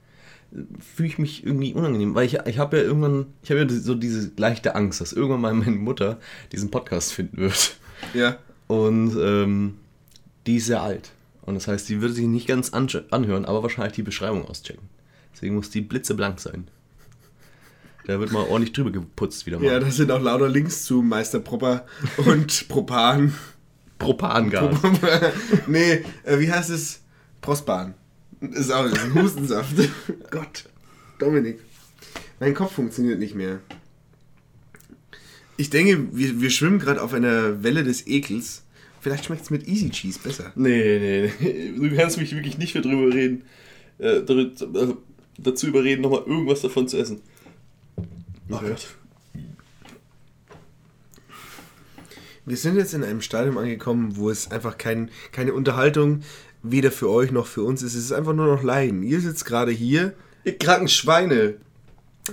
fühle 0.81 1.09
ich 1.09 1.19
mich 1.19 1.45
irgendwie 1.45 1.75
unangenehm, 1.75 2.15
weil 2.15 2.27
ich, 2.27 2.39
ich 2.47 2.59
habe 2.59 2.79
ja 2.79 2.83
irgendwann, 2.83 3.27
ich 3.43 3.51
habe 3.51 3.61
ja 3.61 3.69
so 3.69 3.95
diese 3.95 4.33
leichte 4.37 4.75
Angst, 4.75 5.01
dass 5.01 5.13
irgendwann 5.13 5.41
mal 5.41 5.55
meine 5.55 5.77
Mutter 5.77 6.19
diesen 6.53 6.71
Podcast 6.71 7.13
finden 7.13 7.39
wird. 7.39 7.77
Ja. 8.15 8.39
Und 8.67 9.17
ähm, 9.21 9.79
die 10.47 10.57
ist 10.57 10.67
sehr 10.67 10.83
alt. 10.83 11.11
Und 11.43 11.55
das 11.55 11.69
heißt, 11.69 11.89
die 11.89 12.01
würde 12.01 12.15
sich 12.15 12.27
nicht 12.27 12.47
ganz 12.47 12.73
anhören, 12.73 13.45
aber 13.45 13.63
wahrscheinlich 13.63 13.95
die 13.95 14.03
Beschreibung 14.03 14.47
auschecken. 14.47 14.89
Deswegen 15.35 15.55
muss 15.55 15.71
die 15.71 15.81
blitzeblank 15.81 16.41
sein. 16.41 16.69
Da 18.07 18.19
wird 18.19 18.33
mal 18.33 18.45
ordentlich 18.45 18.73
drüber 18.73 18.91
geputzt 18.91 19.45
wieder 19.45 19.59
mal. 19.59 19.67
Ja, 19.67 19.81
da 19.81 19.91
sind 19.91 20.11
auch 20.11 20.21
lauter 20.21 20.49
Links 20.49 20.85
zu 20.85 21.03
Meister 21.03 21.41
Propper 21.41 21.85
und 22.17 22.69
Propan. 22.69 23.35
Propangas. 23.99 24.77
nee, 25.67 26.05
äh, 26.25 26.39
wie 26.39 26.51
heißt 26.51 26.71
es? 26.71 27.03
Prospan. 27.41 27.95
Ist 28.41 28.71
auch 28.71 28.87
ist 28.87 28.99
ein 28.99 29.15
Hustensaft. 29.15 29.75
Gott. 30.31 30.65
Dominik. 31.19 31.61
Mein 32.41 32.55
Kopf 32.55 32.73
funktioniert 32.73 33.19
nicht 33.19 33.35
mehr. 33.35 33.61
Ich 35.57 35.71
denke, 35.71 36.17
wir, 36.17 36.41
wir 36.41 36.51
schwimmen 36.51 36.79
gerade 36.79 37.03
auf 37.03 37.13
einer 37.13 37.63
Welle 37.65 37.83
des 37.83 38.07
Ekels. 38.07 38.63
Vielleicht 39.01 39.25
schmeckt 39.25 39.43
es 39.43 39.51
mit 39.51 39.67
Easy 39.67 39.91
Cheese 39.91 40.21
besser. 40.23 40.53
Nee, 40.55 40.99
nee, 40.99 41.33
nee. 41.41 41.73
Du 41.77 41.97
kannst 41.97 42.19
mich 42.19 42.33
wirklich 42.33 42.59
nicht 42.59 42.75
mehr 42.75 42.83
drüber 42.83 43.13
reden, 43.13 43.43
äh, 43.99 44.19
äh, 44.19 44.95
dazu 45.39 45.67
überreden, 45.67 46.03
nochmal 46.03 46.23
irgendwas 46.27 46.63
davon 46.63 46.87
zu 46.87 46.97
essen. 46.97 47.21
Oh 48.51 48.59
Gott. 48.61 48.87
Wir 52.47 52.57
sind 52.57 52.77
jetzt 52.77 52.95
in 52.95 53.05
einem 53.05 53.21
Stadium 53.21 53.59
angekommen, 53.59 54.17
wo 54.17 54.31
es 54.31 54.51
einfach 54.51 54.79
kein, 54.79 55.11
keine 55.33 55.53
Unterhaltung 55.53 56.21
weder 56.63 56.91
für 56.91 57.09
euch 57.11 57.31
noch 57.31 57.47
für 57.47 57.63
uns 57.63 57.83
ist. 57.83 57.95
Es 57.95 58.05
ist 58.05 58.13
einfach 58.13 58.35
nur 58.35 58.47
noch 58.47 58.63
Leiden. 58.63 59.03
Ihr 59.03 59.21
sitzt 59.21 59.45
gerade 59.45 59.73
hier, 59.73 60.13
Ihr 60.45 60.57
kranken 60.59 60.89
Schweine. 60.89 61.55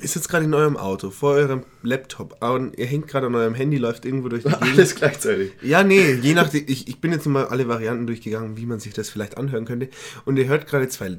ihr 0.01 0.07
sitzt 0.07 0.29
gerade 0.29 0.45
in 0.45 0.53
eurem 0.53 0.77
Auto, 0.77 1.09
vor 1.11 1.33
eurem 1.33 1.63
Laptop, 1.83 2.41
und 2.43 2.77
ihr 2.77 2.85
hängt 2.85 3.07
gerade 3.07 3.27
an 3.27 3.35
eurem 3.35 3.53
Handy, 3.55 3.77
läuft 3.77 4.05
irgendwo 4.05 4.29
durch 4.29 4.43
die 4.43 4.49
Gegend. 4.59 4.63
Alles 4.77 4.95
gleichzeitig. 4.95 5.51
Ja, 5.61 5.83
nee, 5.83 6.13
je 6.13 6.33
nachdem, 6.33 6.63
ich, 6.67 6.87
ich 6.87 6.99
bin 7.01 7.11
jetzt 7.11 7.25
mal 7.27 7.45
alle 7.47 7.67
Varianten 7.67 8.07
durchgegangen, 8.07 8.57
wie 8.57 8.65
man 8.65 8.79
sich 8.79 8.93
das 8.93 9.09
vielleicht 9.09 9.37
anhören 9.37 9.65
könnte. 9.65 9.89
Und 10.25 10.37
ihr 10.37 10.47
hört 10.47 10.67
gerade 10.67 10.87
zwei 10.89 11.17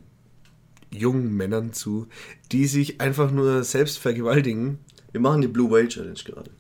jungen 0.91 1.37
Männern 1.37 1.73
zu, 1.73 2.07
die 2.53 2.67
sich 2.67 3.01
einfach 3.01 3.31
nur 3.31 3.65
selbst 3.65 3.99
vergewaltigen. 3.99 4.79
Wir 5.13 5.21
machen 5.21 5.41
die 5.43 5.49
Blue 5.49 5.71
Whale 5.71 5.89
Challenge 5.89 6.19
gerade. 6.25 6.51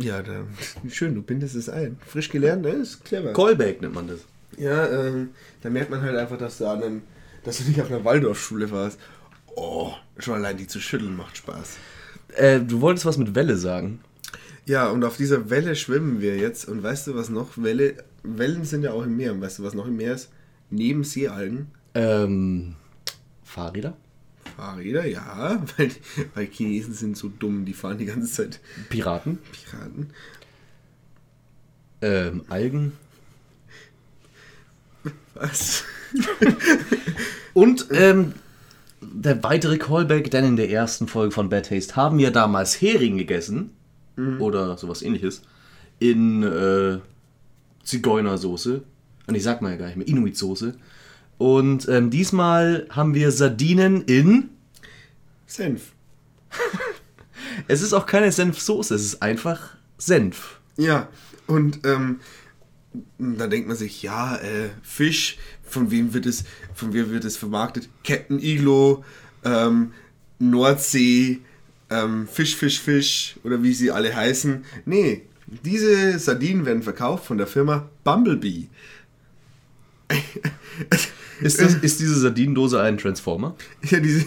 Ja, 0.00 0.22
da, 0.22 0.46
schön, 0.88 1.14
du 1.14 1.22
bindest 1.22 1.56
es 1.56 1.68
ein. 1.68 1.98
Frisch 2.06 2.28
gelernt, 2.30 2.62
ne? 2.62 2.70
Ist 2.70 3.04
clever. 3.04 3.32
Callback 3.32 3.82
nennt 3.82 3.94
man 3.94 4.06
das. 4.08 4.20
Ja, 4.56 4.88
ähm, 4.88 5.30
da 5.62 5.70
merkt 5.70 5.90
man 5.90 6.02
halt 6.02 6.16
einfach, 6.16 6.38
dass 6.38 6.58
du 6.58 6.66
an 6.66 6.82
einem, 6.82 7.02
dass 7.44 7.58
du 7.58 7.64
nicht 7.64 7.80
auf 7.80 7.90
einer 7.90 8.04
Waldorfschule 8.04 8.70
warst. 8.70 8.98
Oh, 9.54 9.92
schon 10.18 10.34
allein 10.34 10.56
die 10.56 10.66
zu 10.66 10.80
schütteln 10.80 11.16
macht 11.16 11.36
Spaß. 11.36 11.76
Äh, 12.36 12.60
du 12.60 12.80
wolltest 12.80 13.06
was 13.06 13.18
mit 13.18 13.34
Welle 13.34 13.56
sagen. 13.56 14.00
Ja, 14.66 14.88
und 14.90 15.02
auf 15.04 15.16
dieser 15.16 15.50
Welle 15.50 15.74
schwimmen 15.76 16.20
wir 16.20 16.36
jetzt. 16.36 16.66
Und 16.66 16.82
weißt 16.82 17.06
du, 17.06 17.14
was 17.14 17.30
noch? 17.30 17.56
Welle, 17.56 18.04
Wellen 18.22 18.64
sind 18.64 18.82
ja 18.82 18.92
auch 18.92 19.02
im 19.02 19.16
Meer. 19.16 19.32
Und 19.32 19.40
weißt 19.40 19.58
du, 19.58 19.62
was 19.62 19.74
noch 19.74 19.86
im 19.86 19.96
Meer 19.96 20.14
ist? 20.14 20.30
Neben 20.70 21.04
Seealgen. 21.04 21.68
Ähm, 21.94 22.76
Fahrräder? 23.44 23.96
Fahrräder, 24.56 25.06
ja, 25.06 25.62
weil, 25.76 25.90
weil 26.34 26.46
Chinesen 26.46 26.92
sind 26.92 27.16
so 27.16 27.28
dumm, 27.28 27.64
die 27.64 27.72
fahren 27.72 27.98
die 27.98 28.04
ganze 28.04 28.30
Zeit 28.30 28.60
Piraten? 28.90 29.38
Piraten. 29.52 30.10
Ähm, 32.00 32.44
Algen? 32.48 32.92
Was? 35.40 35.84
Und, 37.54 37.86
ähm, 37.90 38.32
der 39.00 39.42
weitere 39.42 39.78
Callback, 39.78 40.30
denn 40.30 40.44
in 40.44 40.56
der 40.56 40.70
ersten 40.70 41.08
Folge 41.08 41.32
von 41.32 41.48
Bad 41.48 41.68
Taste 41.68 41.96
haben 41.96 42.18
wir 42.18 42.30
damals 42.30 42.80
Hering 42.80 43.16
gegessen. 43.16 43.70
Oder 44.40 44.76
sowas 44.76 45.02
ähnliches. 45.02 45.42
In 46.00 46.42
äh, 46.42 46.98
Zigeunersoße. 47.84 48.82
Und 49.28 49.34
ich 49.34 49.42
sag 49.42 49.62
mal 49.62 49.70
ja 49.70 49.76
gar 49.76 49.86
nicht 49.86 49.96
mehr, 49.96 50.08
Inuit-Soße. 50.08 50.74
Und 51.38 51.88
ähm, 51.88 52.10
diesmal 52.10 52.86
haben 52.90 53.14
wir 53.14 53.30
Sardinen 53.30 54.02
in. 54.02 54.50
Senf. 55.46 55.92
Es 57.66 57.82
ist 57.82 57.92
auch 57.92 58.06
keine 58.06 58.30
Senfsoße, 58.30 58.94
es 58.94 59.04
ist 59.04 59.22
einfach 59.22 59.76
Senf. 59.96 60.60
Ja, 60.76 61.08
und 61.46 61.80
ähm, 61.84 62.20
da 63.18 63.46
denkt 63.46 63.68
man 63.68 63.76
sich, 63.76 64.02
ja, 64.02 64.36
äh, 64.36 64.70
Fisch, 64.82 65.38
von 65.62 65.90
wem 65.90 66.14
wird 66.14 66.26
es, 66.26 66.44
von 66.74 66.92
wem 66.92 67.10
wird 67.10 67.24
es 67.24 67.36
vermarktet? 67.36 67.88
Captain 68.04 68.38
Iglo, 68.38 69.04
ähm, 69.44 69.92
Nordsee, 70.38 71.40
ähm, 71.90 72.28
Fisch, 72.28 72.56
Fisch, 72.56 72.80
Fisch 72.80 73.36
oder 73.44 73.62
wie 73.62 73.74
sie 73.74 73.90
alle 73.90 74.14
heißen. 74.14 74.64
Nee, 74.84 75.22
diese 75.46 76.18
Sardinen 76.18 76.66
werden 76.66 76.82
verkauft 76.82 77.26
von 77.26 77.38
der 77.38 77.46
Firma 77.46 77.88
Bumblebee. 78.04 78.68
Ist, 81.40 81.60
das, 81.60 81.74
ist 81.74 82.00
diese 82.00 82.18
Sardinendose 82.18 82.80
ein 82.80 82.98
Transformer? 82.98 83.54
Ja, 83.88 84.00
diese, 84.00 84.24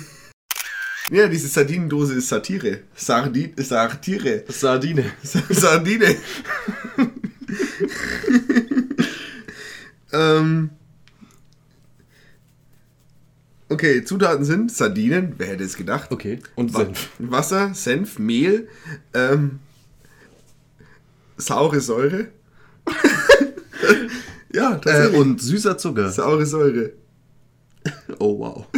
ja, 1.11 1.27
diese 1.27 1.49
Sardinendose 1.49 2.13
ist 2.13 2.29
Satire. 2.29 2.83
Sardin, 2.95 3.51
Satire. 3.57 4.45
Sardine. 4.47 5.11
Sardine. 5.21 6.15
ähm, 10.13 10.69
okay, 13.69 14.03
Zutaten 14.03 14.45
sind 14.45 14.71
Sardinen, 14.71 15.33
wer 15.37 15.47
hätte 15.47 15.63
es 15.63 15.75
gedacht? 15.77 16.11
Okay. 16.11 16.39
Und 16.55 16.73
Wa- 16.73 16.85
Senf. 16.85 17.09
Wasser, 17.19 17.73
Senf, 17.73 18.19
Mehl, 18.19 18.67
ähm, 19.13 19.59
saure 21.37 21.79
Säure. 21.81 22.27
ja, 24.53 24.73
Äh, 24.75 24.81
tatsächlich. 24.81 25.19
und 25.19 25.41
süßer 25.41 25.77
Zucker. 25.77 26.11
saure 26.11 26.45
Säure. 26.45 26.91
Oh 28.19 28.39
wow. 28.39 28.67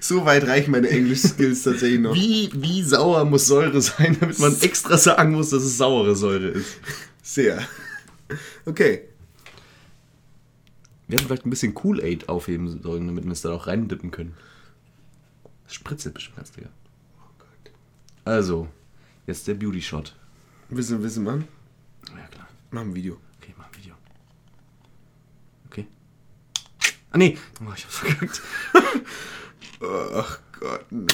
So 0.00 0.24
weit 0.24 0.46
reichen 0.48 0.72
meine 0.72 0.88
Englisch-Skills 0.88 1.62
tatsächlich 1.62 2.00
noch. 2.00 2.12
Wie, 2.14 2.50
wie 2.54 2.82
sauer 2.82 3.24
muss 3.24 3.46
Säure 3.46 3.80
sein, 3.80 4.16
damit 4.18 4.36
man 4.40 4.54
extra 4.60 4.96
sagen 4.98 5.32
muss, 5.32 5.50
dass 5.50 5.62
es 5.62 5.78
saure 5.78 6.16
Säure 6.16 6.48
ist? 6.48 6.76
Sehr. 7.22 7.66
Okay. 8.64 9.08
Wir 11.06 11.18
hätten 11.18 11.26
vielleicht 11.26 11.46
ein 11.46 11.50
bisschen 11.50 11.74
Kool-Aid 11.74 12.28
aufheben 12.28 12.82
sollen, 12.82 13.06
damit 13.06 13.24
wir 13.24 13.32
es 13.32 13.42
da 13.42 13.52
auch 13.52 13.66
reindippen 13.66 14.10
können. 14.10 14.34
Das 15.64 15.74
spritzelt 15.74 16.14
bestimmt 16.14 16.36
ganz 16.36 16.56
lecker. 16.56 16.70
Also, 18.24 18.68
jetzt 19.26 19.48
der 19.48 19.54
Beauty-Shot. 19.54 20.14
Wissen, 20.68 21.02
wissen, 21.02 21.24
Mann. 21.24 21.46
Ja, 22.16 22.26
klar. 22.28 22.48
Machen 22.70 22.90
ein 22.90 22.94
Video. 22.94 23.18
Okay, 23.40 23.54
mach 23.58 23.66
ein 23.66 23.76
Video. 23.76 23.94
Okay. 25.66 25.86
Ah, 27.10 27.18
nee. 27.18 27.36
Oh, 27.60 27.72
ich 27.76 27.84
hab's 27.84 27.98
verkackt. 27.98 28.42
Ach 29.82 30.38
Gott, 30.58 30.92
nö. 30.92 31.06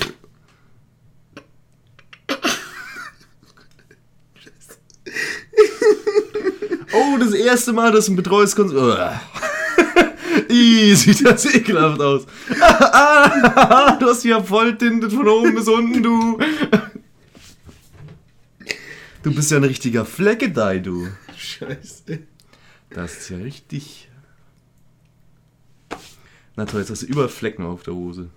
Oh, 6.93 7.19
das 7.19 7.35
erste 7.35 7.73
Mal, 7.73 7.93
dass 7.93 8.09
ein 8.09 8.17
betreues 8.17 8.57
Konsum. 8.57 8.97
Ih, 10.49 10.95
sieht 10.95 11.25
das 11.25 11.45
ekelhaft 11.55 12.01
aus. 12.01 12.27
Ah, 12.61 13.97
du 14.01 14.07
hast 14.07 14.25
ja 14.25 14.43
voll 14.43 14.77
tintet 14.79 15.13
von 15.13 15.29
oben 15.29 15.55
bis 15.55 15.69
unten, 15.69 16.03
du. 16.03 16.39
Du 19.23 19.35
bist 19.35 19.51
ja 19.51 19.59
ein 19.59 19.65
richtiger 19.65 20.05
Fleckedei, 20.05 20.79
du. 20.79 21.09
Scheiße. 21.37 22.21
Das 22.91 23.19
ist 23.19 23.29
ja 23.31 23.37
richtig. 23.37 24.09
Na 26.57 26.65
toll, 26.65 26.81
jetzt 26.81 26.91
hast 26.91 27.03
du 27.03 27.07
überall 27.07 27.29
Flecken 27.29 27.65
auf 27.65 27.83
der 27.83 27.95
Hose. 27.95 28.31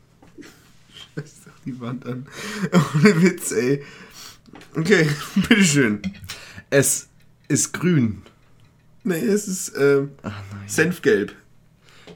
Scheiß 1.16 1.42
doch 1.46 1.54
die 1.66 1.80
Wand 1.80 2.06
an. 2.06 2.28
Ohne 2.72 3.22
Witz, 3.22 3.52
ey. 3.52 3.84
Okay, 4.76 5.08
bitteschön. 5.36 6.02
Es 6.70 7.08
ist 7.52 7.74
grün. 7.74 8.22
Nee, 9.04 9.20
es 9.20 9.48
ist 9.48 9.76
Ach 10.24 10.32
nein. 10.52 10.68
Senfgelb. 10.68 11.34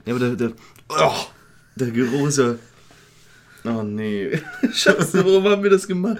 Ja, 0.05 0.15
aber 0.15 0.19
der, 0.19 0.35
der, 0.35 0.51
oh, 0.89 1.25
der 1.75 1.91
ja. 2.37 2.55
Oh 3.65 3.81
nee. 3.83 4.39
Scheiße, 4.71 5.25
warum 5.25 5.43
haben 5.45 5.63
wir 5.63 5.71
das 5.71 5.87
gemacht? 5.87 6.17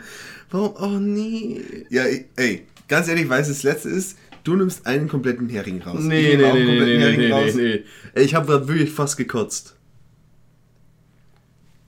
Warum? 0.49 0.73
Oh 0.79 0.99
nee. 0.99 1.85
Ja, 1.89 2.03
ey, 2.35 2.65
ganz 2.87 3.07
ehrlich, 3.07 3.29
weißt 3.29 3.49
du, 3.49 3.53
das 3.53 3.63
letzte 3.63 3.89
ist, 3.89 4.17
du 4.43 4.55
nimmst 4.55 4.87
einen 4.87 5.07
kompletten 5.07 5.47
Hering 5.49 5.81
raus. 5.81 5.99
Ich 5.99 6.05
Nee, 6.05 6.35
nehme 6.37 6.53
nee, 6.53 6.63
nee, 6.63 6.79
nee, 6.79 6.99
Hering 6.99 7.19
nee, 7.19 7.31
raus. 7.31 7.53
nee, 7.55 7.83
nee. 8.15 8.21
Ich 8.21 8.33
habe 8.33 8.47
gerade 8.47 8.67
wirklich 8.67 8.91
fast 8.91 9.17
gekotzt. 9.17 9.75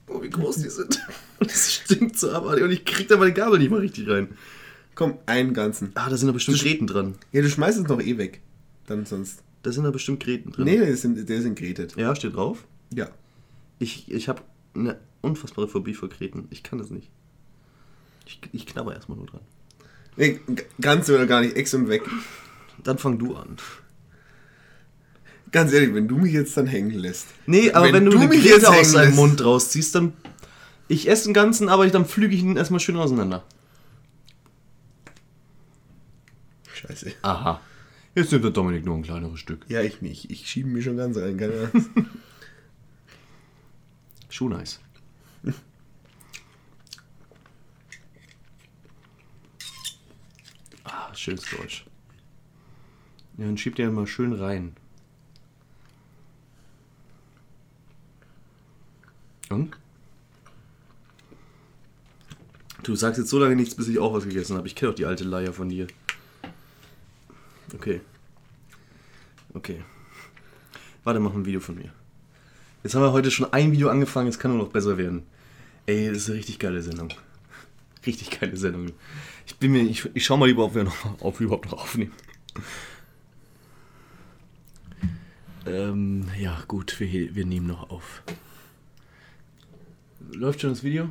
Oh, 0.06 0.22
wie 0.22 0.30
groß 0.30 0.56
die 0.56 0.70
sind. 0.70 1.00
Und 1.40 1.50
das 1.50 1.74
stinkt 1.74 2.18
so 2.18 2.30
abartig. 2.30 2.64
Und 2.64 2.70
ich 2.70 2.84
krieg 2.84 3.08
da 3.08 3.16
meine 3.16 3.32
Gabel 3.32 3.58
nicht 3.58 3.70
mal 3.70 3.80
richtig 3.80 4.08
rein. 4.08 4.28
Komm, 4.98 5.14
einen 5.26 5.54
ganzen. 5.54 5.92
Ah, 5.94 6.10
da 6.10 6.16
sind 6.16 6.26
da 6.26 6.32
bestimmt 6.32 6.58
Gräten 6.58 6.88
dran. 6.88 7.14
Ja, 7.30 7.40
du 7.40 7.48
schmeißt 7.48 7.78
es 7.78 7.84
noch 7.86 8.00
eh 8.00 8.18
weg. 8.18 8.40
Dann 8.88 9.06
sonst. 9.06 9.44
Da 9.62 9.70
sind 9.70 9.84
da 9.84 9.92
bestimmt 9.92 10.18
Gräten 10.18 10.50
drin. 10.50 10.64
Nee, 10.64 10.76
der 10.78 10.88
ist, 10.88 11.04
in- 11.04 11.24
der 11.24 11.36
ist 11.38 11.44
ingretet. 11.44 11.94
Ja, 11.96 12.16
steht 12.16 12.34
drauf. 12.34 12.64
Ja. 12.92 13.08
Ich, 13.78 14.10
ich 14.10 14.28
habe 14.28 14.42
eine 14.74 14.98
unfassbare 15.20 15.68
Phobie 15.68 15.94
vor 15.94 16.08
Gräten. 16.08 16.48
Ich 16.50 16.64
kann 16.64 16.80
das 16.80 16.90
nicht. 16.90 17.10
Ich, 18.26 18.40
ich 18.52 18.66
knabber 18.66 18.92
erstmal 18.92 19.18
nur 19.18 19.26
dran. 19.28 19.40
Nee, 20.16 20.40
ganz 20.80 21.08
oder 21.10 21.26
gar 21.26 21.42
nicht, 21.42 21.54
ex 21.54 21.72
und 21.74 21.86
weg. 21.88 22.02
Dann 22.82 22.98
fang 22.98 23.20
du 23.20 23.36
an. 23.36 23.56
Ganz 25.52 25.72
ehrlich, 25.72 25.94
wenn 25.94 26.08
du 26.08 26.18
mich 26.18 26.32
jetzt 26.32 26.56
dann 26.56 26.66
hängen 26.66 26.90
lässt. 26.90 27.28
Nee, 27.46 27.70
aber 27.70 27.92
wenn, 27.92 28.04
du, 28.04 28.16
eine 28.18 28.26
mich 28.26 28.42
Grete 28.42 28.68
aus 28.68 28.92
deinem 28.92 29.04
lässt- 29.10 29.16
Mund 29.16 29.44
rausziehst, 29.44 29.94
dann. 29.94 30.12
Ich 30.88 31.08
esse 31.08 31.26
den 31.26 31.34
ganzen, 31.34 31.68
aber 31.68 31.86
ich, 31.86 31.92
dann 31.92 32.04
flüge 32.04 32.34
ich 32.34 32.42
ihn 32.42 32.56
erstmal 32.56 32.80
schön 32.80 32.96
auseinander. 32.96 33.44
Scheiße. 36.78 37.12
Aha. 37.22 37.60
Jetzt 38.14 38.30
nimmt 38.30 38.44
der 38.44 38.52
Dominik 38.52 38.84
nur 38.84 38.94
ein 38.94 39.02
kleineres 39.02 39.40
Stück. 39.40 39.66
Ja, 39.68 39.82
ich 39.82 40.00
nicht. 40.00 40.30
Ich 40.30 40.48
schiebe 40.48 40.68
mich 40.68 40.84
schon 40.84 40.96
ganz 40.96 41.16
rein, 41.16 41.36
keine 41.36 41.70
Angst. 41.72 41.90
Schon 44.30 44.50
nice. 44.50 44.78
ah, 50.84 51.14
schönes 51.14 51.48
Geräusch. 51.48 51.86
Ja, 53.38 53.46
dann 53.46 53.56
schiebt 53.56 53.78
ihr 53.78 53.90
mal 53.90 54.06
schön 54.06 54.34
rein. 54.34 54.76
Und? 59.48 59.78
Du 62.82 62.94
sagst 62.94 63.18
jetzt 63.18 63.30
so 63.30 63.38
lange 63.38 63.56
nichts, 63.56 63.74
bis 63.74 63.88
ich 63.88 63.98
auch 63.98 64.12
was 64.12 64.24
gegessen 64.24 64.58
habe. 64.58 64.68
Ich 64.68 64.74
kenne 64.74 64.92
doch 64.92 64.96
die 64.96 65.06
alte 65.06 65.24
Leier 65.24 65.54
von 65.54 65.70
dir. 65.70 65.88
Okay. 67.74 68.00
Okay. 69.54 69.82
Warte, 71.04 71.20
mach 71.20 71.34
ein 71.34 71.46
Video 71.46 71.60
von 71.60 71.76
mir. 71.76 71.92
Jetzt 72.82 72.94
haben 72.94 73.02
wir 73.02 73.12
heute 73.12 73.30
schon 73.30 73.52
ein 73.52 73.72
Video 73.72 73.88
angefangen, 73.88 74.28
es 74.28 74.38
kann 74.38 74.52
nur 74.52 74.64
noch 74.64 74.72
besser 74.72 74.98
werden. 74.98 75.24
Ey, 75.86 76.08
das 76.08 76.18
ist 76.18 76.28
eine 76.28 76.38
richtig 76.38 76.58
geile 76.58 76.82
Sendung. 76.82 77.08
Richtig 78.06 78.38
geile 78.38 78.56
Sendung. 78.56 78.92
Ich 79.46 79.56
bin 79.56 79.72
mir, 79.72 79.82
ich, 79.82 80.08
ich 80.14 80.24
schau 80.24 80.36
mal 80.36 80.46
lieber, 80.46 80.64
ob 80.64 80.74
wir 80.74 80.84
noch, 80.84 81.20
ob 81.20 81.40
wir 81.40 81.46
überhaupt 81.46 81.70
noch 81.70 81.82
aufnehmen. 81.82 82.12
Ähm, 85.66 86.26
ja, 86.38 86.62
gut, 86.68 86.98
wir, 87.00 87.34
wir 87.34 87.44
nehmen 87.44 87.66
noch 87.66 87.90
auf. 87.90 88.22
Läuft 90.32 90.60
schon 90.60 90.70
das 90.70 90.82
Video? 90.82 91.10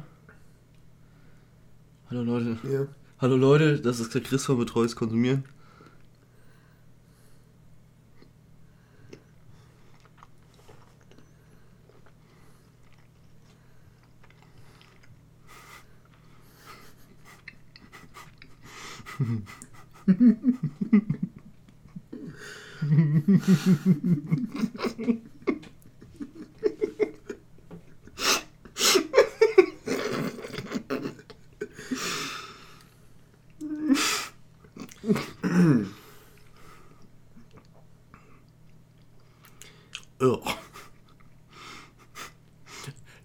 Hallo 2.10 2.24
Leute. 2.24 2.58
ja. 2.72 2.88
Hallo 3.20 3.36
Leute, 3.36 3.82
das 3.82 4.00
ist 4.00 4.16
der 4.16 4.22
Chris 4.22 4.46
von 4.46 4.58
Betreues 4.58 4.96
Konsumieren. 4.96 5.44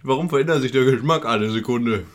Warum 0.02 0.30
verändert 0.30 0.62
sich 0.62 0.72
der 0.72 0.84
Geschmack 0.84 1.24
alle 1.26 1.50
Sekunde? 1.50 2.06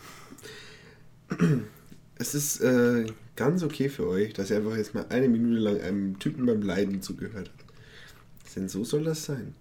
Es 2.15 2.33
ist 2.33 2.61
äh, 2.61 3.05
ganz 3.37 3.63
okay 3.63 3.87
für 3.87 4.07
euch, 4.07 4.33
dass 4.33 4.49
ihr 4.49 4.57
einfach 4.57 4.75
jetzt 4.75 4.93
mal 4.93 5.05
eine 5.07 5.29
Minute 5.29 5.59
lang 5.59 5.79
einem 5.79 6.19
Typen 6.19 6.45
beim 6.45 6.61
Leiden 6.61 7.01
zugehört 7.01 7.49
habt. 7.49 7.65
Denn 8.55 8.67
so 8.67 8.83
soll 8.83 9.03
das 9.03 9.23
sein. 9.23 9.53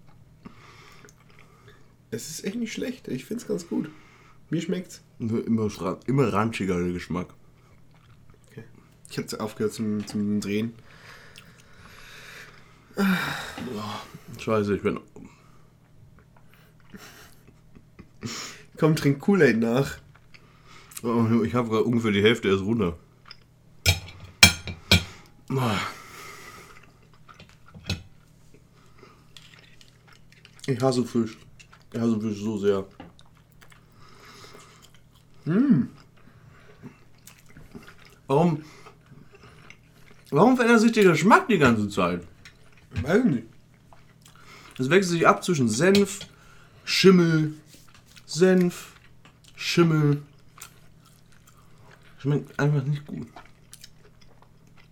Es 2.09 2.29
ist 2.29 2.43
echt 2.43 2.55
nicht 2.55 2.73
schlecht. 2.73 3.07
Ich 3.07 3.25
finde 3.25 3.43
es 3.43 3.47
ganz 3.47 3.67
gut. 3.67 3.89
Mir 4.49 4.61
schmeckt's. 4.61 5.01
Nur 5.19 5.45
Immer, 5.45 5.69
immer 6.07 6.33
ranchiger 6.33 6.81
der 6.81 6.93
Geschmack. 6.93 7.27
Okay. 8.49 8.63
Ich 9.09 9.17
habe 9.19 9.39
aufgehört 9.39 9.73
zum, 9.73 10.05
zum 10.07 10.41
Drehen. 10.41 10.73
Scheiße, 14.39 14.75
ich 14.75 14.81
bin. 14.81 14.99
Komm, 18.77 18.95
trink 18.95 19.19
Kool-Aid 19.19 19.59
nach. 19.59 19.97
Oh, 21.03 21.43
Ich 21.43 21.53
habe 21.53 21.69
gerade 21.69 21.83
ungefähr 21.83 22.11
die 22.11 22.23
Hälfte 22.23 22.47
erst 22.47 22.63
runter. 22.63 22.97
Ich 30.67 30.81
hasse 30.81 31.05
Fisch. 31.05 31.37
Ich 31.93 31.99
hasse 31.99 32.19
Fisch 32.19 32.41
so 32.41 32.57
sehr. 32.57 32.85
Warum? 38.27 38.61
Warum 40.29 40.57
verändert 40.57 40.81
sich 40.81 40.91
der 40.91 41.05
Geschmack 41.05 41.47
die 41.47 41.57
ganze 41.57 41.87
Zeit? 41.87 42.27
Weiß 43.01 43.23
nicht. 43.23 43.47
Es 44.77 44.89
wechselt 44.89 45.13
sich 45.13 45.27
ab 45.27 45.43
zwischen 45.43 45.69
Senf, 45.69 46.19
Schimmel, 46.83 47.53
Senf, 48.25 48.91
Schimmel. 49.55 50.21
Schmeckt 52.19 52.59
einfach 52.59 52.83
nicht 52.83 53.05
gut. 53.07 53.27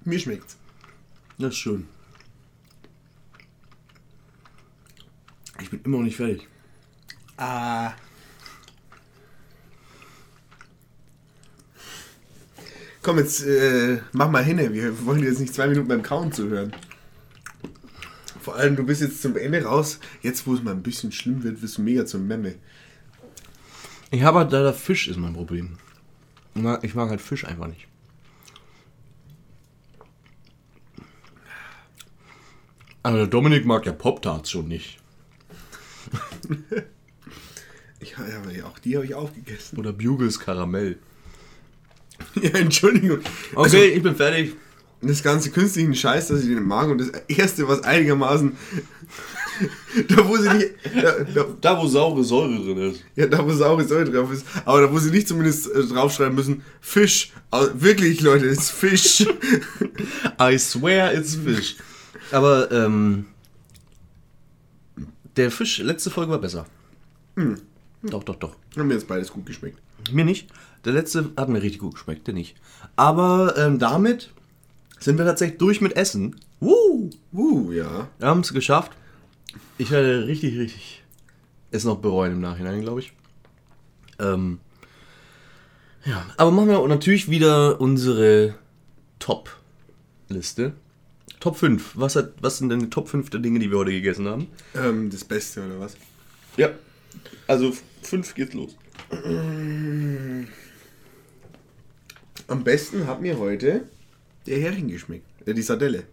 Mir 0.05 0.19
schmeckt's. 0.19 0.55
Das 1.37 1.49
ist 1.49 1.57
schön. 1.57 1.87
Ich 5.61 5.69
bin 5.69 5.81
immer 5.83 5.97
noch 5.97 6.03
nicht 6.03 6.17
fertig. 6.17 6.47
Ah. 7.37 7.93
Komm, 13.01 13.17
jetzt 13.17 13.43
äh, 13.43 13.99
mach 14.13 14.29
mal 14.29 14.43
hin. 14.43 14.57
Wir 14.73 15.05
wollen 15.05 15.23
jetzt 15.23 15.39
nicht 15.39 15.53
zwei 15.53 15.67
Minuten 15.67 15.87
beim 15.87 16.03
Kauen 16.03 16.31
zuhören. 16.31 16.73
Vor 18.41 18.55
allem, 18.55 18.75
du 18.75 18.83
bist 18.83 19.01
jetzt 19.01 19.23
zum 19.23 19.35
Ende 19.37 19.63
raus. 19.63 19.99
Jetzt, 20.21 20.45
wo 20.45 20.53
es 20.53 20.61
mal 20.61 20.71
ein 20.71 20.83
bisschen 20.83 21.11
schlimm 21.11 21.43
wird, 21.43 21.61
wirst 21.63 21.79
du 21.79 21.81
mega 21.81 22.05
zum 22.05 22.27
Memme. 22.27 22.55
Ich 24.11 24.21
habe 24.21 24.39
halt 24.39 24.51
leider 24.51 24.73
Fisch 24.73 25.07
ist 25.07 25.17
mein 25.17 25.33
Problem. 25.33 25.77
Ich 26.83 26.93
mag 26.93 27.09
halt 27.09 27.21
Fisch 27.21 27.45
einfach 27.45 27.67
nicht. 27.67 27.87
Aber 33.05 33.17
der 33.17 33.27
Dominik 33.27 33.67
mag 33.67 33.85
ja 33.85 33.91
Pop-Tarts 33.91 34.49
schon 34.49 34.67
nicht. 34.67 34.97
Ich, 38.01 38.11
ja, 38.11 38.65
auch 38.65 38.77
die 38.77 38.95
habe 38.95 39.05
ich 39.05 39.15
aufgegessen. 39.15 39.79
Oder 39.79 39.93
Bugles 39.93 40.39
Karamell. 40.39 40.97
Ja, 42.41 42.51
Entschuldigung. 42.51 43.19
Okay, 43.53 43.55
Also, 43.55 43.77
ich 43.77 44.03
bin 44.03 44.15
fertig. 44.15 44.55
das 45.01 45.23
ganze 45.23 45.49
künstlichen 45.51 45.95
Scheiß, 45.95 46.27
dass 46.27 46.41
ich 46.41 46.47
den 46.47 46.63
mag 46.63 46.89
und 46.89 46.99
das 46.99 47.09
erste, 47.27 47.67
was 47.67 47.83
einigermaßen. 47.83 48.55
da, 50.07 50.27
wo 50.27 50.37
sie 50.37 50.49
nicht. 50.53 50.71
Da, 50.95 51.23
da, 51.23 51.45
Da, 51.61 51.81
wo 51.81 51.87
saure 51.87 52.23
Säure 52.23 52.55
drin 52.57 52.91
ist. 52.91 53.03
Ja, 53.15 53.27
da 53.27 53.43
wo 53.45 53.51
saure 53.53 53.87
Säure 53.87 54.11
drauf 54.11 54.31
ist. 54.31 54.45
Aber 54.65 54.81
da 54.81 54.91
wo 54.91 54.99
sie 54.99 55.11
nicht 55.11 55.27
zumindest 55.27 55.67
äh, 55.73 55.83
draufschreiben 55.83 56.35
müssen, 56.35 56.63
Fisch. 56.81 57.31
Also, 57.51 57.81
wirklich, 57.81 58.21
Leute, 58.21 58.45
es 58.47 58.59
ist 58.59 58.71
Fisch. 58.71 59.25
I 60.39 60.57
swear 60.57 61.13
it's 61.13 61.35
fish. 61.35 61.77
Aber 62.31 62.71
ähm, 62.71 63.25
der 65.35 65.51
Fisch, 65.51 65.79
letzte 65.79 66.09
Folge 66.09 66.31
war 66.31 66.39
besser. 66.39 66.65
Doch, 68.03 68.23
doch, 68.23 68.35
doch. 68.35 68.55
Haben 68.77 68.87
mir 68.87 68.93
jetzt 68.93 69.07
beides 69.07 69.31
gut 69.31 69.45
geschmeckt. 69.45 69.79
Mir 70.11 70.25
nicht. 70.25 70.49
Der 70.85 70.93
letzte 70.93 71.31
hat 71.35 71.49
mir 71.49 71.61
richtig 71.61 71.79
gut 71.79 71.95
geschmeckt, 71.95 72.27
der 72.27 72.33
nicht. 72.33 72.55
Aber 72.95 73.57
ähm, 73.57 73.79
damit 73.79 74.31
sind 74.99 75.17
wir 75.17 75.25
tatsächlich 75.25 75.57
durch 75.57 75.81
mit 75.81 75.95
Essen. 75.95 76.35
Woo! 76.59 77.09
Uh, 77.33 77.71
ja. 77.71 78.07
Wir 78.19 78.27
haben 78.27 78.41
es 78.41 78.53
geschafft. 78.53 78.91
Ich 79.77 79.91
werde 79.91 80.27
richtig, 80.27 80.57
richtig 80.57 81.03
es 81.71 81.83
noch 81.83 81.97
bereuen 81.97 82.33
im 82.33 82.41
Nachhinein, 82.41 82.81
glaube 82.81 83.01
ich. 83.01 83.13
Ähm, 84.19 84.59
ja, 86.05 86.25
aber 86.37 86.51
machen 86.51 86.69
wir 86.69 86.87
natürlich 86.87 87.29
wieder 87.29 87.81
unsere 87.81 88.55
Top-Liste. 89.19 90.73
Top 91.45 91.57
5. 91.57 91.91
Was, 91.93 92.15
hat, 92.15 92.33
was 92.41 92.57
sind 92.57 92.69
denn 92.69 92.79
die 92.79 92.89
Top 92.89 93.07
5 93.07 93.29
der 93.29 93.39
Dinge, 93.39 93.59
die 93.59 93.69
wir 93.69 93.77
heute 93.77 93.91
gegessen 93.91 94.27
haben? 94.27 94.47
Ähm, 94.73 95.11
das 95.11 95.23
Beste, 95.23 95.63
oder 95.63 95.79
was? 95.79 95.95
Ja. 96.57 96.71
Also 97.45 97.71
5 98.01 98.33
geht's 98.33 98.55
los. 98.55 98.75
Am 102.47 102.63
besten 102.63 103.05
hat 103.05 103.21
mir 103.21 103.37
heute 103.37 103.87
der 104.47 104.57
Hering 104.59 104.87
geschmeckt. 104.87 105.27
Äh, 105.47 105.53
die 105.53 105.61
Sardelle. 105.61 106.05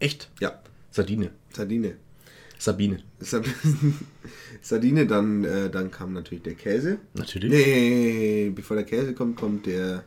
Echt? 0.00 0.28
Ja. 0.40 0.60
Sardine. 0.90 1.30
Sardine. 1.52 1.94
Sabine. 2.58 2.98
Sab- 3.20 3.46
Sardine, 4.62 5.06
dann, 5.06 5.44
äh, 5.44 5.70
dann 5.70 5.92
kam 5.92 6.12
natürlich 6.12 6.42
der 6.42 6.54
Käse. 6.54 6.98
Natürlich. 7.14 7.50
Nee, 7.52 8.50
bevor 8.52 8.74
der 8.76 8.84
Käse 8.84 9.14
kommt, 9.14 9.36
kommt 9.36 9.66
der, 9.66 10.02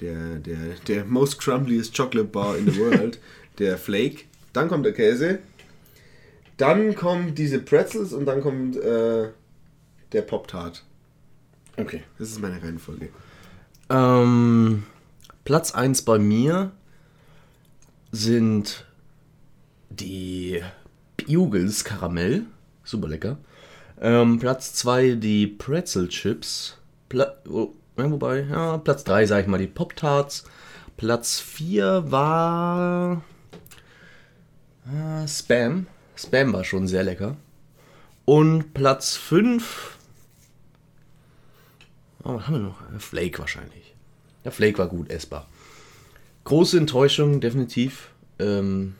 der, 0.00 0.36
der, 0.38 0.58
der 0.86 1.04
most 1.06 1.40
crumbliest 1.40 1.96
chocolate 1.96 2.28
bar 2.28 2.56
in 2.56 2.70
the 2.70 2.78
world, 2.78 3.18
der 3.62 3.78
Flake. 3.78 4.24
Dann 4.52 4.68
kommt 4.68 4.84
der 4.84 4.92
Käse. 4.92 5.38
Dann 6.56 6.94
kommt 6.94 7.38
diese 7.38 7.60
Pretzels 7.60 8.12
und 8.12 8.26
dann 8.26 8.40
kommt 8.42 8.76
äh, 8.76 9.28
der 10.12 10.22
Pop-Tart. 10.22 10.84
Okay. 11.76 12.02
Das 12.18 12.28
ist 12.28 12.40
meine 12.40 12.62
Reihenfolge. 12.62 13.08
Ähm, 13.88 14.84
Platz 15.44 15.72
1 15.72 16.02
bei 16.02 16.18
mir 16.18 16.72
sind 18.10 18.84
die 19.90 20.60
Bugles 21.16 21.84
Karamell. 21.84 22.44
Super 22.84 23.08
lecker. 23.08 23.38
Ähm, 24.00 24.38
Platz 24.38 24.74
2 24.74 25.14
die 25.14 25.46
Pretzel 25.46 26.08
Chips. 26.08 26.76
Pla 27.08 27.32
oh, 27.48 27.72
ja, 27.96 28.10
wobei, 28.10 28.40
ja, 28.40 28.78
Platz 28.78 29.04
3 29.04 29.26
sage 29.26 29.42
ich 29.42 29.48
mal 29.48 29.58
die 29.58 29.66
Pop-Tarts. 29.66 30.44
Platz 30.96 31.40
4 31.40 32.10
war 32.10 33.22
äh, 34.86 35.26
Spam. 35.28 35.86
Spam 36.16 36.52
war 36.52 36.64
schon 36.64 36.88
sehr 36.88 37.02
lecker. 37.02 37.36
Und 38.24 38.74
Platz 38.74 39.16
5 39.16 39.98
Oh, 42.24 42.34
was 42.36 42.46
haben 42.46 42.54
wir 42.54 42.60
noch? 42.60 43.00
Flake 43.00 43.38
wahrscheinlich. 43.40 43.94
Der 44.44 44.52
Flake 44.52 44.78
war 44.78 44.88
gut 44.88 45.10
essbar. 45.10 45.48
Große 46.44 46.78
Enttäuschung, 46.78 47.40
definitiv. 47.40 48.10
Ähm, 48.38 48.94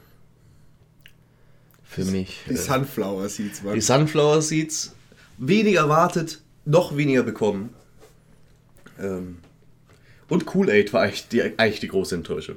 für 1.84 2.04
mich. 2.04 2.40
Die 2.48 2.54
äh, 2.54 2.56
Sunflower 2.56 3.28
Seeds 3.28 3.64
waren. 3.64 3.74
die 3.74 3.80
Sunflower 3.80 4.42
Seeds. 4.42 4.94
Wenig 5.38 5.76
erwartet, 5.76 6.40
noch 6.64 6.96
weniger 6.96 7.22
bekommen. 7.22 7.70
Ähm, 8.98 9.38
und 10.28 10.46
Kool-Aid 10.46 10.92
war 10.92 11.02
eigentlich 11.02 11.28
die, 11.28 11.42
eigentlich 11.42 11.80
die 11.80 11.88
große 11.88 12.14
Enttäuschung. 12.14 12.56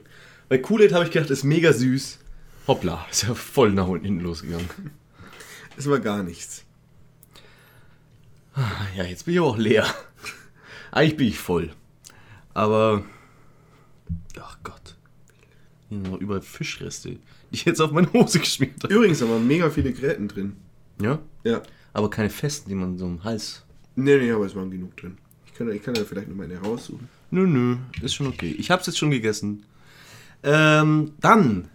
Bei 0.50 0.58
Kool-Aid 0.58 0.94
habe 0.94 1.06
ich 1.06 1.12
gedacht, 1.12 1.30
ist 1.30 1.44
mega 1.44 1.74
süß. 1.74 2.20
Hoppla, 2.68 3.06
ist 3.12 3.24
ja 3.24 3.34
voll 3.34 3.72
nach 3.72 3.88
unten 3.88 4.20
losgegangen. 4.20 4.70
Es 5.78 5.90
war 5.90 6.00
gar 6.00 6.24
nichts. 6.24 6.64
Ja, 8.96 9.04
jetzt 9.04 9.26
bin 9.26 9.34
ich 9.34 9.40
auch 9.42 9.58
leer. 9.58 9.86
Eigentlich 10.92 11.18
bin 11.18 11.28
ich 11.28 11.38
voll. 11.38 11.74
Aber. 12.54 13.04
Ach 14.40 14.58
Gott. 14.64 14.96
Hier 15.90 16.00
sind 16.00 16.12
noch 16.12 16.20
überall 16.20 16.42
Fischreste, 16.42 17.10
die 17.10 17.20
ich 17.52 17.66
jetzt 17.66 17.82
auf 17.82 17.92
meine 17.92 18.12
Hose 18.14 18.40
geschmiert 18.40 18.84
habe. 18.84 18.94
Übrigens 18.94 19.22
aber 19.22 19.40
mega 19.40 19.70
viele 19.70 19.92
Gräten 19.92 20.30
drin. 20.30 20.56
Ja? 21.02 21.20
Ja. 21.44 21.62
Aber 21.92 22.10
keine 22.10 22.30
festen, 22.30 22.70
die 22.70 22.76
man 22.76 22.98
so 22.98 23.06
im 23.06 23.24
Hals. 23.24 23.66
Nee, 23.96 24.18
nee, 24.18 24.32
aber 24.32 24.46
es 24.46 24.56
waren 24.56 24.72
genug 24.72 24.96
drin. 24.98 25.18
Ich 25.46 25.54
kann, 25.54 25.72
ich 25.72 25.84
kann 25.84 25.94
da 25.94 26.04
vielleicht 26.04 26.30
noch 26.30 26.36
mal 26.36 26.46
eine 26.46 26.58
raussuchen. 26.58 27.10
Nö, 27.32 27.46
nö, 27.46 27.78
ist 28.02 28.16
schon 28.16 28.28
okay. 28.28 28.56
Ich 28.58 28.72
hab's 28.72 28.88
jetzt 28.88 28.98
schon 28.98 29.12
gegessen. 29.12 29.66
Ähm, 30.44 31.14
dann. 31.20 31.70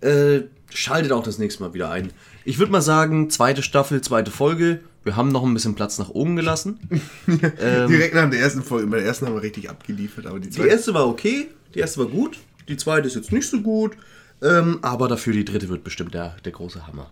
Äh, 0.00 0.42
schaltet 0.70 1.12
auch 1.12 1.22
das 1.22 1.38
nächste 1.38 1.62
Mal 1.62 1.74
wieder 1.74 1.90
ein. 1.90 2.12
Ich 2.44 2.58
würde 2.58 2.72
mal 2.72 2.82
sagen, 2.82 3.30
zweite 3.30 3.62
Staffel, 3.62 4.00
zweite 4.00 4.30
Folge. 4.30 4.80
Wir 5.04 5.16
haben 5.16 5.30
noch 5.30 5.42
ein 5.42 5.54
bisschen 5.54 5.74
Platz 5.74 5.98
nach 5.98 6.10
oben 6.10 6.36
gelassen. 6.36 6.78
ähm, 7.26 7.88
Direkt 7.88 8.14
nach 8.14 8.28
der 8.28 8.40
ersten 8.40 8.62
Folge. 8.62 8.86
Bei 8.88 8.98
der 8.98 9.06
ersten 9.06 9.26
haben 9.26 9.34
wir 9.34 9.42
richtig 9.42 9.70
abgeliefert, 9.70 10.26
aber 10.26 10.38
die 10.38 10.50
Die 10.50 10.60
erste 10.60 10.94
war 10.94 11.08
okay, 11.08 11.48
die 11.74 11.80
erste 11.80 12.00
war 12.00 12.06
gut, 12.06 12.38
die 12.68 12.76
zweite 12.76 13.06
ist 13.06 13.16
jetzt 13.16 13.32
nicht 13.32 13.48
so 13.48 13.60
gut, 13.60 13.96
ähm, 14.42 14.78
aber 14.82 15.08
dafür 15.08 15.32
die 15.32 15.44
dritte 15.44 15.68
wird 15.68 15.84
bestimmt 15.84 16.14
der, 16.14 16.36
der 16.44 16.52
große 16.52 16.86
Hammer. 16.86 17.10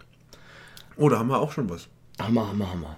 Oh, 0.96 1.08
da 1.08 1.18
haben 1.18 1.28
wir 1.28 1.38
auch 1.38 1.52
schon 1.52 1.68
was. 1.70 1.88
Hammer, 2.20 2.48
Hammer, 2.48 2.70
Hammer. 2.70 2.96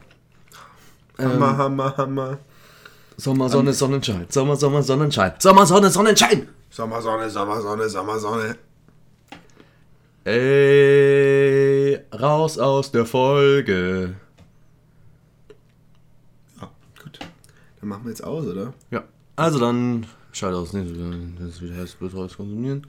Hammer, 1.18 1.56
Hammer, 1.56 1.96
Hammer. 1.96 2.38
Sommer, 3.16 3.48
Sonne, 3.48 3.72
Sonnenschein. 3.72 4.26
Sommer, 4.28 4.54
Sommer, 4.54 4.82
Sonnenschein. 4.82 5.32
Sommer, 5.38 5.66
Sonne, 5.66 5.90
Sonnenschein. 5.90 6.48
Sommersonne, 6.70 7.30
Sommersonne, 7.30 7.88
Sommersonne. 7.88 8.56
Ey, 10.28 12.04
raus 12.12 12.58
aus 12.58 12.92
der 12.92 13.06
Folge. 13.06 14.14
Ja, 16.60 16.70
gut. 17.02 17.18
Dann 17.80 17.88
machen 17.88 18.04
wir 18.04 18.10
jetzt 18.10 18.22
aus, 18.22 18.46
oder? 18.46 18.74
Ja. 18.90 19.04
Also 19.36 19.58
dann, 19.58 20.06
schalt 20.32 20.54
aus. 20.54 20.72
Das 20.72 20.84
ist 20.84 21.62
wieder 21.62 21.76
heißt, 21.76 21.96
raus 22.02 22.36
konsumieren. 22.36 22.86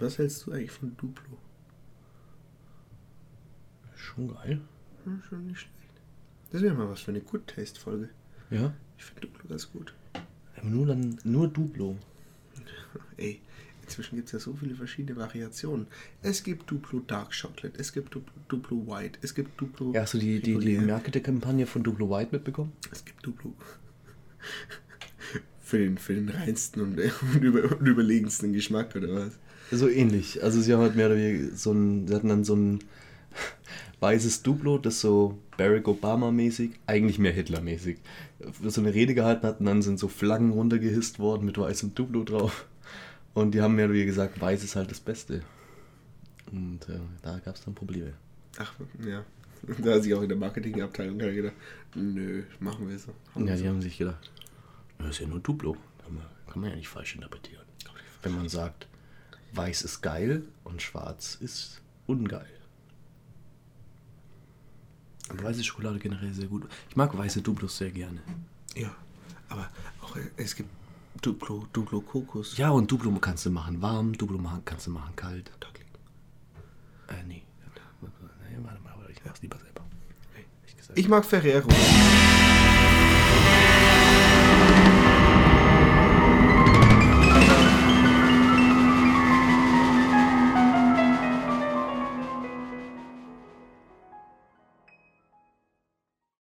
Was 0.00 0.18
hältst 0.18 0.46
du 0.46 0.52
eigentlich 0.52 0.70
von 0.70 0.94
Duplo? 0.98 1.38
Schon 3.94 4.34
geil. 4.34 4.60
Hm, 5.04 5.22
schon 5.26 5.46
nicht 5.46 5.60
schlecht. 5.60 6.02
Das 6.50 6.60
wäre 6.60 6.74
mal 6.74 6.90
was 6.90 7.00
für 7.00 7.10
eine 7.10 7.22
Good 7.22 7.46
Taste 7.46 7.80
Folge. 7.80 8.10
Ja. 8.50 8.74
Ich 8.98 9.04
finde 9.06 9.22
Duplo 9.22 9.48
ganz 9.48 9.72
gut. 9.72 9.94
Aber 10.58 10.66
nur 10.66 10.84
dann, 10.84 11.18
nur 11.24 11.48
Duplo. 11.48 11.96
Ey, 13.16 13.40
inzwischen 13.86 14.16
gibt 14.16 14.26
es 14.26 14.32
ja 14.32 14.38
so 14.38 14.54
viele 14.54 14.74
verschiedene 14.74 15.18
Variationen. 15.18 15.86
Es 16.22 16.42
gibt 16.42 16.70
Duplo 16.70 17.00
Dark 17.00 17.30
Chocolate, 17.30 17.78
es 17.78 17.92
gibt 17.92 18.14
Duplo, 18.14 18.32
Duplo 18.48 18.86
White, 18.86 19.18
es 19.22 19.34
gibt 19.34 19.60
Duplo. 19.60 19.92
Ja, 19.94 20.02
hast 20.02 20.14
du 20.14 20.18
die, 20.18 20.40
die, 20.40 20.58
die 20.58 20.78
Marketingkampagne 20.78 21.66
von 21.66 21.82
Duplo 21.82 22.10
White 22.10 22.30
mitbekommen? 22.32 22.72
Es 22.90 23.04
gibt 23.04 23.24
Duplo. 23.24 23.54
für, 25.62 25.78
den, 25.78 25.98
für 25.98 26.14
den 26.14 26.28
reinsten 26.28 26.80
und, 26.80 26.98
und, 26.98 27.42
über, 27.42 27.78
und 27.78 27.86
überlegensten 27.86 28.52
Geschmack, 28.52 28.94
oder 28.96 29.14
was? 29.14 29.32
So 29.70 29.88
ähnlich. 29.88 30.42
Also 30.42 30.60
sie 30.60 30.72
haben 30.72 30.80
halt 30.80 30.96
mehr 30.96 31.06
oder 31.06 31.16
weniger 31.16 31.56
so 31.56 31.72
ein, 31.72 32.06
sie 32.06 32.14
hatten 32.14 32.28
dann 32.28 32.44
so 32.44 32.54
ein 32.54 32.78
weißes 34.00 34.42
Duplo, 34.42 34.78
das 34.78 35.00
so 35.00 35.38
Barack 35.56 35.88
Obama 35.88 36.30
mäßig, 36.30 36.72
eigentlich 36.86 37.18
mehr 37.18 37.32
Hitler 37.32 37.60
mäßig, 37.60 37.98
so 38.64 38.80
eine 38.80 38.94
Rede 38.94 39.14
gehalten 39.14 39.46
hat 39.46 39.60
und 39.60 39.66
dann 39.66 39.82
sind 39.82 39.98
so 39.98 40.08
Flaggen 40.08 40.52
runtergehisst 40.52 41.18
worden 41.18 41.46
mit 41.46 41.58
weißem 41.58 41.94
Duplo 41.94 42.24
drauf. 42.24 42.66
Und 43.36 43.50
die 43.52 43.60
haben 43.60 43.74
oder 43.74 43.90
weniger 43.90 44.06
gesagt, 44.06 44.40
weiß 44.40 44.64
ist 44.64 44.76
halt 44.76 44.90
das 44.90 44.98
Beste. 44.98 45.42
Und 46.50 46.88
äh, 46.88 46.98
da 47.20 47.38
gab 47.38 47.54
es 47.54 47.62
dann 47.62 47.74
Probleme. 47.74 48.14
Ach, 48.58 48.72
ja. 49.06 49.22
Da 49.78 49.94
hat 49.94 50.04
sich 50.04 50.14
auch 50.14 50.22
in 50.22 50.28
der 50.30 50.38
Marketingabteilung 50.38 51.18
gedacht, 51.18 51.54
nö, 51.94 52.44
machen 52.60 52.88
wir 52.88 52.98
so. 52.98 53.12
Haben 53.34 53.42
Ja, 53.46 53.48
wir 53.48 53.56
die 53.56 53.62
so. 53.62 53.68
haben 53.68 53.82
sich 53.82 53.98
gedacht, 53.98 54.30
das 54.98 55.08
ist 55.08 55.18
ja 55.20 55.26
nur 55.26 55.40
Duplo. 55.40 55.76
Kann 56.46 56.60
man, 56.62 56.70
ja 56.70 56.76
nicht 56.76 56.88
falsch 56.88 57.14
interpretieren. 57.14 57.64
Wenn 58.22 58.34
man 58.34 58.48
sagt, 58.48 58.86
weiß 59.52 59.82
ist 59.82 60.00
geil 60.00 60.42
und 60.64 60.80
schwarz 60.80 61.36
ist 61.38 61.82
ungeil. 62.06 62.46
Und 65.28 65.42
weiße 65.42 65.62
Schokolade 65.62 65.98
generell 65.98 66.32
sehr 66.32 66.46
gut. 66.48 66.66
Ich 66.88 66.96
mag 66.96 67.16
weiße 67.16 67.42
Duplos 67.42 67.76
sehr 67.76 67.90
gerne. 67.90 68.20
Ja, 68.74 68.94
aber 69.50 69.68
auch 70.00 70.16
äh, 70.16 70.20
es 70.38 70.54
gibt 70.56 70.70
Duplo, 71.22 71.66
Duplo 71.72 72.00
Kokos. 72.00 72.56
Ja, 72.56 72.70
und 72.70 72.90
Duplo 72.90 73.10
kannst 73.20 73.46
du 73.46 73.50
machen 73.50 73.80
warm, 73.82 74.12
Duplo 74.12 74.40
kannst 74.64 74.86
du 74.86 74.90
machen 74.90 75.14
kalt. 75.16 75.50
Äh, 77.08 77.22
nee. 77.26 77.42
Nee, 78.00 78.58
warte 78.62 78.80
mal, 78.82 78.94
ich 79.10 79.24
mach's 79.24 79.42
lieber 79.42 79.58
selber. 79.58 79.82
Ich 80.94 81.08
mag 81.08 81.24
Ferrero. 81.24 81.68